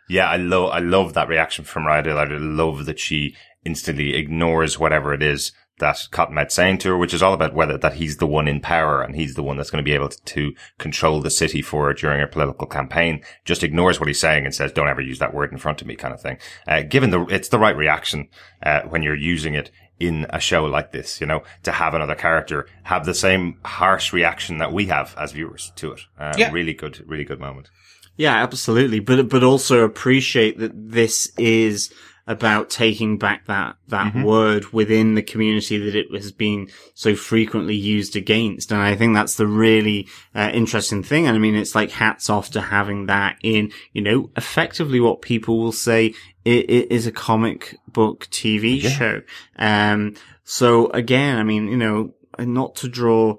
Yeah, 0.07 0.29
I 0.29 0.37
love, 0.37 0.69
I 0.71 0.79
love 0.79 1.13
that 1.13 1.27
reaction 1.27 1.65
from 1.65 1.83
Dillard. 1.83 2.31
I 2.31 2.37
love 2.37 2.85
that 2.85 2.99
she 2.99 3.35
instantly 3.65 4.15
ignores 4.15 4.79
whatever 4.79 5.13
it 5.13 5.23
is 5.23 5.51
that 5.79 6.07
Cottonmouth's 6.11 6.55
saying 6.55 6.77
to 6.79 6.89
her, 6.89 6.97
which 6.97 7.13
is 7.13 7.21
all 7.21 7.33
about 7.33 7.53
whether 7.53 7.77
that 7.77 7.95
he's 7.95 8.17
the 8.17 8.27
one 8.27 8.47
in 8.47 8.61
power 8.61 9.01
and 9.01 9.15
he's 9.15 9.35
the 9.35 9.43
one 9.43 9.57
that's 9.57 9.69
going 9.69 9.83
to 9.83 9.87
be 9.87 9.93
able 9.93 10.09
to, 10.09 10.21
to 10.23 10.53
control 10.77 11.21
the 11.21 11.29
city 11.29 11.61
for 11.61 11.87
her 11.87 11.93
during 11.93 12.19
her 12.19 12.27
political 12.27 12.67
campaign. 12.67 13.21
Just 13.43 13.63
ignores 13.63 13.99
what 13.99 14.07
he's 14.07 14.19
saying 14.19 14.45
and 14.45 14.55
says, 14.55 14.71
"Don't 14.71 14.87
ever 14.87 15.01
use 15.01 15.19
that 15.19 15.33
word 15.33 15.51
in 15.51 15.57
front 15.57 15.81
of 15.81 15.87
me," 15.87 15.95
kind 15.95 16.13
of 16.13 16.21
thing. 16.21 16.37
Uh, 16.67 16.81
given 16.81 17.09
the, 17.09 17.25
it's 17.25 17.49
the 17.49 17.59
right 17.59 17.75
reaction 17.75 18.29
uh, 18.63 18.81
when 18.83 19.03
you're 19.03 19.15
using 19.15 19.53
it 19.53 19.69
in 19.99 20.25
a 20.29 20.39
show 20.39 20.65
like 20.65 20.91
this, 20.91 21.21
you 21.21 21.27
know, 21.27 21.41
to 21.63 21.71
have 21.71 21.93
another 21.93 22.15
character 22.15 22.67
have 22.83 23.05
the 23.05 23.13
same 23.13 23.57
harsh 23.63 24.11
reaction 24.11 24.57
that 24.57 24.73
we 24.73 24.85
have 24.87 25.15
as 25.17 25.31
viewers 25.31 25.71
to 25.75 25.93
it. 25.93 26.01
Uh, 26.19 26.33
Yeah. 26.37 26.51
Really 26.51 26.73
good, 26.73 27.03
really 27.07 27.23
good 27.23 27.39
moment. 27.39 27.69
Yeah, 28.17 28.35
absolutely. 28.41 28.99
But, 28.99 29.29
but 29.29 29.43
also 29.43 29.83
appreciate 29.83 30.57
that 30.59 30.71
this 30.73 31.31
is 31.37 31.93
about 32.27 32.69
taking 32.69 33.17
back 33.17 33.45
that, 33.45 33.75
that 33.87 34.15
word 34.15 34.65
within 34.73 35.13
the 35.13 35.21
community 35.21 35.77
that 35.77 35.95
it 35.95 36.07
has 36.13 36.31
been 36.31 36.67
so 36.95 37.15
frequently 37.15 37.75
used 37.75 38.15
against. 38.15 38.71
And 38.71 38.81
I 38.81 38.95
think 38.95 39.13
that's 39.13 39.35
the 39.35 39.45
really 39.45 40.07
uh, 40.33 40.49
interesting 40.53 41.03
thing. 41.03 41.27
And 41.27 41.35
I 41.35 41.39
mean, 41.39 41.55
it's 41.55 41.75
like 41.75 41.91
hats 41.91 42.29
off 42.29 42.49
to 42.51 42.61
having 42.61 43.05
that 43.05 43.37
in, 43.43 43.71
you 43.93 44.01
know, 44.01 44.31
effectively 44.35 44.99
what 44.99 45.21
people 45.21 45.59
will 45.59 45.71
say 45.71 46.13
it, 46.45 46.69
it 46.69 46.91
is 46.91 47.05
a 47.05 47.11
comic 47.11 47.77
book 47.87 48.27
TV 48.27 48.81
show. 48.81 49.21
Um, 49.57 50.15
so 50.43 50.87
again, 50.87 51.37
I 51.37 51.43
mean, 51.43 51.67
you 51.67 51.77
know, 51.77 52.13
not 52.39 52.75
to 52.77 52.87
draw 52.87 53.37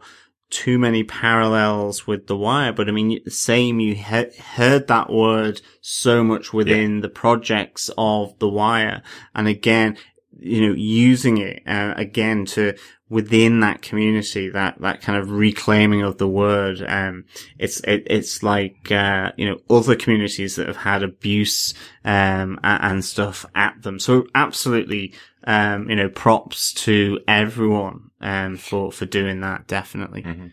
too 0.51 0.79
many 0.79 1.03
parallels 1.03 2.07
with 2.07 2.27
The 2.27 2.37
Wire, 2.37 2.73
but 2.73 2.89
I 2.89 2.93
mean, 2.93 3.21
the 3.25 3.31
same, 3.31 3.81
you 3.81 3.95
he- 3.95 4.41
heard 4.41 4.87
that 4.87 5.11
word 5.11 5.61
so 5.81 6.23
much 6.23 6.53
within 6.53 7.01
the 7.01 7.09
projects 7.09 7.91
of 7.99 8.39
The 8.39 8.49
Wire. 8.49 9.03
And 9.35 9.49
again, 9.49 9.97
you 10.39 10.69
know, 10.69 10.75
using 10.75 11.39
it, 11.39 11.63
uh, 11.67 11.95
again 11.97 12.45
to, 12.45 12.75
within 13.09 13.61
that 13.61 13.83
community, 13.83 14.51
that, 14.51 14.81
that 14.81 15.01
kind 15.01 15.19
of 15.19 15.31
reclaiming 15.31 16.03
of 16.03 16.19
the 16.19 16.29
word, 16.29 16.85
um, 16.87 17.25
it's, 17.59 17.81
it, 17.81 18.05
it's 18.07 18.43
like, 18.43 18.91
uh, 18.93 19.33
you 19.37 19.49
know, 19.49 19.59
other 19.71 19.95
communities 19.97 20.57
that 20.57 20.67
have 20.67 20.77
had 20.77 21.03
abuse, 21.03 21.73
um, 22.05 22.59
and 22.63 23.05
stuff 23.05 23.47
at 23.55 23.81
them. 23.83 23.99
So 23.99 24.27
absolutely, 24.35 25.15
um, 25.45 25.89
you 25.89 25.97
know, 25.97 26.09
props 26.09 26.73
to 26.85 27.21
everyone, 27.29 28.11
um, 28.27 28.57
for, 28.57 28.91
for 28.91 29.07
doing 29.07 29.41
that, 29.43 29.69
definitely. 29.69 30.53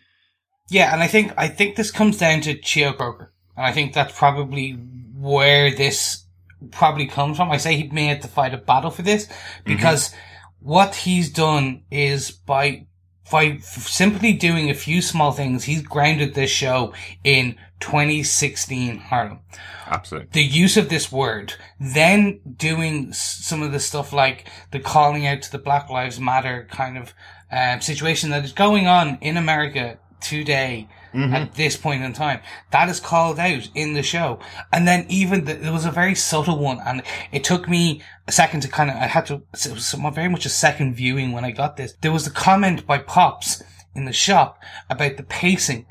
Yeah, 0.69 0.93
and 0.93 1.01
I 1.01 1.07
think 1.07 1.33
I 1.37 1.47
think 1.47 1.75
this 1.75 1.89
comes 1.89 2.17
down 2.17 2.41
to 2.41 2.55
Cheo 2.55 2.95
Coker, 2.95 3.33
and 3.57 3.65
I 3.65 3.71
think 3.71 3.93
that's 3.93 4.17
probably 4.17 4.71
where 4.71 5.75
this 5.75 6.25
probably 6.71 7.07
comes 7.07 7.37
from. 7.37 7.51
I 7.51 7.57
say 7.57 7.75
he 7.75 7.89
may 7.89 8.05
have 8.05 8.21
to 8.21 8.27
fight 8.27 8.53
a 8.53 8.57
battle 8.57 8.91
for 8.91 9.01
this 9.01 9.27
because 9.65 10.13
what 10.59 10.95
he's 10.95 11.31
done 11.31 11.83
is 11.89 12.29
by 12.29 12.85
by 13.31 13.57
simply 13.57 14.33
doing 14.33 14.69
a 14.69 14.75
few 14.75 15.01
small 15.01 15.31
things, 15.31 15.63
he's 15.63 15.81
grounded 15.81 16.35
this 16.35 16.51
show 16.51 16.93
in 17.23 17.55
2016 17.79 18.97
Harlem 18.97 19.39
Absolutely. 19.87 20.29
the 20.31 20.43
use 20.43 20.77
of 20.77 20.89
this 20.89 21.11
word, 21.11 21.55
then 21.79 22.39
doing 22.55 23.11
some 23.13 23.61
of 23.63 23.71
the 23.71 23.79
stuff 23.79 24.13
like 24.13 24.47
the 24.71 24.79
calling 24.79 25.25
out 25.25 25.41
to 25.41 25.51
the 25.51 25.57
Black 25.57 25.89
Lives 25.89 26.19
Matter 26.19 26.67
kind 26.69 26.97
of 26.97 27.13
um, 27.53 27.81
situation 27.81 28.31
that 28.31 28.43
is 28.43 28.51
going 28.51 28.87
on 28.87 29.17
in 29.21 29.37
America 29.37 29.99
today 30.19 30.87
at 31.13 31.53
this 31.53 31.77
point 31.77 32.03
in 32.03 32.11
time. 32.13 32.39
That 32.71 32.89
is 32.89 32.99
called 32.99 33.37
out 33.37 33.69
in 33.75 33.93
the 33.93 34.01
show. 34.01 34.39
And 34.71 34.87
then 34.87 35.05
even 35.09 35.45
the, 35.45 35.53
there 35.53 35.71
was 35.71 35.85
a 35.85 35.91
very 35.91 36.15
subtle 36.15 36.57
one 36.57 36.79
and 36.83 37.03
it 37.31 37.43
took 37.43 37.69
me 37.69 38.01
a 38.27 38.31
second 38.31 38.61
to 38.61 38.67
kind 38.67 38.89
of, 38.89 38.95
I 38.95 39.07
had 39.07 39.27
to, 39.27 39.43
it 39.53 39.71
was 39.71 39.93
very 40.13 40.29
much 40.29 40.45
a 40.45 40.49
second 40.49 40.95
viewing 40.95 41.31
when 41.31 41.45
I 41.45 41.51
got 41.51 41.77
this. 41.77 41.93
There 42.01 42.11
was 42.11 42.25
a 42.25 42.31
comment 42.31 42.87
by 42.87 42.97
Pops 42.97 43.61
in 43.93 44.05
the 44.05 44.13
shop 44.13 44.59
about 44.89 45.17
the 45.17 45.23
pacing 45.23 45.85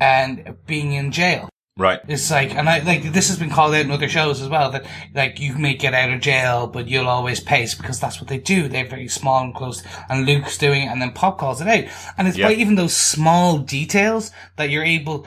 and 0.00 0.56
being 0.66 0.92
in 0.92 1.10
jail. 1.10 1.48
Right. 1.76 2.00
It's 2.06 2.30
like, 2.30 2.54
and 2.54 2.68
I 2.68 2.78
like 2.80 3.02
this 3.12 3.28
has 3.28 3.38
been 3.38 3.50
called 3.50 3.74
out 3.74 3.84
in 3.84 3.90
other 3.90 4.08
shows 4.08 4.40
as 4.40 4.48
well 4.48 4.70
that 4.70 4.86
like 5.12 5.40
you 5.40 5.56
may 5.58 5.74
get 5.74 5.92
out 5.92 6.12
of 6.12 6.20
jail, 6.20 6.68
but 6.68 6.86
you'll 6.86 7.08
always 7.08 7.40
pace 7.40 7.74
because 7.74 7.98
that's 7.98 8.20
what 8.20 8.28
they 8.28 8.38
do. 8.38 8.68
They're 8.68 8.86
very 8.86 9.08
small 9.08 9.42
and 9.42 9.52
close, 9.54 9.82
and 10.08 10.24
Luke's 10.24 10.56
doing 10.56 10.82
it, 10.82 10.86
and 10.86 11.02
then 11.02 11.10
Pop 11.12 11.36
calls 11.38 11.60
it 11.60 11.66
out, 11.66 11.92
and 12.16 12.28
it's 12.28 12.38
by 12.38 12.52
even 12.52 12.76
those 12.76 12.94
small 12.94 13.58
details 13.58 14.30
that 14.56 14.70
you're 14.70 14.84
able. 14.84 15.26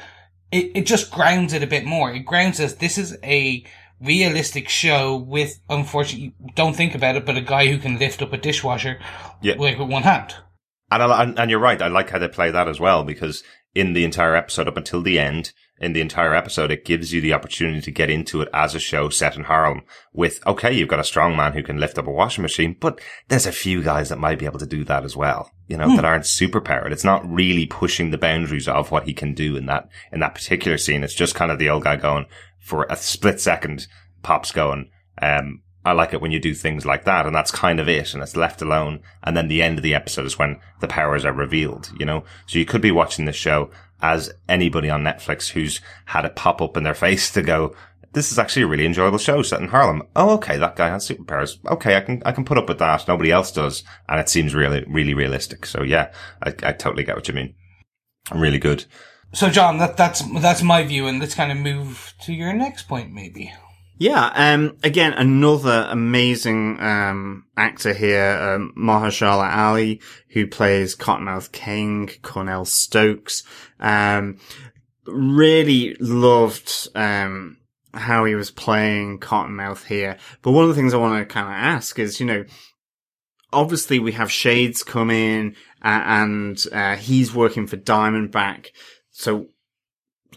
It 0.50 0.72
it 0.74 0.86
just 0.86 1.12
grounds 1.12 1.52
it 1.52 1.64
a 1.64 1.68
bit 1.68 1.84
more. 1.84 2.14
It 2.14 2.20
grounds 2.26 2.62
us. 2.62 2.76
This 2.76 2.98
is 2.98 3.18
a 3.26 3.66
realistic 4.00 4.70
show 4.70 5.18
with, 5.18 5.60
unfortunately, 5.70 6.34
don't 6.56 6.76
think 6.76 6.96
about 6.96 7.16
it, 7.18 7.26
but 7.26 7.36
a 7.36 7.42
guy 7.42 7.68
who 7.68 7.78
can 7.78 7.98
lift 8.00 8.22
up 8.22 8.32
a 8.32 8.38
dishwasher 8.38 9.00
Yeah. 9.42 9.56
like 9.58 9.80
with 9.80 9.90
one 9.90 10.04
hand. 10.04 10.36
And, 10.92 11.04
I, 11.04 11.24
and 11.24 11.38
and 11.38 11.52
you're 11.52 11.60
right. 11.60 11.82
I 11.82 11.88
like 11.90 12.12
how 12.12 12.20
they 12.20 12.30
play 12.30 12.52
that 12.52 12.70
as 12.70 12.80
well 12.80 13.04
because 13.04 13.44
in 13.76 13.92
the 13.94 14.06
entire 14.06 14.36
episode 14.36 14.68
up 14.70 14.78
until 14.78 15.02
the 15.02 15.20
end, 15.20 15.52
in 15.80 15.94
the 15.94 16.02
entire 16.02 16.34
episode, 16.34 16.72
it 16.72 16.86
gives 16.86 17.14
you 17.14 17.22
the 17.22 17.34
opportunity 17.34 17.82
to 17.82 17.92
get 17.92 18.10
into 18.10 18.42
it 18.42 18.50
as 18.54 18.74
a 18.74 18.80
show 18.80 19.10
set 19.10 19.36
in 19.36 19.44
Harlem 19.44 19.84
with, 20.14 20.46
okay, 20.48 20.72
you've 20.74 20.88
got 20.88 21.00
a 21.00 21.04
strong 21.04 21.36
man 21.36 21.54
who 21.54 21.64
can 21.64 21.80
lift 21.80 21.98
up 21.98 22.08
a 22.08 22.12
washing 22.12 22.42
machine, 22.42 22.76
but 22.80 23.00
there's 23.28 23.46
a 23.46 23.52
few 23.52 23.84
guys 23.84 24.10
that 24.10 24.20
might 24.20 24.40
be 24.40 24.46
able 24.46 24.60
to 24.60 24.66
do 24.66 24.84
that 24.84 25.04
as 25.04 25.16
well, 25.16 25.52
you 25.68 25.78
know, 25.78 25.96
that 25.96 26.06
aren't 26.06 26.26
super 26.26 26.62
powered. 26.62 26.92
It's 26.92 27.04
not 27.04 27.30
really 27.30 27.66
pushing 27.66 28.12
the 28.12 28.18
boundaries 28.18 28.68
of 28.68 28.92
what 28.92 29.06
he 29.06 29.14
can 29.14 29.34
do 29.34 29.56
in 29.56 29.68
that, 29.68 29.88
in 30.12 30.20
that 30.22 30.36
particular 30.36 30.78
scene. 30.78 31.04
It's 31.04 31.14
just 31.14 31.36
kind 31.36 31.52
of 31.52 31.60
the 31.60 31.70
old 31.70 31.84
guy 31.84 31.96
going 31.96 32.26
for 32.60 32.86
a 32.90 32.96
split 32.96 33.40
second, 33.40 33.88
pops 34.24 34.52
going, 34.52 34.90
um, 35.22 35.62
I 35.88 35.94
like 35.94 36.14
it 36.14 36.20
when 36.20 36.32
you 36.32 36.40
do 36.40 36.54
things 36.54 36.86
like 36.86 37.06
that, 37.06 37.26
and 37.26 37.34
that's 37.34 37.50
kind 37.50 37.80
of 37.80 37.88
it, 37.88 38.14
and 38.14 38.22
it's 38.22 38.36
left 38.36 38.62
alone. 38.62 39.00
And 39.24 39.38
then 39.38 39.48
the 39.48 39.62
end 39.62 39.80
of 39.80 39.84
the 39.84 39.96
episode 39.96 40.26
is 40.26 40.38
when 40.38 40.60
the 40.82 40.88
powers 40.88 41.24
are 41.24 41.32
revealed, 41.32 41.94
you 41.98 42.06
know? 42.06 42.26
So 42.46 42.60
you 42.60 42.66
could 42.66 42.82
be 42.82 42.92
watching 42.92 43.24
this 43.24 43.38
show 43.38 43.72
as 44.02 44.32
anybody 44.48 44.90
on 44.90 45.04
Netflix 45.04 45.50
who's 45.50 45.82
had 46.06 46.26
it 46.26 46.36
pop 46.36 46.62
up 46.62 46.78
in 46.78 46.84
their 46.84 46.94
face 46.94 47.32
to 47.32 47.42
go, 47.42 47.76
this 48.14 48.32
is 48.32 48.40
actually 48.40 48.64
a 48.64 48.68
really 48.68 48.86
enjoyable 48.86 49.18
show 49.18 49.42
set 49.42 49.62
in 49.62 49.68
Harlem. 49.68 50.04
Oh, 50.16 50.36
okay, 50.36 50.58
that 50.58 50.76
guy 50.76 50.90
has 50.90 51.08
superpowers. 51.08 51.58
Okay, 51.68 51.96
I 51.96 52.02
can, 52.02 52.22
I 52.26 52.32
can 52.32 52.46
put 52.46 52.58
up 52.58 52.68
with 52.68 52.80
that. 52.80 53.08
Nobody 53.08 53.32
else 53.32 53.52
does. 53.52 53.84
And 54.08 54.20
it 54.20 54.30
seems 54.30 54.56
really, 54.56 54.84
really 54.88 55.14
realistic. 55.14 55.66
So 55.66 55.84
yeah, 55.84 56.12
I, 56.42 56.50
I 56.50 56.72
totally 56.74 57.04
get 57.04 57.16
what 57.16 57.28
you 57.28 57.34
mean. 57.34 57.54
I'm 58.32 58.40
Really 58.40 58.60
good. 58.60 58.86
So, 59.34 59.50
John, 59.50 59.78
that, 59.80 59.98
that's, 59.98 60.22
that's 60.40 60.64
my 60.64 60.84
view, 60.84 61.06
and 61.06 61.20
let's 61.20 61.36
kind 61.36 61.52
of 61.52 61.58
move 61.58 62.14
to 62.22 62.34
your 62.34 62.54
next 62.54 62.88
point, 62.88 63.12
maybe. 63.12 63.54
Yeah, 64.00 64.32
um, 64.36 64.78
again, 64.84 65.14
another 65.14 65.88
amazing, 65.90 66.80
um, 66.80 67.46
actor 67.58 67.94
here, 67.94 68.38
um, 68.40 68.74
Mahershala 68.78 69.52
Ali, 69.52 70.02
who 70.30 70.46
plays 70.46 70.96
Cottonmouth 70.96 71.52
King, 71.52 72.12
Cornell 72.22 72.66
Stokes. 72.66 73.42
Um, 73.80 74.38
really 75.08 75.96
loved, 76.00 76.90
um, 76.94 77.58
how 77.96 78.26
he 78.26 78.36
was 78.36 78.52
playing 78.52 79.20
Cottonmouth 79.20 79.86
here. 79.86 80.18
But 80.44 80.52
one 80.52 80.64
of 80.64 80.70
the 80.70 80.76
things 80.76 80.94
I 80.94 80.98
want 80.98 81.18
to 81.18 81.34
kind 81.34 81.48
of 81.48 81.54
ask 81.54 81.98
is, 81.98 82.20
you 82.20 82.28
know, 82.28 82.46
obviously 83.52 83.98
we 83.98 84.12
have 84.12 84.32
Shades 84.32 84.84
come 84.84 85.10
in, 85.10 85.56
and, 85.82 86.64
uh, 86.72 86.98
he's 86.98 87.34
working 87.34 87.66
for 87.66 87.78
Diamondback. 87.78 88.68
So 89.10 89.48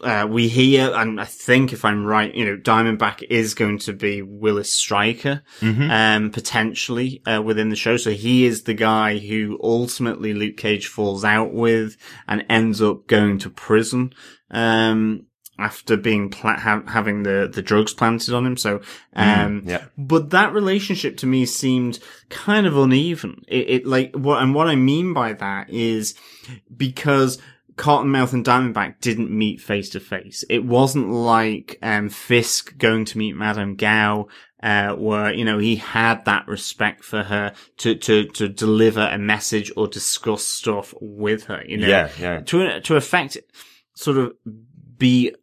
uh, 0.03 0.25
we 0.29 0.47
hear, 0.47 0.91
and 0.93 1.19
I 1.19 1.25
think 1.25 1.73
if 1.73 1.83
I'm 1.85 2.05
right, 2.05 2.33
you 2.33 2.45
know, 2.45 2.57
Diamondback 2.57 3.23
is 3.29 3.53
going 3.53 3.77
to 3.79 3.93
be 3.93 4.21
Willis 4.21 4.73
Stryker, 4.73 5.43
um, 5.61 6.31
potentially, 6.31 7.21
uh, 7.25 7.41
within 7.41 7.69
the 7.69 7.75
show. 7.75 7.97
So 7.97 8.11
he 8.11 8.45
is 8.45 8.63
the 8.63 8.73
guy 8.73 9.17
who 9.19 9.59
ultimately 9.61 10.33
Luke 10.33 10.57
Cage 10.57 10.87
falls 10.87 11.23
out 11.23 11.53
with 11.53 11.97
and 12.27 12.45
ends 12.49 12.81
up 12.81 13.07
going 13.07 13.37
to 13.39 13.49
prison, 13.49 14.13
um, 14.49 15.25
after 15.59 15.95
being 15.95 16.29
pla- 16.31 16.57
ha- 16.57 16.83
having 16.87 17.21
the, 17.21 17.47
the 17.53 17.61
drugs 17.61 17.93
planted 17.93 18.33
on 18.33 18.45
him. 18.47 18.57
So, 18.57 18.81
um, 19.15 19.61
Yeah. 19.65 19.83
but 19.95 20.31
that 20.31 20.53
relationship 20.53 21.17
to 21.17 21.27
me 21.27 21.45
seemed 21.45 21.99
kind 22.29 22.65
of 22.65 22.75
uneven. 22.75 23.43
It, 23.47 23.69
it 23.69 23.85
like 23.85 24.15
what, 24.15 24.41
and 24.41 24.55
what 24.55 24.67
I 24.67 24.75
mean 24.75 25.13
by 25.13 25.33
that 25.33 25.69
is 25.69 26.15
because 26.75 27.37
Cottonmouth 27.81 28.31
and 28.31 28.45
Diamondback 28.45 28.99
didn't 29.01 29.31
meet 29.31 29.59
face 29.59 29.89
to 29.89 29.99
face. 29.99 30.45
It 30.49 30.63
wasn't 30.63 31.09
like, 31.09 31.79
um, 31.81 32.09
Fisk 32.09 32.77
going 32.77 33.05
to 33.05 33.17
meet 33.17 33.35
Madame 33.35 33.75
Gao, 33.75 34.27
uh, 34.61 34.93
where, 34.93 35.33
you 35.33 35.43
know, 35.43 35.57
he 35.57 35.77
had 35.77 36.23
that 36.25 36.47
respect 36.47 37.03
for 37.03 37.23
her 37.23 37.55
to, 37.77 37.95
to, 37.95 38.25
to 38.25 38.47
deliver 38.47 39.01
a 39.01 39.17
message 39.17 39.71
or 39.75 39.87
discuss 39.87 40.45
stuff 40.45 40.93
with 41.01 41.45
her, 41.45 41.63
you 41.65 41.77
know? 41.77 41.87
Yeah, 41.87 42.11
yeah. 42.19 42.41
To, 42.41 42.81
to 42.81 42.95
affect, 42.95 43.39
sort 43.95 44.17
of 44.17 44.33
be 44.99 45.33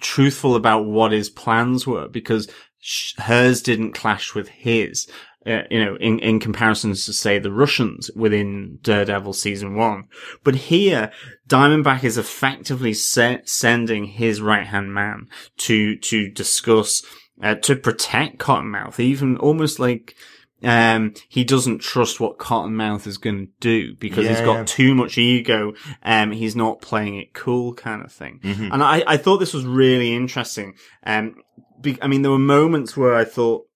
truthful 0.00 0.56
about 0.56 0.86
what 0.86 1.12
his 1.12 1.30
plans 1.30 1.86
were 1.86 2.08
because 2.08 2.50
sh- 2.80 3.14
hers 3.18 3.62
didn't 3.62 3.92
clash 3.92 4.34
with 4.34 4.48
his. 4.48 5.06
Uh, 5.46 5.64
you 5.70 5.84
know, 5.84 5.94
in, 5.96 6.18
in 6.20 6.40
comparisons 6.40 7.04
to 7.04 7.12
say 7.12 7.38
the 7.38 7.52
Russians 7.52 8.10
within 8.16 8.78
Daredevil 8.80 9.34
season 9.34 9.76
one. 9.76 10.08
But 10.42 10.54
here, 10.54 11.12
Diamondback 11.46 12.02
is 12.02 12.16
effectively 12.16 12.94
se- 12.94 13.42
sending 13.44 14.06
his 14.06 14.40
right 14.40 14.66
hand 14.66 14.94
man 14.94 15.28
to, 15.58 15.98
to 15.98 16.30
discuss, 16.30 17.02
uh, 17.42 17.56
to 17.56 17.76
protect 17.76 18.38
Cottonmouth, 18.38 18.98
even 18.98 19.36
almost 19.36 19.78
like, 19.78 20.14
um, 20.62 21.12
he 21.28 21.44
doesn't 21.44 21.80
trust 21.80 22.20
what 22.20 22.38
Cottonmouth 22.38 23.06
is 23.06 23.18
going 23.18 23.46
to 23.46 23.52
do 23.60 23.94
because 23.96 24.26
he's 24.26 24.40
got 24.40 24.56
yeah. 24.56 24.64
too 24.64 24.94
much 24.94 25.18
ego. 25.18 25.74
Um, 26.02 26.32
he's 26.32 26.56
not 26.56 26.80
playing 26.80 27.16
it 27.16 27.34
cool 27.34 27.74
kind 27.74 28.02
of 28.02 28.10
thing. 28.10 28.40
Mm-hmm. 28.42 28.72
And 28.72 28.82
I, 28.82 29.04
I 29.06 29.16
thought 29.18 29.40
this 29.40 29.52
was 29.52 29.66
really 29.66 30.14
interesting. 30.14 30.72
Um, 31.04 31.36
be, 31.82 31.98
I 32.00 32.06
mean, 32.06 32.22
there 32.22 32.30
were 32.30 32.38
moments 32.38 32.96
where 32.96 33.14
I 33.14 33.24
thought 33.24 33.66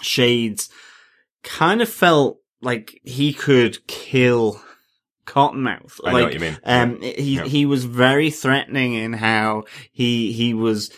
Shades 0.00 0.70
kind 1.44 1.80
of 1.80 1.88
felt 1.88 2.38
like 2.60 3.00
he 3.04 3.32
could 3.32 3.86
kill 3.86 4.60
Cottonmouth. 5.26 6.00
I 6.04 6.12
know 6.12 6.22
what 6.24 6.34
you 6.34 6.40
mean. 6.40 6.58
Um, 6.64 7.00
he, 7.00 7.36
Yeah. 7.36 7.44
he 7.44 7.66
was 7.66 7.84
very 7.84 8.30
threatening 8.30 8.94
in 8.94 9.12
how 9.12 9.64
he, 9.92 10.32
he 10.32 10.52
was, 10.54 10.90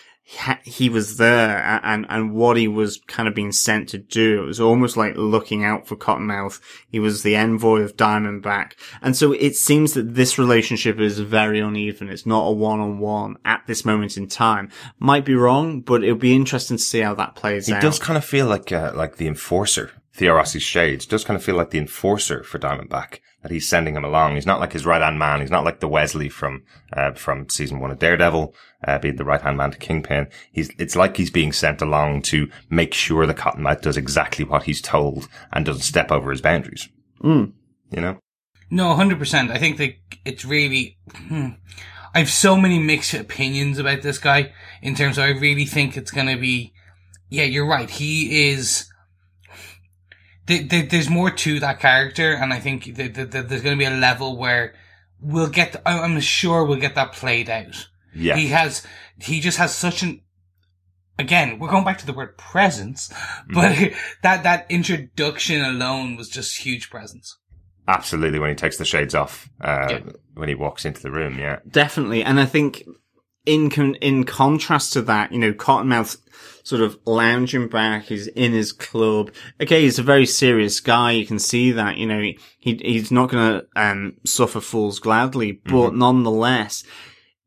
he 0.64 0.88
was 0.88 1.18
there 1.18 1.80
and, 1.84 2.04
and 2.08 2.34
what 2.34 2.56
he 2.56 2.66
was 2.66 3.00
kind 3.06 3.28
of 3.28 3.34
being 3.36 3.52
sent 3.52 3.88
to 3.90 3.98
do. 3.98 4.42
It 4.42 4.46
was 4.46 4.60
almost 4.60 4.96
like 4.96 5.16
looking 5.16 5.62
out 5.62 5.86
for 5.86 5.94
Cottonmouth. 5.94 6.60
He 6.88 6.98
was 6.98 7.22
the 7.22 7.36
envoy 7.36 7.82
of 7.82 7.96
Diamondback. 7.96 8.72
And 9.00 9.16
so 9.16 9.30
it 9.32 9.54
seems 9.54 9.94
that 9.94 10.16
this 10.16 10.36
relationship 10.38 10.98
is 10.98 11.20
very 11.20 11.60
uneven. 11.60 12.08
It's 12.08 12.26
not 12.26 12.46
a 12.48 12.52
one-on-one 12.52 13.36
at 13.44 13.62
this 13.68 13.84
moment 13.84 14.16
in 14.16 14.26
time. 14.26 14.70
Might 14.98 15.24
be 15.24 15.36
wrong, 15.36 15.80
but 15.80 16.02
it'll 16.02 16.16
be 16.16 16.34
interesting 16.34 16.76
to 16.76 16.82
see 16.82 17.00
how 17.00 17.14
that 17.14 17.36
plays 17.36 17.68
He 17.68 17.72
out. 17.74 17.82
He 17.82 17.88
does 17.88 18.00
kind 18.00 18.16
of 18.16 18.24
feel 18.24 18.46
like 18.46 18.72
uh, 18.72 18.90
like 18.96 19.16
the 19.18 19.28
enforcer. 19.28 19.92
Theo 20.16 20.34
Rossi's 20.34 20.62
Shades 20.62 21.04
does 21.04 21.24
kind 21.24 21.36
of 21.36 21.44
feel 21.44 21.56
like 21.56 21.70
the 21.70 21.78
enforcer 21.78 22.42
for 22.42 22.58
Diamondback 22.58 23.20
that 23.42 23.52
he's 23.52 23.68
sending 23.68 23.94
him 23.94 24.04
along. 24.04 24.34
He's 24.34 24.46
not 24.46 24.60
like 24.60 24.72
his 24.72 24.86
right 24.86 25.02
hand 25.02 25.18
man. 25.18 25.42
He's 25.42 25.50
not 25.50 25.64
like 25.64 25.80
the 25.80 25.88
Wesley 25.88 26.30
from 26.30 26.64
uh, 26.90 27.12
from 27.12 27.50
season 27.50 27.80
one 27.80 27.90
of 27.90 27.98
Daredevil, 27.98 28.54
uh, 28.88 28.98
being 28.98 29.16
the 29.16 29.26
right 29.26 29.42
hand 29.42 29.58
man 29.58 29.72
to 29.72 29.78
Kingpin. 29.78 30.28
He's 30.50 30.70
it's 30.78 30.96
like 30.96 31.18
he's 31.18 31.30
being 31.30 31.52
sent 31.52 31.82
along 31.82 32.22
to 32.22 32.48
make 32.70 32.94
sure 32.94 33.26
the 33.26 33.34
Cottonmouth 33.34 33.82
does 33.82 33.98
exactly 33.98 34.42
what 34.44 34.62
he's 34.62 34.80
told 34.80 35.28
and 35.52 35.66
doesn't 35.66 35.82
step 35.82 36.10
over 36.10 36.30
his 36.30 36.40
boundaries. 36.40 36.88
Mm. 37.22 37.52
You 37.90 38.00
know, 38.00 38.18
No, 38.70 38.94
hundred 38.94 39.18
percent. 39.18 39.50
I 39.50 39.58
think 39.58 39.76
that 39.76 39.96
it's 40.24 40.46
really. 40.46 40.96
Hmm, 41.28 41.48
I 42.14 42.20
have 42.20 42.30
so 42.30 42.56
many 42.56 42.78
mixed 42.78 43.12
opinions 43.12 43.78
about 43.78 44.00
this 44.00 44.18
guy 44.18 44.54
in 44.80 44.94
terms 44.94 45.18
of 45.18 45.24
I 45.24 45.28
really 45.28 45.66
think 45.66 45.94
it's 45.94 46.10
going 46.10 46.28
to 46.28 46.40
be. 46.40 46.72
Yeah, 47.28 47.44
you're 47.44 47.68
right. 47.68 47.90
He 47.90 48.50
is. 48.50 48.90
Th- 50.46 50.68
th- 50.68 50.90
there's 50.90 51.10
more 51.10 51.30
to 51.30 51.60
that 51.60 51.80
character, 51.80 52.32
and 52.34 52.52
I 52.52 52.60
think 52.60 52.84
th- 52.84 52.96
th- 52.96 53.14
th- 53.14 53.46
there's 53.46 53.62
going 53.62 53.76
to 53.76 53.78
be 53.78 53.84
a 53.84 53.90
level 53.96 54.36
where 54.36 54.74
we'll 55.20 55.48
get. 55.48 55.74
I- 55.84 56.00
I'm 56.00 56.20
sure 56.20 56.64
we'll 56.64 56.78
get 56.80 56.94
that 56.94 57.12
played 57.12 57.50
out. 57.50 57.88
yeah, 58.14 58.36
He 58.36 58.48
has. 58.48 58.86
He 59.20 59.40
just 59.40 59.58
has 59.58 59.74
such 59.74 60.02
an. 60.02 60.20
Again, 61.18 61.58
we're 61.58 61.70
going 61.70 61.84
back 61.84 61.98
to 61.98 62.06
the 62.06 62.12
word 62.12 62.36
presence, 62.36 63.10
but 63.52 63.74
that 64.22 64.42
that 64.42 64.66
introduction 64.68 65.62
alone 65.62 66.16
was 66.16 66.28
just 66.28 66.58
huge 66.58 66.90
presence. 66.90 67.36
absolutely. 67.88 68.38
When 68.38 68.50
he 68.50 68.54
takes 68.56 68.76
the 68.76 68.84
shades 68.84 69.14
off, 69.14 69.48
uh, 69.60 69.86
Yeah. 69.90 70.00
when 70.34 70.48
he 70.48 70.54
walks 70.54 70.84
into 70.84 71.00
the 71.02 71.10
room, 71.10 71.38
yeah, 71.38 71.60
Definitely. 71.68 72.22
And 72.22 72.38
I 72.38 72.44
think 72.44 72.82
in 73.46 73.70
con- 73.70 73.94
in 73.96 74.24
contrast 74.24 74.92
to 74.92 75.02
that, 75.02 75.32
you 75.32 75.38
know, 75.38 75.52
Cottonmouth 75.54 76.18
sort 76.66 76.82
of 76.82 76.98
lounging 77.06 77.68
back, 77.68 78.06
he's 78.06 78.26
in 78.26 78.50
his 78.50 78.72
club. 78.72 79.30
Okay, 79.60 79.82
he's 79.82 80.00
a 80.00 80.02
very 80.02 80.26
serious 80.26 80.80
guy. 80.80 81.12
You 81.12 81.24
can 81.24 81.38
see 81.38 81.70
that, 81.70 81.96
you 81.96 82.06
know, 82.06 82.20
he, 82.20 82.40
he 82.58 82.74
he's 82.74 83.12
not 83.12 83.30
going 83.30 83.60
to 83.60 83.66
um, 83.76 84.14
suffer 84.24 84.60
fools 84.60 84.98
gladly, 84.98 85.52
but 85.52 85.94
nonetheless, 85.94 86.82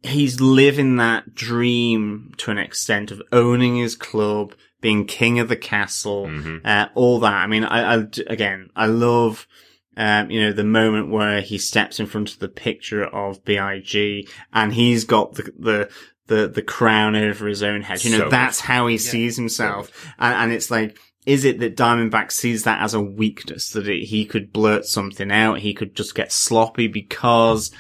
he's 0.04 0.40
living 0.40 0.96
that 0.96 1.36
dream 1.36 2.32
to 2.38 2.50
an 2.50 2.58
extent 2.58 3.12
of 3.12 3.22
owning 3.34 3.76
his 3.76 3.94
club, 3.94 4.56
being 4.80 5.06
king 5.06 5.38
of 5.38 5.50
the 5.50 5.58
castle, 5.58 6.28
uh, 6.64 6.86
all 6.96 7.20
that. 7.20 7.34
I 7.34 7.48
mean, 7.48 7.66
I, 7.66 7.96
I 7.96 8.08
again, 8.28 8.70
I 8.74 8.86
love, 8.86 9.48
um, 9.98 10.32
you 10.32 10.40
know, 10.40 10.54
the 10.54 10.64
moment 10.64 11.12
where 11.12 11.42
he 11.42 11.58
steps 11.58 12.00
in 12.00 12.06
front 12.06 12.32
of 12.32 12.40
the 12.40 12.48
picture 12.48 13.04
of 13.04 13.44
Big 13.44 13.60
and 14.54 14.74
he's 14.74 15.04
got 15.04 15.34
the, 15.34 15.52
the, 15.60 15.90
the, 16.30 16.48
the 16.48 16.62
crown 16.62 17.16
over 17.16 17.48
his 17.48 17.62
own 17.62 17.82
head. 17.82 18.04
You 18.04 18.12
know, 18.12 18.26
So 18.26 18.30
that's 18.30 18.62
how 18.62 18.88
he 18.88 18.98
sees 18.98 19.36
himself. 19.36 19.92
And, 20.18 20.34
and 20.34 20.52
it's 20.54 20.72
like, 20.72 20.98
is 21.26 21.44
it 21.44 21.60
that 21.60 21.76
Diamondback 21.76 22.32
sees 22.32 22.64
that 22.64 22.82
as 22.82 22.94
a 22.94 23.02
weakness 23.02 23.72
that 23.72 23.88
it, 23.88 24.06
he 24.06 24.26
could 24.26 24.54
blurt 24.54 24.86
something 24.86 25.32
out? 25.32 25.60
He 25.60 25.74
could 25.74 25.96
just 25.96 26.16
get 26.16 26.32
sloppy 26.32 26.88
because 26.88 27.72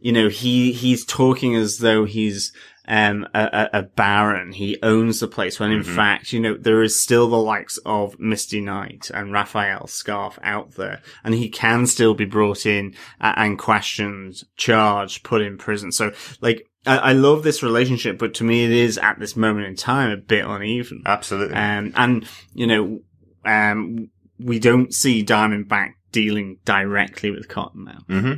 you 0.00 0.12
know, 0.12 0.28
he, 0.28 0.72
he's 0.72 1.04
talking 1.04 1.54
as 1.54 1.78
though 1.78 2.04
he's, 2.04 2.52
um, 2.88 3.28
a, 3.34 3.68
a, 3.72 3.78
a 3.80 3.82
baron. 3.82 4.52
He 4.52 4.78
owns 4.82 5.20
the 5.20 5.28
place 5.28 5.60
when 5.60 5.70
in 5.70 5.84
fact, 5.84 6.32
you 6.32 6.40
know, 6.40 6.56
there 6.56 6.82
is 6.82 7.00
still 7.00 7.28
the 7.28 7.36
likes 7.36 7.78
of 7.86 8.18
Misty 8.18 8.60
Knight 8.60 9.10
and 9.14 9.32
Rafael 9.32 9.86
Scarfe 9.86 10.38
out 10.42 10.72
there 10.72 11.00
and 11.22 11.34
he 11.34 11.48
can 11.48 11.86
still 11.86 12.14
be 12.14 12.24
brought 12.24 12.66
in 12.66 12.94
and 13.20 13.58
questioned, 13.58 14.42
charged, 14.56 15.22
put 15.22 15.42
in 15.42 15.56
prison. 15.56 15.92
So 15.92 16.12
like, 16.40 16.66
I, 16.86 16.96
I 16.98 17.12
love 17.12 17.42
this 17.42 17.62
relationship, 17.62 18.18
but 18.18 18.34
to 18.34 18.44
me 18.44 18.64
it 18.64 18.70
is 18.70 18.98
at 18.98 19.18
this 19.18 19.36
moment 19.36 19.66
in 19.66 19.76
time 19.76 20.10
a 20.10 20.16
bit 20.16 20.44
uneven. 20.46 21.02
Absolutely. 21.06 21.54
Um, 21.56 21.92
and, 21.96 22.28
you 22.54 22.66
know, 22.66 23.00
um, 23.44 24.08
we 24.38 24.58
don't 24.58 24.94
see 24.94 25.24
Diamondback 25.24 25.92
dealing 26.12 26.58
directly 26.64 27.30
with 27.30 27.48
Cottonmouth. 27.48 28.04
hmm 28.08 28.32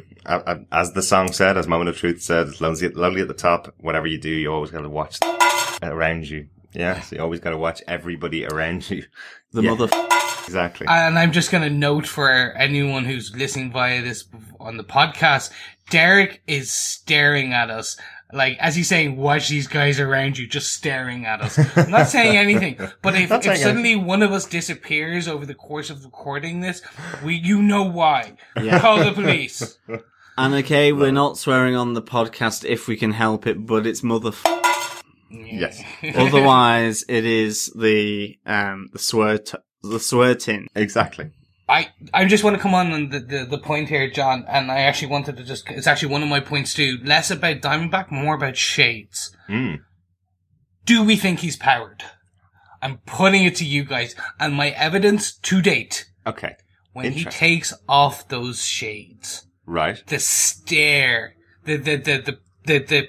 As 0.71 0.93
the 0.93 1.03
song 1.03 1.33
said, 1.33 1.57
as 1.57 1.67
Moment 1.67 1.89
of 1.91 1.97
Truth 1.97 2.23
said, 2.23 2.49
it's 2.49 2.61
lonely, 2.61 2.89
lonely 2.89 3.23
at 3.23 3.29
the 3.29 3.35
top. 3.35 3.75
Whatever 3.79 4.07
you 4.07 4.19
do, 4.19 4.29
you 4.31 4.53
always 4.53 4.71
got 4.71 4.83
to 4.83 4.89
watch 4.89 5.19
around 5.83 6.29
you. 6.29 6.49
Yeah, 6.75 7.01
so 7.03 7.17
you 7.17 7.23
always 7.23 7.41
got 7.41 7.51
to 7.51 7.59
watch 7.59 7.83
everybody 7.87 8.47
around 8.47 8.91
you. 8.91 9.05
The 9.53 9.63
Yeah. 9.63 9.75
mother, 9.75 9.89
Exactly. 10.45 10.87
And 10.89 11.19
I'm 11.19 11.33
just 11.33 11.51
going 11.51 11.63
to 11.63 11.71
note 11.71 12.07
for 12.07 12.29
anyone 12.57 13.05
who's 13.05 13.35
listening 13.35 13.71
via 13.73 14.03
this 14.03 14.25
on 14.59 14.77
the 14.77 14.85
podcast, 14.85 15.51
Derek 15.91 16.43
is 16.47 16.73
staring 16.73 17.53
at 17.53 17.71
us. 17.71 17.97
Like, 18.33 18.57
as 18.59 18.75
he's 18.75 18.89
saying, 18.89 19.17
watch 19.17 19.49
these 19.49 19.67
guys 19.67 20.01
around 20.01 20.39
you 20.39 20.47
just 20.47 20.73
staring 20.73 21.27
at 21.27 21.43
us. 21.43 21.59
I'm 21.77 21.91
not 21.91 22.09
saying 22.09 22.37
anything, 22.37 22.77
but 23.03 23.15
if, 23.15 23.31
if 23.31 23.45
saying 23.45 23.59
suddenly 23.59 23.95
one 23.95 24.23
of 24.23 24.33
us 24.33 24.47
disappears 24.47 25.29
over 25.29 25.45
the 25.45 25.55
course 25.55 25.91
of 25.91 26.05
recording 26.05 26.61
this, 26.61 26.83
we, 27.23 27.35
you 27.35 27.61
know 27.61 27.83
why. 27.83 28.35
Yeah. 28.61 28.81
Call 28.81 29.05
the 29.05 29.13
police. 29.13 29.79
and 30.39 30.55
okay, 30.55 30.93
we're 30.93 31.13
not 31.13 31.37
swearing 31.37 31.77
on 31.77 31.93
the 31.93 32.03
podcast 32.03 32.65
if 32.65 32.89
we 32.89 32.97
can 32.97 33.13
help 33.13 33.47
it, 33.47 33.67
but 33.67 33.87
it's 33.87 34.03
mother. 34.03 34.33
yes. 35.31 35.83
Otherwise, 36.15 37.05
it 37.09 37.25
is 37.25 37.67
the 37.77 38.39
um 38.47 38.89
the 38.93 38.99
swear 38.99 39.39
t- 39.39 39.59
the 39.83 40.01
swear 40.01 40.35
tin. 40.35 40.69
Exactly. 40.75 41.31
I, 41.73 41.89
I 42.13 42.27
just 42.27 42.45
want 42.45 42.55
to 42.55 42.63
come 42.63 42.75
on 42.75 43.09
the, 43.09 43.19
the, 43.19 43.47
the 43.47 43.59
point 43.59 43.89
here, 43.89 44.11
John, 44.11 44.45
and 44.47 44.71
I 44.71 44.81
actually 44.81 45.09
wanted 45.09 45.39
to 45.39 45.43
just, 45.43 45.71
it's 45.71 45.87
actually 45.87 46.13
one 46.13 46.23
of 46.23 46.29
my 46.29 46.41
points 46.41 46.75
too, 46.75 46.99
less 47.03 47.31
about 47.31 47.63
Diamondback, 47.63 48.11
more 48.11 48.35
about 48.35 48.59
Shades. 48.59 49.35
Mm. 49.49 49.79
Do 50.85 51.03
we 51.03 51.17
think 51.17 51.39
he's 51.39 51.57
powered? 51.57 52.03
I'm 52.83 52.99
putting 53.07 53.45
it 53.45 53.57
to 53.57 53.65
you 53.65 53.85
guys, 53.85 54.15
and 54.39 54.53
my 54.55 54.69
evidence 54.71 55.33
to 55.39 55.63
date, 55.63 56.11
Okay. 56.27 56.57
when 56.93 57.13
he 57.13 57.25
takes 57.25 57.73
off 57.89 58.29
those 58.29 58.63
shades, 58.65 59.47
Right. 59.65 60.03
the 60.09 60.19
stare, 60.19 61.37
the, 61.65 61.79
the, 61.79 61.97
the, 61.97 62.19
the, 62.19 62.39
the, 62.67 62.79
the 62.85 63.09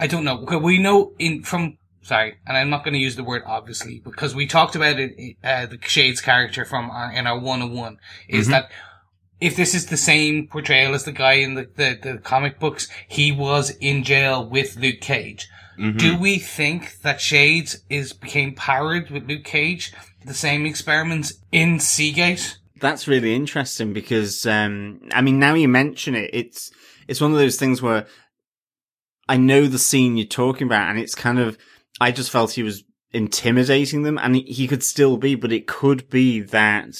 I 0.00 0.08
don't 0.08 0.24
know, 0.24 0.36
we 0.60 0.78
know 0.78 1.12
in, 1.20 1.44
from, 1.44 1.78
sorry, 2.02 2.36
and 2.46 2.56
I'm 2.56 2.70
not 2.70 2.84
going 2.84 2.94
to 2.94 3.00
use 3.00 3.16
the 3.16 3.24
word 3.24 3.42
obviously, 3.46 4.00
because 4.00 4.34
we 4.34 4.46
talked 4.46 4.76
about 4.76 4.98
it, 4.98 5.36
uh, 5.42 5.66
the 5.66 5.78
Shades 5.82 6.20
character 6.20 6.64
from 6.64 6.90
our, 6.90 7.12
in 7.12 7.26
our 7.26 7.38
101, 7.38 7.98
is 8.28 8.48
that 8.48 8.70
if 9.40 9.56
this 9.56 9.74
is 9.74 9.86
the 9.86 9.96
same 9.96 10.46
portrayal 10.46 10.94
as 10.94 11.04
the 11.04 11.12
guy 11.12 11.34
in 11.34 11.54
the, 11.54 11.68
the, 11.74 11.98
the 12.00 12.18
comic 12.18 12.60
books, 12.60 12.88
he 13.08 13.32
was 13.32 13.70
in 13.80 14.04
jail 14.04 14.46
with 14.46 14.76
Luke 14.76 15.00
Cage. 15.00 15.48
Do 15.96 16.16
we 16.16 16.38
think 16.38 17.00
that 17.00 17.20
Shades 17.20 17.82
is 17.88 18.12
became 18.12 18.54
powered 18.54 19.10
with 19.10 19.28
Luke 19.28 19.42
Cage? 19.42 19.92
The 20.24 20.34
same 20.34 20.64
experiments 20.64 21.32
in 21.50 21.80
Seagate? 21.80 22.58
That's 22.80 23.08
really 23.08 23.34
interesting 23.34 23.92
because 23.92 24.46
um 24.46 25.00
I 25.12 25.22
mean 25.22 25.38
now 25.38 25.54
you 25.54 25.66
mention 25.68 26.14
it, 26.14 26.30
it's 26.32 26.70
it's 27.08 27.20
one 27.20 27.32
of 27.32 27.38
those 27.38 27.56
things 27.56 27.82
where 27.82 28.06
I 29.28 29.36
know 29.38 29.66
the 29.66 29.78
scene 29.78 30.16
you're 30.16 30.26
talking 30.26 30.66
about, 30.66 30.90
and 30.90 30.98
it's 30.98 31.14
kind 31.14 31.38
of 31.38 31.56
I 32.02 32.10
just 32.10 32.30
felt 32.30 32.52
he 32.52 32.62
was 32.62 32.84
intimidating 33.12 34.02
them, 34.02 34.18
and 34.18 34.34
he, 34.36 34.66
could 34.66 34.82
still 34.82 35.16
be, 35.16 35.34
but 35.34 35.52
it 35.52 35.66
could 35.66 36.08
be 36.10 36.40
that 36.40 36.96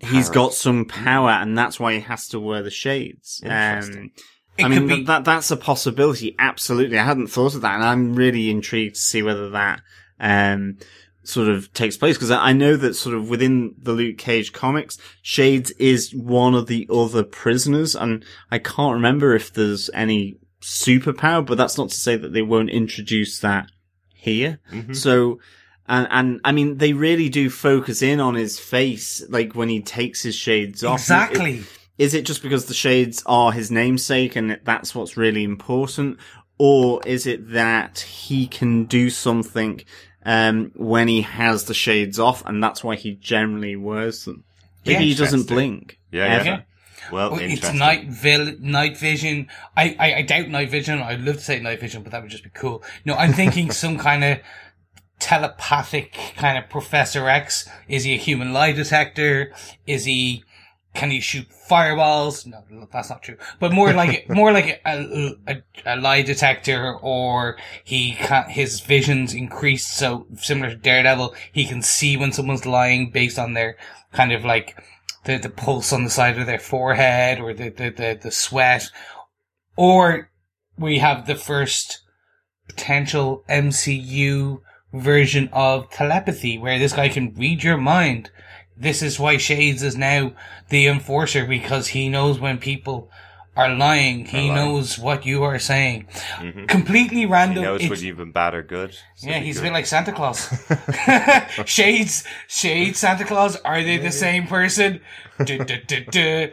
he's 0.00 0.28
got 0.28 0.54
some 0.54 0.84
power, 0.84 1.30
and 1.30 1.56
that's 1.56 1.78
why 1.78 1.94
he 1.94 2.00
has 2.00 2.28
to 2.28 2.40
wear 2.40 2.62
the 2.62 2.70
shades. 2.70 3.40
Um, 3.44 4.10
I 4.58 4.68
mean, 4.68 4.86
be. 4.86 4.94
th- 4.96 5.06
that 5.06 5.24
that's 5.24 5.50
a 5.50 5.56
possibility. 5.56 6.34
Absolutely, 6.38 6.98
I 6.98 7.04
hadn't 7.04 7.28
thought 7.28 7.54
of 7.54 7.60
that, 7.62 7.76
and 7.76 7.84
I'm 7.84 8.14
really 8.14 8.50
intrigued 8.50 8.96
to 8.96 9.00
see 9.00 9.22
whether 9.22 9.50
that 9.50 9.80
um 10.20 10.78
sort 11.24 11.48
of 11.48 11.72
takes 11.72 11.96
place 11.96 12.16
because 12.16 12.32
I 12.32 12.52
know 12.52 12.76
that 12.76 12.94
sort 12.94 13.14
of 13.14 13.28
within 13.30 13.74
the 13.78 13.92
Luke 13.92 14.18
Cage 14.18 14.52
comics, 14.52 14.98
Shades 15.22 15.70
is 15.72 16.12
one 16.14 16.54
of 16.54 16.66
the 16.66 16.88
other 16.92 17.22
prisoners, 17.22 17.94
and 17.94 18.24
I 18.50 18.58
can't 18.58 18.94
remember 18.94 19.34
if 19.34 19.52
there's 19.52 19.88
any 19.94 20.38
superpower, 20.62 21.44
but 21.44 21.58
that's 21.58 21.76
not 21.78 21.90
to 21.90 21.96
say 21.96 22.16
that 22.16 22.32
they 22.32 22.42
won't 22.42 22.70
introduce 22.70 23.40
that 23.40 23.66
here. 24.14 24.60
Mhm. 24.72 24.94
So. 24.96 25.40
And, 25.88 26.06
and 26.10 26.40
I 26.44 26.52
mean, 26.52 26.78
they 26.78 26.92
really 26.92 27.28
do 27.28 27.50
focus 27.50 28.02
in 28.02 28.20
on 28.20 28.34
his 28.34 28.58
face, 28.58 29.22
like 29.28 29.54
when 29.54 29.68
he 29.68 29.82
takes 29.82 30.22
his 30.22 30.34
shades 30.36 30.84
off. 30.84 31.00
Exactly. 31.00 31.64
is 31.98 32.14
it 32.14 32.24
just 32.24 32.40
because 32.42 32.66
the 32.66 32.72
shades 32.74 33.22
are 33.26 33.50
his 33.52 33.70
namesake 33.70 34.36
and 34.36 34.58
that's 34.64 34.94
what's 34.94 35.16
really 35.16 35.42
important? 35.42 36.18
Or 36.56 37.00
is 37.04 37.26
it 37.26 37.50
that 37.50 37.98
he 37.98 38.46
can 38.46 38.84
do 38.84 39.10
something, 39.10 39.82
um, 40.24 40.70
when 40.76 41.08
he 41.08 41.22
has 41.22 41.64
the 41.64 41.74
shades 41.74 42.18
off 42.18 42.46
and 42.46 42.62
that's 42.62 42.84
why 42.84 42.94
he 42.94 43.14
generally 43.16 43.74
wears 43.76 44.24
them? 44.24 44.44
Maybe 44.86 45.04
Yeah. 45.04 45.10
he 45.10 45.14
doesn't 45.14 45.48
blink. 45.48 45.98
Yeah, 46.12 46.44
yeah. 46.44 46.60
Well, 47.10 47.38
it's 47.38 47.72
night 47.72 48.06
vil- 48.06 48.56
night 48.60 48.96
vision. 48.96 49.48
I, 49.76 49.96
I, 49.98 50.14
I 50.14 50.22
doubt 50.22 50.48
night 50.48 50.70
vision. 50.70 51.00
I'd 51.00 51.20
love 51.20 51.36
to 51.36 51.42
say 51.42 51.60
night 51.60 51.80
vision, 51.80 52.02
but 52.02 52.12
that 52.12 52.22
would 52.22 52.30
just 52.30 52.44
be 52.44 52.50
cool. 52.50 52.82
No, 53.04 53.14
I'm 53.14 53.32
thinking 53.32 53.70
some 53.72 53.98
kind 53.98 54.22
of 54.24 54.38
telepathic 55.18 56.18
kind 56.36 56.58
of 56.58 56.68
Professor 56.68 57.28
X. 57.28 57.68
Is 57.88 58.04
he 58.04 58.14
a 58.14 58.18
human 58.18 58.52
lie 58.52 58.72
detector? 58.72 59.52
Is 59.86 60.04
he, 60.04 60.44
can 60.94 61.10
he 61.10 61.20
shoot 61.20 61.46
fireballs? 61.68 62.44
No, 62.44 62.64
that's 62.92 63.08
not 63.08 63.22
true. 63.22 63.36
But 63.60 63.72
more 63.72 63.92
like, 63.92 64.28
more 64.28 64.52
like 64.52 64.82
a, 64.84 65.36
a, 65.46 65.62
a 65.86 65.96
lie 65.96 66.22
detector 66.22 66.94
or 67.00 67.56
he 67.84 68.12
can 68.14 68.50
his 68.50 68.80
visions 68.80 69.32
increased. 69.32 69.96
So 69.96 70.26
similar 70.36 70.70
to 70.70 70.76
Daredevil, 70.76 71.34
he 71.52 71.66
can 71.66 71.82
see 71.82 72.16
when 72.16 72.32
someone's 72.32 72.66
lying 72.66 73.10
based 73.10 73.38
on 73.38 73.54
their 73.54 73.76
kind 74.12 74.32
of 74.32 74.44
like, 74.44 74.76
the, 75.24 75.38
the 75.38 75.50
pulse 75.50 75.92
on 75.92 76.04
the 76.04 76.10
side 76.10 76.38
of 76.38 76.46
their 76.46 76.58
forehead 76.58 77.40
or 77.40 77.54
the, 77.54 77.68
the, 77.68 77.90
the, 77.90 78.18
the 78.22 78.30
sweat. 78.30 78.90
Or 79.76 80.30
we 80.76 80.98
have 80.98 81.26
the 81.26 81.34
first 81.34 82.00
potential 82.68 83.44
MCU 83.48 84.60
version 84.92 85.48
of 85.52 85.90
telepathy 85.90 86.58
where 86.58 86.78
this 86.78 86.92
guy 86.92 87.08
can 87.08 87.34
read 87.34 87.62
your 87.62 87.76
mind. 87.78 88.30
This 88.76 89.02
is 89.02 89.18
why 89.18 89.36
Shades 89.36 89.82
is 89.82 89.96
now 89.96 90.32
the 90.68 90.86
enforcer 90.86 91.46
because 91.46 91.88
he 91.88 92.08
knows 92.08 92.40
when 92.40 92.58
people 92.58 93.10
are 93.56 93.74
lying. 93.74 94.24
He 94.24 94.48
lying. 94.48 94.54
knows 94.54 94.98
what 94.98 95.26
you 95.26 95.42
are 95.42 95.58
saying. 95.58 96.06
Completely 96.68 97.26
random. 97.26 97.58
He 97.58 97.62
knows 97.62 97.80
It's- 97.82 97.90
when 97.90 98.06
you've 98.06 98.16
been 98.16 98.32
bad 98.32 98.54
or 98.54 98.62
good. 98.62 98.94
So 99.16 99.28
yeah, 99.28 99.40
be 99.40 99.46
he's 99.46 99.58
a 99.58 99.60
good. 99.60 99.66
bit 99.68 99.72
like 99.74 99.86
Santa 99.86 100.12
Claus. 100.12 100.48
Shades, 101.66 102.24
Shades, 102.48 102.98
Santa 102.98 103.24
Claus. 103.24 103.56
Are 103.56 103.82
they 103.82 103.98
the 103.98 104.10
same 104.12 104.46
person? 104.46 105.00
Du. 105.44 105.58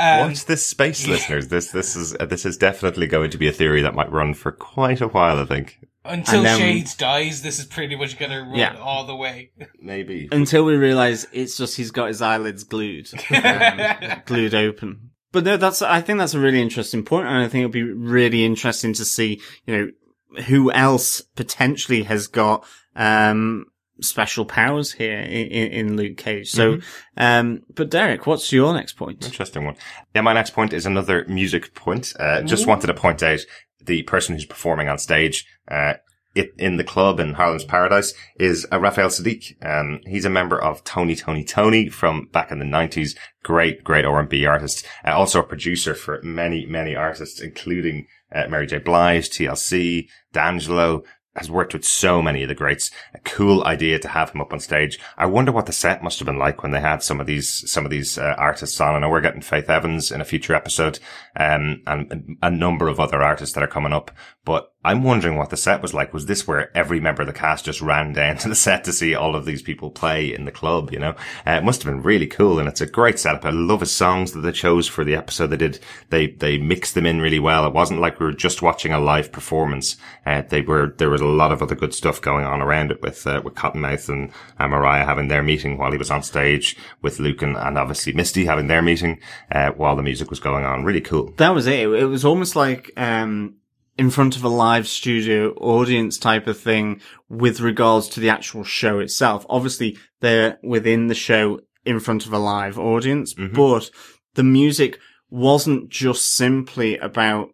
Um, 0.00 0.28
Watch 0.28 0.44
this 0.44 0.64
space, 0.64 1.08
listeners. 1.08 1.48
This 1.48 1.72
this 1.72 1.96
is 1.96 2.14
uh, 2.20 2.24
this 2.24 2.46
is 2.46 2.56
definitely 2.56 3.08
going 3.08 3.30
to 3.32 3.38
be 3.38 3.48
a 3.48 3.52
theory 3.52 3.82
that 3.82 3.96
might 3.96 4.12
run 4.12 4.32
for 4.32 4.52
quite 4.52 5.00
a 5.00 5.08
while. 5.08 5.40
I 5.40 5.44
think 5.44 5.80
until 6.04 6.44
then- 6.44 6.56
Shades 6.56 6.94
dies, 6.94 7.42
this 7.42 7.58
is 7.58 7.64
pretty 7.66 7.96
much 7.96 8.16
gonna 8.16 8.42
run 8.42 8.54
Yeah. 8.54 8.76
all 8.78 9.06
the 9.06 9.16
way. 9.16 9.50
maybe. 9.80 10.28
Until 10.30 10.64
we 10.64 10.76
realize 10.76 11.26
it's 11.32 11.56
just 11.56 11.76
he's 11.76 11.90
got 11.90 12.06
his 12.06 12.22
eyelids 12.22 12.62
glued, 12.62 13.08
um, 13.44 14.22
glued 14.24 14.54
open. 14.54 15.07
But 15.32 15.44
no, 15.44 15.56
that's, 15.56 15.82
I 15.82 16.00
think 16.00 16.18
that's 16.18 16.34
a 16.34 16.40
really 16.40 16.60
interesting 16.60 17.04
point, 17.04 17.26
and 17.26 17.36
I 17.36 17.48
think 17.48 17.62
it'll 17.62 17.72
be 17.72 17.82
really 17.82 18.44
interesting 18.44 18.94
to 18.94 19.04
see, 19.04 19.40
you 19.66 19.76
know, 19.76 20.42
who 20.44 20.70
else 20.72 21.20
potentially 21.20 22.04
has 22.04 22.26
got, 22.26 22.64
um, 22.96 23.66
special 24.00 24.44
powers 24.44 24.92
here 24.92 25.18
in, 25.18 25.72
in, 25.72 25.96
Luke 25.96 26.16
Cage. 26.16 26.50
So, 26.50 26.78
um, 27.16 27.62
but 27.74 27.90
Derek, 27.90 28.26
what's 28.26 28.52
your 28.52 28.72
next 28.72 28.92
point? 28.92 29.24
Interesting 29.24 29.64
one. 29.64 29.76
Yeah, 30.14 30.20
my 30.20 30.32
next 30.32 30.50
point 30.50 30.72
is 30.72 30.86
another 30.86 31.24
music 31.28 31.74
point. 31.74 32.12
Uh, 32.18 32.42
just 32.42 32.66
wanted 32.66 32.86
to 32.88 32.94
point 32.94 33.22
out 33.22 33.40
the 33.84 34.02
person 34.04 34.34
who's 34.34 34.44
performing 34.44 34.88
on 34.88 34.98
stage, 34.98 35.46
uh, 35.68 35.94
it, 36.38 36.54
in 36.58 36.76
the 36.76 36.84
club 36.84 37.20
in 37.20 37.34
Harlem's 37.34 37.64
Paradise 37.64 38.14
is 38.38 38.66
uh, 38.72 38.78
Raphael 38.78 39.08
Saadiq. 39.08 39.54
Um, 39.64 40.00
he's 40.06 40.24
a 40.24 40.30
member 40.30 40.60
of 40.60 40.84
Tony 40.84 41.14
Toni 41.14 41.44
Toné 41.44 41.92
from 41.92 42.28
back 42.32 42.50
in 42.50 42.58
the 42.58 42.64
nineties. 42.64 43.16
Great, 43.42 43.82
great 43.84 44.04
R&B 44.04 44.46
artist. 44.46 44.86
Uh, 45.04 45.12
also 45.12 45.40
a 45.40 45.44
producer 45.44 45.94
for 45.94 46.20
many, 46.22 46.66
many 46.66 46.94
artists, 46.94 47.40
including 47.40 48.06
uh, 48.34 48.46
Mary 48.48 48.66
J. 48.66 48.78
Blige, 48.78 49.30
TLC, 49.30 50.08
D'Angelo, 50.32 51.02
has 51.38 51.50
worked 51.50 51.72
with 51.72 51.84
so 51.84 52.20
many 52.20 52.42
of 52.42 52.48
the 52.48 52.54
greats. 52.54 52.90
A 53.14 53.18
cool 53.20 53.64
idea 53.64 53.98
to 53.98 54.08
have 54.08 54.30
him 54.30 54.40
up 54.40 54.52
on 54.52 54.60
stage. 54.60 54.98
I 55.16 55.26
wonder 55.26 55.52
what 55.52 55.66
the 55.66 55.72
set 55.72 56.02
must 56.02 56.18
have 56.18 56.26
been 56.26 56.38
like 56.38 56.62
when 56.62 56.72
they 56.72 56.80
had 56.80 57.02
some 57.02 57.20
of 57.20 57.26
these, 57.26 57.70
some 57.70 57.84
of 57.84 57.90
these 57.90 58.18
uh, 58.18 58.34
artists 58.36 58.80
on. 58.80 58.94
I 58.94 58.98
know 58.98 59.08
we're 59.08 59.20
getting 59.20 59.40
Faith 59.40 59.70
Evans 59.70 60.10
in 60.10 60.20
a 60.20 60.24
future 60.24 60.54
episode, 60.54 60.98
um, 61.36 61.82
and 61.86 62.36
a 62.42 62.50
number 62.50 62.88
of 62.88 63.00
other 63.00 63.22
artists 63.22 63.54
that 63.54 63.62
are 63.62 63.68
coming 63.68 63.92
up. 63.92 64.10
But 64.44 64.72
I'm 64.84 65.02
wondering 65.02 65.36
what 65.36 65.50
the 65.50 65.56
set 65.56 65.82
was 65.82 65.92
like. 65.92 66.14
Was 66.14 66.26
this 66.26 66.46
where 66.46 66.76
every 66.76 67.00
member 67.00 67.22
of 67.22 67.26
the 67.26 67.34
cast 67.34 67.64
just 67.64 67.82
ran 67.82 68.12
down 68.14 68.36
to 68.38 68.48
the 68.48 68.54
set 68.54 68.84
to 68.84 68.92
see 68.92 69.14
all 69.14 69.34
of 69.34 69.44
these 69.44 69.60
people 69.60 69.90
play 69.90 70.32
in 70.32 70.44
the 70.44 70.52
club? 70.52 70.92
You 70.92 71.00
know, 71.00 71.16
uh, 71.46 71.52
it 71.52 71.64
must 71.64 71.82
have 71.82 71.92
been 71.92 72.02
really 72.02 72.28
cool, 72.28 72.60
and 72.60 72.68
it's 72.68 72.80
a 72.80 72.86
great 72.86 73.18
setup. 73.18 73.44
I 73.44 73.50
love 73.50 73.80
his 73.80 73.90
songs 73.90 74.32
that 74.32 74.40
they 74.40 74.52
chose 74.52 74.86
for 74.86 75.04
the 75.04 75.16
episode. 75.16 75.48
They 75.48 75.56
did 75.56 75.80
they 76.10 76.28
they 76.28 76.58
mixed 76.58 76.94
them 76.94 77.06
in 77.06 77.20
really 77.20 77.40
well. 77.40 77.66
It 77.66 77.74
wasn't 77.74 78.00
like 78.00 78.20
we 78.20 78.26
were 78.26 78.32
just 78.32 78.62
watching 78.62 78.92
a 78.92 79.00
live 79.00 79.32
performance. 79.32 79.96
Uh, 80.24 80.42
they 80.42 80.62
were 80.62 80.94
there 80.96 81.10
was 81.10 81.20
a 81.20 81.26
lot 81.26 81.52
of 81.52 81.60
other 81.60 81.74
good 81.74 81.92
stuff 81.92 82.20
going 82.20 82.44
on 82.44 82.62
around 82.62 82.92
it 82.92 83.02
with 83.02 83.26
uh, 83.26 83.42
with 83.44 83.54
Cottonmouth 83.54 84.08
and 84.08 84.30
uh, 84.58 84.68
Mariah 84.68 85.04
having 85.04 85.26
their 85.26 85.42
meeting 85.42 85.76
while 85.76 85.90
he 85.90 85.98
was 85.98 86.10
on 86.10 86.22
stage 86.22 86.76
with 87.02 87.18
Luke 87.18 87.42
and, 87.42 87.56
and 87.56 87.76
obviously 87.76 88.12
Misty 88.12 88.44
having 88.44 88.68
their 88.68 88.82
meeting 88.82 89.20
uh, 89.50 89.70
while 89.72 89.96
the 89.96 90.02
music 90.02 90.30
was 90.30 90.40
going 90.40 90.64
on. 90.64 90.84
Really 90.84 91.00
cool. 91.00 91.32
That 91.36 91.50
was 91.50 91.66
it. 91.66 91.80
It 91.80 92.06
was 92.06 92.24
almost 92.24 92.54
like, 92.54 92.92
um, 92.96 93.57
in 93.98 94.10
front 94.10 94.36
of 94.36 94.44
a 94.44 94.48
live 94.48 94.86
studio 94.86 95.52
audience 95.54 96.16
type 96.18 96.46
of 96.46 96.58
thing 96.58 97.00
with 97.28 97.60
regards 97.60 98.08
to 98.08 98.20
the 98.20 98.30
actual 98.30 98.62
show 98.62 99.00
itself. 99.00 99.44
Obviously, 99.50 99.98
they're 100.20 100.58
within 100.62 101.08
the 101.08 101.14
show 101.14 101.60
in 101.84 101.98
front 101.98 102.24
of 102.24 102.32
a 102.32 102.38
live 102.38 102.78
audience, 102.78 103.34
but 103.34 103.90
the 104.34 104.44
music 104.44 105.00
wasn't 105.30 105.88
just 105.88 106.36
simply 106.36 106.96
about 106.98 107.48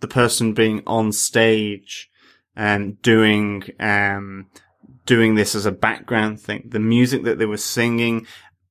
the 0.00 0.08
person 0.08 0.54
being 0.54 0.82
on 0.86 1.10
stage 1.10 2.08
and 2.54 3.00
doing, 3.02 3.64
um, 3.80 4.46
doing 5.04 5.34
this 5.34 5.54
as 5.54 5.66
a 5.66 5.72
background 5.72 6.40
thing. 6.40 6.68
The 6.68 6.78
music 6.78 7.24
that 7.24 7.38
they 7.38 7.46
were 7.46 7.56
singing, 7.56 8.26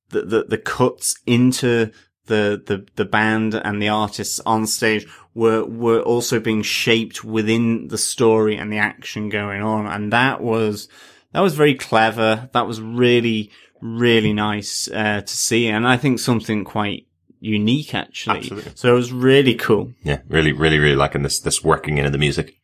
the, 0.10 0.22
the, 0.22 0.44
the 0.46 0.58
cuts 0.58 1.16
into 1.26 1.92
the, 2.28 2.62
the, 2.66 2.86
the 2.96 3.06
band 3.06 3.54
and 3.54 3.82
the 3.82 3.90
artists 3.90 4.40
on 4.46 4.68
stage 4.68 5.08
were, 5.34 5.66
were 5.66 6.02
also 6.02 6.40
being 6.40 6.62
shaped 6.62 7.24
within 7.24 7.88
the 7.90 7.98
story 7.98 8.58
and 8.58 8.72
the 8.72 8.78
action 8.78 9.30
going 9.30 9.62
on. 9.62 9.88
And 9.88 10.12
that 10.14 10.42
was, 10.42 10.88
that 11.34 11.42
was 11.42 11.56
very 11.56 11.76
clever. 11.76 12.50
That 12.54 12.68
was 12.68 12.82
really, 12.82 13.52
really 13.82 14.34
nice, 14.34 14.90
uh, 14.90 15.22
to 15.22 15.36
see. 15.36 15.68
And 15.68 15.88
I 15.88 15.98
think 15.98 16.20
something 16.20 16.64
quite 16.64 17.08
unique 17.40 17.94
actually. 17.94 18.40
Absolutely. 18.40 18.72
So 18.76 18.94
it 18.94 18.98
was 18.98 19.12
really 19.14 19.56
cool. 19.56 19.94
Yeah, 20.04 20.22
really, 20.28 20.52
really, 20.52 20.80
really 20.80 20.96
liking 20.96 21.22
this 21.22 21.40
this 21.40 21.64
working 21.64 21.98
into 21.98 22.10
the 22.10 22.18
music. 22.18 22.60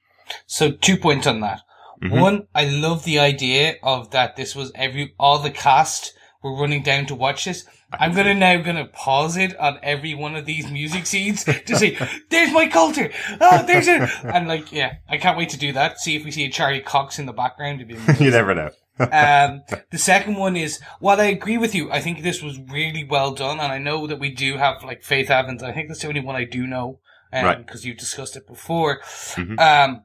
So 0.47 0.72
two 0.72 0.97
points 0.97 1.28
on 1.28 1.41
that. 1.41 1.62
One, 2.09 2.47
I 2.55 2.66
love 2.66 3.03
the 3.03 3.20
idea 3.20 3.76
of 3.84 4.09
that 4.09 4.36
this 4.36 4.55
was 4.55 4.72
every, 4.74 5.14
all 5.20 5.38
the 5.38 5.51
cast 5.51 6.14
were 6.41 6.59
running 6.59 6.82
down 6.82 7.05
to 7.05 7.14
watch 7.14 7.45
this. 7.45 7.64
I'm 7.94 8.14
gonna 8.14 8.34
now 8.34 8.62
gonna 8.62 8.86
pause 8.86 9.38
it 9.38 9.58
on 9.60 9.80
every 9.84 10.14
one 10.14 10.36
of 10.36 10.46
these 10.46 10.70
music 10.72 11.06
scenes 11.06 11.44
to 11.44 11.76
say, 11.76 11.98
there's 12.30 12.52
Mike 12.54 12.72
Colter! 12.72 13.12
Oh, 13.39 13.64
there's 13.66 13.88
it! 13.88 14.10
And 14.24 14.48
like, 14.48 14.72
yeah, 14.72 14.96
I 15.10 15.18
can't 15.18 15.38
wait 15.38 15.50
to 15.50 15.58
do 15.58 15.74
that. 15.74 16.00
See 16.00 16.16
if 16.16 16.24
we 16.24 16.32
see 16.32 16.46
a 16.46 16.50
Charlie 16.50 16.80
Cox 16.82 17.20
in 17.20 17.26
the 17.26 17.34
background. 17.34 17.86
Be 17.88 17.96
you 18.24 18.32
never 18.32 18.54
know. 18.56 18.70
Um, 19.00 19.64
the 19.89 19.98
second 19.98 20.36
one 20.36 20.56
is, 20.56 20.80
while 21.00 21.20
I 21.20 21.24
agree 21.26 21.58
with 21.58 21.74
you, 21.74 21.92
I 21.92 22.02
think 22.02 22.22
this 22.22 22.44
was 22.44 22.60
really 22.60 23.04
well 23.04 23.32
done, 23.32 23.60
and 23.60 23.72
I 23.72 23.80
know 23.80 24.06
that 24.06 24.20
we 24.20 24.30
do 24.30 24.58
have 24.58 24.84
like 24.84 25.02
Faith 25.02 25.32
Evans. 25.32 25.64
I 25.64 25.72
think 25.72 25.88
that's 25.88 26.02
the 26.02 26.08
only 26.08 26.22
one 26.22 26.36
I 26.36 26.44
do 26.44 26.68
know, 26.68 27.00
um, 27.34 27.46
Right. 27.46 27.58
because 27.66 27.84
you 27.84 27.96
discussed 27.96 28.36
it 28.36 28.46
before. 28.46 29.00
Mhm. 29.36 29.60
Um, 29.60 30.04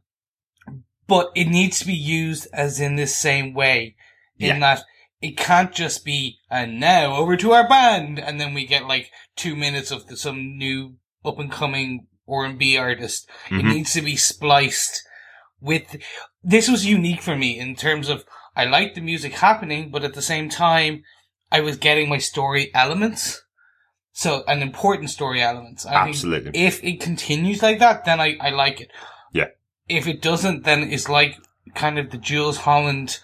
but 1.07 1.31
it 1.35 1.45
needs 1.49 1.79
to 1.81 1.87
be 1.87 1.93
used 1.93 2.49
as 2.55 2.81
in 2.81 2.97
this 2.97 3.15
same 3.15 3.53
way, 3.53 3.97
in 4.39 4.47
Yeah. 4.49 4.59
that 4.61 4.85
it 5.27 5.37
can't 5.37 5.73
just 5.73 6.05
be, 6.05 6.39
and 6.51 6.79
now 6.81 7.15
over 7.17 7.37
to 7.37 7.53
our 7.53 7.69
band, 7.69 8.19
and 8.19 8.41
then 8.41 8.55
we 8.55 8.67
get 8.67 8.87
like 8.87 9.11
two 9.37 9.57
minutes 9.57 9.91
of 9.91 10.07
the, 10.07 10.17
some 10.17 10.57
new 10.57 10.97
up 11.25 11.39
and 11.39 11.51
coming 11.51 12.07
R&B 12.29 12.77
artist. 12.77 13.29
It 13.51 13.55
Mhm. 13.55 13.69
needs 13.75 13.93
to 13.95 14.03
be 14.03 14.17
spliced 14.17 15.03
with, 15.61 15.97
this 16.43 16.69
was 16.69 16.87
unique 16.87 17.23
for 17.23 17.37
me 17.37 17.59
in 17.59 17.75
terms 17.77 18.09
of, 18.09 18.25
I 18.55 18.65
liked 18.65 18.95
the 18.95 19.01
music 19.01 19.33
happening, 19.35 19.91
but 19.91 20.05
at 20.05 20.15
the 20.15 20.23
same 20.23 20.49
time, 20.49 21.03
I 21.51 21.61
was 21.61 21.77
getting 21.77 22.09
my 22.09 22.19
story 22.19 22.71
elements. 22.75 23.43
So, 24.13 24.45
an 24.49 24.63
important 24.63 25.11
story 25.11 25.43
elements. 25.43 25.85
I 25.85 26.05
think 26.05 26.17
Absolutely. 26.17 26.51
if 26.55 26.83
it 26.83 27.01
continues 27.01 27.63
like 27.63 27.79
that, 27.81 28.05
then 28.05 28.19
I, 28.19 28.37
I 28.41 28.49
like 28.51 28.81
it. 28.81 28.91
Yeah. 29.33 29.49
If 29.89 30.07
it 30.07 30.23
doesn't, 30.23 30.65
then 30.65 30.91
it's 30.91 31.09
like 31.09 31.37
kind 31.75 31.99
of 31.99 32.11
the 32.11 32.17
Jools 32.19 32.59
Holland 32.59 33.19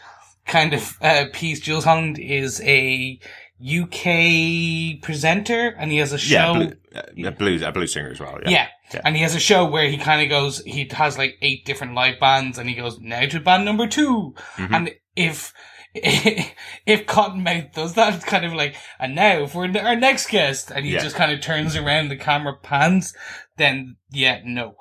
kind 0.46 0.74
of 0.74 0.96
uh, 1.00 1.26
piece. 1.32 1.60
Jools 1.60 1.84
Holland 1.84 2.18
is 2.18 2.60
a 2.62 3.18
UK 3.62 5.00
presenter 5.02 5.68
and 5.78 5.90
he 5.92 5.98
has 5.98 6.12
a 6.12 6.18
show. 6.18 6.34
Yeah, 6.34 6.52
blue, 6.52 6.72
uh, 7.26 7.28
a 7.28 7.30
blues, 7.32 7.62
a 7.62 7.72
blues 7.72 7.92
singer 7.92 8.10
as 8.10 8.20
well. 8.20 8.38
Yeah. 8.44 8.50
Yeah. 8.50 8.68
Yeah. 8.94 9.00
And 9.04 9.16
he 9.16 9.22
has 9.22 9.34
a 9.34 9.40
show 9.40 9.64
where 9.64 9.88
he 9.88 9.96
kind 9.96 10.20
of 10.22 10.28
goes, 10.28 10.58
he 10.64 10.86
has 10.92 11.16
like 11.16 11.36
eight 11.40 11.64
different 11.64 11.94
live 11.94 12.20
bands 12.20 12.58
and 12.58 12.68
he 12.68 12.74
goes, 12.74 12.98
now 13.00 13.24
to 13.26 13.40
band 13.40 13.64
number 13.64 13.86
2 13.86 14.34
Mm-hmm. 14.56 14.74
And 14.74 14.90
if, 15.16 15.52
if 15.94 17.06
Cottonmouth 17.06 17.72
does 17.72 17.94
that, 17.94 18.14
it's 18.14 18.24
kind 18.24 18.44
of 18.44 18.52
like, 18.52 18.76
and 18.98 19.14
now 19.14 19.46
for 19.46 19.64
our 19.64 19.96
next 19.96 20.28
guest, 20.30 20.70
and 20.70 20.84
he 20.84 20.92
Yeah. 20.92 21.02
just 21.02 21.16
kind 21.16 21.32
of 21.32 21.40
turns 21.40 21.76
around, 21.76 22.08
the 22.08 22.16
camera 22.16 22.56
pans, 22.62 23.14
then 23.56 23.96
yeah, 24.12 24.40
no. 24.44 24.76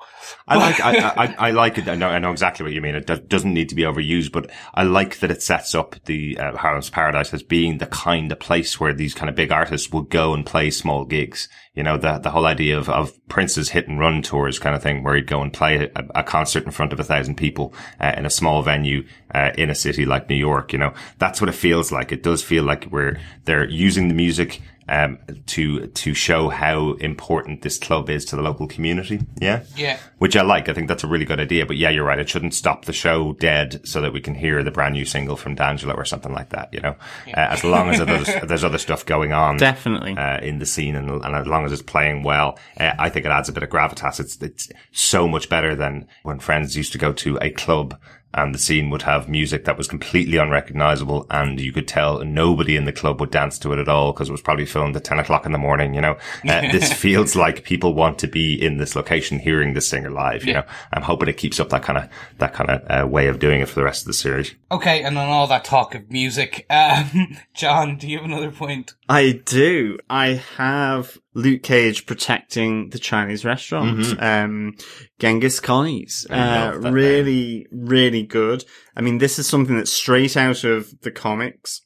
I 0.46 0.56
like, 0.56 0.80
I, 0.80 0.98
I, 0.98 1.34
I 1.48 1.50
like 1.52 1.78
it. 1.78 1.88
I 1.88 1.94
know, 1.94 2.08
I 2.08 2.18
know 2.18 2.32
exactly 2.32 2.64
what 2.64 2.72
you 2.72 2.80
mean. 2.80 2.94
It 2.94 3.06
do- 3.06 3.16
doesn't 3.16 3.52
need 3.52 3.70
to 3.70 3.74
be 3.74 3.82
overused, 3.82 4.30
but 4.30 4.50
I 4.74 4.82
like 4.82 5.20
that 5.20 5.30
it 5.30 5.42
sets 5.42 5.74
up 5.74 5.96
the 6.04 6.38
uh, 6.38 6.56
Harlem's 6.56 6.90
Paradise 6.90 7.32
as 7.32 7.42
being 7.42 7.78
the 7.78 7.86
kind 7.86 8.30
of 8.30 8.38
place 8.38 8.78
where 8.78 8.92
these 8.92 9.14
kind 9.14 9.30
of 9.30 9.34
big 9.34 9.50
artists 9.50 9.90
would 9.90 10.10
go 10.10 10.34
and 10.34 10.44
play 10.44 10.70
small 10.70 11.04
gigs. 11.04 11.48
You 11.74 11.82
know, 11.82 11.96
the, 11.96 12.18
the 12.18 12.30
whole 12.30 12.46
idea 12.46 12.76
of, 12.76 12.90
of 12.90 13.12
Prince's 13.28 13.70
hit 13.70 13.88
and 13.88 13.98
run 13.98 14.20
tours 14.20 14.58
kind 14.58 14.76
of 14.76 14.82
thing 14.82 15.02
where 15.02 15.14
he'd 15.14 15.26
go 15.26 15.40
and 15.40 15.52
play 15.52 15.90
a, 15.96 16.04
a 16.16 16.22
concert 16.22 16.64
in 16.64 16.70
front 16.70 16.92
of 16.92 17.00
a 17.00 17.04
thousand 17.04 17.36
people 17.36 17.72
uh, 17.98 18.12
in 18.16 18.26
a 18.26 18.30
small 18.30 18.62
venue 18.62 19.06
uh, 19.34 19.50
in 19.56 19.70
a 19.70 19.74
city 19.74 20.04
like 20.04 20.28
New 20.28 20.36
York. 20.36 20.72
You 20.74 20.78
know, 20.78 20.92
that's 21.18 21.40
what 21.40 21.48
it 21.48 21.54
feels 21.54 21.90
like. 21.90 22.12
It 22.12 22.22
does 22.22 22.42
feel 22.42 22.64
like 22.64 22.88
we're, 22.90 23.18
they're 23.44 23.68
using 23.68 24.08
the 24.08 24.14
music 24.14 24.60
um, 24.88 25.18
to 25.46 25.86
to 25.86 26.14
show 26.14 26.48
how 26.48 26.92
important 26.94 27.62
this 27.62 27.78
club 27.78 28.10
is 28.10 28.24
to 28.26 28.36
the 28.36 28.42
local 28.42 28.66
community. 28.66 29.21
Yeah, 29.40 29.62
Yeah. 29.76 29.98
which 30.18 30.36
I 30.36 30.42
like. 30.42 30.68
I 30.68 30.72
think 30.72 30.88
that's 30.88 31.04
a 31.04 31.06
really 31.06 31.24
good 31.24 31.40
idea. 31.40 31.66
But 31.66 31.76
yeah, 31.76 31.90
you're 31.90 32.04
right. 32.04 32.18
It 32.18 32.28
shouldn't 32.28 32.54
stop 32.54 32.84
the 32.84 32.92
show 32.92 33.32
dead 33.34 33.80
so 33.84 34.00
that 34.00 34.12
we 34.12 34.20
can 34.20 34.34
hear 34.34 34.62
the 34.62 34.70
brand 34.70 34.94
new 34.94 35.04
single 35.04 35.36
from 35.36 35.54
D'Angelo 35.54 35.94
or 35.94 36.04
something 36.04 36.32
like 36.32 36.50
that. 36.50 36.72
You 36.72 36.80
know, 36.80 36.96
uh, 37.28 37.32
as 37.36 37.64
long 37.64 37.90
as 37.90 37.98
there's, 38.04 38.26
there's 38.48 38.64
other 38.64 38.78
stuff 38.78 39.04
going 39.06 39.32
on. 39.32 39.56
Definitely. 39.56 40.16
Uh, 40.16 40.38
in 40.40 40.58
the 40.58 40.66
scene 40.66 40.94
and, 40.96 41.10
and 41.10 41.34
as 41.36 41.46
long 41.46 41.64
as 41.64 41.72
it's 41.72 41.82
playing 41.82 42.22
well, 42.22 42.58
uh, 42.78 42.92
I 42.98 43.08
think 43.08 43.26
it 43.26 43.30
adds 43.32 43.48
a 43.48 43.52
bit 43.52 43.62
of 43.62 43.68
gravitas. 43.70 44.20
It's, 44.20 44.40
it's 44.40 44.68
so 44.92 45.26
much 45.28 45.48
better 45.48 45.74
than 45.74 46.06
when 46.22 46.38
friends 46.38 46.76
used 46.76 46.92
to 46.92 46.98
go 46.98 47.12
to 47.14 47.38
a 47.42 47.50
club 47.50 47.98
and 48.34 48.54
the 48.54 48.58
scene 48.58 48.90
would 48.90 49.02
have 49.02 49.28
music 49.28 49.64
that 49.64 49.76
was 49.76 49.86
completely 49.86 50.38
unrecognizable 50.38 51.26
and 51.30 51.60
you 51.60 51.72
could 51.72 51.88
tell 51.88 52.24
nobody 52.24 52.76
in 52.76 52.84
the 52.84 52.92
club 52.92 53.20
would 53.20 53.30
dance 53.30 53.58
to 53.58 53.72
it 53.72 53.78
at 53.78 53.88
all 53.88 54.12
because 54.12 54.28
it 54.28 54.32
was 54.32 54.40
probably 54.40 54.66
filmed 54.66 54.96
at 54.96 55.04
10 55.04 55.18
o'clock 55.18 55.46
in 55.46 55.52
the 55.52 55.58
morning, 55.58 55.94
you 55.94 56.00
know. 56.00 56.16
Uh, 56.52 56.60
this 56.72 56.92
feels 56.92 57.34
like 57.34 57.64
people 57.64 57.94
want 57.94 58.18
to 58.18 58.26
be 58.26 58.60
in 58.60 58.76
this 58.76 58.94
location 58.94 59.38
hearing 59.38 59.72
the 59.72 59.80
singer 59.80 60.10
live, 60.10 60.44
you 60.44 60.52
know. 60.52 60.64
I'm 60.92 61.02
hoping 61.02 61.28
it 61.28 61.36
keeps 61.38 61.58
up 61.60 61.70
that 61.70 61.82
kind 61.82 61.98
of, 61.98 62.08
that 62.38 62.52
kind 62.52 62.68
of 62.68 62.82
uh, 62.90 63.06
way 63.06 63.28
of 63.28 63.38
doing 63.38 63.60
it 63.60 63.68
for 63.68 63.76
the 63.76 63.84
rest 63.84 64.02
of 64.02 64.08
the 64.08 64.12
series. 64.12 64.54
Okay, 64.70 65.02
and 65.02 65.16
on 65.16 65.28
all 65.28 65.46
that 65.46 65.64
talk 65.64 65.94
of 65.94 66.10
music, 66.10 66.66
um, 66.70 67.38
John, 67.54 67.96
do 67.96 68.06
you 68.06 68.18
have 68.18 68.26
another 68.26 68.50
point? 68.50 68.94
I 69.08 69.40
do. 69.44 69.98
I 70.10 70.42
have 70.56 71.16
Luke 71.34 71.62
Cage 71.62 72.06
protecting 72.06 72.90
the 72.90 72.98
Chinese 72.98 73.44
restaurant. 73.44 74.20
Um, 74.22 74.76
Genghis 75.18 75.60
Khan's. 75.60 76.26
Mm-hmm. 76.28 76.86
Uh, 76.86 76.90
really, 76.90 77.66
really 77.70 78.22
good. 78.22 78.64
I 78.96 79.00
mean, 79.00 79.18
this 79.18 79.38
is 79.38 79.46
something 79.46 79.76
that's 79.76 79.92
straight 79.92 80.36
out 80.36 80.64
of 80.64 81.00
the 81.00 81.10
comics. 81.10 81.82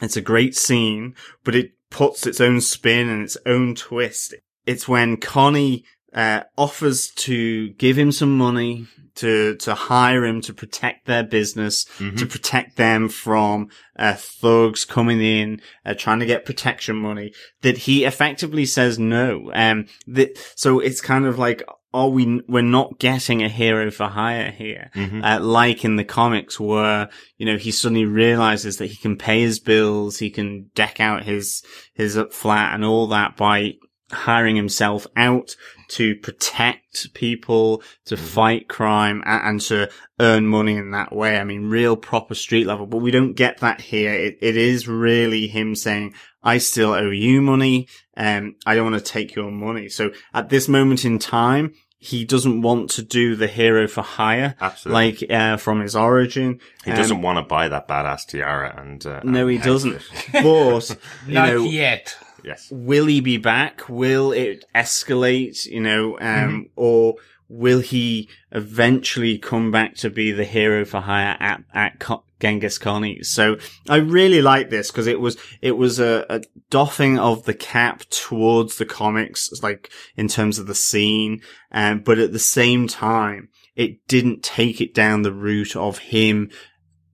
It's 0.00 0.16
a 0.16 0.22
great 0.22 0.56
scene, 0.56 1.14
but 1.44 1.54
it 1.54 1.72
puts 1.90 2.26
its 2.26 2.40
own 2.40 2.60
spin 2.60 3.08
and 3.08 3.22
its 3.22 3.36
own 3.44 3.74
twist. 3.74 4.34
It's 4.64 4.88
when 4.88 5.16
Connie, 5.16 5.84
uh, 6.14 6.42
offers 6.56 7.10
to 7.10 7.70
give 7.70 7.98
him 7.98 8.12
some 8.12 8.36
money 8.36 8.86
to, 9.16 9.56
to 9.56 9.74
hire 9.74 10.24
him 10.24 10.40
to 10.42 10.54
protect 10.54 11.06
their 11.06 11.24
business, 11.24 11.84
to 12.16 12.24
protect 12.24 12.76
them 12.76 13.08
from, 13.08 13.68
uh, 13.98 14.14
thugs 14.14 14.84
coming 14.84 15.20
in, 15.20 15.60
uh, 15.84 15.92
trying 15.94 16.20
to 16.20 16.26
get 16.26 16.44
protection 16.44 16.94
money, 16.96 17.32
that 17.62 17.78
he 17.78 18.04
effectively 18.04 18.64
says 18.64 18.98
no. 18.98 19.50
Um, 19.52 19.86
that, 20.06 20.38
so 20.54 20.78
it's 20.78 21.00
kind 21.00 21.26
of 21.26 21.36
like, 21.36 21.64
are 21.92 22.08
we, 22.08 22.42
we're 22.48 22.62
not 22.62 23.00
getting 23.00 23.42
a 23.42 23.48
hero 23.48 23.90
for 23.90 24.06
hire 24.06 24.52
here. 24.52 24.90
Uh, 25.24 25.40
like 25.40 25.84
in 25.84 25.96
the 25.96 26.04
comics 26.04 26.60
where, 26.60 27.08
you 27.38 27.46
know, 27.46 27.56
he 27.56 27.72
suddenly 27.72 28.04
realizes 28.04 28.76
that 28.76 28.86
he 28.86 28.96
can 28.96 29.16
pay 29.16 29.40
his 29.40 29.58
bills, 29.58 30.18
he 30.18 30.30
can 30.30 30.70
deck 30.76 31.00
out 31.00 31.24
his, 31.24 31.64
his 31.92 32.16
flat 32.30 32.74
and 32.74 32.84
all 32.84 33.08
that 33.08 33.36
by 33.36 33.72
hiring 34.12 34.54
himself 34.54 35.06
out 35.16 35.56
to 35.88 36.14
protect 36.16 37.12
people, 37.14 37.82
to 38.06 38.16
fight 38.16 38.68
crime, 38.68 39.22
and, 39.26 39.42
and 39.48 39.60
to 39.62 39.90
earn 40.20 40.46
money 40.46 40.76
in 40.76 40.90
that 40.92 41.12
way. 41.14 41.38
I 41.38 41.44
mean, 41.44 41.68
real 41.70 41.96
proper 41.96 42.34
street 42.34 42.66
level, 42.66 42.86
but 42.86 42.98
we 42.98 43.10
don't 43.10 43.34
get 43.34 43.58
that 43.58 43.80
here. 43.80 44.12
It, 44.12 44.38
it 44.40 44.56
is 44.56 44.88
really 44.88 45.46
him 45.46 45.74
saying, 45.74 46.14
I 46.42 46.58
still 46.58 46.92
owe 46.92 47.10
you 47.10 47.40
money. 47.42 47.88
Um, 48.16 48.56
I 48.66 48.74
don't 48.74 48.90
want 48.90 49.04
to 49.04 49.12
take 49.12 49.34
your 49.34 49.50
money. 49.50 49.88
So 49.88 50.10
at 50.34 50.48
this 50.48 50.68
moment 50.68 51.04
in 51.04 51.18
time, 51.18 51.74
he 52.00 52.24
doesn't 52.24 52.62
want 52.62 52.90
to 52.90 53.02
do 53.02 53.34
the 53.34 53.48
hero 53.48 53.88
for 53.88 54.02
hire, 54.02 54.54
Absolutely. 54.60 55.10
like 55.20 55.30
uh, 55.30 55.56
from 55.56 55.80
his 55.80 55.96
origin. 55.96 56.60
He 56.84 56.92
Um, 56.92 56.96
doesn't 56.96 57.22
want 57.22 57.38
to 57.38 57.42
buy 57.42 57.68
that 57.68 57.88
badass 57.88 58.24
tiara, 58.28 58.72
and 58.80 59.04
uh, 59.04 59.20
No, 59.24 59.48
he 59.48 59.58
doesn't. 59.58 59.94
exit. 59.96 60.32
But 60.32 60.96
you 61.26 61.34
Not 61.34 61.48
know, 61.48 61.64
yet. 61.64 62.16
Yes. 62.48 62.68
will 62.72 63.06
he 63.06 63.20
be 63.20 63.36
back? 63.36 63.88
Will 63.88 64.32
it 64.32 64.64
escalate? 64.74 65.66
You 65.66 65.80
know, 65.80 66.18
um, 66.18 66.22
Mm-hmm. 66.22 66.60
or 66.76 67.14
will 67.50 67.80
he 67.80 68.28
eventually 68.52 69.38
come 69.38 69.70
back 69.70 69.94
to 69.96 70.10
be 70.10 70.32
the 70.32 70.44
hero 70.44 70.84
for 70.84 71.00
hire 71.00 71.36
at 71.40 71.62
at 71.72 72.02
Genghis 72.40 72.78
Khan? 72.78 73.16
So 73.22 73.56
I 73.88 73.96
really 73.96 74.42
like 74.42 74.68
this 74.70 74.90
because 74.90 75.06
it 75.06 75.20
was 75.20 75.36
it 75.62 75.72
was 75.76 75.98
a, 75.98 76.26
a 76.28 76.42
doffing 76.70 77.18
of 77.18 77.44
the 77.44 77.54
cap 77.54 78.02
towards 78.10 78.76
the 78.78 78.84
comics, 78.86 79.50
like 79.62 79.90
in 80.16 80.28
terms 80.28 80.58
of 80.58 80.66
the 80.66 80.74
scene, 80.74 81.40
um, 81.72 82.00
but 82.00 82.18
at 82.18 82.32
the 82.32 82.38
same 82.38 82.86
time, 82.86 83.48
it 83.76 84.06
didn't 84.08 84.42
take 84.42 84.80
it 84.80 84.92
down 84.94 85.22
the 85.22 85.32
route 85.32 85.76
of 85.76 85.98
him 85.98 86.50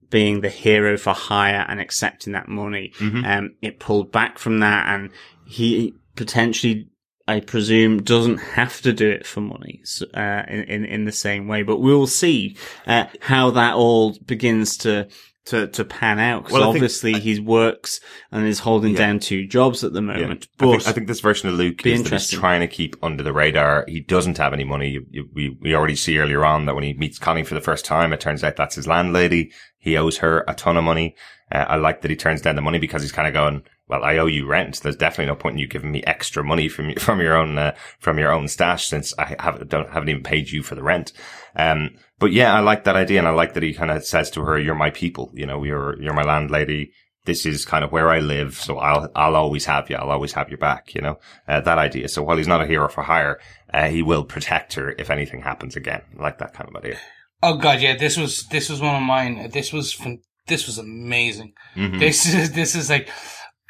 being 0.09 0.41
the 0.41 0.49
hero 0.49 0.97
for 0.97 1.13
hire 1.13 1.65
and 1.67 1.79
accepting 1.79 2.33
that 2.33 2.47
money. 2.47 2.91
Mhm. 2.99 3.25
Um, 3.25 3.55
it 3.61 3.79
pulled 3.79 4.11
back 4.11 4.37
from 4.39 4.59
that 4.59 4.87
and 4.87 5.09
he 5.45 5.93
potentially, 6.15 6.87
I 7.27 7.39
presume, 7.39 8.03
doesn't 8.03 8.37
have 8.37 8.81
to 8.81 8.93
do 8.93 9.09
it 9.09 9.25
for 9.25 9.41
money, 9.41 9.81
uh, 10.13 10.43
in, 10.47 10.63
in, 10.63 10.85
in 10.85 11.05
the 11.05 11.11
same 11.11 11.47
way, 11.47 11.63
but 11.63 11.79
we'll 11.79 12.07
see, 12.07 12.55
uh, 12.87 13.05
how 13.19 13.51
that 13.51 13.75
all 13.75 14.17
begins 14.25 14.77
to, 14.77 15.07
to, 15.45 15.67
to 15.67 15.85
pan 15.85 16.19
out. 16.19 16.43
Cause 16.45 16.53
Well, 16.53 16.61
I 16.63 16.65
think- 16.65 16.75
obviously 16.77 17.13
he 17.19 17.39
works 17.39 17.99
and 18.31 18.45
is 18.47 18.59
holding 18.59 18.93
Yeah. 18.93 18.97
down 18.99 19.19
two 19.19 19.45
jobs 19.47 19.83
at 19.83 19.93
the 19.93 20.01
moment, 20.01 20.47
I 20.53 20.55
but 20.57 20.71
think, 20.71 20.87
I 20.87 20.91
think 20.91 21.07
this 21.07 21.19
version 21.19 21.49
of 21.49 21.55
Luke 21.55 21.85
is 21.85 22.03
that 22.03 22.11
he's 22.11 22.31
trying 22.31 22.61
to 22.61 22.67
keep 22.67 22.95
under 23.03 23.23
the 23.23 23.33
radar. 23.33 23.85
He 23.87 23.99
doesn't 23.99 24.37
have 24.37 24.53
any 24.53 24.63
money. 24.63 24.89
You, 24.89 25.05
you, 25.11 25.29
we, 25.33 25.57
we 25.61 25.75
already 25.75 25.95
see 25.95 26.17
earlier 26.17 26.43
on 26.43 26.65
that 26.65 26.75
when 26.75 26.83
he 26.83 26.93
meets 26.93 27.19
Connie 27.19 27.43
for 27.43 27.53
the 27.53 27.61
first 27.61 27.85
time, 27.85 28.11
it 28.13 28.19
turns 28.19 28.43
out 28.43 28.55
that's 28.55 28.75
his 28.75 28.87
landlady. 28.87 29.51
He 29.77 29.97
owes 29.97 30.17
her 30.17 30.43
a 30.47 30.55
ton 30.55 30.77
of 30.77 30.83
money. 30.83 31.15
Uh, 31.51 31.57
I 31.69 31.75
like 31.75 32.01
that 32.01 32.09
he 32.09 32.17
turns 32.17 32.41
down 32.41 32.55
the 32.55 32.61
money 32.63 32.79
because 32.79 33.03
he's 33.03 33.11
kind 33.11 33.27
of 33.27 33.33
going, 33.35 33.61
well, 33.87 34.03
I 34.03 34.17
owe 34.17 34.25
you 34.25 34.47
rent. 34.47 34.81
There's 34.81 34.95
definitely 34.95 35.27
no 35.27 35.35
point 35.35 35.53
in 35.53 35.59
you 35.59 35.67
giving 35.67 35.91
me 35.91 36.01
extra 36.07 36.43
money 36.43 36.67
from 36.67 36.89
your, 36.89 36.95
from 36.99 37.21
your 37.21 37.35
own, 37.37 37.55
uh, 37.59 37.75
from 37.99 38.17
your 38.17 38.31
own 38.31 38.47
stash 38.47 38.87
since 38.87 39.13
I 39.19 39.35
haven't, 39.39 39.69
don't, 39.69 39.87
haven't 39.91 40.09
even 40.09 40.23
paid 40.23 40.49
you 40.49 40.63
for 40.63 40.73
the 40.73 40.81
rent. 40.81 41.13
Um, 41.55 41.91
but 42.19 42.31
yeah, 42.31 42.53
I 42.53 42.59
like 42.59 42.83
that 42.85 42.95
idea. 42.95 43.19
And 43.19 43.27
I 43.27 43.31
like 43.31 43.53
that 43.53 43.63
he 43.63 43.73
kind 43.73 43.91
of 43.91 44.05
says 44.05 44.29
to 44.31 44.41
her, 44.41 44.57
you're 44.57 44.75
my 44.75 44.89
people. 44.89 45.31
You 45.33 45.45
know, 45.45 45.63
you're, 45.63 46.01
you're 46.01 46.13
my 46.13 46.23
landlady. 46.23 46.91
This 47.25 47.45
is 47.45 47.65
kind 47.65 47.83
of 47.83 47.91
where 47.91 48.09
I 48.09 48.19
live. 48.19 48.55
So 48.55 48.77
I'll, 48.77 49.09
I'll 49.15 49.35
always 49.35 49.65
have 49.65 49.89
you. 49.89 49.95
I'll 49.95 50.11
always 50.11 50.33
have 50.33 50.49
your 50.49 50.59
back, 50.59 50.93
you 50.93 51.01
know, 51.01 51.17
uh, 51.47 51.61
that 51.61 51.77
idea. 51.79 52.07
So 52.07 52.21
while 52.21 52.37
he's 52.37 52.47
not 52.47 52.61
a 52.61 52.67
hero 52.67 52.87
for 52.87 53.03
hire, 53.03 53.39
uh, 53.73 53.87
he 53.89 54.03
will 54.03 54.23
protect 54.23 54.73
her 54.75 54.93
if 54.99 55.09
anything 55.09 55.41
happens 55.41 55.75
again. 55.75 56.01
I 56.17 56.21
like 56.21 56.37
that 56.37 56.53
kind 56.53 56.69
of 56.69 56.75
idea. 56.75 56.99
Oh 57.43 57.57
god, 57.57 57.81
yeah, 57.81 57.95
this 57.95 58.17
was 58.17 58.43
this 58.47 58.69
was 58.69 58.79
one 58.79 58.95
of 58.95 59.01
mine. 59.01 59.49
This 59.51 59.73
was 59.73 59.93
fan- 59.93 60.21
this 60.47 60.65
was 60.67 60.77
amazing. 60.77 61.53
Mhm. 61.75 61.99
This 61.99 62.25
is 62.25 62.51
this 62.53 62.75
is 62.75 62.89
like 62.89 63.09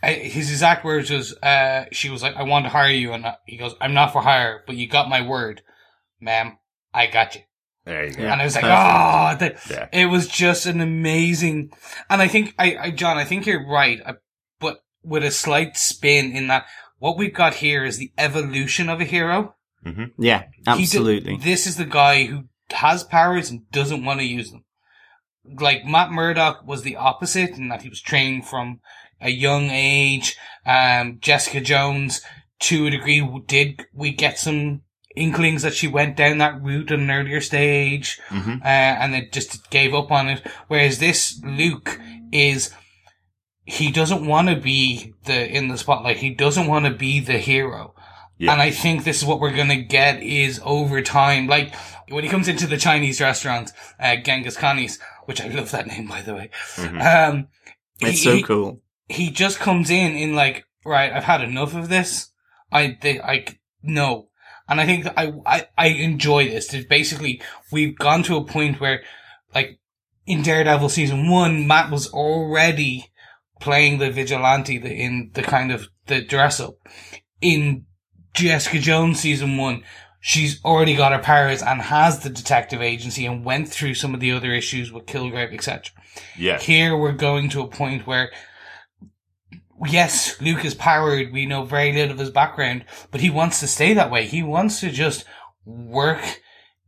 his 0.04 0.52
exact 0.52 0.86
words 0.86 1.10
was 1.10 1.34
uh 1.42 1.86
she 1.92 2.10
was 2.10 2.22
like 2.22 2.36
I 2.36 2.44
want 2.44 2.66
to 2.66 2.70
hire 2.70 2.92
you 2.92 3.12
and 3.14 3.26
he 3.46 3.58
goes 3.58 3.74
I'm 3.82 3.94
not 3.94 4.14
for 4.14 4.22
hire 4.22 4.64
but 4.68 4.76
you 4.76 4.88
got 4.88 5.10
my 5.10 5.22
word, 5.28 5.62
ma'am. 6.22 6.58
I 6.94 7.08
got 7.08 7.36
you. 7.36 7.42
There 7.86 8.06
you 8.06 8.14
go. 8.16 8.24
And 8.24 8.42
I 8.42 8.44
was 8.44 8.56
like, 8.56 8.64
oh, 8.66 9.36
the, 9.38 9.56
Yeah. 9.70 9.88
it 9.94 10.08
was 10.08 10.28
just 10.28 10.66
an 10.66 10.82
amazing. 10.82 11.72
And 12.10 12.22
I 12.22 12.28
think, 12.28 12.56
I, 12.58 12.78
I 12.78 12.92
John, 12.92 13.18
I 13.18 13.26
think 13.26 13.46
you're 13.46 13.66
right, 13.68 14.02
uh, 14.06 14.14
but 14.60 14.80
with 15.04 15.24
a 15.24 15.32
slight 15.32 15.78
spin 15.78 16.32
in 16.36 16.48
that 16.48 16.66
what 16.98 17.18
we've 17.18 17.34
got 17.34 17.56
here 17.56 17.86
is 17.86 17.98
the 17.98 18.12
evolution 18.18 18.90
of 18.90 19.02
a 19.02 19.06
hero. 19.06 19.56
yeah, 20.18 20.46
He 20.54 20.64
did- 20.64 20.68
absolutely. 20.68 21.38
this 21.38 21.68
is 21.68 21.76
the 21.78 21.86
guy 21.86 22.26
who 22.26 22.46
has 22.72 23.04
powers 23.04 23.52
and 23.52 23.70
doesn't 23.72 24.04
want 24.04 24.20
to 24.20 24.26
use 24.26 24.50
them. 24.52 24.64
Like 25.44 25.86
Matt 25.86 26.10
Murdock 26.12 26.66
was 26.66 26.82
the 26.82 26.96
opposite 26.96 27.52
in 27.52 27.68
that 27.70 27.84
he 27.84 27.90
was 27.90 28.02
trained 28.02 28.48
from 28.48 28.80
a 29.22 29.30
young 29.30 29.70
age. 29.70 30.36
Um, 30.66 31.20
Jessica 31.22 31.62
Jones, 31.62 32.22
to 32.62 32.88
a 32.88 32.90
degree, 32.90 33.22
did 33.46 33.86
we 33.94 34.12
get 34.12 34.40
some 34.40 34.82
inklings 35.16 35.62
that 35.62 35.74
she 35.74 35.88
went 35.88 36.16
down 36.18 36.38
that 36.40 36.62
route 36.62 36.92
at 36.92 37.00
an 37.00 37.10
earlier 37.12 37.42
stage, 37.42 38.20
Mhm. 38.30 38.62
uh, 38.62 38.66
and 38.66 39.16
it 39.16 39.32
just 39.32 39.70
gave 39.70 39.94
up 39.94 40.12
on 40.12 40.28
it. 40.30 40.46
Whereas 40.68 41.00
this 41.00 41.42
Luke 41.44 42.00
is, 42.32 42.72
he 43.66 43.92
doesn't 43.92 44.26
want 44.28 44.50
to 44.50 44.56
be 44.56 45.14
the 45.26 45.48
in 45.50 45.68
the 45.70 45.78
spotlight. 45.78 46.18
He 46.18 46.30
doesn't 46.32 46.68
want 46.68 46.86
to 46.86 46.92
be 46.92 47.20
the 47.20 47.38
hero. 47.38 47.94
Yeah. 48.38 48.52
And 48.54 48.62
I 48.62 48.70
think 48.72 49.04
this 49.04 49.18
is 49.20 49.26
what 49.26 49.40
we're 49.40 49.56
gonna 49.56 49.82
get 49.82 50.22
is 50.22 50.60
over 50.64 51.02
time, 51.02 51.48
like 51.48 51.74
when 52.10 52.24
he 52.24 52.30
comes 52.30 52.48
into 52.50 52.68
the 52.68 52.78
Chinese 52.78 53.22
restaurant, 53.22 53.72
uh, 54.00 54.18
Genghis 54.18 54.58
Khan's, 54.58 55.00
which 55.26 55.42
I 55.42 55.48
love 55.48 55.72
that 55.72 55.88
name 55.88 56.08
by 56.08 56.22
the 56.22 56.34
way. 56.36 56.50
Um, 56.78 57.48
It's 58.02 58.20
he- 58.20 58.24
so 58.26 58.36
he- 58.36 58.44
cool. 58.44 58.82
he 59.08 59.32
just 59.32 59.60
comes 59.60 59.90
in 59.90 60.16
in 60.18 60.36
like, 60.36 60.66
right, 60.86 61.14
I've 61.14 61.24
had 61.24 61.42
enough 61.42 61.74
of 61.76 61.88
this. 61.90 62.30
I, 62.72 62.98
they, 63.02 63.22
I, 63.22 63.46
no. 63.82 64.28
And 64.68 64.82
I 64.82 64.86
think 64.86 65.08
I, 65.16 65.32
I, 65.46 65.68
I 65.78 65.88
enjoy 65.88 66.50
this. 66.50 66.68
There's 66.68 66.86
basically, 66.86 67.42
we've 67.72 67.98
gone 67.98 68.24
to 68.24 68.38
a 68.38 68.46
point 68.46 68.80
where, 68.80 69.04
like, 69.54 69.80
in 70.26 70.42
Daredevil 70.42 70.90
season 70.90 71.30
one, 71.30 71.68
Matt 71.68 71.92
was 71.92 72.12
already 72.12 73.12
playing 73.60 74.00
the 74.00 74.10
vigilante 74.10 74.78
in 74.78 75.32
the 75.34 75.44
kind 75.44 75.72
of 75.72 75.88
the 76.08 76.22
dress 76.22 76.60
up. 76.60 76.76
In 77.42 77.86
Jessica 78.34 78.80
Jones 78.80 79.20
season 79.20 79.58
one, 79.58 79.84
she's 80.20 80.64
already 80.66 80.96
got 80.96 81.12
her 81.12 81.20
powers 81.20 81.62
and 81.62 81.82
has 81.84 82.20
the 82.20 82.30
detective 82.32 82.82
agency 82.82 83.28
and 83.28 83.46
went 83.46 83.70
through 83.70 83.94
some 83.94 84.16
of 84.16 84.20
the 84.20 84.32
other 84.32 84.52
issues 84.52 84.92
with 84.92 85.06
Kilgrave, 85.06 85.54
etc. 85.54 85.94
Yeah. 86.36 86.60
Here 86.60 86.98
we're 86.98 87.12
going 87.12 87.50
to 87.50 87.62
a 87.62 87.68
point 87.68 88.08
where, 88.08 88.32
yes, 89.88 90.40
Luke 90.42 90.64
is 90.66 90.74
powered. 90.76 91.32
We 91.32 91.46
know 91.46 91.64
very 91.66 91.92
little 91.94 92.12
of 92.14 92.20
his 92.20 92.30
background, 92.32 92.86
but 93.12 93.22
he 93.22 93.30
wants 93.30 93.60
to 93.60 93.68
stay 93.68 93.94
that 93.94 94.12
way. 94.12 94.26
He 94.26 94.44
wants 94.44 94.80
to 94.82 94.90
just 94.92 95.26
work 95.66 96.22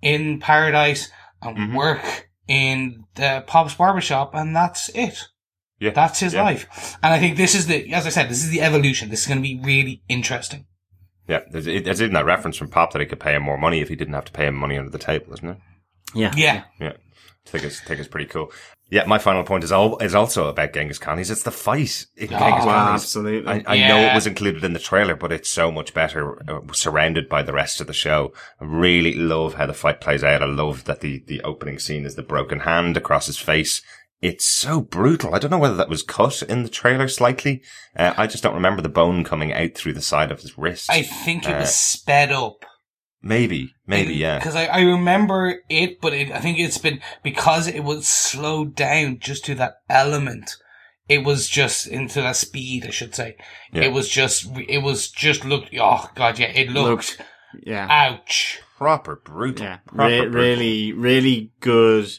in 0.01 0.39
paradise 0.39 1.09
and 1.41 1.57
Mhm. 1.57 1.75
work 1.75 2.29
in 2.47 3.03
the 3.15 3.43
Pop's 3.47 3.73
barbershop, 3.75 4.33
and 4.35 4.55
that's 4.55 4.89
it. 4.89 5.19
Yeah. 5.79 5.91
That's 5.91 6.19
his 6.19 6.33
Yeah. 6.33 6.43
life. 6.43 6.97
And 7.03 7.13
I 7.13 7.19
think 7.19 7.37
this 7.37 7.53
is 7.53 7.67
the, 7.67 7.93
as 7.93 8.05
I 8.05 8.09
said, 8.09 8.29
this 8.29 8.43
is 8.43 8.49
the 8.49 8.61
evolution. 8.61 9.09
This 9.09 9.21
is 9.21 9.27
going 9.27 9.37
to 9.39 9.43
be 9.43 9.59
really 9.63 10.01
interesting. 10.07 10.65
Yeah. 11.27 11.41
There's, 11.51 11.67
it- 11.67 11.83
there's 11.85 12.01
even 12.01 12.13
that 12.13 12.25
reference 12.25 12.57
from 12.57 12.69
Pop 12.69 12.93
that 12.93 12.99
he 12.99 13.05
could 13.05 13.19
pay 13.19 13.35
him 13.35 13.43
more 13.43 13.57
money 13.57 13.79
if 13.81 13.89
he 13.89 13.95
didn't 13.95 14.13
have 14.13 14.25
to 14.25 14.31
pay 14.31 14.47
him 14.47 14.55
money 14.55 14.77
under 14.77 14.89
the 14.89 14.97
table, 14.97 15.33
isn't 15.33 15.47
it? 15.49 15.57
Yeah. 16.15 16.33
Yeah. 16.35 16.63
Yeah. 16.79 16.93
I 16.93 17.49
think 17.49 17.63
it's, 17.65 17.81
I 17.81 17.85
think 17.85 17.99
it's 17.99 18.09
pretty 18.09 18.25
cool. 18.27 18.51
Yeah, 18.89 19.05
my 19.05 19.17
final 19.17 19.43
point 19.43 19.65
is 19.65 19.71
all 19.71 19.97
is 19.97 20.15
also 20.15 20.47
about 20.47 20.71
Genghis 20.73 20.97
Khan. 20.97 21.19
Is 21.19 21.29
it's 21.29 21.43
the 21.43 21.51
fight 21.51 22.05
in 22.15 22.29
Genghis 22.29 22.63
Khan. 22.63 22.93
absolutely. 22.93 23.65
I, 23.67 23.73
I 23.75 23.87
know 23.87 23.99
it 23.99 24.15
was 24.15 24.25
included 24.27 24.63
in 24.63 24.71
the 24.73 24.79
trailer, 24.79 25.15
but 25.15 25.31
it's 25.33 25.49
so 25.49 25.71
much 25.71 25.93
better 25.93 26.39
uh, 26.49 26.61
surrounded 26.71 27.27
by 27.27 27.43
the 27.43 27.51
rest 27.53 27.81
of 27.81 27.87
the 27.87 27.93
show. 27.93 28.31
I 28.61 28.65
really 28.65 29.13
love 29.13 29.55
how 29.55 29.65
the 29.65 29.73
fight 29.73 29.99
plays 29.99 30.23
out. 30.23 30.41
I 30.41 30.45
love 30.45 30.85
that 30.85 31.01
the, 31.01 31.21
the 31.27 31.41
opening 31.41 31.79
scene 31.79 32.05
is 32.05 32.15
the 32.15 32.23
broken 32.23 32.61
hand 32.61 32.95
across 32.95 33.25
his 33.25 33.37
face. 33.37 33.81
It's 34.21 34.45
so 34.45 34.81
brutal. 34.81 35.35
I 35.35 35.39
don't 35.39 35.51
know 35.51 35.59
whether 35.59 35.75
that 35.75 35.89
was 35.89 36.01
cut 36.01 36.41
in 36.41 36.63
the 36.63 36.69
trailer 36.69 37.07
slightly. 37.07 37.61
Uh, 37.95 38.13
I 38.17 38.25
just 38.25 38.41
don't 38.41 38.55
remember 38.55 38.81
the 38.81 38.89
bone 38.89 39.23
coming 39.23 39.53
out 39.53 39.75
through 39.75 39.93
the 39.93 40.01
side 40.01 40.31
of 40.31 40.41
his 40.41 40.57
wrist. 40.57 40.89
I 40.89 41.03
think 41.03 41.43
it 41.45 41.49
was 41.55 41.67
Uh, 41.67 41.71
sped 41.71 42.31
up. 42.31 42.63
Maybe, 43.21 43.73
maybe, 43.85 44.13
yeah. 44.13 44.39
Because 44.39 44.55
I, 44.55 44.65
I 44.65 44.81
remember 44.81 45.61
it, 45.69 45.99
but 46.01 46.13
it, 46.13 46.31
I 46.31 46.39
think 46.39 46.59
it's 46.59 46.77
been 46.77 47.01
because 47.23 47.67
it 47.67 47.83
was 47.83 48.07
slowed 48.07 48.75
down 48.75 49.19
just 49.19 49.45
to 49.45 49.55
that 49.55 49.81
element. 49.89 50.55
It 51.09 51.23
was 51.23 51.47
just 51.47 51.87
into 51.87 52.21
that 52.21 52.35
speed, 52.35 52.85
I 52.85 52.89
should 52.89 53.15
say. 53.15 53.37
Yeah. 53.71 53.83
It 53.83 53.93
was 53.93 54.09
just, 54.09 54.47
it 54.67 54.79
was 54.83 55.09
just 55.09 55.45
looked. 55.45 55.69
Oh 55.79 56.09
god, 56.15 56.37
yeah, 56.37 56.47
it 56.47 56.69
looked. 56.69 57.21
yeah. 57.63 57.87
Ouch. 57.89 58.59
Proper 58.77 59.15
brutal. 59.15 59.65
Yeah, 59.65 59.77
Proper 59.87 60.09
Re- 60.09 60.19
brutal. 60.21 60.41
really, 60.41 60.93
really 60.93 61.51
good 61.61 62.09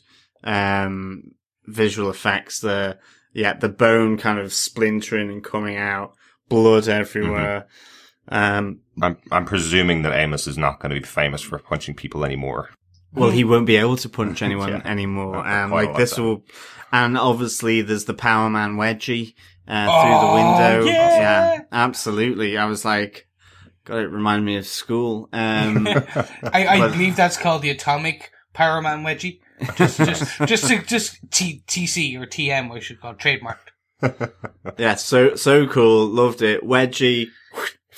um, 0.42 1.32
visual 1.66 2.10
effects. 2.10 2.60
The 2.60 2.98
yeah, 3.34 3.52
the 3.52 3.68
bone 3.68 4.16
kind 4.16 4.38
of 4.38 4.52
splintering 4.54 5.30
and 5.30 5.44
coming 5.44 5.76
out, 5.76 6.14
blood 6.48 6.88
everywhere. 6.88 7.66
Mm-hmm. 8.30 8.34
Um, 8.34 8.80
I'm, 9.02 9.16
I'm 9.30 9.44
presuming 9.44 10.02
that 10.02 10.12
Amos 10.12 10.46
is 10.46 10.58
not 10.58 10.80
going 10.80 10.94
to 10.94 11.00
be 11.00 11.06
famous 11.06 11.42
for 11.42 11.58
punching 11.58 11.94
people 11.94 12.24
anymore. 12.24 12.70
well, 13.12 13.30
he 13.30 13.44
won't 13.44 13.66
be 13.66 13.76
able 13.76 13.96
to 13.98 14.08
punch 14.08 14.42
anyone 14.42 14.68
Yeah. 14.72 14.82
anymore. 14.84 15.36
I 15.36 15.62
Um, 15.62 15.70
like 15.70 15.88
like 15.88 15.96
this 15.96 16.14
that. 16.16 16.22
will, 16.22 16.44
and 16.92 17.16
obviously 17.18 17.82
there's 17.82 18.04
the 18.06 18.14
Power 18.14 18.48
Man 18.50 18.76
wedgie 18.76 19.34
uh, 19.66 19.86
Oh, 19.90 20.02
through 20.02 20.28
the 20.28 20.34
window. 20.34 20.84
yeah. 20.92 21.60
absolutely. 21.72 22.56
I 22.56 22.66
was 22.66 22.84
like, 22.84 23.26
God, 23.84 23.98
it 23.98 24.08
reminded 24.10 24.44
me 24.44 24.56
of 24.56 24.66
school. 24.66 25.28
Um, 25.32 25.86
I, 26.42 26.66
I 26.66 26.88
believe 26.90 27.16
that's 27.16 27.36
called 27.38 27.62
the 27.62 27.70
Atomic 27.70 28.30
Power 28.52 28.80
Man 28.82 29.02
Wedgie. 29.04 29.40
Just, 29.76 29.96
just, 29.98 30.38
just, 30.46 30.68
to, 30.68 30.82
just 30.84 31.18
T, 31.32 31.62
TC 31.66 32.20
or 32.20 32.26
TM, 32.26 32.72
we 32.72 32.80
should 32.80 33.00
call 33.00 33.12
it, 33.12 33.18
trademarked. 33.18 33.70
yeah, 34.78 34.94
so, 34.94 35.34
so 35.34 35.66
cool. 35.66 36.06
Loved 36.06 36.42
it. 36.42 36.62
Wedgie, 36.62 37.26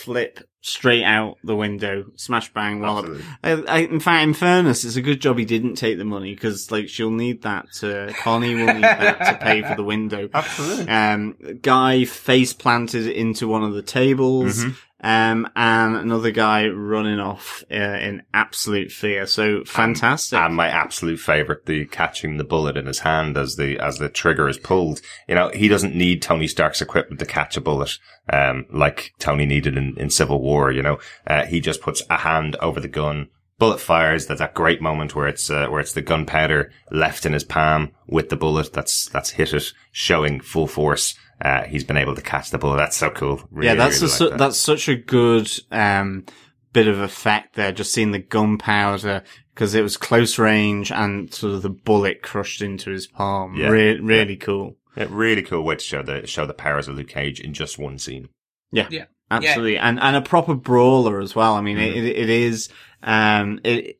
flip, 0.00 0.40
straight 0.62 1.04
out 1.04 1.36
the 1.44 1.56
window, 1.56 2.04
smash 2.16 2.52
bang 2.52 2.80
wallop. 2.80 3.20
I, 3.42 3.50
I, 3.50 3.78
in 3.80 4.00
fact, 4.00 4.22
in 4.22 4.34
fairness, 4.34 4.84
it's 4.84 4.96
a 4.96 5.02
good 5.02 5.20
job 5.20 5.38
he 5.38 5.44
didn't 5.44 5.74
take 5.76 5.98
the 5.98 6.04
money 6.04 6.34
because, 6.34 6.70
like, 6.70 6.88
she'll 6.88 7.10
need 7.10 7.42
that 7.42 7.66
to, 7.80 8.14
Connie 8.18 8.54
will 8.54 8.74
need 8.74 8.82
that 8.82 9.18
to 9.18 9.38
pay 9.44 9.62
for 9.62 9.74
the 9.74 9.84
window. 9.84 10.28
Absolutely. 10.32 10.88
Um, 10.88 11.36
guy 11.62 12.04
face 12.04 12.52
planted 12.52 13.06
into 13.06 13.48
one 13.48 13.62
of 13.62 13.74
the 13.74 13.82
tables. 13.82 14.64
Um, 15.02 15.48
and 15.56 15.96
another 15.96 16.30
guy 16.30 16.68
running 16.68 17.20
off 17.20 17.64
uh, 17.70 17.74
in 17.74 18.22
absolute 18.34 18.92
fear. 18.92 19.26
So 19.26 19.64
fantastic. 19.64 20.38
And 20.38 20.54
my 20.54 20.68
absolute 20.68 21.20
favorite, 21.20 21.66
the 21.66 21.86
catching 21.86 22.36
the 22.36 22.44
bullet 22.44 22.76
in 22.76 22.86
his 22.86 23.00
hand 23.00 23.38
as 23.38 23.56
the, 23.56 23.78
as 23.78 23.96
the 23.96 24.10
trigger 24.10 24.48
is 24.48 24.58
pulled. 24.58 25.00
You 25.26 25.34
know, 25.34 25.48
he 25.50 25.68
doesn't 25.68 25.94
need 25.94 26.20
Tony 26.20 26.46
Stark's 26.46 26.82
equipment 26.82 27.18
to 27.20 27.26
catch 27.26 27.56
a 27.56 27.60
bullet, 27.62 27.98
um, 28.30 28.66
like 28.70 29.14
Tony 29.18 29.46
needed 29.46 29.76
in, 29.76 29.96
in 29.96 30.10
Civil 30.10 30.40
War, 30.40 30.70
you 30.70 30.82
know. 30.82 30.98
Uh, 31.26 31.46
he 31.46 31.60
just 31.60 31.80
puts 31.80 32.02
a 32.10 32.18
hand 32.18 32.56
over 32.56 32.78
the 32.78 32.88
gun, 32.88 33.28
bullet 33.58 33.80
fires. 33.80 34.26
There's 34.26 34.40
that 34.40 34.54
great 34.54 34.82
moment 34.82 35.14
where 35.14 35.28
it's, 35.28 35.48
uh, 35.48 35.68
where 35.68 35.80
it's 35.80 35.94
the 35.94 36.02
gunpowder 36.02 36.72
left 36.90 37.24
in 37.24 37.32
his 37.32 37.44
palm 37.44 37.92
with 38.06 38.28
the 38.28 38.36
bullet 38.36 38.72
that's, 38.72 39.08
that's 39.08 39.30
hit 39.30 39.54
it, 39.54 39.72
showing 39.92 40.40
full 40.40 40.66
force. 40.66 41.14
Uh, 41.40 41.62
he's 41.64 41.84
been 41.84 41.96
able 41.96 42.14
to 42.14 42.22
catch 42.22 42.50
the 42.50 42.58
ball. 42.58 42.76
That's 42.76 42.96
so 42.96 43.10
cool. 43.10 43.42
Really, 43.50 43.68
yeah, 43.68 43.74
that's 43.74 44.02
really 44.02 44.12
a, 44.12 44.18
like 44.20 44.30
that. 44.30 44.38
that's 44.38 44.58
such 44.58 44.88
a 44.88 44.94
good 44.96 45.50
um 45.70 46.24
bit 46.72 46.86
of 46.86 47.00
effect 47.00 47.54
there. 47.56 47.72
Just 47.72 47.92
seeing 47.94 48.12
the 48.12 48.18
gunpowder 48.18 49.22
because 49.54 49.74
it 49.74 49.82
was 49.82 49.96
close 49.96 50.38
range 50.38 50.92
and 50.92 51.32
sort 51.32 51.54
of 51.54 51.62
the 51.62 51.70
bullet 51.70 52.22
crushed 52.22 52.62
into 52.62 52.90
his 52.90 53.06
palm. 53.06 53.54
Yeah. 53.56 53.68
Re- 53.68 54.00
really 54.00 54.36
cool. 54.36 54.76
Yeah, 54.96 55.06
really 55.10 55.42
cool 55.42 55.62
way 55.64 55.76
to 55.76 55.84
show 55.84 56.02
the 56.02 56.26
show 56.26 56.46
the 56.46 56.54
powers 56.54 56.88
of 56.88 56.96
Luke 56.96 57.08
Cage 57.08 57.40
in 57.40 57.54
just 57.54 57.78
one 57.78 57.98
scene. 57.98 58.28
Yeah, 58.72 58.88
Yeah. 58.90 59.04
absolutely, 59.30 59.78
and 59.78 59.98
and 60.00 60.16
a 60.16 60.20
proper 60.22 60.54
brawler 60.54 61.20
as 61.20 61.34
well. 61.34 61.54
I 61.54 61.60
mean, 61.60 61.76
Mm-hmm. 61.78 61.98
it, 61.98 62.04
it 62.04 62.28
is, 62.30 62.68
um, 63.02 63.60
it, 63.64 63.98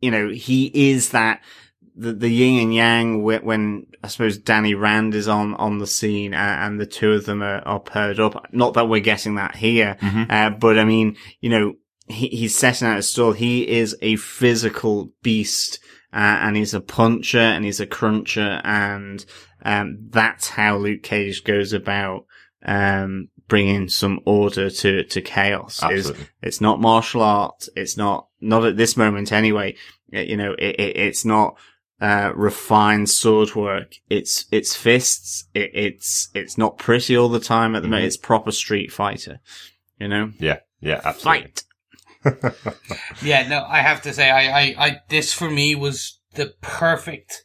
you 0.00 0.10
know, 0.10 0.28
he 0.30 0.66
is 0.90 1.10
that 1.10 1.42
the 1.94 2.12
the 2.12 2.28
yin 2.28 2.62
and 2.62 2.74
yang 2.74 3.22
whe- 3.22 3.42
when 3.42 3.86
I 4.02 4.08
suppose 4.08 4.38
Danny 4.38 4.74
Rand 4.74 5.14
is 5.14 5.28
on 5.28 5.54
on 5.54 5.78
the 5.78 5.86
scene 5.86 6.32
and, 6.34 6.64
and 6.64 6.80
the 6.80 6.86
two 6.86 7.12
of 7.12 7.26
them 7.26 7.42
are, 7.42 7.60
are 7.60 7.80
paired 7.80 8.18
up. 8.20 8.46
Not 8.52 8.74
that 8.74 8.88
we're 8.88 9.00
getting 9.00 9.34
that 9.36 9.56
here, 9.56 9.96
Mm-hmm. 10.00 10.24
uh, 10.30 10.50
but 10.50 10.78
I 10.78 10.84
mean, 10.84 11.16
you 11.40 11.50
know, 11.50 11.74
he, 12.08 12.28
he's 12.28 12.56
setting 12.56 12.88
out 12.88 12.98
a 12.98 13.02
stall. 13.02 13.32
He 13.32 13.68
is 13.68 13.96
a 14.02 14.16
physical 14.16 15.12
beast. 15.22 15.78
Uh, 16.14 16.40
and 16.42 16.56
he's 16.58 16.74
a 16.74 16.80
puncher 16.82 17.38
and 17.38 17.64
he's 17.64 17.80
a 17.80 17.86
cruncher 17.86 18.60
and, 18.64 19.24
um, 19.64 19.96
that's 20.10 20.46
how 20.50 20.76
Luke 20.76 21.02
Cage 21.02 21.42
goes 21.42 21.72
about, 21.72 22.26
um, 22.66 23.28
bringing 23.48 23.88
some 23.88 24.20
order 24.26 24.68
to, 24.68 25.04
to 25.04 25.20
chaos. 25.22 25.82
Absolutely. 25.82 26.26
it's 26.42 26.60
not 26.60 26.82
martial 26.82 27.22
art. 27.22 27.66
It's 27.76 27.96
not, 27.96 28.28
not 28.42 28.62
at 28.66 28.76
this 28.76 28.94
moment 28.94 29.32
anyway. 29.32 29.74
Uh, 30.14 30.18
You 30.20 30.36
know, 30.36 30.52
it, 30.52 30.76
it, 30.78 30.96
it's 30.98 31.24
not, 31.24 31.56
uh, 32.02 32.32
refined 32.34 33.08
sword 33.08 33.54
work. 33.54 33.94
It's, 34.10 34.46
it's 34.50 34.74
fists. 34.74 35.44
It, 35.54 35.70
it's, 35.72 36.28
it's 36.34 36.58
not 36.58 36.76
pretty 36.76 37.16
all 37.16 37.28
the 37.28 37.40
time 37.40 37.76
at 37.76 37.82
the 37.82 37.88
moment. 37.88 38.06
It's 38.06 38.16
proper 38.16 38.50
street 38.50 38.92
fighter, 38.92 39.40
you 40.00 40.08
know? 40.08 40.32
Yeah, 40.38 40.58
yeah, 40.80 41.00
absolutely. 41.04 41.42
Fight. 41.42 41.64
Yeah, 43.22 43.48
no, 43.48 43.64
I 43.68 43.78
have 43.78 44.02
to 44.02 44.12
say, 44.12 44.30
I, 44.30 44.60
I, 44.60 44.74
I, 44.78 45.00
this 45.08 45.32
for 45.32 45.48
me 45.48 45.74
was 45.74 46.20
the 46.34 46.54
perfect 46.60 47.44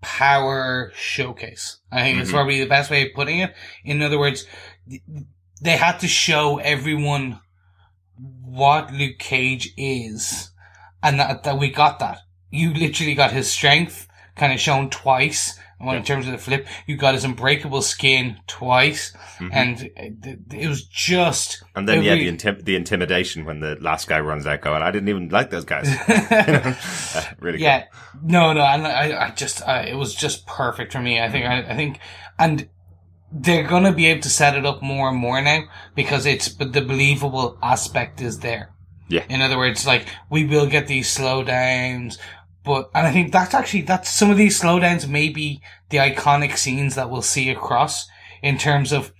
power 0.00 0.90
showcase. 0.94 1.78
I 1.92 2.02
think 2.02 2.18
it's 2.20 2.30
probably 2.30 2.60
the 2.60 2.68
best 2.68 2.90
way 2.90 3.06
of 3.06 3.14
putting 3.14 3.38
it. 3.38 3.54
In 3.84 4.02
other 4.02 4.18
words, 4.18 4.46
they 5.62 5.76
had 5.76 5.98
to 5.98 6.08
show 6.08 6.58
everyone 6.58 7.40
what 8.16 8.92
Luke 8.92 9.18
Cage 9.18 9.72
is, 9.76 10.50
and 11.02 11.20
that, 11.20 11.44
that 11.44 11.58
we 11.58 11.70
got 11.70 11.98
that. 12.00 12.18
You 12.50 12.72
literally 12.74 13.14
got 13.14 13.32
his 13.32 13.50
strength 13.50 14.08
kind 14.36 14.52
of 14.52 14.60
shown 14.60 14.90
twice. 14.90 15.58
And 15.78 15.86
when 15.86 15.96
in 15.96 16.02
terms 16.04 16.26
of 16.26 16.32
the 16.32 16.38
flip, 16.38 16.66
you 16.86 16.96
got 16.98 17.14
his 17.14 17.24
unbreakable 17.24 17.80
skin 17.80 18.38
twice, 18.46 19.14
and 19.50 19.90
it, 19.96 20.38
it 20.52 20.68
was 20.68 20.84
just. 20.84 21.62
And 21.74 21.88
then 21.88 22.02
yeah, 22.02 22.12
really- 22.12 22.30
the 22.30 22.36
intim- 22.36 22.64
the 22.64 22.76
intimidation 22.76 23.46
when 23.46 23.60
the 23.60 23.76
last 23.80 24.06
guy 24.06 24.20
runs 24.20 24.46
out, 24.46 24.60
going, 24.60 24.82
"I 24.82 24.90
didn't 24.90 25.08
even 25.08 25.30
like 25.30 25.48
those 25.48 25.64
guys." 25.64 25.88
Uh, 27.12 27.22
really, 27.40 27.58
cool. 27.58 27.64
Yeah, 27.64 27.84
no, 28.22 28.52
no, 28.52 28.60
and 28.60 28.86
I, 28.86 29.28
I 29.28 29.30
just, 29.30 29.66
uh, 29.66 29.84
it 29.88 29.94
was 29.94 30.14
just 30.14 30.46
perfect 30.46 30.92
for 30.92 31.00
me. 31.00 31.18
I 31.20 31.28
think, 31.30 31.44
I, 31.46 31.60
I 31.60 31.74
think, 31.74 31.98
and 32.38 32.68
they're 33.32 33.66
gonna 33.66 33.92
be 33.92 34.06
able 34.06 34.20
to 34.22 34.28
set 34.30 34.56
it 34.56 34.64
up 34.66 34.82
more 34.82 35.08
and 35.08 35.16
more 35.18 35.40
now 35.40 35.62
because 35.94 36.26
it's, 36.26 36.48
but 36.48 36.72
the 36.72 36.82
believable 36.82 37.58
aspect 37.62 38.20
is 38.20 38.40
there. 38.40 38.70
Yeah. 39.08 39.24
In 39.28 39.40
other 39.40 39.58
words, 39.58 39.86
like 39.86 40.06
we 40.28 40.44
will 40.44 40.66
get 40.66 40.86
these 40.86 41.12
slowdowns, 41.16 42.18
but 42.64 42.90
and 42.94 43.06
I 43.06 43.12
think 43.12 43.32
that's 43.32 43.54
actually 43.54 43.82
that's 43.82 44.10
some 44.10 44.30
of 44.30 44.36
these 44.36 44.60
slowdowns 44.60 45.08
may 45.08 45.28
be 45.28 45.60
the 45.88 45.98
iconic 45.98 46.56
scenes 46.56 46.94
that 46.94 47.10
we'll 47.10 47.22
see 47.22 47.50
across 47.50 48.08
in 48.42 48.58
terms 48.58 48.92
of 48.92 49.12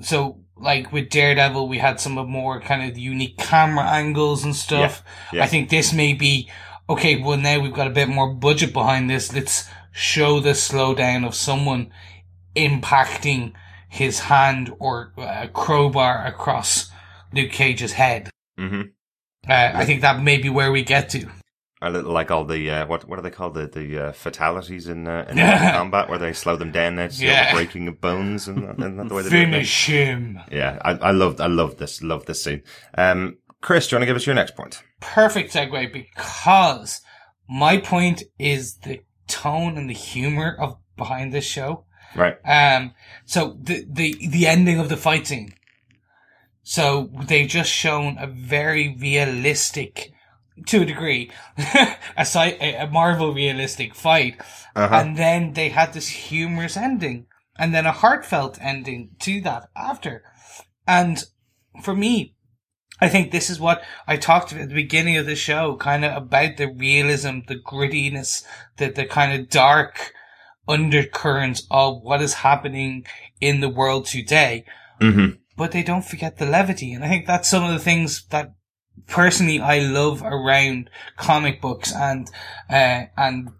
so 0.00 0.40
like 0.56 0.92
with 0.92 1.10
Daredevil 1.10 1.68
we 1.68 1.78
had 1.78 2.00
some 2.00 2.18
of 2.18 2.28
more 2.28 2.60
kind 2.60 2.90
of 2.90 2.98
unique 2.98 3.36
camera 3.38 3.84
angles 3.84 4.44
and 4.44 4.56
stuff. 4.56 5.02
Yeah, 5.32 5.38
yeah. 5.38 5.44
I 5.44 5.46
think 5.48 5.68
this 5.70 5.92
may 5.92 6.14
be 6.14 6.50
okay, 6.88 7.20
well 7.20 7.38
now 7.38 7.60
we've 7.60 7.74
got 7.74 7.86
a 7.86 7.90
bit 7.90 8.08
more 8.08 8.32
budget 8.32 8.72
behind 8.72 9.08
this. 9.08 9.32
Let's 9.32 9.68
show 9.92 10.40
the 10.40 10.50
slowdown 10.50 11.26
of 11.26 11.34
someone 11.34 11.92
impacting 12.56 13.52
his 13.88 14.20
hand 14.20 14.72
or 14.78 15.12
a 15.16 15.48
crowbar 15.48 16.26
across 16.26 16.90
Luke 17.32 17.52
Cage's 17.52 17.92
head. 17.92 18.30
hmm 18.56 18.82
Uh, 19.48 19.70
I 19.74 19.84
think 19.84 20.02
that 20.02 20.22
may 20.22 20.38
be 20.38 20.50
where 20.50 20.72
we 20.72 20.82
get 20.82 21.08
to. 21.10 21.28
I 21.80 21.88
li- 21.90 22.00
like 22.02 22.30
all 22.30 22.44
the 22.44 22.70
uh, 22.70 22.86
what 22.86 23.08
what 23.08 23.18
are 23.18 23.22
they 23.22 23.30
called 23.30 23.54
the 23.54 23.66
the 23.66 24.06
uh, 24.08 24.12
fatalities 24.12 24.88
in, 24.88 25.06
uh, 25.06 25.26
in 25.28 25.36
combat 25.72 26.08
where 26.08 26.18
they 26.18 26.32
slow 26.32 26.56
them 26.56 26.72
down 26.72 27.10
see 27.10 27.26
Yeah. 27.26 27.50
the 27.52 27.56
breaking 27.56 27.86
of 27.88 28.00
bones 28.00 28.48
and, 28.48 28.64
and 28.82 28.98
that 28.98 29.08
the 29.08 29.14
way 29.14 29.22
they 29.22 29.30
do 29.30 29.36
it 29.36 29.46
now? 29.46 29.52
Finish 29.52 29.86
him. 29.86 30.40
Yeah, 30.50 30.78
I, 30.82 30.92
I 30.92 31.10
loved 31.12 31.40
I 31.40 31.46
love 31.46 31.76
this 31.76 32.02
love 32.02 32.26
this 32.26 32.42
scene. 32.42 32.62
Um, 32.96 33.38
Chris, 33.60 33.86
do 33.88 33.94
you 33.94 33.98
want 33.98 34.02
to 34.02 34.06
give 34.06 34.16
us 34.16 34.26
your 34.26 34.34
next 34.34 34.56
point? 34.56 34.82
Perfect 35.00 35.52
segue 35.52 35.92
because 35.92 37.00
my 37.48 37.76
point 37.78 38.22
is 38.38 38.76
the 38.78 39.00
tone 39.26 39.76
and 39.78 39.88
the 39.88 39.94
humor 39.94 40.56
of 40.58 40.78
behind 40.96 41.32
this 41.32 41.44
show. 41.44 41.84
Right. 42.16 42.36
Um, 42.44 42.94
so 43.26 43.56
the, 43.60 43.84
the, 43.88 44.16
the 44.28 44.46
ending 44.46 44.78
of 44.80 44.88
the 44.88 44.96
fight 44.96 45.26
scene. 45.26 45.52
So 46.62 47.10
they've 47.26 47.48
just 47.48 47.70
shown 47.70 48.16
a 48.18 48.26
very 48.26 48.96
realistic, 48.98 50.10
to 50.66 50.82
a 50.82 50.86
degree, 50.86 51.30
a, 51.58 51.96
sci- 52.20 52.58
a 52.60 52.86
Marvel 52.90 53.32
realistic 53.34 53.94
fight. 53.94 54.40
Uh-huh. 54.74 54.94
And 54.94 55.16
then 55.16 55.54
they 55.54 55.70
had 55.70 55.92
this 55.92 56.08
humorous 56.08 56.76
ending 56.76 57.26
and 57.58 57.74
then 57.74 57.86
a 57.86 57.92
heartfelt 57.92 58.58
ending 58.60 59.10
to 59.20 59.40
that 59.42 59.68
after. 59.76 60.22
And 60.86 61.22
for 61.82 61.94
me, 61.94 62.36
I 63.00 63.08
think 63.08 63.30
this 63.30 63.50
is 63.50 63.60
what 63.60 63.82
I 64.06 64.16
talked 64.16 64.52
about 64.52 64.64
at 64.64 64.68
the 64.70 64.74
beginning 64.74 65.16
of 65.16 65.26
the 65.26 65.36
show, 65.36 65.76
kind 65.76 66.04
of 66.04 66.16
about 66.16 66.56
the 66.56 66.68
realism, 66.68 67.40
the 67.46 67.60
grittiness, 67.60 68.44
the, 68.76 68.90
the 68.90 69.04
kind 69.04 69.40
of 69.40 69.48
dark 69.48 70.12
undercurrents 70.66 71.66
of 71.70 72.02
what 72.02 72.20
is 72.20 72.34
happening 72.34 73.06
in 73.40 73.60
the 73.60 73.68
world 73.68 74.06
today. 74.06 74.64
Mm-hmm. 75.00 75.36
But 75.56 75.72
they 75.72 75.82
don't 75.82 76.04
forget 76.04 76.38
the 76.38 76.46
levity. 76.46 76.92
And 76.92 77.04
I 77.04 77.08
think 77.08 77.26
that's 77.26 77.48
some 77.48 77.64
of 77.64 77.70
the 77.70 77.78
things 77.78 78.24
that 78.26 78.54
personally 79.06 79.60
I 79.60 79.78
love 79.78 80.22
around 80.22 80.90
comic 81.16 81.60
books 81.60 81.92
and, 81.94 82.30
uh, 82.70 83.04
and 83.16 83.50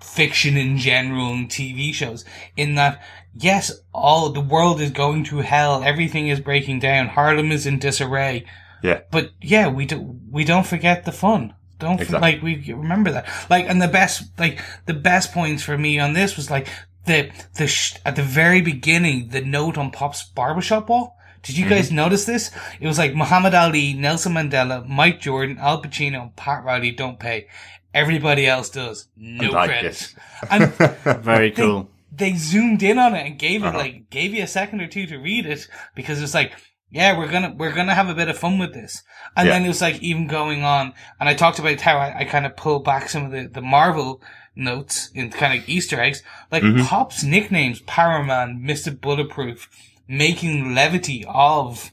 fiction 0.00 0.56
in 0.56 0.76
general 0.78 1.32
and 1.32 1.48
TV 1.48 1.92
shows 1.92 2.24
in 2.56 2.74
that 2.74 3.02
yes, 3.34 3.72
all 3.92 4.30
the 4.30 4.40
world 4.40 4.80
is 4.80 4.90
going 4.90 5.24
to 5.24 5.38
hell. 5.38 5.82
Everything 5.82 6.28
is 6.28 6.40
breaking 6.40 6.78
down. 6.78 7.08
Harlem 7.08 7.50
is 7.50 7.66
in 7.66 7.78
disarray. 7.78 8.44
Yeah. 8.82 9.00
But 9.10 9.30
yeah, 9.40 9.68
we 9.68 9.86
do, 9.86 10.18
we 10.30 10.44
don't 10.44 10.66
forget 10.66 11.04
the 11.04 11.12
fun. 11.12 11.54
Don't 11.78 12.00
Exactly. 12.00 12.20
like 12.20 12.42
we 12.42 12.72
remember 12.72 13.10
that. 13.10 13.28
Like, 13.50 13.66
and 13.68 13.82
the 13.82 13.88
best, 13.88 14.38
like 14.38 14.60
the 14.86 14.94
best 14.94 15.32
points 15.32 15.62
for 15.62 15.76
me 15.76 15.98
on 15.98 16.12
this 16.12 16.36
was 16.36 16.50
like 16.50 16.68
the 17.06 17.30
the 17.56 17.66
sh- 17.66 17.96
at 18.06 18.16
the 18.16 18.22
very 18.22 18.60
beginning, 18.60 19.28
the 19.28 19.40
note 19.40 19.76
on 19.76 19.90
Pop's 19.90 20.22
barbershop 20.22 20.88
wall. 20.88 21.16
Did 21.44 21.56
you 21.58 21.68
guys 21.68 21.92
notice 21.92 22.24
this? 22.24 22.50
It 22.80 22.86
was 22.86 22.98
like 22.98 23.14
Muhammad 23.14 23.54
Ali, 23.54 23.92
Nelson 23.94 24.32
Mandela, 24.32 24.86
Mike 24.88 25.20
Jordan, 25.20 25.58
Al 25.58 25.82
Pacino, 25.82 26.22
and 26.22 26.36
Pat 26.36 26.64
Riley 26.64 26.90
don't 26.90 27.18
pay. 27.20 27.46
Everybody 27.92 28.46
else 28.46 28.70
does. 28.70 29.08
No 29.16 29.50
like 29.50 29.68
credit. 29.70 30.14
Very 31.22 31.50
cool. 31.52 31.88
they 32.10 32.34
zoomed 32.34 32.82
in 32.82 32.98
on 32.98 33.14
it 33.14 33.26
and 33.26 33.38
gave 33.38 33.62
it 33.62 33.68
Uh-huh. 33.68 33.78
like 33.78 34.10
gave 34.10 34.34
you 34.34 34.42
a 34.42 34.46
second 34.48 34.80
or 34.80 34.86
two 34.88 35.06
to 35.06 35.16
read 35.18 35.46
it 35.46 35.68
because 35.94 36.20
it's 36.22 36.34
like 36.34 36.52
yeah, 36.90 37.16
we're 37.18 37.30
gonna 37.30 37.52
we're 37.56 37.72
gonna 37.72 37.94
have 37.94 38.08
a 38.08 38.14
bit 38.14 38.28
of 38.28 38.38
fun 38.38 38.58
with 38.58 38.72
this. 38.72 39.02
And 39.36 39.46
Yeah. 39.48 39.54
then 39.54 39.64
it 39.64 39.68
was 39.68 39.80
like 39.80 40.00
even 40.02 40.26
going 40.28 40.62
on, 40.62 40.92
and 41.18 41.28
I 41.28 41.34
talked 41.34 41.58
about 41.58 41.80
how 41.80 41.98
I, 41.98 42.20
I 42.20 42.24
kind 42.24 42.46
of 42.46 42.56
pulled 42.56 42.84
back 42.84 43.08
some 43.08 43.24
of 43.26 43.32
the 43.32 43.48
the 43.48 43.60
Marvel 43.62 44.22
notes 44.56 45.10
in 45.14 45.30
kind 45.30 45.58
of 45.58 45.68
Easter 45.68 46.00
eggs, 46.00 46.22
like 46.52 46.62
Mm-hmm. 46.62 46.84
Pop's 46.86 47.24
nicknames, 47.24 47.80
Power 47.80 48.22
Man, 48.22 48.60
Mister 48.62 48.92
Bulletproof, 48.92 49.68
making 50.08 50.74
levity 50.74 51.24
of 51.28 51.90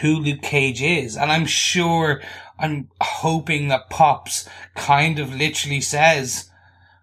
who 0.00 0.16
Luke 0.16 0.42
Cage 0.42 0.82
is, 0.82 1.16
and 1.16 1.30
I'm 1.30 1.46
sure, 1.46 2.20
I'm 2.58 2.88
hoping 3.00 3.68
that 3.68 3.90
Pops 3.90 4.48
kind 4.74 5.18
of 5.18 5.34
literally 5.34 5.80
says, 5.80 6.50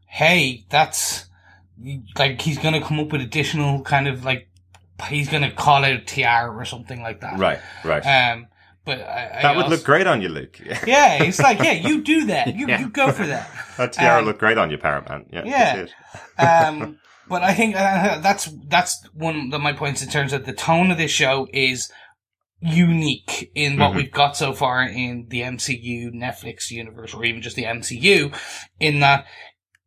"Hey, 0.05 0.65
that's." 0.69 1.25
Like 2.15 2.39
he's 2.41 2.59
gonna 2.59 2.79
come 2.81 2.99
up 2.99 3.11
with 3.11 3.21
additional 3.21 3.81
kind 3.81 4.07
of 4.07 4.23
like 4.23 4.47
he's 5.09 5.29
gonna 5.29 5.49
call 5.51 5.83
out 5.83 6.05
Tiara 6.05 6.55
or 6.55 6.63
something 6.63 7.01
like 7.01 7.21
that. 7.21 7.39
Right, 7.39 7.59
right. 7.83 8.01
Um, 8.05 8.45
but 8.85 8.99
I, 9.01 9.31
I 9.37 9.41
that 9.41 9.55
would 9.55 9.63
also- 9.63 9.77
look 9.77 9.85
great 9.85 10.05
on 10.05 10.21
you, 10.21 10.29
Luke. 10.29 10.59
Yeah, 10.85 11.23
it's 11.23 11.39
like 11.39 11.57
yeah, 11.57 11.71
you 11.71 12.03
do 12.03 12.27
that. 12.27 12.53
You 12.55 12.67
you 12.67 12.89
go 12.89 13.11
for 13.11 13.25
that. 13.25 13.49
that 13.77 13.93
tiara 13.93 14.19
Um, 14.19 14.25
looked 14.25 14.37
great 14.39 14.59
on 14.59 14.69
you, 14.69 14.77
Power 14.77 15.03
Man. 15.09 15.25
Yeah, 15.31 15.87
yeah. 16.37 16.67
Um, 16.67 16.99
but 17.31 17.41
I 17.41 17.53
think 17.55 17.75
uh, 17.75 18.19
that's 18.19 18.45
that's 18.67 19.03
one 19.13 19.51
of 19.53 19.61
my 19.61 19.73
points 19.73 20.03
in 20.03 20.09
terms 20.09 20.33
of 20.33 20.45
the 20.45 20.53
tone 20.53 20.91
of 20.91 20.97
this 20.99 21.09
show 21.11 21.47
is 21.51 21.89
unique 22.59 23.51
in 23.55 23.79
what 23.79 23.91
Mhm. 23.91 23.95
we've 23.95 24.11
got 24.11 24.37
so 24.37 24.53
far 24.53 24.83
in 24.83 25.25
the 25.29 25.41
MCU 25.41 26.11
Netflix 26.11 26.69
universe, 26.69 27.13
or 27.15 27.25
even 27.25 27.41
just 27.41 27.55
the 27.55 27.65
MCU, 27.65 28.31
in 28.79 28.99
that 28.99 29.25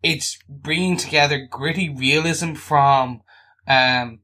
it's 0.02 0.38
bringing 0.48 0.96
together 0.96 1.46
gritty 1.48 1.88
realism 1.88 2.54
from, 2.54 3.20
um, 3.68 4.20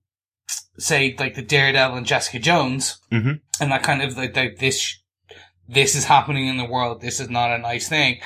say 0.78 1.14
like 1.18 1.34
the 1.36 1.42
Daredevil 1.42 1.96
and 1.96 2.06
Jessica 2.06 2.38
Jones, 2.40 2.98
Mhm. 3.12 3.40
and 3.60 3.70
that 3.72 3.82
kind 3.84 4.02
of 4.02 4.16
like, 4.16 4.34
like 4.36 4.56
this, 4.58 4.98
this 5.68 5.94
is 5.94 6.06
happening 6.06 6.48
in 6.48 6.56
the 6.56 6.64
world. 6.64 7.00
This 7.00 7.20
is 7.20 7.30
not 7.30 7.52
a 7.52 7.58
nice 7.58 7.88
thing. 7.88 8.20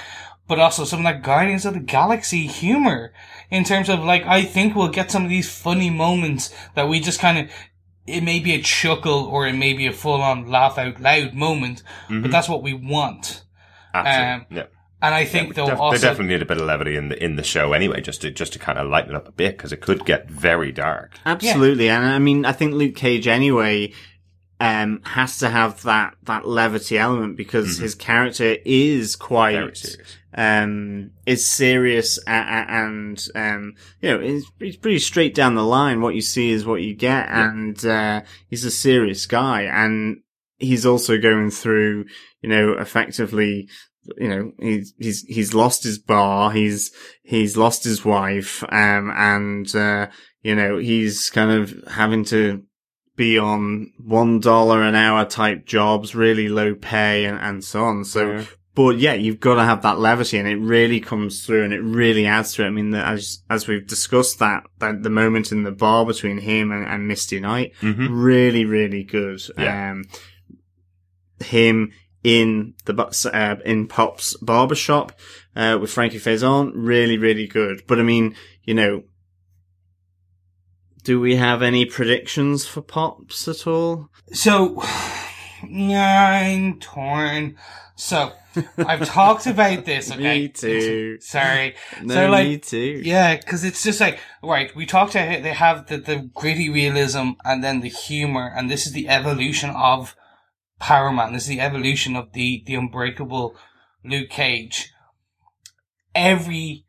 But 0.47 0.59
also 0.59 0.85
some 0.85 1.01
of 1.01 1.05
that 1.05 1.23
Guardians 1.23 1.65
of 1.65 1.75
the 1.75 1.81
Galaxy 1.81 2.47
humor 2.47 3.13
in 3.51 3.65
terms 3.65 3.89
of 3.89 4.01
like, 4.01 4.25
I 4.27 4.43
think 4.43 4.75
we'll 4.75 4.89
get 4.89 5.11
some 5.11 5.25
of 5.25 5.31
these 5.31 5.51
funny 5.51 5.89
moments 5.89 6.55
that 6.75 6.89
we 6.89 7.01
just 7.01 7.19
kind 7.19 7.39
of, 7.39 7.51
it 8.07 8.21
may 8.21 8.41
be 8.41 8.53
a 8.55 8.61
chuckle 8.61 9.25
or 9.25 9.47
it 9.47 9.55
may 9.55 9.73
be 9.73 9.87
a 9.87 9.93
full 9.93 10.21
on 10.21 10.51
laugh 10.51 10.77
out 10.77 11.01
loud 11.01 11.33
moment, 11.33 11.83
but 12.11 12.31
that's 12.31 12.49
what 12.49 12.63
we 12.63 12.75
want. 12.75 13.45
Absolutely. 13.95 14.33
um, 14.33 14.47
yeah. 14.51 14.67
And 15.01 15.15
I 15.15 15.25
think 15.27 15.49
Def- 15.49 15.57
they'll 15.57 15.67
they 15.67 15.73
also, 15.73 16.01
definitely 16.01 16.35
need 16.35 16.43
a 16.43 16.47
bit 16.47 16.57
of 16.57 16.67
levity 16.67 16.97
in 16.97 17.11
the 17.11 17.23
in 17.23 17.37
the 17.37 17.43
show 17.43 17.75
anyway, 17.75 18.01
just 18.01 18.23
to 18.23 18.31
just 18.31 18.55
to 18.55 18.59
kind 18.59 18.79
of 18.79 18.89
lighten 18.89 19.11
it 19.11 19.17
up 19.17 19.29
a 19.29 19.33
bit 19.33 19.57
because 19.57 19.71
it 19.71 19.83
could 19.83 20.07
get 20.07 20.31
very 20.31 20.73
dark. 20.73 21.19
Absolutely, 21.27 21.91
and 21.91 22.07
I 22.07 22.19
mean, 22.19 22.47
I 22.47 22.53
think 22.53 22.73
Luke 22.73 22.95
Cage 22.95 23.29
anyway 23.29 23.93
um, 24.61 25.01
has 25.05 25.39
to 25.39 25.49
have 25.51 25.83
that 25.83 26.15
that 26.25 26.47
levity 26.47 26.97
element 26.99 27.37
because 27.37 27.79
his 27.79 27.95
character 27.95 28.57
is 28.65 29.17
quite 29.17 29.77
serious. 29.77 29.97
um, 30.37 31.11
is 31.27 31.47
serious 31.47 32.19
a- 32.27 32.31
a- 32.31 32.67
and 32.69 33.29
um, 33.35 33.75
you 34.01 34.11
know, 34.11 34.21
it's, 34.21 34.47
it's 34.61 34.77
pretty 34.77 34.99
straight 34.99 35.35
down 35.35 35.55
the 35.55 35.65
line. 35.65 36.01
What 36.01 36.15
you 36.15 36.23
see 36.23 36.51
is 36.51 36.65
what 36.67 36.83
you 36.83 36.95
get, 36.95 37.29
and 37.29 37.85
uh, 37.85 38.23
he's 38.49 38.65
a 38.65 38.71
serious 38.71 39.27
guy, 39.27 39.63
and 39.63 40.19
he's 40.59 40.87
also 40.87 41.19
going 41.19 41.51
through, 41.51 42.07
you 42.43 42.49
know, 42.49 42.73
effectively. 42.79 43.69
You 44.19 44.29
know, 44.29 44.53
he's, 44.61 44.93
he's, 44.99 45.23
he's 45.23 45.55
lost 45.55 45.83
his 45.83 45.99
bar, 45.99 46.51
he's, 46.51 46.93
he's 47.23 47.57
lost 47.57 47.85
his 47.85 48.05
wife, 48.05 48.63
um, 48.69 49.11
and, 49.17 49.75
uh, 49.75 50.09
you 50.43 50.55
know, 50.55 50.77
he's 50.77 51.31
kind 51.31 51.51
of 51.51 51.73
having 51.91 52.23
to 52.27 52.65
be 53.17 53.39
on 53.39 53.93
one 53.99 54.41
dollar 54.41 54.83
an 54.83 54.95
hour 54.95 55.25
type 55.25 55.65
jobs, 55.67 56.15
really 56.15 56.49
low 56.49 56.75
pay 56.75 57.25
and, 57.27 57.39
and 57.39 57.63
so 57.65 57.85
on. 57.85 58.05
So, 58.05 58.33
Yeah. 58.33 58.45
but 58.75 58.99
yeah, 58.99 59.15
you've 59.15 59.39
got 59.41 59.55
to 59.55 59.63
have 59.65 59.83
that 59.83 60.01
levity 60.01 60.37
and 60.39 60.49
it 60.49 60.57
really 60.57 60.99
comes 61.01 61.47
through 61.47 61.63
and 61.65 61.73
it 61.73 61.81
really 61.81 62.27
adds 62.27 62.55
to 62.55 62.65
it. 62.65 62.67
I 62.67 62.71
mean, 62.71 62.91
the, 62.91 62.99
as, 63.07 63.43
as 63.49 63.69
we've 63.69 63.87
discussed 63.87 64.41
that, 64.41 64.65
that 64.81 65.03
the 65.05 65.11
moment 65.11 65.53
in 65.53 65.63
the 65.63 65.71
bar 65.71 66.05
between 66.05 66.39
him 66.39 66.73
and, 66.73 66.85
and 66.87 67.07
Misty 67.07 67.39
Knight, 67.39 67.73
Mhm. 67.81 68.09
really, 68.11 68.65
really 68.65 69.05
good. 69.05 69.41
Yeah. 69.57 69.93
Um, 69.93 70.05
him 71.41 71.93
in 72.23 72.75
the, 72.87 72.95
uh, 73.33 73.57
in 73.65 73.87
Pop's 73.87 74.37
barbershop, 74.39 75.13
uh, 75.55 75.79
with 75.81 75.91
Frankie 75.93 76.19
Faison, 76.19 76.73
really, 76.75 77.19
really 77.19 77.47
good. 77.47 77.83
But 77.87 77.99
I 78.01 78.03
mean, 78.03 78.35
you 78.65 78.75
know, 78.75 79.03
do 81.05 81.21
we 81.21 81.37
have 81.37 81.63
any 81.63 81.85
predictions 81.85 82.67
for 82.67 82.81
Pops 82.81 83.47
at 83.47 83.67
all? 83.67 84.09
So, 84.33 84.83
I'm 85.63 86.81
torn. 86.81 87.57
So, 87.95 88.33
I've 88.79 89.07
talked 89.09 89.47
about 89.47 89.85
this, 89.85 90.11
okay? 90.11 90.41
Me 90.41 90.49
too. 90.49 91.19
Sorry. 91.21 91.75
No, 92.03 92.15
so, 92.15 92.31
like, 92.31 92.47
me 92.47 92.59
too. 92.59 93.03
Yeah, 93.05 93.37
because 93.37 93.65
it's 93.65 93.83
just 93.83 94.01
like, 94.01 94.19
right, 94.43 94.75
we 94.75 94.87
talked 94.87 95.15
about 95.15 95.31
it, 95.31 95.43
they 95.43 95.53
have 95.53 95.87
the, 95.87 95.99
the 95.99 96.31
gritty 96.35 96.71
realism 96.71 97.33
and 97.45 97.63
then 97.63 97.81
the 97.81 97.89
humor, 97.89 98.51
and 98.57 98.71
this 98.71 98.87
is 98.87 98.93
the 98.93 99.09
evolution 99.09 99.71
of 99.71 100.17
Power 100.81 101.13
Man. 101.13 101.35
This 101.35 101.43
is 101.43 101.49
the 101.51 101.61
evolution 101.61 102.17
of 102.17 102.33
the, 102.33 102.65
the 102.67 102.75
unbreakable 102.75 103.55
Luke 104.05 104.31
Cage. 104.31 104.93
Every 106.15 106.85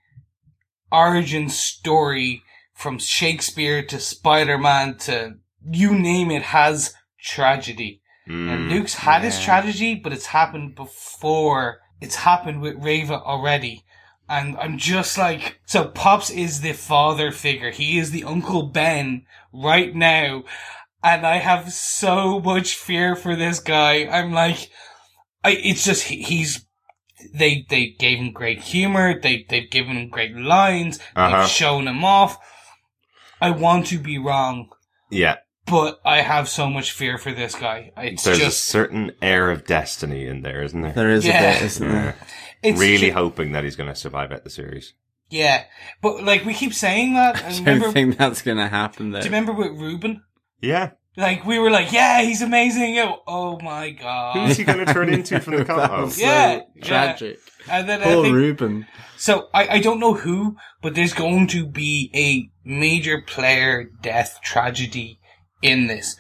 origin 0.91 1.49
story 1.49 2.43
from 2.75 2.99
Shakespeare 2.99 3.81
to 3.83 3.99
Spider-Man 3.99 4.97
to 4.99 5.35
you 5.67 5.97
name 5.97 6.29
it 6.29 6.43
has 6.43 6.93
tragedy. 7.19 8.01
And 8.27 8.49
Mm. 8.49 8.69
Luke's 8.69 8.95
had 8.95 9.23
his 9.23 9.39
tragedy, 9.39 9.95
but 9.95 10.11
it's 10.13 10.27
happened 10.27 10.75
before. 10.75 11.79
It's 12.01 12.15
happened 12.15 12.61
with 12.61 12.83
Reva 12.83 13.19
already. 13.21 13.83
And 14.27 14.57
I'm 14.57 14.77
just 14.77 15.17
like, 15.17 15.59
so 15.65 15.85
Pops 15.85 16.31
is 16.31 16.61
the 16.61 16.73
father 16.73 17.31
figure. 17.31 17.69
He 17.69 17.99
is 17.99 18.11
the 18.11 18.23
Uncle 18.23 18.63
Ben 18.63 19.25
right 19.53 19.95
now. 19.95 20.43
And 21.03 21.25
I 21.25 21.37
have 21.37 21.71
so 21.71 22.39
much 22.39 22.75
fear 22.75 23.15
for 23.15 23.35
this 23.35 23.59
guy. 23.59 24.07
I'm 24.07 24.31
like, 24.31 24.71
I, 25.43 25.51
it's 25.51 25.85
just, 25.85 26.03
he, 26.05 26.23
he's, 26.23 26.65
they, 27.31 27.67
they 27.69 27.95
gave 27.99 28.17
him 28.17 28.31
great 28.31 28.61
humor. 28.61 29.19
They, 29.19 29.45
they've 29.47 29.69
given 29.69 29.97
him 29.97 30.09
great 30.09 30.35
lines. 30.35 30.99
Uh-huh. 31.15 31.41
They've 31.41 31.49
shown 31.49 31.87
him 31.87 32.03
off. 32.03 32.39
I 33.41 33.51
want 33.51 33.87
to 33.87 33.99
be 33.99 34.17
wrong, 34.17 34.69
Yeah, 35.11 35.37
but 35.65 35.99
I 36.05 36.21
have 36.21 36.47
so 36.49 36.69
much 36.69 36.91
fear 36.91 37.17
for 37.17 37.31
this 37.33 37.55
guy. 37.55 37.91
It's 37.97 38.23
there's 38.23 38.41
a 38.41 38.51
certain 38.51 39.11
air 39.21 39.51
of 39.51 39.65
destiny 39.65 40.25
in 40.27 40.41
there, 40.41 40.61
isn't 40.63 40.81
there? 40.81 40.93
There 40.93 41.09
is 41.09 41.25
Yeah. 41.25 41.41
a 41.41 41.53
bit, 41.53 41.61
isn't 41.63 41.87
there? 41.91 42.15
it's 42.63 42.79
really 42.79 43.07
ju- 43.07 43.13
hoping 43.13 43.51
that 43.51 43.63
he's 43.63 43.75
going 43.75 43.89
to 43.89 43.95
survive 43.95 44.31
out 44.31 44.43
the 44.43 44.49
series. 44.49 44.93
Yeah, 45.29 45.63
but 46.01 46.23
like 46.23 46.45
we 46.45 46.53
keep 46.53 46.73
saying 46.73 47.15
that. 47.15 47.37
I 47.37 47.39
And 47.47 47.55
don't 47.57 47.65
remember, 47.65 47.91
think 47.91 48.17
that's 48.17 48.41
going 48.41 48.57
to 48.57 48.67
happen 48.67 49.11
though. 49.11 49.19
you 49.19 49.25
remember 49.25 49.53
with 49.53 49.71
Ruben? 49.71 50.21
Yeah, 50.61 50.91
Like 51.17 51.45
we 51.45 51.59
were 51.59 51.69
like, 51.71 51.91
yeah, 51.91 52.21
he's 52.21 52.41
amazing. 52.41 52.97
Oh, 52.99 53.21
oh 53.27 53.59
my 53.61 53.89
god! 53.91 54.35
who's 54.47 54.57
he 54.57 54.63
going 54.63 54.85
to 54.85 54.91
turn 54.93 55.09
into 55.13 55.39
from 55.39 55.55
the 55.57 55.63
That 55.65 55.89
comic? 55.89 56.17
Yeah, 56.17 56.59
so 56.59 56.65
yeah. 56.75 56.83
tragic. 56.83 57.39
And 57.69 57.89
then 57.89 58.01
I 58.01 58.05
think 58.21 58.33
Ruben. 58.35 58.87
so. 59.17 59.49
I 59.53 59.67
I 59.67 59.79
don't 59.79 59.99
know 59.99 60.13
who, 60.13 60.55
but 60.83 60.93
there's 60.95 61.13
going 61.13 61.47
to 61.47 61.65
be 61.65 62.11
a 62.13 62.49
major 62.65 63.21
player 63.21 63.83
death 64.01 64.39
tragedy 64.43 65.19
in 65.61 65.87
this. 65.87 66.17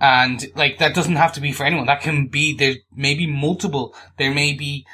And 0.00 0.44
like 0.56 0.78
that 0.78 0.94
doesn't 0.94 1.16
have 1.16 1.32
to 1.34 1.40
be 1.40 1.52
for 1.52 1.64
anyone. 1.64 1.86
That 1.86 2.00
can 2.00 2.26
be 2.26 2.56
there. 2.56 2.74
May 2.94 3.14
be 3.14 3.26
multiple. 3.26 3.94
There 4.18 4.34
may 4.34 4.52
be 4.52 4.84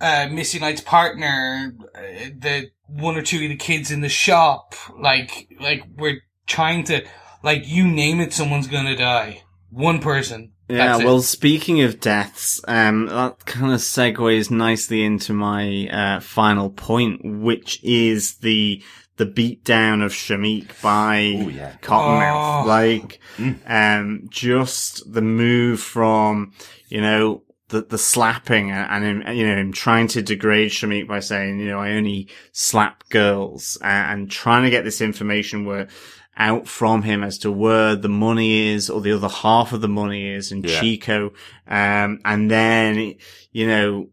uh, 0.00 0.28
Misty 0.30 0.58
Knight's 0.58 0.80
partner, 0.80 1.76
uh, 1.94 2.00
the 2.36 2.70
one 2.88 3.16
or 3.16 3.22
two 3.22 3.44
of 3.44 3.48
the 3.48 3.56
kids 3.56 3.92
in 3.92 4.00
the 4.00 4.08
shop. 4.08 4.74
Like 4.98 5.48
like 5.60 5.84
we're 5.96 6.22
trying 6.48 6.82
to 6.84 7.04
like 7.44 7.68
you 7.68 7.86
name 7.86 8.20
it, 8.20 8.32
someone's 8.32 8.66
gonna 8.66 8.96
die. 8.96 9.42
One 9.70 10.00
person. 10.00 10.50
Yeah, 10.68 10.96
well, 10.96 11.20
speaking 11.20 11.82
of 11.82 12.00
deaths, 12.00 12.58
um, 12.66 13.06
that 13.06 13.44
kind 13.44 13.72
of 13.72 13.80
segues 13.80 14.50
nicely 14.50 15.04
into 15.04 15.34
my 15.34 15.88
uh, 15.88 16.20
final 16.20 16.70
point, 16.70 17.20
which 17.22 17.84
is 17.84 18.36
the 18.36 18.82
the 19.16 19.26
beatdown 19.26 20.04
of 20.04 20.12
Shameek 20.12 20.80
by 20.82 21.18
Ooh, 21.20 21.48
yeah. 21.50 21.76
Cottonmouth. 21.82 22.64
Oh. 22.64 22.66
Like, 22.66 23.20
Mm. 23.36 23.58
um, 24.00 24.26
just 24.30 25.12
the 25.12 25.22
move 25.22 25.80
from, 25.80 26.52
you 26.88 27.00
know, 27.00 27.42
the, 27.68 27.82
the 27.82 27.98
slapping 27.98 28.70
and, 28.70 29.04
and 29.04 29.24
him, 29.26 29.36
you 29.36 29.46
know, 29.46 29.56
him 29.56 29.72
trying 29.72 30.06
to 30.08 30.22
degrade 30.22 30.70
Shameek 30.70 31.06
by 31.08 31.20
saying, 31.20 31.58
you 31.60 31.66
know, 31.68 31.78
I 31.78 31.92
only 31.92 32.28
slap 32.52 33.08
girls 33.08 33.78
and, 33.82 34.20
and 34.22 34.30
trying 34.30 34.64
to 34.64 34.70
get 34.70 34.84
this 34.84 35.00
information 35.00 35.64
where, 35.64 35.88
out 36.36 36.66
from 36.66 37.02
him 37.02 37.22
as 37.22 37.38
to 37.38 37.50
where 37.52 37.94
the 37.94 38.08
money 38.08 38.66
is 38.72 38.90
or 38.90 39.00
the 39.00 39.12
other 39.12 39.28
half 39.28 39.72
of 39.72 39.80
the 39.80 39.88
money 39.88 40.28
is 40.28 40.50
in 40.50 40.64
Yeah. 40.64 40.80
Chico. 40.80 41.32
Um, 41.68 42.18
and 42.24 42.50
then, 42.50 43.14
you 43.52 43.66
know, 43.68 44.08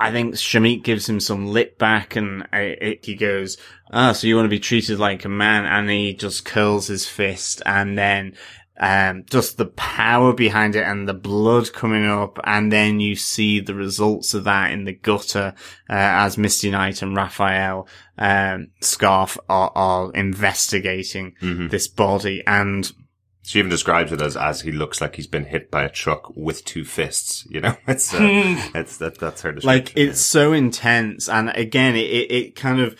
I 0.00 0.10
think 0.10 0.34
Shameek 0.34 0.82
gives 0.82 1.06
him 1.06 1.20
some 1.20 1.48
lip 1.48 1.78
back 1.78 2.16
and 2.16 2.42
uh, 2.44 2.46
it, 2.56 3.04
he 3.04 3.14
goes, 3.14 3.58
ah, 3.92 4.12
so 4.12 4.26
you 4.26 4.34
want 4.34 4.46
to 4.46 4.50
be 4.50 4.58
treated 4.58 4.98
like 4.98 5.26
a 5.26 5.28
man? 5.28 5.66
And 5.66 5.90
he 5.90 6.14
just 6.14 6.46
curls 6.46 6.86
his 6.86 7.06
fist 7.06 7.60
and 7.66 7.98
then, 7.98 8.34
um, 8.80 9.24
just 9.28 9.58
the 9.58 9.66
power 9.66 10.32
behind 10.32 10.74
it 10.74 10.84
and 10.84 11.06
the 11.06 11.12
blood 11.12 11.74
coming 11.74 12.06
up. 12.06 12.38
And 12.44 12.72
then 12.72 12.98
you 12.98 13.14
see 13.14 13.60
the 13.60 13.74
results 13.74 14.32
of 14.32 14.44
that 14.44 14.70
in 14.70 14.84
the 14.84 14.94
gutter, 14.94 15.52
uh, 15.90 15.92
as 15.92 16.38
Misty 16.38 16.70
Knight 16.70 17.02
and 17.02 17.14
Rafael, 17.14 17.86
um, 18.16 18.68
Scarfe 18.80 19.36
are, 19.50 19.70
are 19.74 20.10
investigating 20.14 21.34
this 21.68 21.88
body. 21.88 22.42
And 22.46 22.90
She 23.50 23.58
even 23.58 23.68
describes 23.68 24.12
it 24.12 24.22
as 24.22 24.36
as 24.36 24.60
he 24.60 24.70
looks 24.70 25.00
like 25.00 25.16
he's 25.16 25.26
been 25.26 25.46
hit 25.46 25.72
by 25.72 25.82
a 25.82 25.90
truck 25.90 26.30
with 26.36 26.64
two 26.64 26.84
fists. 26.84 27.44
You 27.50 27.60
know, 27.60 27.76
it's 27.88 28.14
uh, 28.14 28.18
it's 28.76 28.98
that 28.98 29.18
that's 29.18 29.42
her 29.42 29.50
description. 29.50 29.66
like 29.66 29.92
it's 29.96 30.20
so 30.20 30.52
intense 30.52 31.28
and 31.28 31.50
again 31.50 31.96
it, 31.96 32.06
it, 32.06 32.30
it 32.30 32.54
kind 32.54 32.78
of 32.80 32.96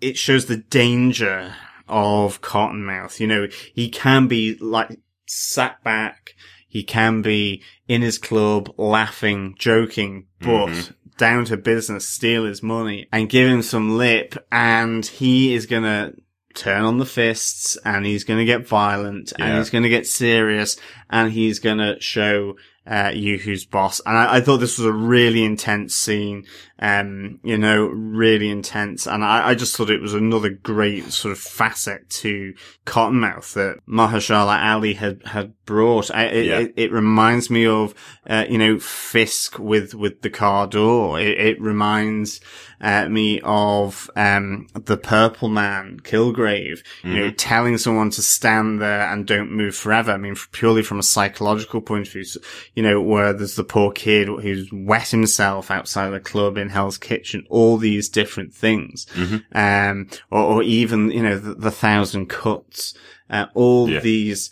it 0.00 0.16
shows 0.16 0.46
the 0.46 0.56
danger 0.56 1.54
of 1.88 2.40
cottonmouth 2.40 3.20
you 3.20 3.26
know 3.26 3.48
he 3.74 3.90
can 3.90 4.28
be 4.28 4.56
like 4.62 4.98
sat 5.26 5.82
back 5.84 6.34
he 6.66 6.82
can 6.82 7.20
be 7.20 7.62
in 7.86 8.00
his 8.00 8.16
club 8.16 8.72
laughing 8.78 9.54
joking 9.58 10.26
but 10.40 10.92
down 11.18 11.44
to 11.44 11.56
business 11.56 12.08
steal 12.08 12.46
his 12.46 12.62
money 12.62 13.06
and 13.12 13.28
give 13.28 13.46
him 13.46 13.60
some 13.60 13.98
lip 13.98 14.36
and 14.50 15.04
he 15.04 15.52
is 15.52 15.66
gonna 15.66 16.12
turn 16.54 16.82
on 16.84 16.98
the 16.98 17.06
fists 17.06 17.76
and 17.84 18.04
he's 18.04 18.24
going 18.24 18.38
to 18.38 18.44
get 18.44 18.66
violent 18.66 19.32
and 19.38 19.48
Yeah. 19.48 19.58
he's 19.58 19.70
going 19.70 19.84
to 19.84 19.88
get 19.88 20.06
serious 20.06 20.76
and 21.08 21.32
he's 21.32 21.58
going 21.58 21.78
to 21.78 22.00
show 22.00 22.56
uh, 22.86 23.12
you 23.14 23.38
who's 23.38 23.64
boss. 23.64 24.00
And 24.04 24.16
I, 24.16 24.36
I 24.36 24.40
thought 24.40 24.56
this 24.58 24.78
was 24.78 24.86
a 24.86 24.92
really 24.92 25.44
intense 25.44 25.94
scene, 25.94 26.44
um, 26.80 27.38
you 27.44 27.58
know, 27.58 27.86
really 27.86 28.48
intense. 28.48 29.06
And 29.06 29.22
I, 29.22 29.50
I 29.50 29.54
just 29.54 29.76
thought 29.76 29.90
it 29.90 30.00
was 30.00 30.14
another 30.14 30.48
great 30.48 31.12
sort 31.12 31.32
of 31.32 31.38
facet 31.38 32.08
to 32.10 32.54
Cottonmouth 32.86 33.52
that 33.52 33.80
Mahershala 33.86 34.58
Ali 34.62 34.94
had, 34.94 35.22
had 35.26 35.52
brought. 35.66 36.10
I, 36.10 36.24
it, 36.24 36.46
Yeah. 36.46 36.58
it, 36.60 36.74
it 36.76 36.92
reminds 36.92 37.50
me 37.50 37.66
of, 37.66 37.94
uh, 38.26 38.46
you 38.48 38.58
know, 38.58 38.78
Fisk 38.78 39.58
with, 39.58 39.94
with 39.94 40.22
the 40.22 40.30
car 40.30 40.66
door. 40.66 41.20
It, 41.20 41.38
it 41.38 41.60
reminds, 41.60 42.40
uh, 42.80 43.08
me 43.10 43.40
of, 43.44 44.10
um, 44.16 44.66
the 44.74 44.96
purple 44.96 45.50
man, 45.50 46.00
Kilgrave, 46.02 46.82
you 47.04 47.14
know, 47.14 47.30
telling 47.30 47.76
someone 47.76 48.08
to 48.10 48.22
stand 48.22 48.80
there 48.80 49.02
and 49.12 49.26
don't 49.26 49.52
move 49.52 49.76
forever. 49.76 50.12
I 50.12 50.16
mean, 50.16 50.32
f- 50.32 50.48
purely 50.50 50.82
from 50.82 50.98
a 50.98 51.02
psychological 51.02 51.82
point 51.82 52.06
of 52.06 52.12
view, 52.14 52.24
so, 52.24 52.40
you 52.74 52.82
know, 52.82 53.02
where 53.02 53.34
there's 53.34 53.56
the 53.56 53.64
poor 53.64 53.92
kid 53.92 54.28
who's 54.28 54.70
wet 54.72 55.08
himself 55.08 55.70
outside 55.70 56.10
the 56.10 56.20
club 56.20 56.56
in 56.56 56.69
Hell's 56.70 56.98
Kitchen, 56.98 57.44
all 57.50 57.76
these 57.76 58.08
different 58.08 58.54
things. 58.54 59.06
Um, 59.52 60.08
or, 60.30 60.42
or 60.42 60.62
even, 60.62 61.10
you 61.10 61.22
know, 61.22 61.38
the, 61.38 61.54
the 61.54 61.70
thousand 61.70 62.26
cuts, 62.28 62.94
uh, 63.28 63.46
all 63.54 63.88
Yeah. 63.90 64.00
these 64.00 64.50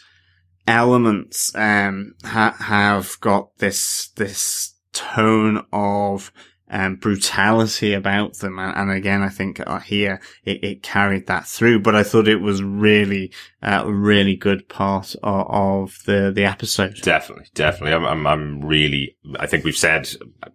elements, 0.67 1.55
um, 1.55 2.15
ha- 2.25 2.57
have 2.61 3.19
got 3.21 3.57
this, 3.59 4.09
this 4.17 4.75
tone 4.93 5.65
of, 5.73 6.31
um, 6.71 6.97
brutality 6.97 7.93
about 7.95 8.39
them. 8.39 8.59
And, 8.59 8.77
and 8.77 8.91
again, 8.91 9.23
I 9.23 9.29
think 9.29 9.61
uh, 9.67 9.79
here 9.81 10.21
it, 10.45 10.63
it 10.63 10.83
carried 10.83 11.27
that 11.27 11.47
through, 11.47 11.81
but 11.81 11.95
I 11.95 12.03
thought 12.03 12.29
it 12.29 12.41
was 12.41 12.63
really, 12.63 13.33
uh, 13.63 13.85
really 13.87 14.37
good 14.37 14.69
part 14.69 15.15
of, 15.23 15.47
of 15.49 15.99
the, 16.07 16.33
the 16.35 16.45
episode. 16.45 16.97
Definitely, 17.03 17.47
definitely. 17.55 17.95
I'm, 17.95 18.05
I'm, 18.05 18.27
I'm 18.27 18.61
really, 18.65 19.17
I 19.39 19.47
think 19.47 19.65
we've 19.65 19.77
said 19.77 20.09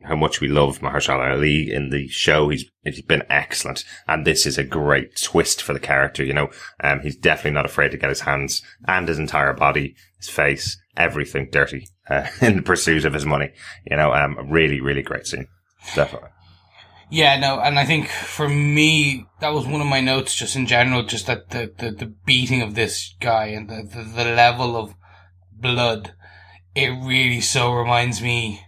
how 0.03 0.15
much 0.15 0.41
we 0.41 0.48
love 0.48 0.80
Mahershala 0.80 1.31
Ali 1.31 1.72
in 1.72 1.90
the 1.90 2.07
show. 2.07 2.49
He's, 2.49 2.65
he's 2.84 3.02
been 3.02 3.23
excellent. 3.30 3.84
And 4.07 4.26
this 4.26 4.45
is 4.45 4.57
a 4.57 4.64
great 4.64 5.15
twist 5.22 5.61
for 5.61 5.73
the 5.73 5.80
character, 5.80 6.23
you 6.23 6.34
know. 6.34 6.49
Um, 6.84 7.02
he's 7.02 7.15
definitely 7.15 7.52
not 7.52 7.65
afraid 7.65 7.91
to 7.91 7.98
get 7.98 8.10
his 8.10 8.22
hands 8.22 8.61
and 8.88 9.07
his 9.07 9.19
entire 9.19 9.53
body, 9.53 9.95
his 10.18 10.30
face, 10.30 10.77
everything 10.95 11.49
dirty, 11.52 11.88
uh, 12.10 12.27
in 12.41 12.57
the 12.57 12.61
pursuit 12.61 13.06
of 13.06 13.14
his 13.14 13.26
money. 13.26 13.52
You 13.90 13.98
know, 13.98 14.14
um, 14.14 14.52
really, 14.52 14.80
really 14.80 15.02
great 15.02 15.27
scene. 15.27 15.48
Definitely. 15.95 16.30
Yeah, 17.10 17.38
no, 17.38 17.60
and 17.60 17.77
I 17.77 17.85
think 17.85 18.07
for 18.07 18.49
me, 18.49 19.27
that 19.39 19.53
was 19.53 19.68
one 19.68 19.81
of 19.81 19.88
my 19.88 20.01
notes 20.01 20.34
just 20.34 20.55
in 20.55 20.65
general, 20.65 21.03
just 21.03 21.27
that 21.27 21.51
the, 21.51 21.72
the, 21.77 21.91
the 21.91 22.05
beating 22.07 22.61
of 22.61 22.73
this 22.73 23.14
guy 23.19 23.47
and 23.47 23.69
the, 23.69 23.84
the, 23.84 24.03
the 24.03 24.26
level 24.31 24.76
of 24.76 24.95
blood, 25.51 26.14
it 26.73 26.89
really 26.89 27.41
so 27.41 27.72
reminds 27.72 28.22
me, 28.22 28.61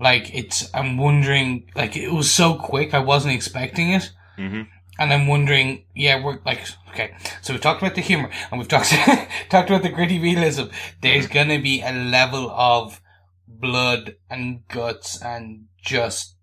like, 0.00 0.32
it's, 0.32 0.72
I'm 0.74 0.96
wondering, 0.96 1.68
like, 1.74 1.96
it 1.96 2.12
was 2.12 2.30
so 2.30 2.54
quick, 2.54 2.94
I 2.94 3.00
wasn't 3.00 3.34
expecting 3.34 3.90
it. 3.90 4.12
Mhm. 4.38 4.68
And 4.98 5.12
I'm 5.12 5.26
wondering, 5.26 5.84
yeah, 5.94 6.22
we're 6.22 6.38
like, 6.46 6.60
okay, 6.90 7.14
so 7.42 7.52
we've 7.52 7.60
talked 7.60 7.82
about 7.82 7.94
the 7.96 8.00
humor 8.00 8.30
and 8.50 8.58
we've 8.58 8.68
talked, 8.68 8.90
talked 9.50 9.68
about 9.70 9.82
the 9.82 9.90
gritty 9.90 10.18
realism. 10.18 10.64
There's 11.02 11.26
gonna 11.26 11.60
be 11.60 11.82
a 11.82 11.92
level 11.92 12.48
of 12.50 13.02
blood 13.46 14.16
and 14.30 14.66
guts 14.68 15.20
and 15.20 15.66
just, 15.86 16.36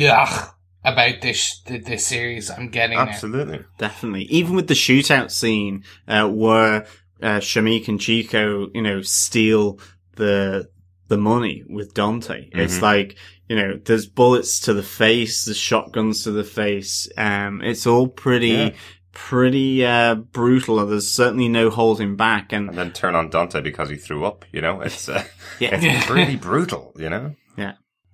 ugh, 0.00 0.50
about 0.84 1.20
this, 1.20 1.60
this 1.66 2.06
series 2.06 2.50
I'm 2.50 2.68
getting 2.68 2.96
now. 2.98 3.04
Absolutely. 3.08 3.64
Definitely. 3.78 4.22
Even 4.24 4.54
with 4.54 4.68
the 4.68 4.74
shootout 4.74 5.30
scene, 5.32 5.82
uh, 6.06 6.28
where, 6.28 6.86
uh, 7.22 7.40
Shameek 7.40 7.88
and 7.88 8.00
Chico, 8.00 8.68
you 8.72 8.82
know, 8.82 9.02
steal 9.02 9.80
the, 10.16 10.68
the 11.08 11.16
money 11.18 11.64
with 11.68 11.94
Dante. 11.94 12.48
It's 12.52 12.82
like, 12.82 13.16
you 13.48 13.56
know, 13.56 13.78
there's 13.84 14.06
bullets 14.06 14.60
to 14.60 14.74
the 14.74 14.82
face, 14.82 15.44
there's 15.44 15.56
shotguns 15.56 16.24
to 16.24 16.30
the 16.32 16.44
face. 16.44 17.08
Um, 17.16 17.62
it's 17.62 17.86
all 17.86 18.08
pretty, 18.08 18.48
Yeah. 18.48 18.70
pretty, 19.12 19.84
uh, 19.86 20.14
brutal. 20.16 20.84
There's 20.86 21.08
certainly 21.10 21.48
no 21.48 21.70
holding 21.70 22.16
back. 22.16 22.52
And 22.52 22.68
And 22.68 22.76
then 22.78 22.92
turn 22.92 23.14
on 23.14 23.30
Dante 23.30 23.60
because 23.60 23.88
he 23.88 23.96
threw 23.96 24.24
up, 24.24 24.44
you 24.52 24.60
know, 24.60 24.80
it's, 24.82 25.08
uh, 25.08 25.24
Yeah. 25.60 25.78
it's 25.80 26.06
pretty 26.06 26.36
brutal, 26.36 26.92
you 26.98 27.08
know? 27.08 27.34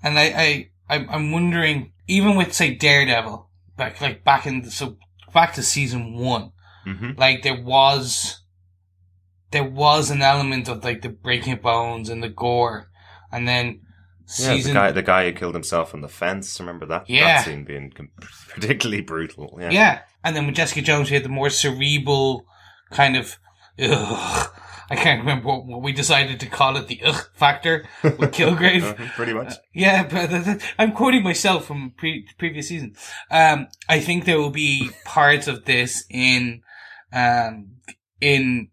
And 0.03 0.19
I, 0.19 0.25
I, 0.25 0.71
I'm- 0.95 1.07
I'm 1.11 1.33
wondering, 1.33 1.93
even 2.09 2.37
with 2.37 2.53
say 2.53 2.75
Daredevil, 2.75 3.49
back 3.77 4.01
like 4.01 4.25
back 4.25 4.47
in 4.47 4.63
the, 4.63 4.71
so 4.71 4.97
back 5.33 5.55
to 5.55 5.63
season 5.63 6.15
one, 6.15 6.53
hmm 6.85 7.13
like 7.17 7.43
there 7.43 7.61
was, 7.63 8.43
there 9.51 9.65
was 9.65 10.11
an 10.11 10.23
element 10.23 10.69
of 10.69 10.83
like 10.85 11.03
the 11.03 11.09
breaking 11.09 11.57
bones 11.57 12.09
and 12.09 12.23
the 12.23 12.29
gore, 12.29 12.91
and 13.31 13.47
then 13.47 13.67
Yeah, 13.67 13.77
the 14.27 14.33
season 14.33 14.75
guy, 14.75 14.91
the 14.93 15.03
guy 15.03 15.27
who 15.31 15.33
killed 15.37 15.55
himself 15.55 15.95
on 15.95 16.01
the 16.01 16.09
fence. 16.09 16.59
Remember 16.61 16.87
that? 16.87 17.09
Yeah. 17.09 17.37
That 17.39 17.45
scene 17.45 17.65
being 17.65 17.93
particularly 18.55 19.03
brutal. 19.03 19.59
Yeah. 19.61 19.71
Yeah. 19.71 19.99
And 20.25 20.35
then 20.37 20.47
with 20.47 20.57
Jessica 20.57 20.83
Jones, 20.83 21.11
we 21.11 21.15
had 21.15 21.25
the 21.25 21.29
more 21.29 21.51
cerebral 21.51 22.47
kind 22.91 23.17
of, 23.17 23.37
ugh, 23.81 24.51
I 24.93 24.97
can't 24.97 25.21
remember 25.21 25.49
what, 25.49 25.65
what 25.67 25.83
we 25.83 25.93
decided 25.93 26.39
to 26.41 26.47
call 26.47 26.77
it, 26.77 26.87
the 26.87 27.01
ugh 27.05 27.29
factor 27.35 27.87
with 28.03 28.19
Kilgrave. 28.33 28.83
Uh, 28.83 29.11
pretty 29.17 29.33
much. 29.33 29.55
yeah, 29.75 30.03
but 30.05 30.27
th- 30.29 30.45
th- 30.45 30.75
I'm 30.79 30.93
quoting 30.93 31.23
myself 31.23 31.65
from 31.65 31.93
pre- 31.97 32.29
previous 32.39 32.69
season. 32.69 32.95
Um, 33.31 33.69
I 33.89 34.01
think 34.01 34.25
there 34.25 34.39
will 34.39 34.51
be 34.51 34.91
parts 35.05 35.49
of 35.49 35.65
this 35.65 36.05
in, 36.11 36.63
um, 37.13 37.77
in 38.21 38.69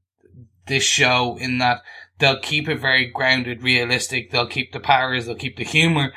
this 0.67 0.83
show 0.83 1.37
in 1.39 1.57
that 1.59 1.81
they'll 2.17 2.39
keep 2.39 2.67
it 2.67 2.79
very 2.79 3.07
grounded, 3.07 3.63
realistic. 3.63 4.31
They'll 4.31 4.45
keep 4.47 4.73
the 4.73 4.79
powers, 4.79 5.25
they'll 5.25 5.35
keep 5.35 5.57
the 5.57 5.63
humor, 5.63 6.11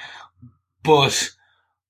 but 0.83 1.31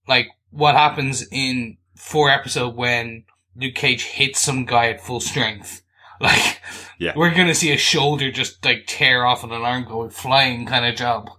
like 0.07 0.29
what 0.51 0.75
happens 0.75 1.27
in 1.33 1.79
four 1.97 2.29
episode 2.29 2.77
when 2.77 3.25
Luke 3.57 3.75
Cage 3.75 4.05
hits 4.05 4.39
some 4.41 4.67
guy 4.67 4.89
at 4.89 5.01
full 5.01 5.21
strength. 5.21 5.79
Like, 6.21 6.61
Yeah. 7.03 7.13
we're 7.17 7.35
gonna 7.35 7.55
see 7.55 7.73
a 7.73 7.77
shoulder 7.77 8.31
just 8.31 8.65
like 8.65 8.85
tear 8.87 9.27
off 9.27 9.43
and 9.43 9.53
an 9.53 9.63
arm 9.63 9.85
go 9.85 10.09
flying 10.09 10.67
kind 10.67 10.87
of 10.87 10.95
job. 10.95 11.31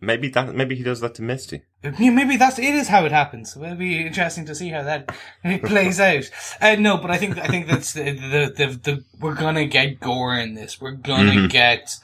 Maybe 0.00 0.28
that. 0.30 0.52
Maybe 0.54 0.74
he 0.74 0.82
does 0.82 1.00
that 1.00 1.14
to 1.14 1.22
Misty. 1.22 1.62
Maybe 1.98 2.36
that's 2.36 2.58
it 2.58 2.74
is 2.74 2.88
how 2.88 3.04
it 3.04 3.12
happens. 3.12 3.56
It'll 3.56 3.76
be 3.76 4.04
interesting 4.04 4.46
to 4.46 4.54
see 4.54 4.70
how 4.70 4.82
that 4.82 5.14
plays 5.64 6.00
out. 6.00 6.28
Uh, 6.60 6.74
no, 6.76 6.96
but 6.96 7.10
I 7.12 7.18
think 7.18 7.38
I 7.38 7.46
think 7.46 7.68
that's 7.68 7.92
the 7.92 8.10
the, 8.10 8.52
the 8.56 8.66
the 8.82 9.04
we're 9.20 9.36
gonna 9.36 9.66
get 9.66 10.00
gore 10.00 10.34
in 10.34 10.54
this. 10.54 10.80
We're 10.80 10.92
gonna 10.92 11.32
Mhm. 11.32 11.50
get 11.50 11.96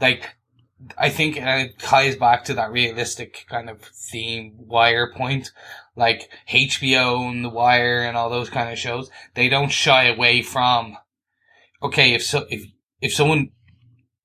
like 0.00 0.30
I 0.96 1.10
think 1.10 1.36
uh, 1.36 1.66
it 1.66 1.78
ties 1.78 2.16
back 2.16 2.44
to 2.44 2.54
that 2.54 2.72
realistic 2.72 3.44
kind 3.50 3.68
of 3.68 3.82
theme 3.82 4.54
wire 4.56 5.12
point. 5.12 5.50
Like 5.94 6.30
HBO 6.48 7.30
and 7.30 7.44
The 7.44 7.50
Wire 7.50 8.02
and 8.02 8.16
all 8.16 8.30
those 8.30 8.48
kind 8.48 8.72
of 8.72 8.78
shows, 8.78 9.10
they 9.34 9.50
don't 9.50 9.68
shy 9.70 10.04
away 10.08 10.40
from. 10.40 10.96
Okay, 11.82 12.14
if 12.14 12.24
so, 12.24 12.46
if 12.48 12.66
if 13.00 13.12
someone 13.14 13.50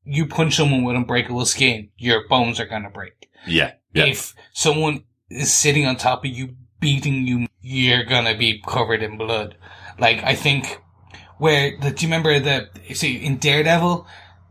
you 0.07 0.25
punch 0.25 0.55
someone 0.55 0.83
with 0.83 0.95
unbreakable 0.95 1.45
skin, 1.45 1.89
your 1.97 2.27
bones 2.27 2.59
are 2.59 2.65
gonna 2.65 2.89
break 2.89 3.29
Yeah. 3.45 3.73
Yeah. 3.93 4.05
if 4.05 4.33
someone 4.53 5.03
is 5.29 5.53
sitting 5.53 5.85
on 5.85 5.97
top 5.97 6.23
of 6.23 6.31
you, 6.31 6.55
beating 6.79 7.27
you, 7.27 7.47
you're 7.61 8.05
gonna 8.05 8.37
be 8.37 8.61
covered 8.65 9.03
in 9.03 9.17
blood. 9.17 9.57
Like, 9.99 10.23
I 10.23 10.35
think, 10.35 10.79
where, 11.39 11.77
the, 11.81 11.91
do 11.91 12.05
you 12.05 12.07
remember 12.07 12.39
the, 12.39 12.69
you 12.85 12.95
see, 12.95 13.17
in 13.17 13.37
Daredevil, 13.37 14.07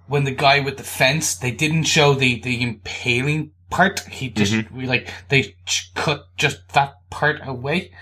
when 0.08 0.24
the 0.24 0.32
guy 0.32 0.60
with 0.60 0.76
the 0.76 0.82
fence, 0.84 1.34
they 1.36 1.52
didn't 1.52 1.84
show 1.84 2.14
the, 2.14 2.40
the 2.40 2.60
impaling 2.62 3.52
part, 3.70 4.00
he 4.00 4.28
just, 4.28 4.52
mm-hmm. 4.52 4.76
we 4.76 4.86
like, 4.86 5.08
they 5.28 5.54
ch- 5.64 5.92
cut 5.94 6.26
just 6.36 6.68
that 6.74 6.94
part 7.10 7.40
away. 7.44 7.92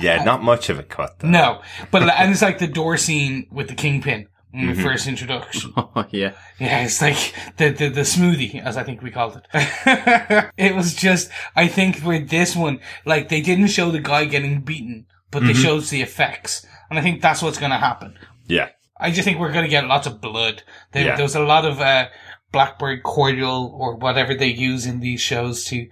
yeah. 0.00 0.24
Not 0.24 0.42
much 0.42 0.70
of 0.70 0.78
a 0.78 0.82
cut. 0.82 1.18
Though. 1.18 1.28
No, 1.28 1.62
but, 1.90 2.02
and 2.02 2.32
it's 2.32 2.42
like 2.42 2.58
the 2.58 2.66
door 2.66 2.96
scene 2.96 3.48
with 3.50 3.68
the 3.68 3.74
kingpin. 3.74 4.28
In 4.52 4.66
the 4.66 4.72
mm-hmm. 4.72 4.82
first 4.82 5.06
introduction. 5.06 5.72
Oh, 5.94 6.06
yeah. 6.10 6.32
Yeah, 6.58 6.84
it's 6.84 7.02
like 7.02 7.34
the, 7.58 7.70
the, 7.70 7.88
the 7.88 8.00
smoothie, 8.00 8.62
as 8.62 8.76
I 8.76 8.82
think 8.82 9.02
we 9.02 9.10
called 9.10 9.36
it. 9.36 9.46
it 10.56 10.74
was 10.74 10.94
just, 10.94 11.30
I 11.54 11.68
think 11.68 12.02
with 12.04 12.30
this 12.30 12.56
one, 12.56 12.80
like 13.04 13.28
they 13.28 13.42
didn't 13.42 13.66
show 13.66 13.90
the 13.90 14.00
guy 14.00 14.24
getting 14.24 14.62
beaten, 14.62 15.06
but 15.30 15.40
they 15.40 15.52
mm-hmm. 15.52 15.62
showed 15.62 15.82
the 15.84 16.00
effects. 16.00 16.66
And 16.88 16.98
I 16.98 17.02
think 17.02 17.20
that's 17.20 17.42
what's 17.42 17.58
going 17.58 17.72
to 17.72 17.78
happen. 17.78 18.18
Yeah. 18.46 18.70
I 18.98 19.10
just 19.10 19.24
think 19.24 19.38
we're 19.38 19.52
going 19.52 19.64
to 19.64 19.70
get 19.70 19.86
lots 19.86 20.06
of 20.06 20.20
blood. 20.20 20.62
There, 20.92 21.04
Yeah. 21.04 21.16
there 21.16 21.24
was 21.24 21.34
a 21.34 21.40
lot 21.40 21.66
of, 21.66 21.80
uh, 21.80 22.08
blackberry 22.52 23.00
cordial 23.00 23.74
or 23.78 23.96
whatever 23.96 24.34
they 24.34 24.46
use 24.46 24.86
in 24.86 25.00
these 25.00 25.20
shows 25.20 25.64
to 25.64 25.88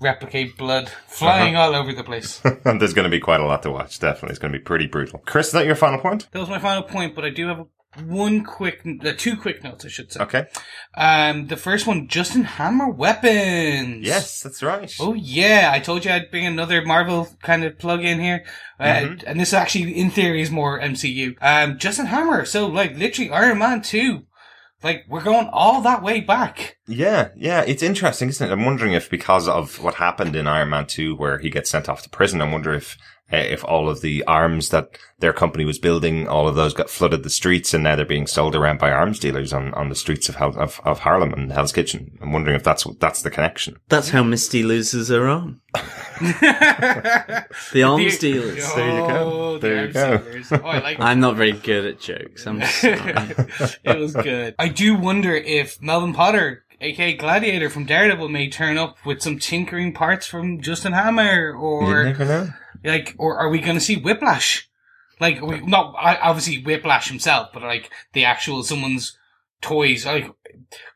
replicate 0.00 0.56
blood 0.56 0.90
flying 1.08 1.56
uh-huh. 1.56 1.64
all 1.64 1.74
over 1.74 1.92
the 1.92 2.04
place. 2.04 2.38
There's 2.64 2.92
going 2.92 3.04
to 3.04 3.10
be 3.10 3.18
quite 3.18 3.40
a 3.40 3.46
lot 3.46 3.62
to 3.62 3.70
watch. 3.70 3.98
Definitely. 3.98 4.30
It's 4.30 4.38
going 4.38 4.52
to 4.52 4.58
be 4.58 4.62
pretty 4.62 4.86
brutal. 4.86 5.20
Chris, 5.24 5.48
is 5.48 5.52
that 5.54 5.66
your 5.66 5.74
final 5.74 5.98
point? 5.98 6.28
that 6.30 6.38
was 6.38 6.50
my 6.50 6.58
final 6.58 6.82
point, 6.82 7.14
but 7.14 7.24
I 7.24 7.30
do 7.30 7.48
have 7.48 7.66
one 8.06 8.42
quick, 8.44 8.82
uh, 9.04 9.12
two 9.16 9.36
quick 9.36 9.62
notes, 9.62 9.84
I 9.84 9.88
should 9.88 10.10
say. 10.12 10.20
Okay. 10.20 10.46
Um, 10.94 11.46
the 11.48 11.56
first 11.56 11.86
one, 11.86 12.08
Justin 12.08 12.44
Hammer 12.44 12.88
weapons. 12.88 14.06
Yes, 14.06 14.42
that's 14.42 14.62
right. 14.62 14.92
Oh 14.98 15.14
yeah, 15.14 15.70
I 15.72 15.78
told 15.78 16.04
you 16.04 16.10
I'd 16.10 16.30
bring 16.30 16.46
another 16.46 16.82
Marvel 16.84 17.28
kind 17.42 17.64
of 17.64 17.78
plug 17.78 18.04
in 18.04 18.20
here, 18.20 18.44
uh, 18.80 18.84
Mm-hmm. 18.84 19.26
and 19.26 19.38
this 19.40 19.52
actually, 19.52 19.92
in 19.92 20.10
theory, 20.10 20.40
is 20.42 20.50
more 20.50 20.80
MCU. 20.80 21.36
Um, 21.40 21.78
Justin 21.78 22.06
Hammer. 22.06 22.44
So 22.44 22.66
like, 22.66 22.96
literally, 22.96 23.30
Iron 23.30 23.58
Man 23.58 23.82
two. 23.82 24.26
Like, 24.82 25.04
we're 25.08 25.22
going 25.22 25.48
all 25.52 25.80
that 25.82 26.02
way 26.02 26.20
back. 26.20 26.76
Yeah, 26.88 27.28
yeah, 27.36 27.60
it's 27.62 27.84
interesting, 27.84 28.30
isn't 28.30 28.48
it? 28.48 28.52
I'm 28.52 28.64
wondering 28.64 28.94
if 28.94 29.08
because 29.08 29.46
of 29.46 29.80
what 29.80 29.94
happened 29.94 30.34
in 30.34 30.48
Iron 30.48 30.70
Man 30.70 30.86
2 30.86 31.14
where 31.14 31.38
he 31.38 31.50
gets 31.50 31.70
sent 31.70 31.88
off 31.88 32.02
to 32.02 32.10
prison, 32.10 32.42
I 32.42 32.50
wonder 32.50 32.74
if 32.74 32.98
uh, 33.32 33.36
if 33.36 33.64
all 33.64 33.88
of 33.88 34.00
the 34.02 34.22
arms 34.24 34.68
that 34.68 34.98
their 35.20 35.32
company 35.32 35.64
was 35.64 35.78
building, 35.78 36.28
all 36.28 36.46
of 36.48 36.54
those 36.54 36.74
got 36.74 36.90
flooded 36.90 37.22
the 37.22 37.30
streets 37.30 37.72
and 37.72 37.82
now 37.84 37.96
they're 37.96 38.04
being 38.04 38.26
sold 38.26 38.54
around 38.54 38.78
by 38.78 38.90
arms 38.90 39.18
dealers 39.18 39.52
on, 39.52 39.72
on 39.74 39.88
the 39.88 39.94
streets 39.94 40.28
of, 40.28 40.34
Hell, 40.36 40.54
of 40.58 40.80
of 40.84 40.98
Harlem 41.00 41.32
and 41.32 41.52
Hell's 41.52 41.72
Kitchen. 41.72 42.18
I'm 42.20 42.32
wondering 42.32 42.56
if 42.56 42.62
that's 42.64 42.84
that's 42.98 43.22
the 43.22 43.30
connection. 43.30 43.76
That's 43.88 44.10
how 44.10 44.22
Misty 44.22 44.62
loses 44.62 45.08
her 45.08 45.28
arm. 45.28 45.60
the 47.72 47.82
arms 47.84 48.18
dealers. 48.18 48.74
There 48.74 48.88
you 48.94 49.06
go. 49.06 49.08
Oh, 49.32 49.58
the 49.58 49.68
There 49.68 49.86
you 49.86 49.92
go. 49.92 50.18
dealers. 50.18 50.52
Oh, 50.52 50.56
I 50.58 50.78
like 50.80 51.00
I'm 51.00 51.20
not 51.20 51.36
very 51.36 51.52
good 51.52 51.86
at 51.86 52.00
jokes. 52.00 52.46
I'm 52.46 52.62
sorry. 52.66 53.00
it 53.84 53.98
was 53.98 54.14
good. 54.14 54.54
I 54.58 54.68
do 54.68 54.94
wonder 54.96 55.34
if 55.34 55.80
Melvin 55.80 56.12
Potter, 56.14 56.64
aka 56.80 57.14
Gladiator 57.14 57.70
from 57.70 57.84
Daredevil, 57.86 58.28
may 58.28 58.48
turn 58.48 58.78
up 58.78 58.96
with 59.06 59.22
some 59.22 59.38
tinkering 59.38 59.92
parts 59.92 60.26
from 60.26 60.60
Justin 60.60 60.92
Hammer, 60.92 61.54
or 61.54 62.04
never 62.04 62.24
know. 62.24 62.48
Like, 62.84 63.14
or 63.18 63.38
are 63.38 63.48
we 63.48 63.60
going 63.60 63.74
to 63.76 63.80
see 63.80 63.96
Whiplash? 63.96 64.68
Like, 65.20 65.40
we, 65.40 65.60
not 65.60 65.94
obviously 65.96 66.62
Whiplash 66.62 67.08
himself, 67.08 67.50
but 67.52 67.62
like 67.62 67.90
the 68.12 68.24
actual 68.24 68.62
someone's 68.62 69.16
toys. 69.60 70.04
Like, 70.04 70.30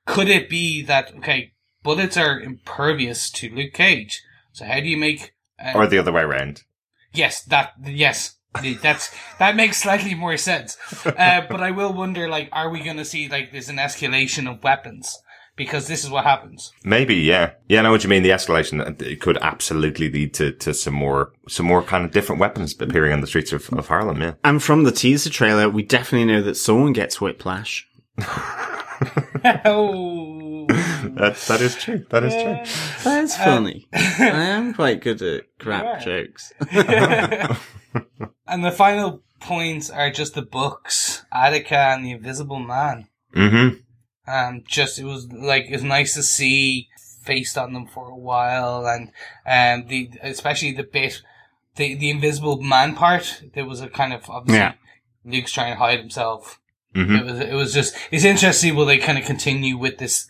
could 0.04 0.28
it 0.28 0.48
be 0.48 0.82
that 0.82 1.14
okay, 1.18 1.52
bullets 1.82 2.16
are 2.16 2.40
impervious 2.40 3.30
to 3.32 3.54
Luke 3.54 3.72
Cage? 3.72 4.22
So 4.52 4.64
how 4.64 4.80
do 4.80 4.88
you 4.88 4.96
make? 4.96 5.34
Uh, 5.62 5.72
Or 5.74 5.86
the 5.86 5.98
other 5.98 6.12
way 6.12 6.22
around. 6.22 6.64
Yes, 7.12 7.42
that 7.44 7.72
yes, 7.84 8.36
that's 8.82 9.14
that 9.38 9.56
makes 9.56 9.82
slightly 9.82 10.14
more 10.14 10.36
sense. 10.36 10.76
Uh, 11.06 11.42
but 11.48 11.62
I 11.62 11.70
will 11.70 11.92
wonder, 11.92 12.28
like, 12.28 12.48
are 12.52 12.68
we 12.68 12.82
going 12.82 12.96
to 12.96 13.04
see 13.04 13.28
like 13.28 13.52
there's 13.52 13.68
an 13.68 13.76
escalation 13.76 14.50
of 14.50 14.62
weapons 14.62 15.18
because 15.56 15.88
this 15.88 16.04
is 16.04 16.10
what 16.10 16.24
happens? 16.24 16.72
Maybe, 16.84 17.16
yeah. 17.16 17.52
Yeah, 17.68 17.80
I 17.80 17.82
know 17.82 17.90
what 17.90 18.04
you 18.04 18.10
mean. 18.10 18.22
The 18.22 18.30
escalation 18.30 18.80
uh, 18.80 18.92
it 19.04 19.20
could 19.20 19.38
absolutely 19.38 20.10
lead 20.10 20.34
to, 20.34 20.52
to 20.52 20.74
some 20.74 20.94
more, 20.94 21.32
some 21.48 21.66
more 21.66 21.82
kind 21.82 22.04
of 22.04 22.12
different 22.12 22.40
weapons 22.40 22.74
appearing 22.80 23.12
on 23.12 23.20
the 23.20 23.26
streets 23.26 23.52
of, 23.52 23.68
of 23.70 23.88
Harlem, 23.88 24.20
yeah. 24.20 24.34
and 24.44 24.62
from 24.62 24.84
the 24.84 24.92
teaser 24.92 25.30
trailer, 25.30 25.68
we 25.68 25.82
definitely 25.82 26.32
know 26.32 26.42
that 26.42 26.56
someone 26.56 26.92
gets 26.92 27.20
whiplash. 27.20 27.88
oh, 29.64 30.66
That, 30.68 31.36
that 31.48 31.60
is 31.60 31.76
true. 31.76 32.04
That 32.10 32.24
is 32.24 32.34
true. 32.34 32.58
That's 33.04 33.36
funny. 33.36 33.86
I 33.92 34.24
am 34.24 34.74
quite 34.74 35.00
good 35.00 35.22
at 35.22 35.44
crap 35.58 35.84
are. 35.84 35.98
jokes. 36.00 36.52
and 38.46 38.64
the 38.64 38.72
final 38.72 39.22
points 39.40 39.90
are 39.90 40.10
just 40.10 40.34
the 40.34 40.42
books, 40.42 41.24
Attica 41.32 41.76
and 41.76 42.04
the 42.04 42.12
Invisible 42.12 42.58
Man. 42.58 43.08
Mm-hmm. 43.34 43.78
Um, 44.26 44.64
just 44.66 44.98
it 44.98 45.04
was 45.04 45.30
like 45.32 45.64
it 45.66 45.72
was 45.72 45.82
nice 45.84 46.14
to 46.14 46.22
see 46.22 46.88
faced 47.22 47.58
on 47.58 47.72
them 47.72 47.86
for 47.86 48.08
a 48.08 48.16
while, 48.16 48.86
and 48.86 49.10
um, 49.46 49.88
the 49.88 50.10
especially 50.22 50.72
the 50.72 50.82
bit, 50.84 51.22
the 51.76 51.94
the 51.94 52.10
Invisible 52.10 52.60
Man 52.62 52.94
part. 52.94 53.42
There 53.54 53.64
was 53.66 53.80
a 53.80 53.88
kind 53.88 54.12
of 54.12 54.28
obviously 54.30 54.58
Yeah. 54.58 54.74
Luke's 55.24 55.52
trying 55.52 55.72
to 55.72 55.78
hide 55.78 55.98
himself. 56.00 56.60
Mhm. 56.94 57.20
It 57.20 57.24
was 57.24 57.40
it 57.40 57.52
was 57.54 57.74
just 57.74 57.96
it's 58.10 58.24
interesting. 58.24 58.74
Will 58.74 58.86
they 58.86 58.98
kind 58.98 59.18
of 59.18 59.24
continue 59.24 59.76
with 59.76 59.98
this 59.98 60.28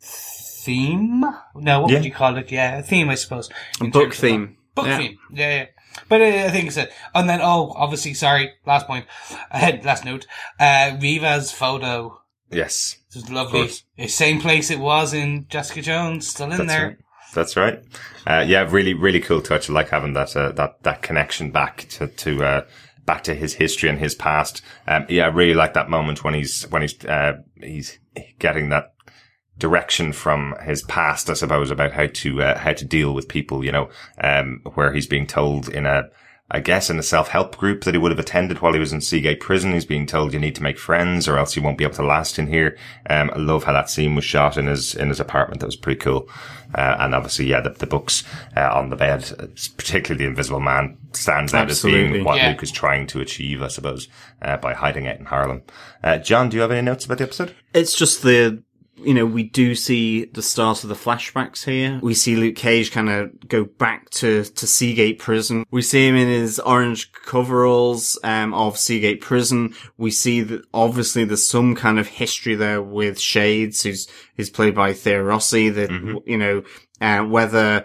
theme? 0.00 1.20
No, 1.54 1.80
what 1.80 1.90
Yeah. 1.90 1.98
would 1.98 2.04
you 2.04 2.12
call 2.12 2.36
it? 2.36 2.50
Yeah, 2.50 2.78
a 2.78 2.82
theme, 2.82 3.10
I 3.10 3.14
suppose. 3.16 3.50
A 3.80 3.86
book 3.88 4.14
theme. 4.14 4.56
Book 4.74 4.86
Yeah. 4.86 4.98
theme. 4.98 5.18
Yeah, 5.32 5.50
yeah. 5.50 5.66
But 6.08 6.22
uh, 6.22 6.24
I 6.24 6.50
think 6.50 6.66
it's 6.68 6.76
it. 6.76 6.92
And 7.14 7.28
then, 7.28 7.40
oh, 7.40 7.72
obviously, 7.76 8.14
sorry, 8.14 8.50
last 8.66 8.86
point. 8.88 9.06
Ahead, 9.52 9.84
last 9.84 10.04
note. 10.04 10.26
Uh, 10.58 10.96
Reva's 11.00 11.52
photo. 11.52 12.20
Yes. 12.50 12.96
It 13.14 13.22
was 13.22 13.30
lovely. 13.30 14.08
same 14.08 14.40
place 14.40 14.70
it 14.70 14.78
was 14.78 15.14
in 15.14 15.46
Jessica 15.48 15.82
Jones, 15.82 16.28
still 16.28 16.50
in 16.50 16.58
That's 16.58 16.72
there. 16.72 16.86
right. 16.86 16.96
That's 17.34 17.56
right. 17.56 17.82
Uh, 18.26 18.44
yeah, 18.46 18.66
really, 18.70 18.94
really 18.94 19.20
cool 19.20 19.42
touch. 19.42 19.68
I 19.68 19.72
like 19.72 19.88
having 19.88 20.12
that, 20.14 20.36
uh, 20.36 20.52
that, 20.52 20.82
that 20.82 21.02
connection 21.02 21.50
back 21.50 21.86
to, 21.90 22.06
to, 22.06 22.44
uh, 22.44 22.66
back 23.04 23.24
to 23.24 23.34
his 23.34 23.54
history 23.54 23.88
and 23.88 23.98
his 23.98 24.14
past. 24.14 24.62
Um, 24.86 25.06
yeah, 25.08 25.24
I 25.24 25.28
really 25.28 25.54
like 25.54 25.74
that 25.74 25.90
moment 25.90 26.24
when 26.24 26.34
he's, 26.34 26.62
when 26.70 26.82
he's, 26.82 27.04
uh, 27.04 27.34
he's 27.60 27.98
getting 28.38 28.68
that 28.70 28.94
direction 29.58 30.12
from 30.12 30.54
his 30.64 30.82
past, 30.82 31.28
I 31.28 31.34
suppose, 31.34 31.70
about 31.70 31.92
how 31.92 32.06
to, 32.06 32.42
uh, 32.42 32.58
how 32.58 32.72
to 32.72 32.84
deal 32.84 33.14
with 33.14 33.28
people, 33.28 33.64
you 33.64 33.72
know, 33.72 33.90
um, 34.22 34.60
where 34.74 34.92
he's 34.92 35.06
being 35.06 35.26
told 35.26 35.68
in 35.68 35.86
a, 35.86 36.04
I 36.54 36.60
guess 36.60 36.88
in 36.88 37.00
a 37.00 37.02
self-help 37.02 37.56
group 37.56 37.82
that 37.82 37.94
he 37.94 37.98
would 37.98 38.12
have 38.12 38.18
attended 38.20 38.60
while 38.60 38.72
he 38.72 38.78
was 38.78 38.92
in 38.92 39.00
Seagate 39.00 39.40
prison. 39.40 39.72
He's 39.72 39.84
being 39.84 40.06
told 40.06 40.32
you 40.32 40.38
need 40.38 40.54
to 40.54 40.62
make 40.62 40.78
friends 40.78 41.26
or 41.26 41.36
else 41.36 41.56
you 41.56 41.62
won't 41.62 41.76
be 41.76 41.82
able 41.82 41.96
to 41.96 42.04
last 42.04 42.38
in 42.38 42.46
here. 42.46 42.78
Um, 43.10 43.32
I 43.34 43.38
love 43.38 43.64
how 43.64 43.72
that 43.72 43.90
scene 43.90 44.14
was 44.14 44.24
shot 44.24 44.56
in 44.56 44.66
his, 44.66 44.94
in 44.94 45.08
his 45.08 45.18
apartment. 45.18 45.58
That 45.60 45.66
was 45.66 45.74
pretty 45.74 45.98
cool. 45.98 46.28
Uh, 46.72 46.96
and 47.00 47.12
obviously, 47.12 47.46
yeah, 47.46 47.60
the, 47.60 47.70
the 47.70 47.88
books, 47.88 48.22
uh, 48.56 48.70
on 48.72 48.90
the 48.90 48.96
bed, 48.96 49.32
uh, 49.36 49.46
particularly 49.76 50.24
the 50.24 50.28
Invisible 50.28 50.60
Man 50.60 50.96
stands 51.12 51.52
out 51.54 51.70
as 51.70 51.82
being 51.82 52.22
what 52.22 52.36
Yeah. 52.36 52.50
Luke 52.50 52.62
is 52.62 52.70
trying 52.70 53.08
to 53.08 53.20
achieve, 53.20 53.60
I 53.60 53.68
suppose, 53.68 54.06
uh, 54.40 54.56
by 54.58 54.74
hiding 54.74 55.08
out 55.08 55.18
in 55.18 55.24
Harlem. 55.24 55.62
Uh, 56.04 56.18
John, 56.18 56.50
do 56.50 56.56
you 56.56 56.60
have 56.62 56.70
any 56.70 56.82
notes 56.82 57.04
about 57.04 57.18
the 57.18 57.24
episode? 57.24 57.52
It's 57.72 57.98
just 57.98 58.22
the, 58.22 58.62
you 58.96 59.12
know, 59.12 59.26
we 59.26 59.42
do 59.42 59.74
see 59.74 60.24
the 60.26 60.42
start 60.42 60.82
of 60.82 60.88
the 60.88 60.94
flashbacks 60.94 61.64
here. 61.64 61.98
We 62.02 62.14
see 62.14 62.36
Luke 62.36 62.56
Cage 62.56 62.92
kind 62.92 63.08
of 63.08 63.48
go 63.48 63.64
back 63.64 64.10
to, 64.10 64.44
to 64.44 64.66
Seagate 64.66 65.18
prison. 65.18 65.64
We 65.70 65.82
see 65.82 66.08
him 66.08 66.16
in 66.16 66.28
his 66.28 66.60
orange 66.60 67.12
coveralls, 67.12 68.18
um, 68.22 68.54
of 68.54 68.78
Seagate 68.78 69.20
prison. 69.20 69.74
We 69.96 70.10
see 70.10 70.42
that 70.42 70.64
obviously 70.72 71.24
there's 71.24 71.46
some 71.46 71.74
kind 71.74 71.98
of 71.98 72.06
history 72.06 72.54
there 72.54 72.82
with 72.82 73.18
Shades, 73.18 73.82
who's, 73.82 74.06
who's 74.36 74.50
played 74.50 74.74
by 74.74 74.92
Theo 74.92 75.22
Rossi, 75.22 75.70
that, 75.70 75.90
you 76.24 76.38
know, 76.38 76.62
uh, 77.00 77.24
whether 77.24 77.84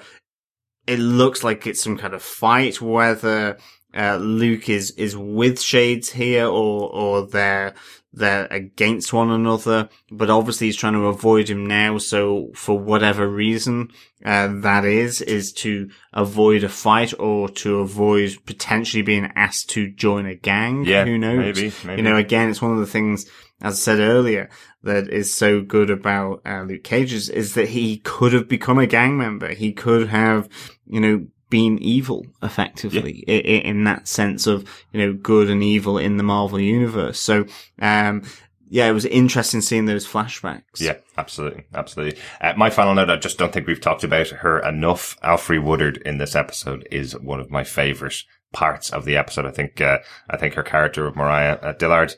it 0.86 0.99
looks 0.99 1.44
like 1.44 1.65
it's 1.65 1.81
some 1.81 1.98
kind 1.98 2.14
of 2.14 2.22
fight, 2.22 2.81
whether, 2.81 3.57
uh, 3.98 4.18
Luke 4.18 4.69
is, 4.69 4.91
is 4.91 5.18
with 5.18 5.60
Shades 5.60 6.11
here 6.11 6.45
or, 6.45 6.90
or 6.90 7.26
they're, 7.26 7.73
they're 8.11 8.48
against 8.49 9.14
one 9.14 9.30
another, 9.30 9.90
but 10.11 10.30
obviously 10.30 10.68
he's 10.68 10.76
trying 10.76 10.94
to 10.94 11.07
avoid 11.07 11.49
him 11.49 11.65
now. 11.65 11.98
So 11.99 12.49
for 12.56 12.77
whatever 12.77 13.27
reason, 13.27 13.90
uh, 14.26 14.49
that 14.61 14.84
is, 14.84 15.22
is 15.22 15.53
to 15.53 15.90
avoid 16.14 16.64
a 16.64 16.69
fight 16.69 17.14
or 17.19 17.49
to 17.49 17.80
avoid 17.80 18.38
potentially 18.45 19.03
being 19.03 19.31
asked 19.36 19.69
to 19.72 19.91
join 19.91 20.26
a 20.26 20.36
gang. 20.36 20.86
Yeah, 20.86 21.06
Who 21.06 21.18
knows? 21.18 21.38
maybe, 21.38 21.73
maybe. 21.86 22.02
You 22.02 22.10
know, 22.10 22.18
again, 22.18 22.49
it's 22.49 22.61
one 22.61 22.72
of 22.72 22.80
the 22.80 22.88
things, 22.88 23.26
as 23.61 23.76
I 23.76 23.77
said 23.77 23.99
earlier, 23.99 24.49
that 24.84 25.07
is 25.10 25.34
so 25.34 25.61
good 25.61 25.90
about 25.90 26.41
uh, 26.45 26.64
Luke 26.64 26.84
Cage 26.84 27.14
is, 27.14 27.30
is 27.30 27.53
that 27.53 27.69
he 27.69 27.98
could 27.98 28.34
have 28.34 28.48
become 28.48 28.80
a 28.80 28.88
gang 28.88 29.18
member. 29.18 29.53
He 29.53 29.72
could 29.72 30.07
have, 30.07 30.49
you 30.88 30.99
know, 30.99 31.27
been 31.49 31.80
evil 31.80 32.26
effectively 32.43 33.23
i 33.27 33.31
in 33.31 33.84
that 33.84 34.07
sense 34.07 34.47
of, 34.47 34.63
you 34.91 34.99
know, 34.99 35.13
good 35.13 35.49
and 35.49 35.63
evil 35.63 35.97
in 35.97 36.17
the 36.17 36.23
Marvel 36.23 36.59
universe. 36.59 37.19
So, 37.19 37.45
um, 37.81 38.23
yeah, 38.69 38.88
it 38.88 38.91
was 38.91 39.05
interesting 39.05 39.61
seeing 39.61 39.85
those 39.85 40.07
flashbacks. 40.07 40.80
Yeah, 40.80 40.97
absolutely, 41.17 41.65
absolutely. 41.73 42.19
Uh, 42.39 42.53
my 42.55 42.69
final 42.69 42.93
note, 42.93 43.09
I 43.09 43.15
just 43.15 43.39
don't 43.39 43.51
think 43.51 43.65
we've 43.65 43.81
talked 43.81 44.03
about 44.03 44.27
her 44.27 44.59
enough. 44.59 45.19
Alfre 45.21 45.61
Woodard 45.61 45.97
in 46.05 46.19
this 46.19 46.35
episode 46.35 46.88
is 46.91 47.17
one 47.17 47.39
of 47.39 47.49
my 47.49 47.63
favorite 47.63 48.23
parts 48.53 48.91
of 48.91 49.05
the 49.05 49.17
episode. 49.17 49.45
I 49.45 49.51
think, 49.51 49.81
uh, 49.81 49.99
I 50.30 50.38
think 50.38 50.53
her 50.53 50.63
character 50.63 51.07
of 51.07 51.15
Mariah 51.15 51.57
uh, 51.61 51.73
Dillard 51.73 52.15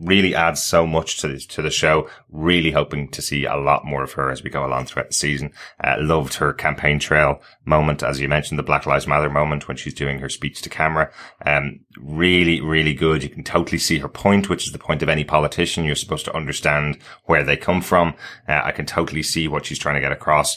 really 0.00 0.34
adds 0.34 0.62
so 0.62 0.86
much 0.86 1.18
to 1.18 1.28
the, 1.28 1.38
to 1.38 1.62
the 1.62 1.70
show. 1.70 2.08
Really 2.30 2.70
hoping 2.70 3.08
to 3.10 3.22
see 3.22 3.44
a 3.44 3.56
lot 3.56 3.84
more 3.84 4.02
of 4.02 4.12
her 4.12 4.30
as 4.30 4.42
we 4.42 4.50
go 4.50 4.64
along 4.64 4.86
throughout 4.86 5.08
the 5.08 5.14
season. 5.14 5.52
Uh, 5.82 5.96
loved 5.98 6.34
her 6.34 6.52
campaign 6.52 6.98
trail 6.98 7.40
moment, 7.64 8.02
as 8.02 8.20
you 8.20 8.28
mentioned, 8.28 8.58
the 8.58 8.62
Black 8.62 8.86
Lives 8.86 9.06
Matter 9.06 9.28
moment 9.28 9.68
when 9.68 9.76
she's 9.76 9.94
doing 9.94 10.18
her 10.18 10.28
speech 10.28 10.62
to 10.62 10.70
camera. 10.70 11.10
Um, 11.44 11.80
really, 11.98 12.60
really 12.60 12.94
good. 12.94 13.22
You 13.22 13.28
can 13.28 13.44
totally 13.44 13.78
see 13.78 13.98
her 13.98 14.08
point, 14.08 14.48
which 14.48 14.66
is 14.66 14.72
the 14.72 14.78
point 14.78 15.02
of 15.02 15.08
any 15.08 15.24
politician. 15.24 15.84
You're 15.84 15.94
supposed 15.94 16.24
to 16.26 16.36
understand 16.36 16.98
where 17.24 17.42
they 17.42 17.56
come 17.56 17.82
from. 17.82 18.14
Uh, 18.48 18.62
I 18.64 18.72
can 18.72 18.86
totally 18.86 19.22
see 19.22 19.48
what 19.48 19.66
she's 19.66 19.78
trying 19.78 19.96
to 19.96 20.00
get 20.00 20.12
across. 20.12 20.56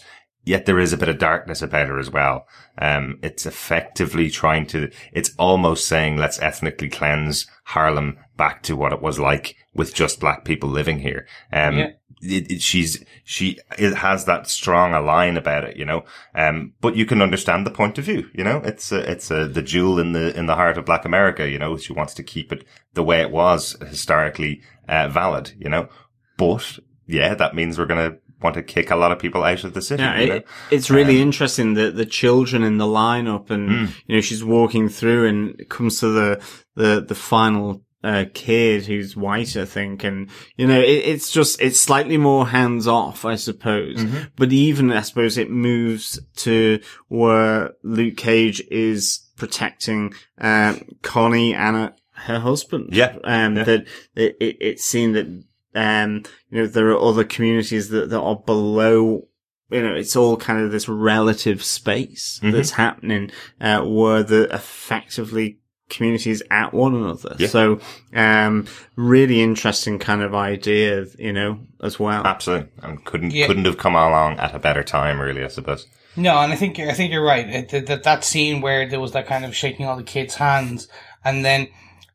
Yet 0.49 0.65
there 0.65 0.79
is 0.79 0.93
a 0.93 0.97
bit 0.97 1.09
of 1.09 1.19
darkness 1.19 1.61
about 1.61 1.89
her 1.89 1.99
as 1.99 2.09
well. 2.09 2.47
Um, 2.79 3.19
it's 3.21 3.45
effectively 3.45 4.31
trying 4.31 4.65
to, 4.73 4.89
it's 5.13 5.35
almost 5.37 5.87
saying 5.87 6.17
let's 6.17 6.41
ethnically 6.41 6.89
cleanse 6.89 7.45
Harlem 7.65 8.17
back 8.35 8.63
to 8.63 8.75
what 8.75 8.91
it 8.91 8.99
was 8.99 9.19
like 9.19 9.55
with 9.75 9.93
just 9.93 10.19
black 10.19 10.45
people 10.45 10.67
living 10.67 10.99
here. 11.01 11.27
Um, 11.53 11.77
Yeah. 11.77 11.91
it, 12.23 12.51
it, 12.53 12.61
she's, 12.63 13.05
she 13.23 13.59
it 13.77 13.93
has 13.97 14.25
that 14.25 14.47
strong 14.49 14.95
a 14.95 15.01
line 15.01 15.37
about 15.37 15.65
it, 15.65 15.77
you 15.77 15.85
know. 15.85 16.03
Um, 16.33 16.73
but 16.81 16.95
you 16.95 17.05
can 17.05 17.21
understand 17.21 17.63
the 17.63 17.77
point 17.81 17.99
of 17.99 18.05
view, 18.05 18.27
you 18.33 18.43
know. 18.43 18.57
It's 18.65 18.91
a, 18.91 19.11
it's 19.11 19.29
a, 19.29 19.47
the 19.47 19.61
jewel 19.61 19.99
in 19.99 20.13
the, 20.13 20.35
in 20.35 20.47
the 20.47 20.55
heart 20.55 20.79
of 20.79 20.85
black 20.85 21.05
America, 21.05 21.47
you 21.47 21.59
know. 21.59 21.77
She 21.77 21.93
wants 21.93 22.15
to 22.15 22.23
keep 22.23 22.51
it 22.51 22.65
the 22.95 23.03
way 23.03 23.21
it 23.21 23.29
was 23.29 23.77
historically, 23.87 24.63
uh, 24.87 25.09
valid, 25.09 25.51
you 25.59 25.69
know. 25.69 25.89
But 26.37 26.79
yeah, 27.05 27.35
that 27.35 27.53
means 27.53 27.77
we're 27.77 27.85
going 27.93 28.11
to 28.11 28.17
want 28.41 28.55
to 28.55 28.63
kick 28.63 28.89
a 28.91 28.95
lot 28.95 29.11
of 29.11 29.19
people 29.19 29.43
out 29.43 29.63
of 29.63 29.73
the 29.73 29.81
city, 29.81 30.03
Yeah, 30.03 30.19
you 30.19 30.27
know. 30.27 30.35
it, 30.35 30.47
it's 30.71 30.89
really 30.89 31.21
interesting 31.21 31.73
that 31.75 31.95
the 31.95 32.05
children 32.05 32.63
in 32.63 32.77
the 32.77 32.85
lineup, 32.85 33.49
and 33.49 33.69
Mm. 33.69 33.89
you 34.07 34.15
know, 34.15 34.21
she's 34.21 34.43
walking 34.43 34.89
through, 34.89 35.27
and 35.27 35.59
it 35.59 35.69
comes 35.69 35.99
to 35.99 36.07
the 36.09 36.41
the 36.75 37.01
the 37.07 37.15
final 37.15 37.81
uh, 38.01 38.23
kid 38.33 38.85
who's 38.85 39.17
white, 39.17 39.57
I 39.57 39.65
think, 39.65 40.05
and 40.05 40.29
you 40.55 40.65
know, 40.67 40.79
it, 40.79 40.85
it's 41.05 41.31
just 41.31 41.59
it's 41.61 41.79
slightly 41.79 42.15
more 42.17 42.47
hands 42.47 42.87
off, 42.87 43.25
I 43.25 43.35
suppose. 43.35 43.97
Mm-hmm. 43.97 44.17
But 44.37 44.53
even 44.53 44.89
I 44.91 45.01
suppose 45.01 45.37
it 45.37 45.49
moves 45.51 46.17
to 46.37 46.79
where 47.09 47.73
Luke 47.83 48.15
Cage 48.15 48.61
is 48.71 49.19
protecting 49.35 50.13
um, 50.39 50.81
Connie 51.01 51.53
and 51.53 51.75
uh, 51.75 51.89
her 52.13 52.39
husband. 52.39 52.89
Yeah, 52.93 53.17
um, 53.25 53.57
yeah. 53.57 53.63
that 53.63 53.81
it, 54.15 54.37
it, 54.39 54.57
it's 54.61 54.85
seen 54.85 55.11
that 55.13 55.27
um, 55.75 56.23
you 56.49 56.61
know, 56.61 56.67
there 56.67 56.89
are 56.89 56.99
other 56.99 57.23
communities 57.23 57.89
that, 57.89 58.09
that 58.09 58.19
are 58.19 58.35
below, 58.35 59.27
you 59.69 59.81
know, 59.83 59.95
it's 59.95 60.15
all 60.15 60.37
kind 60.37 60.61
of 60.63 60.71
this 60.71 60.87
relative 60.89 61.63
space 61.63 62.39
Mm-hmm. 62.41 62.51
that's 62.55 62.71
happening, 62.71 63.31
uh, 63.61 63.81
where 63.83 64.23
the 64.23 64.43
effectively 64.53 65.59
communities 65.89 66.43
at 66.51 66.71
one 66.73 66.93
another. 66.95 67.35
Yeah. 67.39 67.47
So, 67.47 67.79
um, 68.13 68.67
really 68.95 69.41
interesting 69.41 69.97
kind 69.99 70.21
of 70.21 70.35
idea, 70.35 71.05
you 71.17 71.33
know, 71.33 71.59
as 71.81 71.99
well. 71.99 72.23
Absolutely. 72.25 72.69
And 72.83 73.03
couldn't, 73.05 73.31
Yeah. 73.31 73.47
couldn't 73.47 73.65
have 73.65 73.77
come 73.79 73.95
along 73.95 74.37
at 74.37 74.53
a 74.53 74.59
better 74.59 74.83
time, 74.83 75.19
really, 75.19 75.43
I 75.43 75.47
suppose. 75.47 75.87
No, 76.15 76.37
and 76.39 76.51
I 76.51 76.55
think 76.55 76.79
I 76.79 76.93
think 76.93 77.11
you're 77.13 77.23
right. 77.23 77.69
That, 77.71 77.85
that 77.85 78.03
that 78.03 78.23
scene 78.25 78.61
where 78.61 78.87
there 78.89 78.99
was 78.99 79.11
that 79.13 79.27
kind 79.27 79.45
of 79.45 79.55
shaking 79.55 79.85
all 79.85 79.95
the 79.95 80.03
kids' 80.03 80.35
hands, 80.35 80.87
and 81.23 81.45
then 81.45 81.67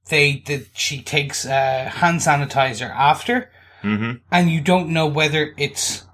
they 0.09 0.43
that 0.47 0.67
she 0.75 1.03
takes 1.03 1.47
uh, 1.47 1.91
hand 1.95 2.21
sanitizer 2.21 2.91
after, 2.91 3.51
Mm-hmm. 3.83 4.13
and 4.33 4.51
you 4.51 4.63
don't 4.63 4.89
know 4.89 5.07
whether 5.07 5.53
it's 5.59 6.05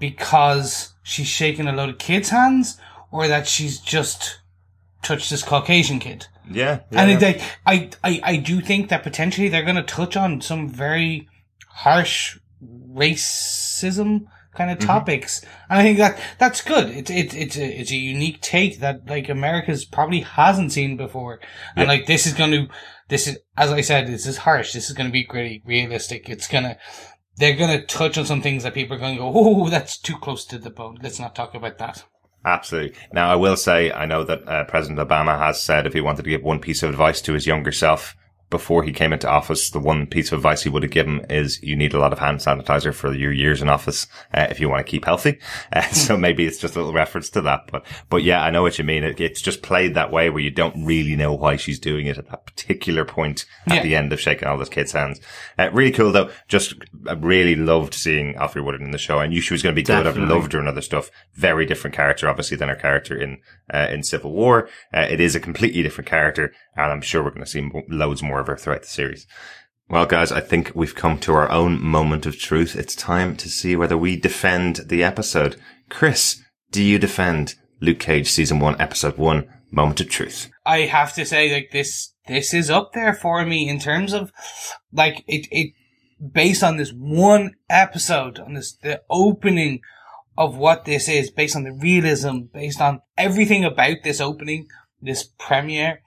because 0.00 0.92
she's 1.04 1.28
shaking 1.28 1.68
a 1.68 1.72
load 1.72 1.90
of 1.90 1.98
kids' 1.98 2.30
hands 2.30 2.76
or 3.12 3.28
that 3.28 3.46
she's 3.46 3.78
just 3.78 4.40
touched 5.02 5.30
this 5.30 5.44
Caucasian 5.44 6.00
kid. 6.00 6.26
Yeah. 6.50 6.80
And 6.90 7.10
yeah. 7.12 7.18
they, 7.18 7.42
I, 7.64 7.90
I, 8.02 8.20
I 8.24 8.36
do 8.36 8.60
think 8.60 8.88
that 8.88 9.04
potentially 9.04 9.48
they're 9.48 9.62
going 9.62 9.76
to 9.76 9.82
touch 9.84 10.16
on 10.16 10.40
some 10.40 10.68
very 10.68 11.28
harsh 11.68 12.36
racism 12.92 14.26
kind 14.54 14.70
of 14.70 14.78
Mm-hmm. 14.78 14.86
topics, 14.88 15.42
and 15.70 15.78
I 15.78 15.82
think 15.84 15.98
that 15.98 16.18
that's 16.38 16.60
good. 16.60 16.90
It's 16.90 17.10
it's 17.10 17.34
it's 17.34 17.56
a 17.56 17.80
it's 17.80 17.90
a 17.92 17.96
unique 17.96 18.40
take 18.40 18.80
that 18.80 19.06
like 19.08 19.28
America's 19.28 19.84
probably 19.84 20.20
hasn't 20.20 20.72
seen 20.72 20.96
before, 20.96 21.38
and 21.76 21.84
Yeah. 21.86 21.92
like 21.94 22.06
this 22.06 22.26
is 22.26 22.34
going 22.34 22.50
to 22.50 22.68
this 23.10 23.26
is 23.28 23.38
as 23.56 23.70
I 23.70 23.82
said, 23.82 24.06
this 24.06 24.26
is 24.26 24.38
harsh. 24.38 24.72
This 24.72 24.88
is 24.88 24.96
going 24.96 25.08
to 25.08 25.12
be 25.12 25.24
pretty 25.24 25.62
realistic. 25.66 26.30
It's 26.30 26.48
gonna. 26.48 26.78
They're 27.36 27.56
gonna 27.56 27.84
touch 27.84 28.18
on 28.18 28.26
some 28.26 28.42
things 28.42 28.64
that 28.64 28.74
people 28.74 28.96
are 28.96 29.00
going 29.00 29.14
to 29.14 29.20
go, 29.20 29.32
oh, 29.34 29.70
that's 29.70 29.98
too 29.98 30.16
close 30.16 30.44
to 30.46 30.58
the 30.58 30.70
bone. 30.70 30.98
Let's 31.02 31.20
not 31.20 31.34
talk 31.34 31.54
about 31.54 31.78
that. 31.78 32.04
Absolutely. 32.44 32.96
Now, 33.12 33.30
I 33.30 33.36
will 33.36 33.56
say, 33.56 33.92
I 33.92 34.06
know 34.06 34.24
that 34.24 34.48
uh, 34.48 34.64
President 34.64 34.98
Obama 34.98 35.38
has 35.38 35.60
said 35.60 35.86
if 35.86 35.92
he 35.92 36.00
wanted 36.00 36.24
to 36.24 36.30
give 36.30 36.42
one 36.42 36.58
piece 36.58 36.82
of 36.82 36.90
advice 36.90 37.20
to 37.22 37.34
his 37.34 37.46
younger 37.46 37.72
self 37.72 38.16
before 38.50 38.82
he 38.82 38.92
came 38.92 39.12
into 39.12 39.28
office, 39.28 39.70
the 39.70 39.78
one 39.78 40.06
piece 40.06 40.32
of 40.32 40.38
advice 40.38 40.62
he 40.62 40.68
would 40.68 40.82
have 40.82 40.90
given 40.92 41.20
is 41.30 41.62
you 41.62 41.76
need 41.76 41.94
a 41.94 41.98
lot 41.98 42.12
of 42.12 42.18
hand 42.18 42.40
sanitizer 42.40 42.92
for 42.92 43.14
your 43.14 43.32
years 43.32 43.62
in 43.62 43.68
office 43.68 44.06
uh, 44.34 44.46
if 44.50 44.58
you 44.60 44.68
want 44.68 44.84
to 44.84 44.90
keep 44.90 45.04
healthy. 45.04 45.38
Uh, 45.72 45.82
so 45.92 46.16
maybe 46.16 46.44
it's 46.46 46.58
just 46.58 46.74
a 46.74 46.78
little 46.78 46.92
reference 46.92 47.30
to 47.30 47.40
that. 47.40 47.68
But, 47.70 47.86
but 48.08 48.24
yeah, 48.24 48.42
I 48.42 48.50
know 48.50 48.62
what 48.62 48.76
you 48.76 48.82
mean. 48.84 49.04
It, 49.04 49.20
it's 49.20 49.40
just 49.40 49.62
played 49.62 49.94
that 49.94 50.10
way 50.10 50.28
where 50.28 50.42
you 50.42 50.50
don't 50.50 50.84
really 50.84 51.14
know 51.14 51.32
why 51.32 51.54
she's 51.54 51.78
doing 51.78 52.06
it 52.06 52.18
at 52.18 52.28
that 52.28 52.44
particular 52.44 53.04
point 53.04 53.44
at 53.68 53.76
Yeah. 53.76 53.82
the 53.84 53.94
end 53.94 54.12
of 54.12 54.20
shaking 54.20 54.48
all 54.48 54.58
those 54.58 54.68
kids' 54.68 54.90
hands. 54.90 55.20
Uh, 55.56 55.70
really 55.72 55.92
cool 55.92 56.10
though. 56.10 56.28
Just 56.48 56.74
I 57.08 57.12
really 57.12 57.54
loved 57.54 57.94
seeing 57.94 58.34
Alfre 58.34 58.64
Woodard 58.64 58.80
in 58.80 58.90
the 58.90 58.98
show. 58.98 59.20
I 59.20 59.28
knew 59.28 59.40
she 59.40 59.54
was 59.54 59.62
going 59.62 59.74
to 59.76 59.80
be 59.80 59.84
good. 59.84 60.08
I've 60.08 60.16
loved 60.16 60.52
her 60.54 60.58
and 60.58 60.66
other 60.68 60.80
stuff. 60.80 61.08
Very 61.34 61.66
different 61.66 61.94
character, 61.94 62.28
obviously, 62.28 62.56
than 62.56 62.68
her 62.68 62.74
character 62.74 63.16
in 63.16 63.38
uh, 63.72 63.86
in 63.90 64.02
Civil 64.02 64.32
War. 64.32 64.68
Uh, 64.92 65.06
it 65.08 65.20
is 65.20 65.36
a 65.36 65.40
completely 65.40 65.82
different 65.84 66.08
character, 66.10 66.52
and 66.76 66.90
I'm 66.90 67.00
sure 67.02 67.22
we're 67.22 67.30
going 67.30 67.44
to 67.44 67.50
see 67.50 67.70
loads 67.88 68.22
more 68.24 68.39
throughout 68.44 68.82
the 68.82 68.88
series. 68.88 69.26
Well, 69.88 70.06
guys, 70.06 70.30
I 70.30 70.40
think 70.40 70.70
we've 70.74 70.94
come 70.94 71.18
to 71.20 71.34
our 71.34 71.50
own 71.50 71.82
moment 71.82 72.24
of 72.24 72.38
truth. 72.38 72.76
It's 72.76 72.94
time 72.94 73.36
to 73.36 73.48
see 73.48 73.74
whether 73.74 73.98
we 73.98 74.16
defend 74.16 74.76
the 74.86 75.02
episode. 75.02 75.60
Chris, 75.88 76.40
do 76.70 76.82
you 76.82 76.98
defend 76.98 77.56
Luke 77.80 77.98
Cage 77.98 78.30
season 78.30 78.60
one, 78.60 78.80
episode 78.80 79.18
one, 79.18 79.48
moment 79.72 80.00
of 80.00 80.08
truth? 80.08 80.48
I 80.64 80.82
have 80.82 81.12
to 81.14 81.26
say, 81.26 81.52
like 81.52 81.70
this, 81.72 82.12
this 82.28 82.54
is 82.54 82.70
up 82.70 82.92
there 82.92 83.14
for 83.14 83.44
me 83.44 83.68
in 83.68 83.80
terms 83.80 84.12
of, 84.12 84.30
like 84.92 85.24
it, 85.26 85.48
it, 85.50 85.74
based 86.32 86.62
on 86.62 86.76
this 86.76 86.92
one 86.92 87.56
episode, 87.68 88.38
on 88.38 88.54
this 88.54 88.74
the 88.74 89.02
opening 89.10 89.80
of 90.38 90.56
what 90.56 90.84
this 90.84 91.08
is, 91.08 91.30
based 91.30 91.56
on 91.56 91.64
the 91.64 91.72
realism, 91.72 92.42
based 92.52 92.80
on 92.80 93.00
everything 93.18 93.64
about 93.64 93.96
this 94.04 94.20
opening, 94.20 94.68
this 95.02 95.28
premiere, 95.38 96.02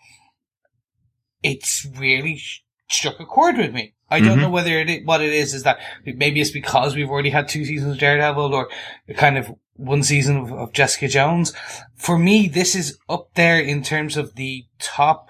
it's 1.43 1.85
really 1.97 2.37
sh- 2.37 2.63
struck 2.89 3.19
a 3.19 3.25
chord 3.25 3.57
with 3.57 3.73
me. 3.73 3.93
I 4.09 4.19
don't 4.19 4.39
know 4.39 4.49
whether 4.49 4.79
it 4.79 5.05
what 5.05 5.21
it 5.21 5.33
is 5.33 5.55
is 5.55 5.63
that 5.63 5.79
maybe 6.05 6.39
it's 6.39 6.51
because 6.51 6.95
we've 6.95 7.09
already 7.09 7.31
had 7.31 7.47
two 7.47 7.65
seasons 7.65 7.93
of 7.93 7.99
Daredevil 7.99 8.53
or 8.53 8.69
kind 9.15 9.39
of 9.39 9.51
one 9.75 10.03
season 10.03 10.37
of, 10.37 10.53
of 10.53 10.71
Jessica 10.71 11.07
Jones. 11.07 11.51
For 11.95 12.17
me, 12.19 12.47
this 12.47 12.75
is 12.75 12.99
up 13.09 13.33
there 13.33 13.59
in 13.59 13.81
terms 13.81 14.15
of 14.15 14.35
the 14.35 14.65
top 14.77 15.29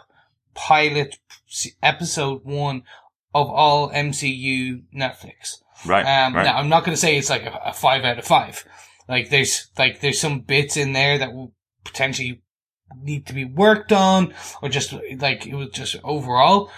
pilot 0.53 1.18
episode 1.81 2.44
one 2.44 2.84
of 3.34 3.49
all 3.49 3.90
MCU 3.90 4.84
Netflix. 4.94 5.61
Right. 5.85 6.06
Um, 6.06 6.35
right. 6.35 6.44
now 6.44 6.57
I'm 6.57 6.69
not 6.69 6.84
going 6.84 6.95
to 6.95 7.02
say 7.02 7.18
it's 7.18 7.30
like 7.30 7.45
a, 7.45 7.60
a 7.65 7.73
five 7.73 8.03
out 8.03 8.19
of 8.19 8.26
five. 8.26 8.65
Like 9.07 9.30
there's 9.30 9.69
like 9.77 10.02
there's 10.02 10.19
some 10.19 10.41
bits 10.41 10.77
in 10.77 10.94
there 10.94 11.18
that 11.18 11.34
will 11.34 11.53
potentially 11.84 12.43
need 13.02 13.26
to 13.28 13.34
be 13.34 13.45
worked 13.45 13.91
on, 13.91 14.34
or 14.61 14.70
just 14.70 14.94
like 15.18 15.45
it 15.45 15.56
was 15.56 15.70
just 15.70 15.95
overall. 16.03 16.70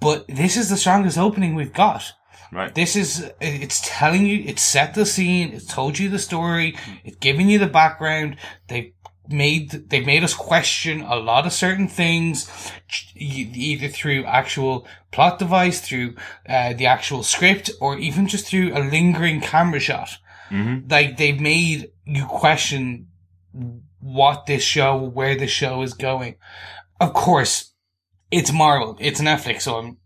But 0.00 0.26
this 0.26 0.56
is 0.56 0.68
the 0.68 0.76
strongest 0.76 1.16
opening 1.16 1.54
we've 1.54 1.72
got. 1.72 2.12
right. 2.52 2.74
This 2.74 2.96
is 2.96 3.30
it's 3.40 3.80
telling 3.84 4.26
you, 4.26 4.42
it's 4.46 4.62
set 4.62 4.94
the 4.94 5.06
scene, 5.06 5.52
it's 5.52 5.66
told 5.66 5.98
you 5.98 6.08
the 6.08 6.18
story, 6.18 6.76
it's 7.04 7.16
giving 7.16 7.48
you 7.48 7.58
the 7.58 7.66
background. 7.66 8.36
They've 8.68 8.92
made 9.28 9.88
they've 9.88 10.04
made 10.04 10.24
us 10.24 10.34
question 10.34 11.02
a 11.02 11.16
lot 11.16 11.46
of 11.46 11.52
certain 11.52 11.88
things, 11.88 12.50
either 13.14 13.88
through 13.88 14.24
actual 14.24 14.86
plot 15.12 15.38
device, 15.38 15.80
through 15.80 16.16
uh, 16.48 16.72
the 16.72 16.86
actual 16.86 17.22
script, 17.22 17.70
or 17.80 17.96
even 17.98 18.26
just 18.26 18.46
through 18.48 18.76
a 18.76 18.80
lingering 18.80 19.40
camera 19.40 19.80
shot. 19.80 20.10
Like 20.90 21.16
they've 21.16 21.40
made 21.40 21.92
you 22.04 22.26
question 22.26 23.06
what 24.02 24.46
this 24.46 24.62
show, 24.62 24.96
where 24.96 25.36
this 25.36 25.50
show 25.50 25.80
is 25.82 25.94
going. 25.94 26.34
Of 27.00 27.14
course, 27.14 27.72
it's 28.30 28.52
Marvel, 28.52 28.96
it's 29.00 29.20
Netflix, 29.20 29.62
so 29.62 29.76
I'm 29.78 29.96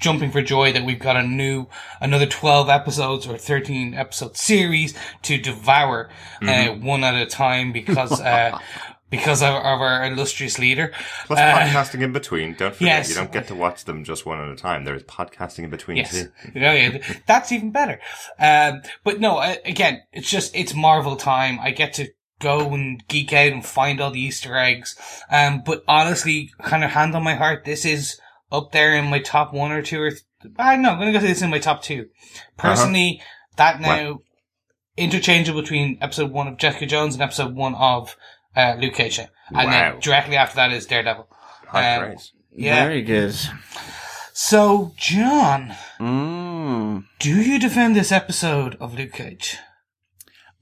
jumping 0.00 0.32
for 0.32 0.42
joy 0.42 0.72
that 0.72 0.84
we've 0.84 0.98
got 0.98 1.16
a 1.16 1.22
new, 1.22 1.66
another 2.00 2.26
12 2.26 2.68
episodes 2.68 3.26
or 3.26 3.38
13 3.38 3.94
episode 3.94 4.36
series 4.36 4.94
to 5.22 5.38
devour, 5.38 6.10
uh, 6.42 6.68
one 6.70 7.04
at 7.04 7.14
a 7.14 7.26
time 7.26 7.72
because, 7.72 8.20
uh, 8.20 8.58
because 9.10 9.42
of, 9.42 9.50
of 9.54 9.80
our 9.80 10.04
illustrious 10.06 10.58
leader. 10.58 10.90
Plus 11.26 11.38
Uh, 11.38 11.52
podcasting 11.52 12.00
in 12.02 12.12
between. 12.12 12.54
Don't 12.54 12.74
forget, 12.74 12.86
yes. 12.88 13.08
you 13.10 13.14
don't 13.14 13.30
get 13.30 13.46
to 13.48 13.54
watch 13.54 13.84
them 13.84 14.02
just 14.04 14.24
one 14.26 14.40
at 14.40 14.48
a 14.48 14.56
time. 14.56 14.84
There 14.84 14.94
is 14.94 15.02
podcasting 15.04 15.64
in 15.64 15.70
between 15.70 15.98
Yes. 15.98 16.10
too. 16.10 16.32
Yeah, 16.54 16.72
yeah, 16.94 17.14
that's 17.26 17.52
even 17.52 17.70
better. 17.70 18.00
Um, 18.40 18.82
but 19.04 19.20
no, 19.20 19.36
uh, 19.36 19.54
again, 19.64 20.00
it's 20.12 20.28
just, 20.30 20.56
it's 20.56 20.74
Marvel 20.74 21.14
time. 21.16 21.60
I 21.60 21.70
get 21.70 21.92
to 21.94 22.08
go 22.42 22.74
and 22.74 23.06
geek 23.08 23.32
out 23.32 23.52
and 23.52 23.64
find 23.64 24.00
all 24.00 24.10
the 24.10 24.20
Easter 24.20 24.56
eggs. 24.58 24.96
Um, 25.30 25.62
but 25.64 25.82
honestly, 25.88 26.50
kind 26.62 26.84
of 26.84 26.90
hand 26.90 27.14
on 27.14 27.22
my 27.22 27.34
heart, 27.36 27.64
this 27.64 27.84
is 27.86 28.20
up 28.50 28.72
there 28.72 28.94
in 28.94 29.06
my 29.06 29.18
top 29.20 29.54
one 29.54 29.72
or 29.72 29.80
two 29.80 30.02
or 30.02 30.10
th- 30.10 30.22
I 30.58 30.76
know, 30.76 30.90
I'm 30.90 30.98
going 30.98 31.12
to 31.12 31.18
go 31.18 31.22
to 31.22 31.26
this 31.28 31.40
in 31.40 31.50
my 31.50 31.58
top 31.60 31.82
two. 31.82 32.08
Personally, 32.56 33.22
that 33.56 33.80
now 33.80 34.18
interchangeable 34.96 35.62
between 35.62 35.96
episode 36.00 36.32
one 36.32 36.48
of 36.48 36.58
Jessica 36.58 36.84
Jones 36.86 37.14
and 37.14 37.22
episode 37.22 37.54
one 37.54 37.74
of 37.76 38.16
uh, 38.56 38.74
Luke 38.78 38.94
Cage. 38.94 39.18
And 39.20 39.28
Wow. 39.52 39.70
then 39.70 40.00
directly 40.00 40.36
after 40.36 40.56
that 40.56 40.72
is 40.72 40.84
Daredevil. 40.86 41.28
High 41.68 41.96
Um. 41.96 42.16
Yeah. 42.54 42.84
Very 42.84 43.02
good. 43.02 43.34
So, 44.34 44.92
John, 44.96 45.74
Mm. 45.98 47.04
do 47.18 47.40
you 47.40 47.58
defend 47.58 47.94
this 47.96 48.12
episode 48.12 48.76
of 48.80 48.94
Luke 48.94 49.12
Cage? 49.12 49.58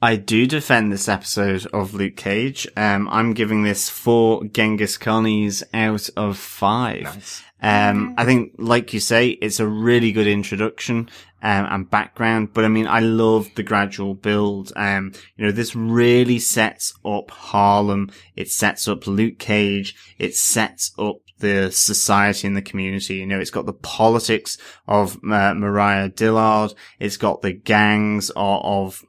I 0.02 0.16
do 0.16 0.46
defend 0.46 0.90
this 0.90 1.08
episode 1.08 1.66
of 1.66 1.92
Luke 1.92 2.16
Cage. 2.16 2.66
Um, 2.74 3.06
I'm 3.10 3.34
giving 3.34 3.64
this 3.64 3.90
four 3.90 4.44
Genghis 4.44 4.96
Khanis 4.96 5.62
out 5.74 6.08
of 6.16 6.38
five. 6.38 7.44
Um, 7.62 8.14
I 8.16 8.24
think, 8.24 8.54
like 8.56 8.94
you 8.94 9.00
say, 9.00 9.28
it's 9.28 9.60
a 9.60 9.66
really 9.66 10.12
good 10.12 10.26
introduction, 10.26 11.10
um, 11.42 11.66
and 11.70 11.90
background, 11.90 12.54
but 12.54 12.64
I 12.64 12.68
mean, 12.68 12.86
I 12.86 13.00
love 13.00 13.50
the 13.54 13.62
gradual 13.62 14.14
build. 14.14 14.72
Um, 14.76 15.12
you 15.36 15.44
know, 15.44 15.52
this 15.52 15.76
really 15.76 16.38
sets 16.38 16.94
up 17.04 17.30
Harlem. 17.30 18.10
It 18.36 18.50
sets 18.50 18.88
up 18.88 19.06
Luke 19.06 19.38
Cage. 19.38 19.94
It 20.18 20.34
sets 20.34 20.92
up 20.98 21.16
the 21.38 21.70
society 21.70 22.46
and 22.46 22.56
the 22.56 22.62
community. 22.62 23.16
You 23.16 23.26
know, 23.26 23.40
it's 23.40 23.50
got 23.50 23.66
the 23.66 23.72
politics 23.72 24.58
of 24.86 25.16
uh, 25.16 25.54
Mariah 25.54 26.08
Dillard. 26.10 26.74
It's 26.98 27.16
got 27.16 27.42
the 27.42 27.52
gangs 27.52 28.30
of, 28.30 28.64
of 28.64 29.04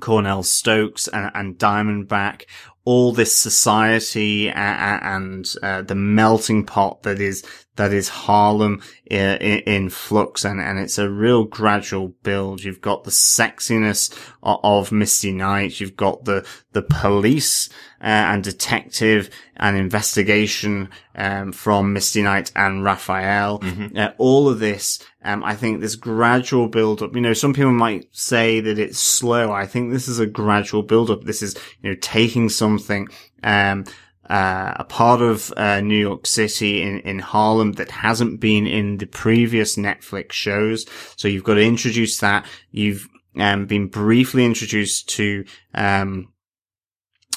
Cornell 0.00 0.42
Stokes 0.42 1.08
and, 1.08 1.30
and 1.34 1.58
Diamondback, 1.58 2.42
all 2.84 3.12
this 3.12 3.34
society 3.36 4.48
and, 4.50 5.02
and 5.02 5.54
uh, 5.62 5.82
the 5.82 5.94
melting 5.94 6.66
pot 6.66 7.02
that 7.02 7.20
is 7.20 7.44
that 7.76 7.92
is 7.92 8.08
Harlem 8.08 8.82
in, 9.06 9.36
in 9.38 9.90
flux, 9.90 10.44
and, 10.44 10.60
and 10.60 10.78
it's 10.78 10.98
a 10.98 11.10
real 11.10 11.44
gradual 11.44 12.08
build. 12.22 12.62
You've 12.62 12.80
got 12.80 13.04
the 13.04 13.10
sexiness 13.10 14.12
of, 14.42 14.60
of 14.62 14.92
Misty 14.92 15.32
Knight. 15.32 15.80
You've 15.80 15.96
got 15.96 16.24
the 16.24 16.46
the 16.72 16.82
police 16.82 17.68
uh, 18.00 18.06
and 18.06 18.44
detective 18.44 19.30
and 19.56 19.76
investigation 19.76 20.90
um, 21.14 21.52
from 21.52 21.92
Misty 21.92 22.22
Knight 22.22 22.52
and 22.54 22.84
Rafael. 22.84 23.60
Uh, 23.96 24.10
all 24.18 24.48
of 24.48 24.58
this, 24.58 24.98
um, 25.24 25.42
I 25.44 25.54
think 25.54 25.80
this 25.80 25.94
gradual 25.94 26.68
build 26.68 27.00
up, 27.00 27.14
you 27.14 27.20
know, 27.20 27.32
some 27.32 27.54
people 27.54 27.72
might 27.72 28.08
say 28.10 28.60
that 28.60 28.78
it's 28.78 28.98
slow. 28.98 29.52
I 29.52 29.66
think 29.66 29.92
this 29.92 30.08
is 30.08 30.18
a 30.18 30.26
gradual 30.26 30.82
build 30.82 31.10
up. 31.10 31.22
This 31.24 31.42
is, 31.42 31.56
you 31.80 31.90
know, 31.90 31.96
taking 32.00 32.48
something, 32.48 33.08
um, 33.42 33.84
uh, 34.28 34.74
a 34.76 34.84
part 34.84 35.20
of 35.20 35.52
uh, 35.56 35.80
New 35.80 35.98
York 35.98 36.26
City 36.26 36.82
in, 36.82 37.00
in 37.00 37.18
Harlem 37.18 37.72
that 37.72 37.90
hasn't 37.90 38.40
been 38.40 38.66
in 38.66 38.98
the 38.98 39.06
previous 39.06 39.76
Netflix 39.76 40.32
shows. 40.32 40.86
So 41.16 41.28
you've 41.28 41.44
got 41.44 41.54
to 41.54 41.62
introduce 41.62 42.18
that. 42.18 42.46
You've 42.70 43.06
um, 43.38 43.66
been 43.66 43.88
briefly 43.88 44.44
introduced 44.44 45.08
to 45.10 45.44
um, 45.74 46.32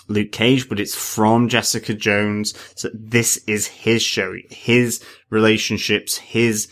Luke 0.07 0.31
Cage, 0.31 0.69
but 0.69 0.80
it's 0.80 0.95
from 0.95 1.49
Jessica 1.49 1.93
Jones. 1.93 2.53
So 2.76 2.89
this 2.93 3.38
is 3.47 3.68
his 3.68 4.01
show, 4.01 4.34
his 4.49 5.03
relationships, 5.30 6.18
his 6.18 6.69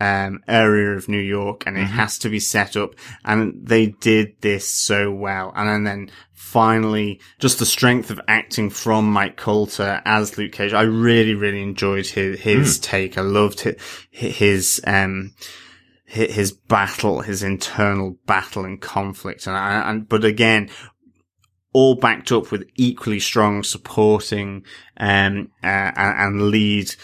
um, 0.00 0.42
area 0.46 0.96
of 0.96 1.08
New 1.08 1.20
York, 1.20 1.64
and 1.66 1.78
it 1.78 1.84
has 1.84 2.18
to 2.18 2.28
be 2.28 2.40
set 2.40 2.76
up. 2.76 2.94
And 3.24 3.66
they 3.66 3.86
did 3.86 4.40
this 4.40 4.68
so 4.68 5.10
well. 5.10 5.52
And 5.56 5.86
then 5.86 6.10
finally, 6.32 7.20
just 7.38 7.58
the 7.58 7.66
strength 7.66 8.10
of 8.10 8.20
acting 8.28 8.70
from 8.70 9.10
Mike 9.10 9.36
Colter 9.36 10.02
as 10.04 10.36
Luke 10.36 10.52
Cage. 10.52 10.72
I 10.72 10.82
really, 10.82 11.34
really 11.34 11.62
enjoyed 11.62 12.06
his, 12.06 12.40
his 12.40 12.78
take. 12.78 13.16
I 13.16 13.22
loved 13.22 13.60
his, 13.60 13.76
his, 14.10 14.80
um, 14.86 15.34
his 16.04 16.52
battle, 16.52 17.22
his 17.22 17.42
internal 17.42 18.18
battle 18.26 18.64
and 18.64 18.80
conflict. 18.80 19.46
And, 19.46 19.56
I, 19.56 19.90
and, 19.90 20.08
but 20.08 20.24
again, 20.24 20.70
all 21.72 21.94
backed 21.94 22.32
up 22.32 22.50
with 22.50 22.64
equally 22.76 23.20
strong 23.20 23.62
supporting, 23.62 24.64
um, 24.98 25.50
uh, 25.62 25.66
and, 25.96 26.18
and 26.18 26.50
lead 26.50 26.94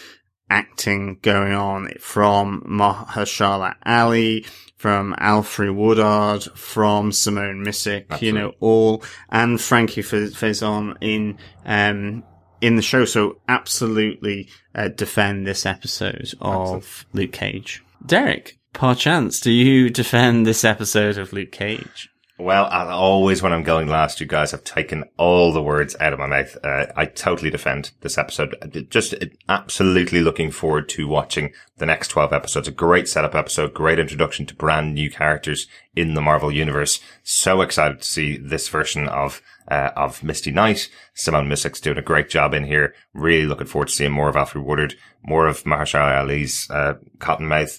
acting 0.53 1.19
going 1.23 1.55
on 1.55 1.89
from 1.99 2.61
Mahershala 2.69 3.75
Ali, 3.87 4.45
from 4.77 5.15
Alfre 5.19 5.75
Woodard, 5.75 6.43
from 6.57 7.11
Simone 7.11 7.65
Missick, 7.65 8.21
you 8.21 8.33
know, 8.33 8.53
all, 8.61 9.03
and 9.31 9.59
Frankie 9.59 10.03
Fa- 10.03 10.29
Faison 10.29 10.95
in, 11.01 11.39
um, 11.65 12.23
in 12.61 12.77
the 12.77 12.83
show. 12.83 13.07
So 13.07 13.41
absolutely, 13.49 14.51
uh, 14.75 14.89
defend 14.89 15.47
this 15.47 15.65
episode 15.65 16.35
of 16.41 17.07
Luke 17.15 17.33
Cage. 17.33 17.83
Derek, 18.05 18.59
par 18.75 18.95
chance, 18.95 19.41
do 19.41 19.51
you 19.51 19.89
defend 19.89 20.47
this 20.47 20.65
episode 20.65 21.17
of 21.17 21.33
Luke 21.33 21.53
Cage? 21.53 22.12
Well, 22.43 22.65
I 22.65 22.91
always 22.91 23.41
when 23.41 23.53
I'm 23.53 23.63
going 23.63 23.87
last, 23.87 24.21
you 24.21 24.27
guys 24.27 24.51
have 24.51 24.65
taken 24.65 25.05
all 25.17 25.53
the 25.53 25.63
words 25.63 25.95
out 26.01 26.13
of 26.13 26.19
my 26.19 26.27
mouth. 26.27 26.57
Uh, 26.65 26.87
I 26.97 27.07
totally 27.07 27.51
defend 27.51 27.93
this 28.01 28.19
episode. 28.19 28.89
Just 28.91 29.15
absolutely 29.49 30.21
looking 30.21 30.51
forward 30.51 30.89
to 30.89 31.07
watching 31.07 31.53
the 31.77 31.87
next 31.87 32.09
12 32.09 32.33
episodes. 32.33 32.67
A 32.67 32.73
great 32.73 33.09
setup 33.09 33.37
episode, 33.37 33.73
great 33.73 34.01
introduction 34.01 34.45
to 34.47 34.57
brand 34.57 34.93
new 34.93 35.09
characters 35.09 35.69
in 35.95 36.15
the 36.15 36.21
Marvel 36.21 36.51
universe. 36.51 36.99
So 37.23 37.61
excited 37.61 38.01
to 38.01 38.09
see 38.09 38.39
this 38.39 38.69
version 38.69 39.07
of 39.07 39.41
uh, 39.71 39.91
of 39.95 40.25
Misty 40.25 40.51
Knight. 40.51 40.91
Simone 41.15 41.49
Missick's 41.49 41.81
doing 41.81 41.97
a 41.97 42.03
great 42.03 42.29
job 42.29 42.55
in 42.55 42.65
here. 42.65 42.93
Really 43.15 43.47
looking 43.47 43.69
forward 43.69 43.87
to 43.87 43.95
seeing 43.95 44.11
more 44.11 44.29
of 44.29 44.35
Alfre 44.35 44.65
Woodard, 44.65 44.97
more 45.23 45.47
of 45.47 45.63
Mahershala 45.63 46.19
Ali's 46.19 46.69
uh, 46.71 46.95
Cottonmouth 47.19 47.79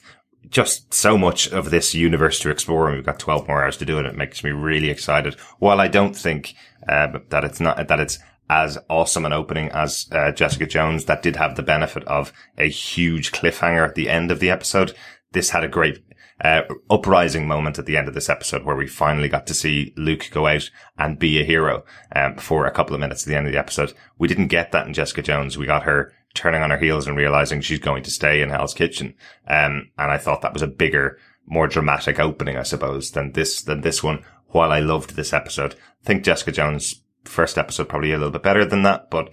just 0.54 0.94
so 0.94 1.18
much 1.18 1.52
of 1.52 1.72
this 1.72 1.96
universe 1.96 2.40
to 2.40 2.52
explore 2.52 2.88
and 2.88 2.96
we've 2.96 3.06
got 3.06 3.18
12 3.18 3.48
more 3.48 3.64
hours 3.64 3.76
to 3.78 3.86
do 3.86 3.98
it. 4.00 4.06
It 4.06 4.16
makes 4.16 4.44
me 4.44 4.52
really 4.52 4.92
excited. 4.92 5.34
While 5.58 5.82
I 5.82 5.88
don't 5.88 6.16
think, 6.16 6.54
uh, 6.88 7.20
that 7.30 7.44
it's 7.44 7.60
not, 7.60 7.88
that 7.88 8.00
it's 8.00 8.20
as 8.50 8.78
awesome 8.88 9.26
an 9.26 9.34
opening 9.34 9.70
as, 9.70 10.08
uh, 10.12 10.32
Jessica 10.32 10.68
Jones 10.68 11.06
that 11.06 11.24
did 11.24 11.38
have 11.38 11.56
the 11.56 11.64
benefit 11.64 12.04
of 12.04 12.32
a 12.58 12.70
huge 12.70 13.32
cliffhanger 13.32 13.88
at 13.88 13.96
the 13.96 14.08
end 14.08 14.30
of 14.30 14.40
the 14.40 14.52
episode. 14.52 14.94
This 15.32 15.50
had 15.50 15.64
a 15.64 15.68
great, 15.68 16.04
uh, 16.40 16.62
uprising 16.88 17.48
moment 17.48 17.80
at 17.80 17.88
the 17.88 17.98
end 17.98 18.08
of 18.08 18.14
this 18.14 18.30
episode 18.30 18.64
where 18.64 18.76
we 18.76 18.86
finally 18.86 19.30
got 19.30 19.48
to 19.48 19.56
see 19.56 19.92
Luke 19.98 20.30
go 20.32 20.46
out 20.46 20.70
and 21.00 21.18
be 21.18 21.42
a 21.42 21.44
hero, 21.44 21.84
um, 22.16 22.36
for 22.36 22.68
a 22.68 22.72
couple 22.72 22.94
of 22.94 23.00
minutes 23.00 23.24
at 23.24 23.30
the 23.30 23.36
end 23.36 23.48
of 23.48 23.54
the 23.54 23.60
episode. 23.60 23.94
We 24.20 24.28
didn't 24.28 24.48
get 24.48 24.72
that 24.72 24.86
in 24.86 24.94
Jessica 24.94 25.24
Jones. 25.24 25.58
We 25.58 25.66
got 25.66 25.84
her 25.84 26.14
turning 26.34 26.61
on 26.61 26.72
her 26.72 26.77
heels 26.77 27.07
and 27.07 27.15
realizing 27.15 27.61
she's 27.61 27.80
going 27.80 28.03
to 28.03 28.11
stay 28.11 28.41
in 28.41 28.49
Hell's 28.49 28.73
Kitchen. 28.73 29.15
Um, 29.47 29.91
and 29.97 30.11
I 30.11 30.18
thought 30.18 30.41
that 30.41 30.53
was 30.53 30.61
a 30.61 30.68
bigger, 30.68 31.19
more 31.45 31.68
dramatic 31.68 32.19
opening, 32.19 32.57
I 32.57 32.64
suppose, 32.64 33.11
than 33.11 33.34
this, 33.34 33.61
than 33.61 33.81
this 33.81 34.03
one. 34.03 34.23
While 34.47 34.72
I 34.72 34.80
loved 34.80 35.15
this 35.15 35.34
episode, 35.34 35.73
I 35.73 36.05
think 36.05 36.23
Jessica 36.23 36.51
Jones' 36.51 37.01
first 37.26 37.57
episode 37.57 37.89
probably 37.89 38.11
a 38.11 38.18
little 38.18 38.31
bit 38.31 38.43
better 38.43 38.65
than 38.65 38.84
that, 38.84 39.10
but 39.10 39.30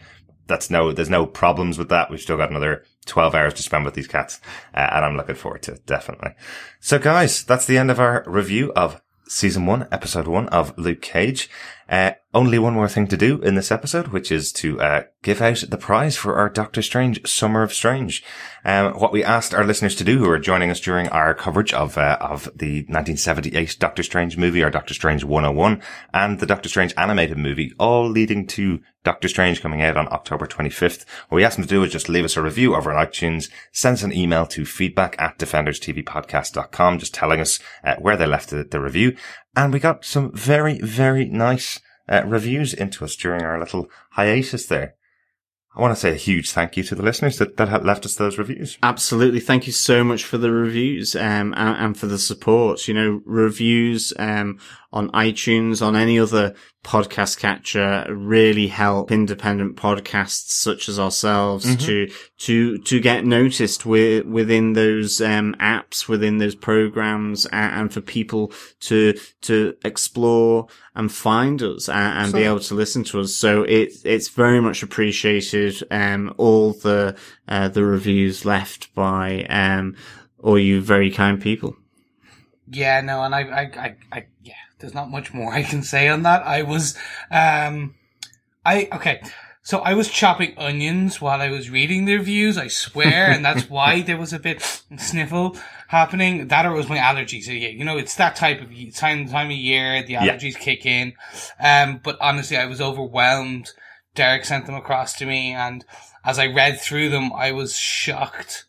that's 0.47 0.71
no, 0.71 0.93
there's 0.93 1.11
no 1.11 1.27
problems 1.27 1.79
with 1.79 1.89
that. 1.91 2.11
We've 2.11 2.21
still 2.21 2.37
got 2.37 2.51
another 2.51 2.85
12 3.07 3.35
hours 3.35 3.55
to 3.55 3.63
spend 3.63 3.85
with 3.85 3.95
these 3.95 4.09
cats. 4.09 4.41
Uh, 4.75 4.89
and 4.93 5.05
I'm 5.05 5.17
looking 5.17 5.37
forward 5.37 5.63
to 5.63 5.73
it, 5.73 5.87
definitely. 5.87 6.33
So 6.81 6.99
guys, 6.99 7.45
that's 7.45 7.67
the 7.67 7.79
end 7.79 7.91
of 7.91 8.01
our 8.01 8.25
review 8.27 8.73
of 8.75 9.01
season 9.29 9.65
one, 9.65 9.87
episode 9.93 10.27
one 10.27 10.49
of 10.49 10.77
Luke 10.77 11.01
Cage. 11.01 11.49
Uh, 11.91 12.13
only 12.33 12.59
one 12.61 12.75
more 12.75 12.89
thing 12.89 13.09
to 13.09 13.17
do 13.17 13.41
in 13.41 13.57
this 13.57 13.73
episode, 13.73 14.09
which 14.09 14.31
is 14.31 14.53
to 14.53 14.81
uh, 14.81 15.03
give 15.25 15.43
out 15.43 15.65
the 15.69 15.77
prize 15.77 16.17
for 16.17 16.37
our 16.37 16.49
Doctor 16.49 16.83
Strange 16.83 17.27
Summer 17.29 17.63
of 17.63 17.73
Strange. 17.73 18.23
Um, 18.65 18.93
what 18.93 19.13
we 19.13 19.25
asked 19.25 19.53
our 19.53 19.65
listeners 19.65 19.97
to 19.97 20.05
do, 20.05 20.19
who 20.19 20.31
are 20.31 20.39
joining 20.39 20.71
us 20.71 20.79
during 20.79 21.09
our 21.09 21.35
coverage 21.35 21.73
of 21.75 21.99
uh, 21.99 22.17
of 22.21 22.45
the 22.55 22.83
1978 22.83 23.77
Doctor 23.81 24.05
Strange 24.05 24.37
movie, 24.37 24.63
or 24.63 24.71
Doctor 24.71 24.95
Strange 24.95 25.25
101, 25.25 25.83
and 26.15 26.39
the 26.39 26.47
Doctor 26.47 26.69
Strange 26.69 26.95
animated 26.97 27.39
movie, 27.39 27.73
all 27.81 28.09
leading 28.09 28.47
to 28.49 28.81
Doctor 29.03 29.29
Strange 29.29 29.63
coming 29.63 29.83
out 29.83 29.97
on 29.97 30.07
October 30.13 30.47
25th. 30.47 31.07
What 31.29 31.37
we 31.37 31.45
asked 31.45 31.57
them 31.57 31.65
to 31.65 31.69
do 31.69 31.83
is 31.83 31.91
just 31.91 32.09
leave 32.09 32.25
us 32.25 32.37
a 32.37 32.43
review 32.43 32.77
over 32.77 32.93
on 32.93 33.07
iTunes, 33.07 33.51
send 33.73 33.95
us 33.95 34.03
an 34.03 34.13
email 34.13 34.47
to 34.47 34.65
feedback 34.65 35.17
at 35.19 35.39
defenderstvpodcast.com, 35.39 36.99
just 36.99 37.15
telling 37.15 37.41
us 37.41 37.59
uh, 37.83 37.97
where 37.97 38.17
they 38.17 38.27
left 38.27 38.51
the, 38.51 38.63
the 38.63 38.79
review. 38.79 39.17
And 39.57 39.73
we 39.73 39.81
got 39.81 40.05
some 40.05 40.33
very, 40.33 40.79
very 40.81 41.25
nice 41.25 41.81
uh, 42.09 42.23
reviews 42.27 42.73
into 42.73 43.05
us 43.05 43.17
during 43.17 43.43
our 43.43 43.59
little 43.59 43.89
hiatus 44.11 44.67
there. 44.67 44.95
I 45.77 45.81
want 45.81 45.95
to 45.95 46.01
say 46.01 46.11
a 46.11 46.17
huge 46.17 46.51
thank 46.51 46.77
you 46.77 46.83
to 46.83 46.97
the 46.97 47.03
listeners 47.03 47.39
that, 47.39 47.57
that 47.57 47.85
left 47.85 48.05
us 48.05 48.17
those 48.17 48.39
reviews. 48.39 48.77
Absolutely. 48.83 49.39
Thank 49.39 49.69
you 49.69 49.73
so 49.73 50.03
much 50.03 50.25
for 50.25 50.37
the 50.37 50.51
reviews, 50.51 51.15
um, 51.15 51.55
and, 51.57 51.77
and 51.77 51.97
for 51.97 52.07
the 52.07 52.19
support. 52.19 52.89
You 52.89 52.95
know, 52.95 53.23
reviews, 53.25 54.13
um, 54.19 54.59
on 54.93 55.11
iTunes, 55.13 55.81
on 55.81 55.95
any 55.95 56.19
other 56.19 56.55
podcast 56.83 57.39
catcher 57.39 58.07
really 58.11 58.67
help 58.67 59.13
independent 59.13 59.77
podcasts 59.77 60.51
such 60.51 60.89
as 60.89 60.99
ourselves 60.99 61.77
to, 61.77 62.11
to, 62.39 62.79
to 62.79 63.01
get 63.01 63.25
noticed 63.25 63.87
with, 63.87 64.25
within 64.25 64.73
those, 64.73 65.21
um, 65.21 65.55
apps, 65.61 66.09
within 66.09 66.39
those 66.39 66.55
programs 66.55 67.47
and, 67.47 67.81
and 67.81 67.93
for 67.93 68.01
people 68.01 68.53
to, 68.81 69.15
to 69.43 69.77
explore 69.85 70.67
and 70.95 71.13
find 71.13 71.63
us 71.63 71.89
and, 71.89 72.25
and 72.25 72.33
be 72.33 72.43
able 72.43 72.61
to 72.61 72.75
listen 72.75 73.05
to 73.05 73.21
us. 73.21 73.35
So 73.35 73.63
it, 73.63 73.93
it's 74.05 74.29
very 74.29 74.61
much 74.61 74.83
appreciated. 74.83 75.83
Um, 75.91 76.35
all 76.37 76.73
the, 76.73 77.17
uh, 77.47 77.69
the 77.69 77.85
reviews 77.85 78.45
left 78.45 78.93
by, 78.95 79.45
um, 79.51 79.95
all 80.43 80.59
you 80.59 80.81
very 80.81 81.11
kind 81.11 81.41
people. 81.41 81.77
Yeah, 82.73 83.01
no, 83.01 83.23
and 83.23 83.35
I, 83.35 83.41
I, 83.41 83.61
I, 83.61 83.97
I, 84.13 84.27
yeah, 84.43 84.55
there's 84.81 84.95
not 84.95 85.11
much 85.11 85.33
more 85.33 85.53
I 85.53 85.63
can 85.63 85.83
say 85.83 86.09
on 86.09 86.23
that. 86.23 86.43
I 86.47 86.63
was, 86.63 86.97
um, 87.31 87.95
I, 88.65 88.89
okay. 88.93 89.23
So 89.63 89.81
I 89.81 89.95
was 89.95 90.09
chopping 90.09 90.55
onions 90.57 91.21
while 91.21 91.41
I 91.41 91.51
was 91.51 91.71
reading 91.71 92.07
the 92.07 92.17
reviews, 92.17 92.57
I 92.57 92.69
swear, 92.69 93.31
and 93.31 93.45
that's 93.45 93.69
why 93.71 94.01
there 94.01 94.17
was 94.17 94.33
a 94.33 94.39
bit 94.39 94.63
sniffle 94.97 95.57
happening. 95.89 96.49
That 96.49 96.65
or 96.67 96.73
it 96.73 96.77
was 96.77 96.89
my 96.89 96.97
allergies. 96.97 97.45
So, 97.45 97.53
yeah, 97.53 97.69
you 97.69 97.85
know, 97.85 97.99
it's 97.99 98.17
that 98.17 98.37
type 98.37 98.63
of 98.63 98.71
time, 98.95 99.29
time 99.29 99.47
of 99.47 99.57
year, 99.57 100.03
the 100.03 100.15
allergies 100.15 100.57
kick 100.57 100.87
in. 100.87 101.13
Um, 101.61 102.01
but 102.03 102.17
honestly, 102.21 102.57
I 102.57 102.67
was 102.67 102.81
overwhelmed. 102.81 103.71
Derek 104.15 104.45
sent 104.45 104.67
them 104.67 104.75
across 104.75 105.13
to 105.19 105.27
me, 105.27 105.53
and 105.53 105.85
as 106.25 106.39
I 106.39 106.47
read 106.47 106.81
through 106.81 107.11
them, 107.11 107.33
I 107.33 107.53
was 107.53 107.77
shocked 107.77 108.65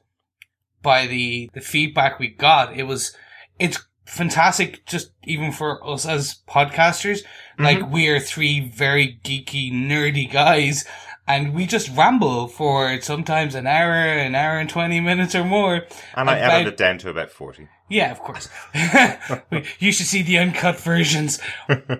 by 0.83 1.07
the, 1.07 1.49
the 1.53 1.61
feedback 1.61 2.19
we 2.19 2.27
got. 2.27 2.77
It 2.77 2.83
was, 2.83 3.15
it's 3.57 3.83
fantastic 4.11 4.85
just 4.85 5.11
even 5.23 5.51
for 5.51 5.85
us 5.87 6.05
as 6.05 6.41
podcasters. 6.47 7.23
Mm-hmm. 7.23 7.63
Like 7.63 7.91
we 7.91 8.07
are 8.09 8.19
three 8.19 8.59
very 8.59 9.19
geeky, 9.23 9.71
nerdy 9.71 10.31
guys 10.31 10.85
and 11.27 11.53
we 11.53 11.65
just 11.65 11.95
ramble 11.95 12.47
for 12.47 12.99
sometimes 13.01 13.55
an 13.55 13.67
hour, 13.67 13.93
an 13.93 14.35
hour 14.35 14.57
and 14.59 14.69
20 14.69 14.99
minutes 14.99 15.35
or 15.35 15.45
more. 15.45 15.85
And 16.15 16.29
I 16.29 16.37
about- 16.37 16.51
edited 16.51 16.73
it 16.73 16.77
down 16.77 16.97
to 16.99 17.09
about 17.09 17.31
40. 17.31 17.67
yeah, 17.89 18.11
of 18.11 18.19
course. 18.19 18.49
you 19.79 19.91
should 19.91 20.07
see 20.07 20.21
the 20.21 20.39
uncut 20.39 20.79
versions. 20.79 21.39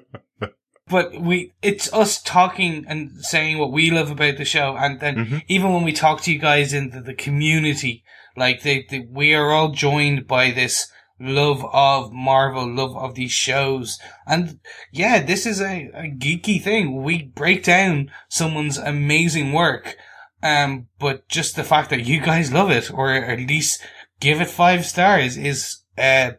but 0.88 1.22
we, 1.22 1.54
it's 1.62 1.92
us 1.94 2.22
talking 2.22 2.86
and 2.88 3.24
saying 3.24 3.58
what 3.58 3.72
we 3.72 3.90
love 3.90 4.12
about 4.12 4.38
the 4.38 4.46
show. 4.46 4.76
And 4.78 5.00
then 5.00 5.16
mm-hmm. 5.16 5.38
even 5.48 5.74
when 5.74 5.84
we 5.84 5.94
talk 5.94 6.22
to 6.22 6.34
you 6.34 6.40
guys 6.40 6.74
in 6.74 6.90
the, 6.90 7.02
the 7.02 7.14
community, 7.14 8.04
like 8.36 8.64
they, 8.64 8.86
they, 8.90 9.00
we 9.00 9.34
are 9.34 9.52
all 9.52 9.72
joined 9.72 10.28
by 10.28 10.52
this 10.52 10.92
love 11.22 11.64
of 11.72 12.12
Marvel, 12.12 12.68
love 12.68 12.96
of 12.98 13.16
these 13.16 13.32
shows. 13.32 14.00
And 14.26 14.60
yeah, 14.92 15.22
this 15.22 15.46
is 15.46 15.62
a, 15.62 15.90
a 15.94 16.12
geeky 16.12 16.62
thing. 16.62 17.04
We 17.04 17.24
break 17.24 17.64
down 17.64 18.12
someone's 18.28 18.78
amazing 18.78 19.54
work. 19.54 19.96
Um, 20.44 20.88
but 20.98 21.28
just 21.28 21.56
the 21.56 21.64
fact 21.64 21.90
that 21.92 22.06
you 22.06 22.20
guys 22.20 22.52
love 22.52 22.72
it, 22.72 22.92
or 22.92 23.12
at 23.12 23.40
least 23.40 23.82
give 24.20 24.42
it 24.42 24.50
five 24.50 24.86
stars, 24.86 25.38
is 25.38 25.84
uh, 25.98 26.32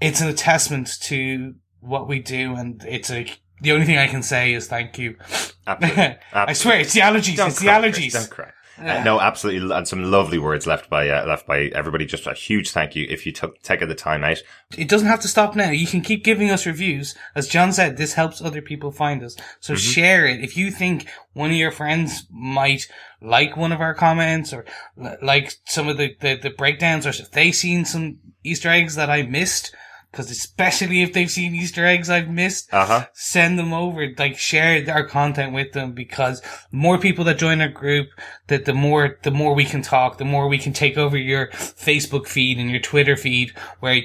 it's 0.00 0.20
an 0.20 0.34
testament 0.36 0.90
to 1.02 1.54
what 1.80 2.06
we 2.06 2.20
do, 2.20 2.54
and 2.54 2.84
it's 2.86 3.10
a. 3.10 3.26
The 3.62 3.72
only 3.72 3.86
thing 3.86 3.96
I 3.98 4.06
can 4.06 4.22
say 4.22 4.52
is 4.52 4.68
thank 4.68 4.98
you. 4.98 5.16
Absolutely. 5.66 6.18
I 6.32 6.52
swear, 6.52 6.80
it's 6.80 6.92
the 6.92 7.00
allergies. 7.00 7.36
Don't 7.36 7.48
it's 7.48 7.58
the 7.58 7.66
cry, 7.66 7.80
Chris, 7.80 7.98
allergies. 7.98 8.12
Don't 8.12 8.30
cry. 8.30 8.52
Uh, 8.78 9.02
no, 9.02 9.20
absolutely, 9.20 9.74
and 9.74 9.88
some 9.88 10.10
lovely 10.10 10.38
words 10.38 10.66
left 10.66 10.90
by 10.90 11.08
uh, 11.08 11.24
left 11.26 11.46
by 11.46 11.70
everybody. 11.74 12.04
Just 12.04 12.26
a 12.26 12.34
huge 12.34 12.70
thank 12.70 12.94
you 12.94 13.06
if 13.08 13.24
you 13.24 13.32
took 13.32 13.62
take 13.62 13.80
the 13.80 13.94
time 13.94 14.22
out. 14.22 14.38
It 14.76 14.88
doesn't 14.88 15.08
have 15.08 15.20
to 15.20 15.28
stop 15.28 15.56
now. 15.56 15.70
You 15.70 15.86
can 15.86 16.00
keep 16.02 16.24
giving 16.24 16.50
us 16.50 16.66
reviews. 16.66 17.14
As 17.34 17.48
John 17.48 17.72
said, 17.72 17.96
this 17.96 18.14
helps 18.14 18.42
other 18.42 18.60
people 18.60 18.90
find 18.92 19.22
us. 19.22 19.36
So 19.60 19.74
Mm-hmm. 19.74 19.90
share 19.92 20.26
it. 20.26 20.44
If 20.44 20.56
you 20.56 20.70
think 20.70 21.08
one 21.32 21.50
of 21.50 21.56
your 21.56 21.70
friends 21.70 22.26
might 22.30 22.88
like 23.22 23.56
one 23.56 23.72
of 23.72 23.80
our 23.80 23.94
comments 23.94 24.52
or 24.52 24.64
li- 24.96 25.16
like 25.22 25.54
some 25.64 25.88
of 25.88 25.96
the, 25.96 26.14
the, 26.20 26.36
the 26.36 26.50
breakdowns 26.50 27.06
or 27.06 27.10
if 27.10 27.30
they've 27.30 27.54
seen 27.54 27.84
some 27.84 28.18
Easter 28.44 28.68
eggs 28.68 28.94
that 28.96 29.10
I 29.10 29.22
missed, 29.22 29.74
because 30.16 30.30
especially 30.30 31.02
if 31.02 31.12
they've 31.12 31.30
seen 31.30 31.54
Easter 31.54 31.84
eggs 31.84 32.08
I've 32.08 32.30
missed, 32.30 32.72
Uh 32.72 32.86
huh. 32.86 33.06
send 33.12 33.58
them 33.58 33.74
over, 33.74 34.08
like 34.16 34.38
share 34.38 34.82
our 34.90 35.04
content 35.06 35.52
with 35.52 35.72
them 35.72 35.92
because 35.92 36.40
more 36.72 36.96
people 36.96 37.22
that 37.26 37.36
join 37.38 37.60
our 37.60 37.68
group, 37.68 38.08
that 38.46 38.64
the 38.64 38.72
more, 38.72 39.18
the 39.24 39.30
more 39.30 39.54
we 39.54 39.66
can 39.66 39.82
talk, 39.82 40.16
the 40.16 40.24
more 40.24 40.48
we 40.48 40.56
can 40.56 40.72
take 40.72 40.96
over 40.96 41.18
your 41.18 41.48
Facebook 41.48 42.26
feed 42.26 42.56
and 42.56 42.70
your 42.70 42.80
Twitter 42.80 43.14
feed 43.14 43.52
where 43.80 44.04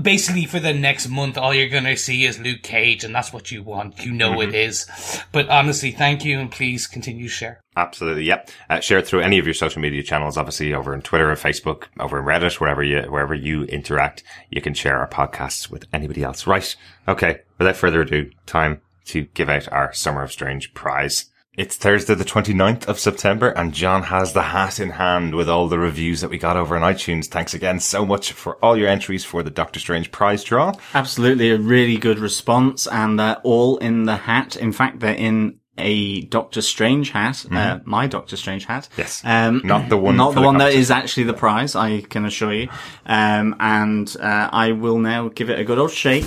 basically 0.00 0.46
for 0.46 0.60
the 0.60 0.72
next 0.72 1.08
month, 1.08 1.38
all 1.38 1.54
you're 1.54 1.68
going 1.68 1.84
to 1.84 1.96
see 1.96 2.24
is 2.24 2.38
Luke 2.38 2.62
Cage 2.62 3.04
and 3.04 3.14
that's 3.14 3.32
what 3.32 3.50
you 3.50 3.62
want. 3.62 4.04
You 4.04 4.12
know 4.12 4.40
it 4.40 4.54
is. 4.54 4.86
But 5.32 5.48
honestly, 5.48 5.90
thank 5.90 6.24
you 6.24 6.38
and 6.38 6.50
please 6.50 6.86
continue 6.86 7.24
to 7.24 7.28
share. 7.28 7.60
Absolutely, 7.76 8.24
yep. 8.24 8.50
Uh, 8.68 8.80
share 8.80 8.98
it 8.98 9.06
through 9.06 9.20
any 9.20 9.38
of 9.38 9.46
your 9.46 9.54
social 9.54 9.80
media 9.80 10.02
channels, 10.02 10.36
obviously 10.36 10.74
over 10.74 10.92
on 10.92 11.02
Twitter 11.02 11.30
and 11.30 11.38
Facebook, 11.38 11.84
over 11.98 12.18
in 12.18 12.24
Reddit, 12.24 12.60
wherever 12.60 12.82
you 12.82 13.02
wherever 13.02 13.34
you 13.34 13.64
interact. 13.64 14.22
You 14.50 14.60
can 14.60 14.74
share 14.74 14.98
our 14.98 15.08
podcasts 15.08 15.70
with 15.70 15.86
anybody 15.92 16.22
else. 16.22 16.46
Right. 16.46 16.74
Okay. 17.08 17.40
Without 17.58 17.76
further 17.76 18.02
ado, 18.02 18.30
time 18.46 18.80
to 19.06 19.22
give 19.34 19.48
out 19.48 19.70
our 19.72 19.92
Summer 19.92 20.22
of 20.22 20.32
Strange 20.32 20.74
prize. 20.74 21.29
It's 21.56 21.74
Thursday 21.74 22.14
the 22.14 22.24
29th 22.24 22.86
of 22.86 23.00
September 23.00 23.48
and 23.48 23.74
John 23.74 24.04
has 24.04 24.32
the 24.32 24.42
hat 24.42 24.78
in 24.78 24.90
hand 24.90 25.34
with 25.34 25.48
all 25.48 25.66
the 25.66 25.80
reviews 25.80 26.20
that 26.20 26.30
we 26.30 26.38
got 26.38 26.56
over 26.56 26.76
on 26.76 26.82
iTunes. 26.82 27.26
Thanks 27.26 27.54
again 27.54 27.80
so 27.80 28.06
much 28.06 28.30
for 28.30 28.64
all 28.64 28.76
your 28.76 28.86
entries 28.86 29.24
for 29.24 29.42
the 29.42 29.50
Doctor 29.50 29.80
Strange 29.80 30.12
prize 30.12 30.44
draw. 30.44 30.72
Absolutely, 30.94 31.50
a 31.50 31.58
really 31.58 31.96
good 31.96 32.20
response, 32.20 32.86
and 32.86 33.18
they're 33.18 33.40
all 33.42 33.78
in 33.78 34.04
the 34.04 34.14
hat. 34.14 34.54
In 34.54 34.70
fact, 34.70 35.00
they're 35.00 35.12
in 35.12 35.58
a 35.76 36.20
Doctor 36.22 36.62
Strange 36.62 37.10
hat, 37.10 37.44
uh, 37.50 37.80
my 37.84 38.06
Doctor 38.06 38.36
Strange 38.36 38.66
hat. 38.66 38.88
Yes. 38.96 39.20
Um, 39.24 39.60
Not 39.64 39.88
the 39.88 39.96
one 39.96 40.16
not 40.16 40.34
the 40.34 40.40
the 40.40 40.46
one 40.46 40.58
that 40.58 40.72
is 40.72 40.90
actually 40.92 41.24
the 41.24 41.34
prize. 41.34 41.74
I 41.74 42.02
can 42.02 42.26
assure 42.26 42.52
you. 42.52 42.68
Um, 43.06 43.56
and 43.58 44.14
uh, 44.20 44.50
I 44.52 44.70
will 44.70 44.98
now 44.98 45.28
give 45.28 45.50
it 45.50 45.58
a 45.58 45.64
good 45.64 45.80
old 45.80 45.90
shake. 45.90 46.26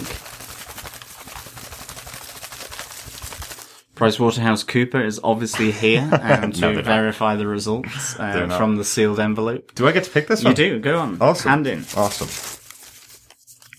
PricewaterhouseCooper 3.95 5.05
is 5.05 5.19
obviously 5.23 5.71
here 5.71 6.01
um, 6.21 6.51
to 6.53 6.81
verify 6.81 7.35
the 7.35 7.45
results 7.47 8.19
uh, 8.19 8.47
from 8.57 8.75
the 8.77 8.83
sealed 8.83 9.19
envelope. 9.19 9.73
Do 9.75 9.87
I 9.87 9.91
get 9.91 10.03
to 10.05 10.09
pick 10.09 10.27
this 10.27 10.41
You 10.41 10.47
one? 10.49 10.55
do. 10.55 10.79
Go 10.79 10.99
on. 10.99 11.17
Awesome. 11.21 11.49
Hand 11.49 11.67
in. 11.67 11.85
Awesome. 11.95 12.29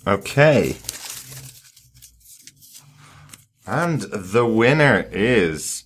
Okay. 0.06 0.76
And 3.66 4.02
the 4.02 4.44
winner 4.46 5.08
is 5.10 5.84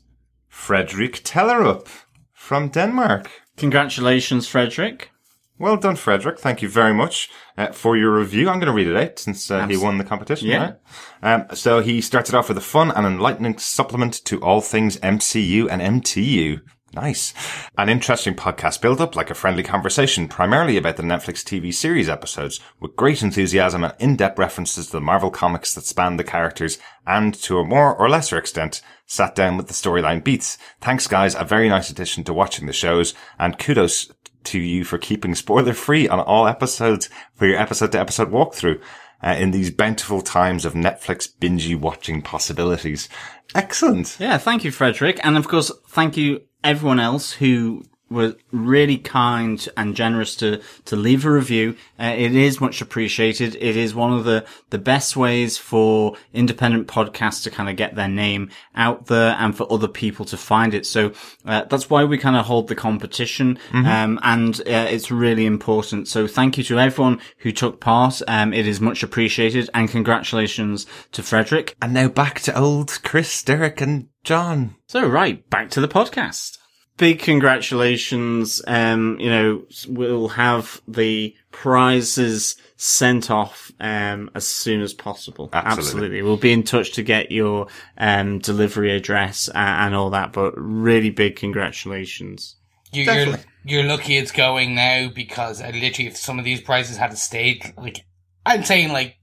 Frederick 0.48 1.22
Tellerup 1.24 1.86
from 2.34 2.68
Denmark. 2.68 3.30
Congratulations, 3.56 4.46
Frederick. 4.48 5.10
Well 5.58 5.76
done, 5.76 5.96
Frederick. 5.96 6.38
Thank 6.38 6.62
you 6.62 6.68
very 6.68 6.94
much 6.94 7.30
uh, 7.56 7.72
for 7.72 7.96
your 7.96 8.16
review. 8.16 8.48
I'm 8.48 8.60
going 8.60 8.68
to 8.68 8.72
read 8.72 8.86
it 8.86 8.96
out 8.96 9.18
since 9.18 9.50
uh, 9.50 9.66
he 9.66 9.76
won 9.76 9.98
the 9.98 10.04
competition. 10.04 10.48
Yeah. 10.48 10.74
right? 11.22 11.34
Um, 11.34 11.46
so 11.54 11.80
he 11.80 12.00
started 12.00 12.34
off 12.34 12.48
with 12.48 12.58
a 12.58 12.62
fun 12.62 12.92
and 12.92 13.04
enlightening 13.04 13.58
supplement 13.58 14.24
to 14.26 14.40
all 14.40 14.60
things 14.60 14.98
MCU 14.98 15.68
and 15.68 16.02
MTU. 16.04 16.60
Nice. 16.94 17.34
An 17.76 17.90
interesting 17.90 18.34
podcast 18.34 18.80
build 18.80 19.00
up, 19.00 19.14
like 19.14 19.30
a 19.30 19.34
friendly 19.34 19.62
conversation, 19.62 20.26
primarily 20.26 20.78
about 20.78 20.96
the 20.96 21.02
Netflix 21.02 21.44
TV 21.44 21.72
series 21.72 22.08
episodes, 22.08 22.60
with 22.80 22.96
great 22.96 23.22
enthusiasm 23.22 23.84
and 23.84 23.94
in-depth 23.98 24.38
references 24.38 24.86
to 24.86 24.92
the 24.92 25.00
Marvel 25.00 25.30
comics 25.30 25.74
that 25.74 25.84
span 25.84 26.16
the 26.16 26.24
characters, 26.24 26.78
and 27.06 27.34
to 27.34 27.58
a 27.58 27.64
more 27.64 27.94
or 27.94 28.08
lesser 28.08 28.38
extent, 28.38 28.80
sat 29.04 29.34
down 29.34 29.58
with 29.58 29.66
the 29.66 29.74
storyline 29.74 30.24
beats. 30.24 30.56
Thanks 30.80 31.06
guys, 31.06 31.34
a 31.34 31.44
very 31.44 31.68
nice 31.68 31.90
addition 31.90 32.24
to 32.24 32.32
watching 32.32 32.66
the 32.66 32.72
shows, 32.72 33.12
and 33.38 33.58
kudos 33.58 34.10
to 34.48 34.58
you 34.58 34.84
for 34.84 34.98
keeping 34.98 35.34
spoiler 35.34 35.74
free 35.74 36.08
on 36.08 36.20
all 36.20 36.46
episodes 36.46 37.08
for 37.34 37.46
your 37.46 37.58
episode 37.58 37.92
to 37.92 38.00
episode 38.00 38.30
walkthrough. 38.30 38.80
Uh, 39.20 39.34
in 39.36 39.50
these 39.50 39.72
bountiful 39.72 40.20
times 40.20 40.64
of 40.64 40.74
Netflix 40.74 41.28
binge 41.40 41.74
watching 41.74 42.22
possibilities. 42.22 43.08
Excellent. 43.52 44.16
Yeah, 44.20 44.38
thank 44.38 44.62
you, 44.62 44.70
Frederick. 44.70 45.18
And 45.24 45.36
of 45.36 45.48
course, 45.48 45.72
thank 45.88 46.16
you 46.16 46.42
everyone 46.62 47.00
else 47.00 47.32
who 47.32 47.82
were 48.10 48.36
really 48.52 48.98
kind 48.98 49.68
and 49.76 49.94
generous 49.94 50.34
to, 50.36 50.60
to 50.86 50.96
leave 50.96 51.24
a 51.24 51.30
review. 51.30 51.76
Uh, 51.98 52.14
it 52.16 52.34
is 52.34 52.60
much 52.60 52.80
appreciated. 52.80 53.54
It 53.56 53.76
is 53.76 53.94
one 53.94 54.12
of 54.12 54.24
the, 54.24 54.44
the 54.70 54.78
best 54.78 55.16
ways 55.16 55.58
for 55.58 56.16
independent 56.32 56.88
podcasts 56.88 57.42
to 57.44 57.50
kind 57.50 57.68
of 57.68 57.76
get 57.76 57.94
their 57.94 58.08
name 58.08 58.50
out 58.74 59.06
there 59.06 59.36
and 59.38 59.56
for 59.56 59.70
other 59.72 59.88
people 59.88 60.24
to 60.26 60.36
find 60.36 60.74
it. 60.74 60.86
So, 60.86 61.12
uh, 61.44 61.64
that's 61.64 61.90
why 61.90 62.04
we 62.04 62.18
kind 62.18 62.36
of 62.36 62.46
hold 62.46 62.68
the 62.68 62.74
competition. 62.74 63.58
Um, 63.72 64.18
and, 64.22 64.60
uh, 64.60 64.86
it's 64.88 65.10
really 65.10 65.46
important. 65.46 66.08
So 66.08 66.26
thank 66.26 66.58
you 66.58 66.64
to 66.64 66.78
everyone 66.78 67.20
who 67.38 67.52
took 67.52 67.80
part. 67.80 68.22
Um, 68.26 68.52
it 68.52 68.66
is 68.66 68.80
much 68.80 69.02
appreciated 69.02 69.70
and 69.74 69.88
congratulations 69.88 70.86
to 71.12 71.22
Frederick. 71.22 71.76
And 71.82 71.94
now 71.94 72.08
back 72.08 72.40
to 72.42 72.58
old 72.58 72.98
Chris, 73.02 73.42
Derek, 73.42 73.80
and 73.80 74.08
John. 74.24 74.76
So 74.86 75.06
right, 75.06 75.48
back 75.50 75.70
to 75.70 75.80
the 75.80 75.88
podcast. 75.88 76.58
Big 76.98 77.20
congratulations. 77.20 78.60
Um, 78.66 79.18
you 79.20 79.30
know, 79.30 79.62
we'll 79.88 80.28
have 80.28 80.82
the 80.86 81.34
prizes 81.52 82.56
sent 82.76 83.30
off, 83.30 83.72
um, 83.80 84.30
as 84.34 84.46
soon 84.46 84.82
as 84.82 84.92
possible. 84.92 85.48
Absolutely. 85.52 86.22
We'll 86.22 86.36
be 86.36 86.52
in 86.52 86.64
touch 86.64 86.92
to 86.92 87.02
get 87.02 87.30
your, 87.30 87.68
um, 87.96 88.40
delivery 88.40 88.94
address 88.94 89.48
uh, 89.48 89.52
and 89.54 89.94
all 89.94 90.10
that, 90.10 90.32
but 90.32 90.52
really 90.56 91.10
big 91.10 91.36
congratulations. 91.36 92.56
You, 92.92 93.04
you're, 93.04 93.38
you're 93.64 93.84
lucky 93.84 94.16
it's 94.16 94.32
going 94.32 94.74
now 94.74 95.08
because 95.08 95.62
uh, 95.62 95.70
literally 95.72 96.08
if 96.08 96.16
some 96.16 96.38
of 96.38 96.44
these 96.44 96.60
prizes 96.60 96.96
had 96.96 97.16
stayed, 97.16 97.74
like, 97.76 98.04
I'm 98.44 98.64
saying 98.64 98.92
like 98.92 99.18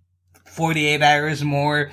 48 0.45 1.01
hours 1.01 1.43
more, 1.43 1.91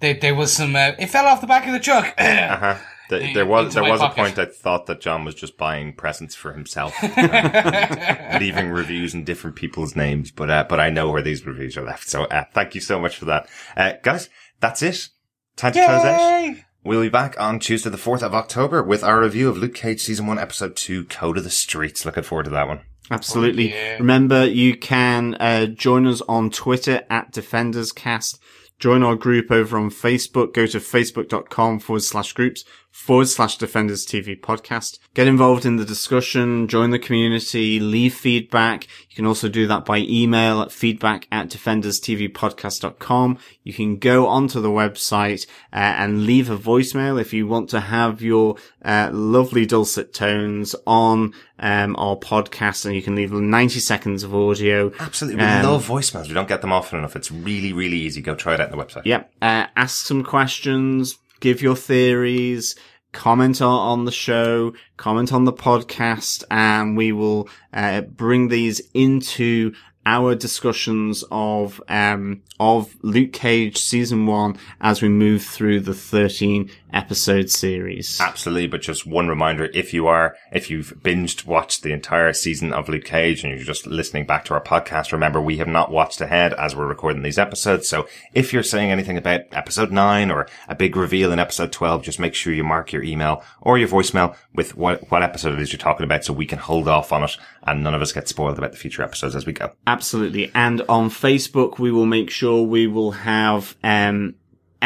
there, 0.00 0.14
there 0.14 0.34
was 0.34 0.52
some, 0.52 0.76
uh, 0.76 0.92
it 0.98 1.06
fell 1.08 1.26
off 1.26 1.40
the 1.40 1.46
back 1.46 1.66
of 1.66 1.72
the 1.72 1.80
truck. 1.80 2.14
Uh-huh. 2.20 2.78
Th- 3.08 3.22
in- 3.22 3.34
there 3.34 3.46
was 3.46 3.74
there 3.74 3.82
my 3.82 3.90
was 3.90 4.00
a 4.00 4.08
point 4.10 4.38
I 4.38 4.46
thought 4.46 4.86
that 4.86 5.00
John 5.00 5.24
was 5.24 5.34
just 5.34 5.56
buying 5.56 5.92
presents 5.94 6.34
for 6.34 6.52
himself, 6.52 6.94
and 7.02 8.40
leaving 8.40 8.70
reviews 8.70 9.14
in 9.14 9.24
different 9.24 9.56
people's 9.56 9.94
names. 9.96 10.30
But 10.30 10.50
uh, 10.50 10.66
but 10.68 10.80
I 10.80 10.90
know 10.90 11.10
where 11.10 11.22
these 11.22 11.46
reviews 11.46 11.76
are 11.76 11.84
left. 11.84 12.08
So 12.08 12.24
uh, 12.24 12.44
thank 12.52 12.74
you 12.74 12.80
so 12.80 12.98
much 12.98 13.16
for 13.16 13.26
that, 13.26 13.48
uh, 13.76 13.92
guys. 14.02 14.28
That's 14.60 14.82
it. 14.82 15.08
Time 15.56 15.72
to 15.72 15.84
close 15.84 16.04
out. 16.04 16.56
We'll 16.84 17.00
be 17.02 17.08
back 17.08 17.38
on 17.40 17.58
Tuesday, 17.58 17.90
the 17.90 17.98
fourth 17.98 18.22
of 18.22 18.32
October, 18.32 18.80
with 18.80 19.02
our 19.02 19.20
review 19.20 19.48
of 19.48 19.56
Luke 19.58 19.74
Cage 19.74 20.00
season 20.00 20.28
one, 20.28 20.38
episode 20.38 20.76
two, 20.76 21.04
Code 21.06 21.36
of 21.36 21.42
the 21.42 21.50
Streets. 21.50 22.04
Looking 22.04 22.22
forward 22.22 22.44
to 22.44 22.50
that 22.50 22.68
one. 22.68 22.82
Absolutely. 23.10 23.72
Oh, 23.72 23.76
yeah. 23.76 23.92
Remember, 23.94 24.46
you 24.46 24.76
can 24.76 25.34
uh, 25.40 25.66
join 25.66 26.06
us 26.06 26.22
on 26.28 26.50
Twitter 26.50 27.02
at 27.10 27.32
DefendersCast. 27.32 28.38
Join 28.78 29.02
our 29.02 29.16
group 29.16 29.50
over 29.50 29.78
on 29.78 29.90
Facebook. 29.90 30.52
Go 30.52 30.66
to 30.66 30.78
facebook.com 30.78 31.80
forward 31.80 32.02
slash 32.02 32.32
groups 32.32 32.64
forward 32.96 33.28
slash 33.28 33.56
Defenders 33.58 34.06
TV 34.06 34.38
podcast. 34.40 34.98
Get 35.14 35.26
involved 35.28 35.64
in 35.66 35.76
the 35.76 35.84
discussion, 35.84 36.66
join 36.66 36.90
the 36.90 36.98
community, 36.98 37.78
leave 37.78 38.14
feedback. 38.14 38.84
You 39.10 39.14
can 39.16 39.26
also 39.26 39.48
do 39.48 39.66
that 39.68 39.84
by 39.84 39.98
email 39.98 40.60
at 40.62 40.72
feedback 40.72 41.28
at 41.30 41.48
defenders 41.48 42.00
tv 42.00 42.32
defenderstvpodcast.com. 42.32 43.38
You 43.62 43.72
can 43.72 43.98
go 43.98 44.26
onto 44.26 44.60
the 44.60 44.70
website 44.70 45.46
uh, 45.72 45.76
and 45.76 46.24
leave 46.24 46.50
a 46.50 46.56
voicemail 46.56 47.20
if 47.20 47.32
you 47.32 47.46
want 47.46 47.68
to 47.70 47.80
have 47.80 48.22
your 48.22 48.56
uh, 48.84 49.10
lovely 49.12 49.66
dulcet 49.66 50.12
tones 50.14 50.74
on 50.86 51.32
um, 51.58 51.94
our 51.98 52.16
podcast 52.16 52.84
and 52.86 52.94
you 52.94 53.02
can 53.02 53.14
leave 53.14 53.32
90 53.32 53.78
seconds 53.80 54.22
of 54.22 54.34
audio. 54.34 54.90
Absolutely. 54.98 55.42
We 55.42 55.48
Um, 55.48 55.64
love 55.64 55.86
voicemails. 55.86 56.28
We 56.28 56.34
don't 56.34 56.48
get 56.48 56.60
them 56.60 56.72
often 56.72 56.98
enough. 56.98 57.16
It's 57.16 57.30
really, 57.30 57.72
really 57.72 57.98
easy. 57.98 58.20
Go 58.20 58.34
try 58.34 58.54
it 58.54 58.60
out 58.60 58.72
on 58.72 58.78
the 58.78 58.84
website. 58.84 59.02
Yep. 59.04 59.32
Uh, 59.40 59.66
ask 59.76 60.06
some 60.06 60.22
questions, 60.24 61.18
give 61.40 61.62
your 61.62 61.76
theories, 61.76 62.76
comment 63.12 63.62
on, 63.62 64.04
the 64.04 64.12
show, 64.12 64.72
comment 64.96 65.32
on 65.32 65.44
the 65.44 65.52
podcast, 65.52 66.44
and 66.50 66.96
we 66.96 67.12
will 67.12 67.48
uh, 67.72 68.02
bring 68.02 68.48
these 68.48 68.80
into 68.94 69.72
our 70.06 70.36
discussions 70.36 71.24
of 71.32 71.82
um 71.88 72.40
of 72.60 72.94
Luke 73.02 73.32
Cage 73.32 73.76
season 73.76 74.24
one 74.26 74.56
as 74.80 75.02
we 75.02 75.08
move 75.08 75.42
through 75.42 75.80
the 75.80 75.94
13 75.94 76.70
episode 76.92 77.50
series. 77.50 78.20
Absolutely, 78.20 78.66
but 78.66 78.80
just 78.80 79.06
one 79.06 79.28
reminder, 79.28 79.70
if 79.74 79.92
you 79.92 80.06
are, 80.06 80.36
if 80.52 80.70
you've 80.70 80.94
binged 81.02 81.46
watched 81.46 81.82
the 81.82 81.92
entire 81.92 82.32
season 82.32 82.72
of 82.72 82.88
Luke 82.88 83.04
Cage 83.04 83.42
and 83.42 83.52
you're 83.54 83.64
just 83.64 83.86
listening 83.86 84.26
back 84.26 84.44
to 84.46 84.54
our 84.54 84.62
podcast, 84.62 85.12
remember 85.12 85.40
we 85.40 85.58
have 85.58 85.68
not 85.68 85.90
watched 85.90 86.20
ahead 86.20 86.52
as 86.54 86.74
we're 86.74 86.86
recording 86.86 87.22
these 87.22 87.38
episodes. 87.38 87.88
So 87.88 88.08
if 88.32 88.52
you're 88.52 88.62
saying 88.62 88.90
anything 88.90 89.16
about 89.16 89.42
episode 89.52 89.92
nine 89.92 90.30
or 90.30 90.48
a 90.68 90.74
big 90.74 90.96
reveal 90.96 91.32
in 91.32 91.38
episode 91.38 91.72
12, 91.72 92.02
just 92.02 92.20
make 92.20 92.34
sure 92.34 92.52
you 92.52 92.64
mark 92.64 92.92
your 92.92 93.02
email 93.02 93.42
or 93.60 93.78
your 93.78 93.88
voicemail 93.88 94.36
with 94.54 94.76
what, 94.76 95.10
what 95.10 95.22
episode 95.22 95.54
it 95.54 95.60
is 95.60 95.72
you're 95.72 95.78
talking 95.78 96.04
about 96.04 96.24
so 96.24 96.32
we 96.32 96.46
can 96.46 96.58
hold 96.58 96.88
off 96.88 97.12
on 97.12 97.24
it 97.24 97.36
and 97.64 97.82
none 97.82 97.94
of 97.94 98.02
us 98.02 98.12
get 98.12 98.28
spoiled 98.28 98.58
about 98.58 98.72
the 98.72 98.78
future 98.78 99.02
episodes 99.02 99.34
as 99.34 99.46
we 99.46 99.52
go. 99.52 99.72
Absolutely. 99.86 100.50
And 100.54 100.82
on 100.88 101.10
Facebook, 101.10 101.78
we 101.78 101.90
will 101.90 102.06
make 102.06 102.30
sure 102.30 102.62
we 102.62 102.86
will 102.86 103.12
have, 103.12 103.76
um, 103.82 104.34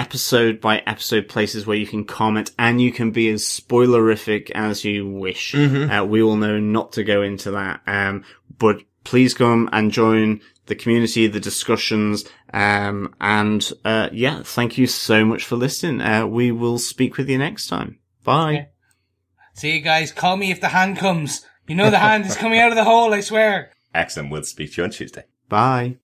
episode 0.01 0.61
by 0.63 0.79
episode 0.87 1.29
places 1.29 1.67
where 1.67 1.77
you 1.77 1.87
can 1.87 2.05
comment 2.05 2.51
and 2.59 2.81
you 2.81 2.91
can 2.91 3.11
be 3.11 3.29
as 3.29 3.43
spoilerific 3.45 4.51
as 4.53 4.83
you 4.85 5.07
wish. 5.07 5.55
Uh, 5.55 6.05
we 6.05 6.23
will 6.23 6.37
know 6.37 6.59
not 6.59 6.93
to 6.93 7.05
go 7.05 7.21
into 7.23 7.51
that. 7.51 7.83
Um, 7.87 8.25
but 8.59 8.79
please 9.05 9.35
come 9.35 9.69
and 9.73 9.93
join 9.93 10.41
the 10.67 10.75
community, 10.75 11.27
the 11.27 11.39
discussions. 11.39 12.25
Um, 12.55 13.15
and, 13.21 13.71
uh, 13.85 14.09
yeah, 14.11 14.43
thank 14.43 14.79
you 14.79 14.87
so 14.87 15.25
much 15.25 15.45
for 15.45 15.57
listening. 15.57 16.01
Uh, 16.01 16.27
we 16.27 16.51
will 16.51 16.79
speak 16.79 17.19
with 17.19 17.29
you 17.29 17.37
next 17.37 17.67
time. 17.67 17.99
Bye. 18.25 18.69
See 19.55 19.75
you 19.75 19.81
guys. 19.81 20.13
Call 20.13 20.39
me 20.39 20.51
if 20.51 20.63
the 20.63 20.69
hand 20.69 20.97
comes. 20.97 21.45
You 21.69 21.77
know 21.77 21.91
the 21.91 21.99
hand 21.99 22.25
is 22.25 22.37
coming 22.37 22.59
out 22.59 22.71
of 22.71 22.77
the 22.77 22.85
hole, 22.85 23.13
I 23.13 23.21
swear. 23.21 23.71
Excellent. 23.95 24.31
We'll 24.31 24.43
speak 24.45 24.73
to 24.73 24.81
you 24.81 24.85
on 24.85 24.91
Tuesday. 24.91 25.25
Bye. 25.49 25.99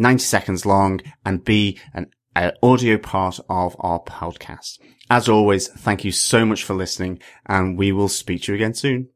90 0.00 0.22
seconds 0.22 0.64
long 0.64 1.00
and 1.24 1.42
be 1.44 1.76
an 1.92 2.08
uh, 2.36 2.52
audio 2.62 2.96
part 2.96 3.40
of 3.48 3.74
our 3.80 3.98
podcast. 4.00 4.78
As 5.10 5.28
always, 5.28 5.66
thank 5.68 6.04
you 6.04 6.12
so 6.12 6.46
much 6.46 6.62
for 6.62 6.74
listening 6.74 7.18
and 7.46 7.76
we 7.76 7.90
will 7.92 8.08
speak 8.08 8.42
to 8.42 8.52
you 8.52 8.56
again 8.56 8.74
soon. 8.74 9.08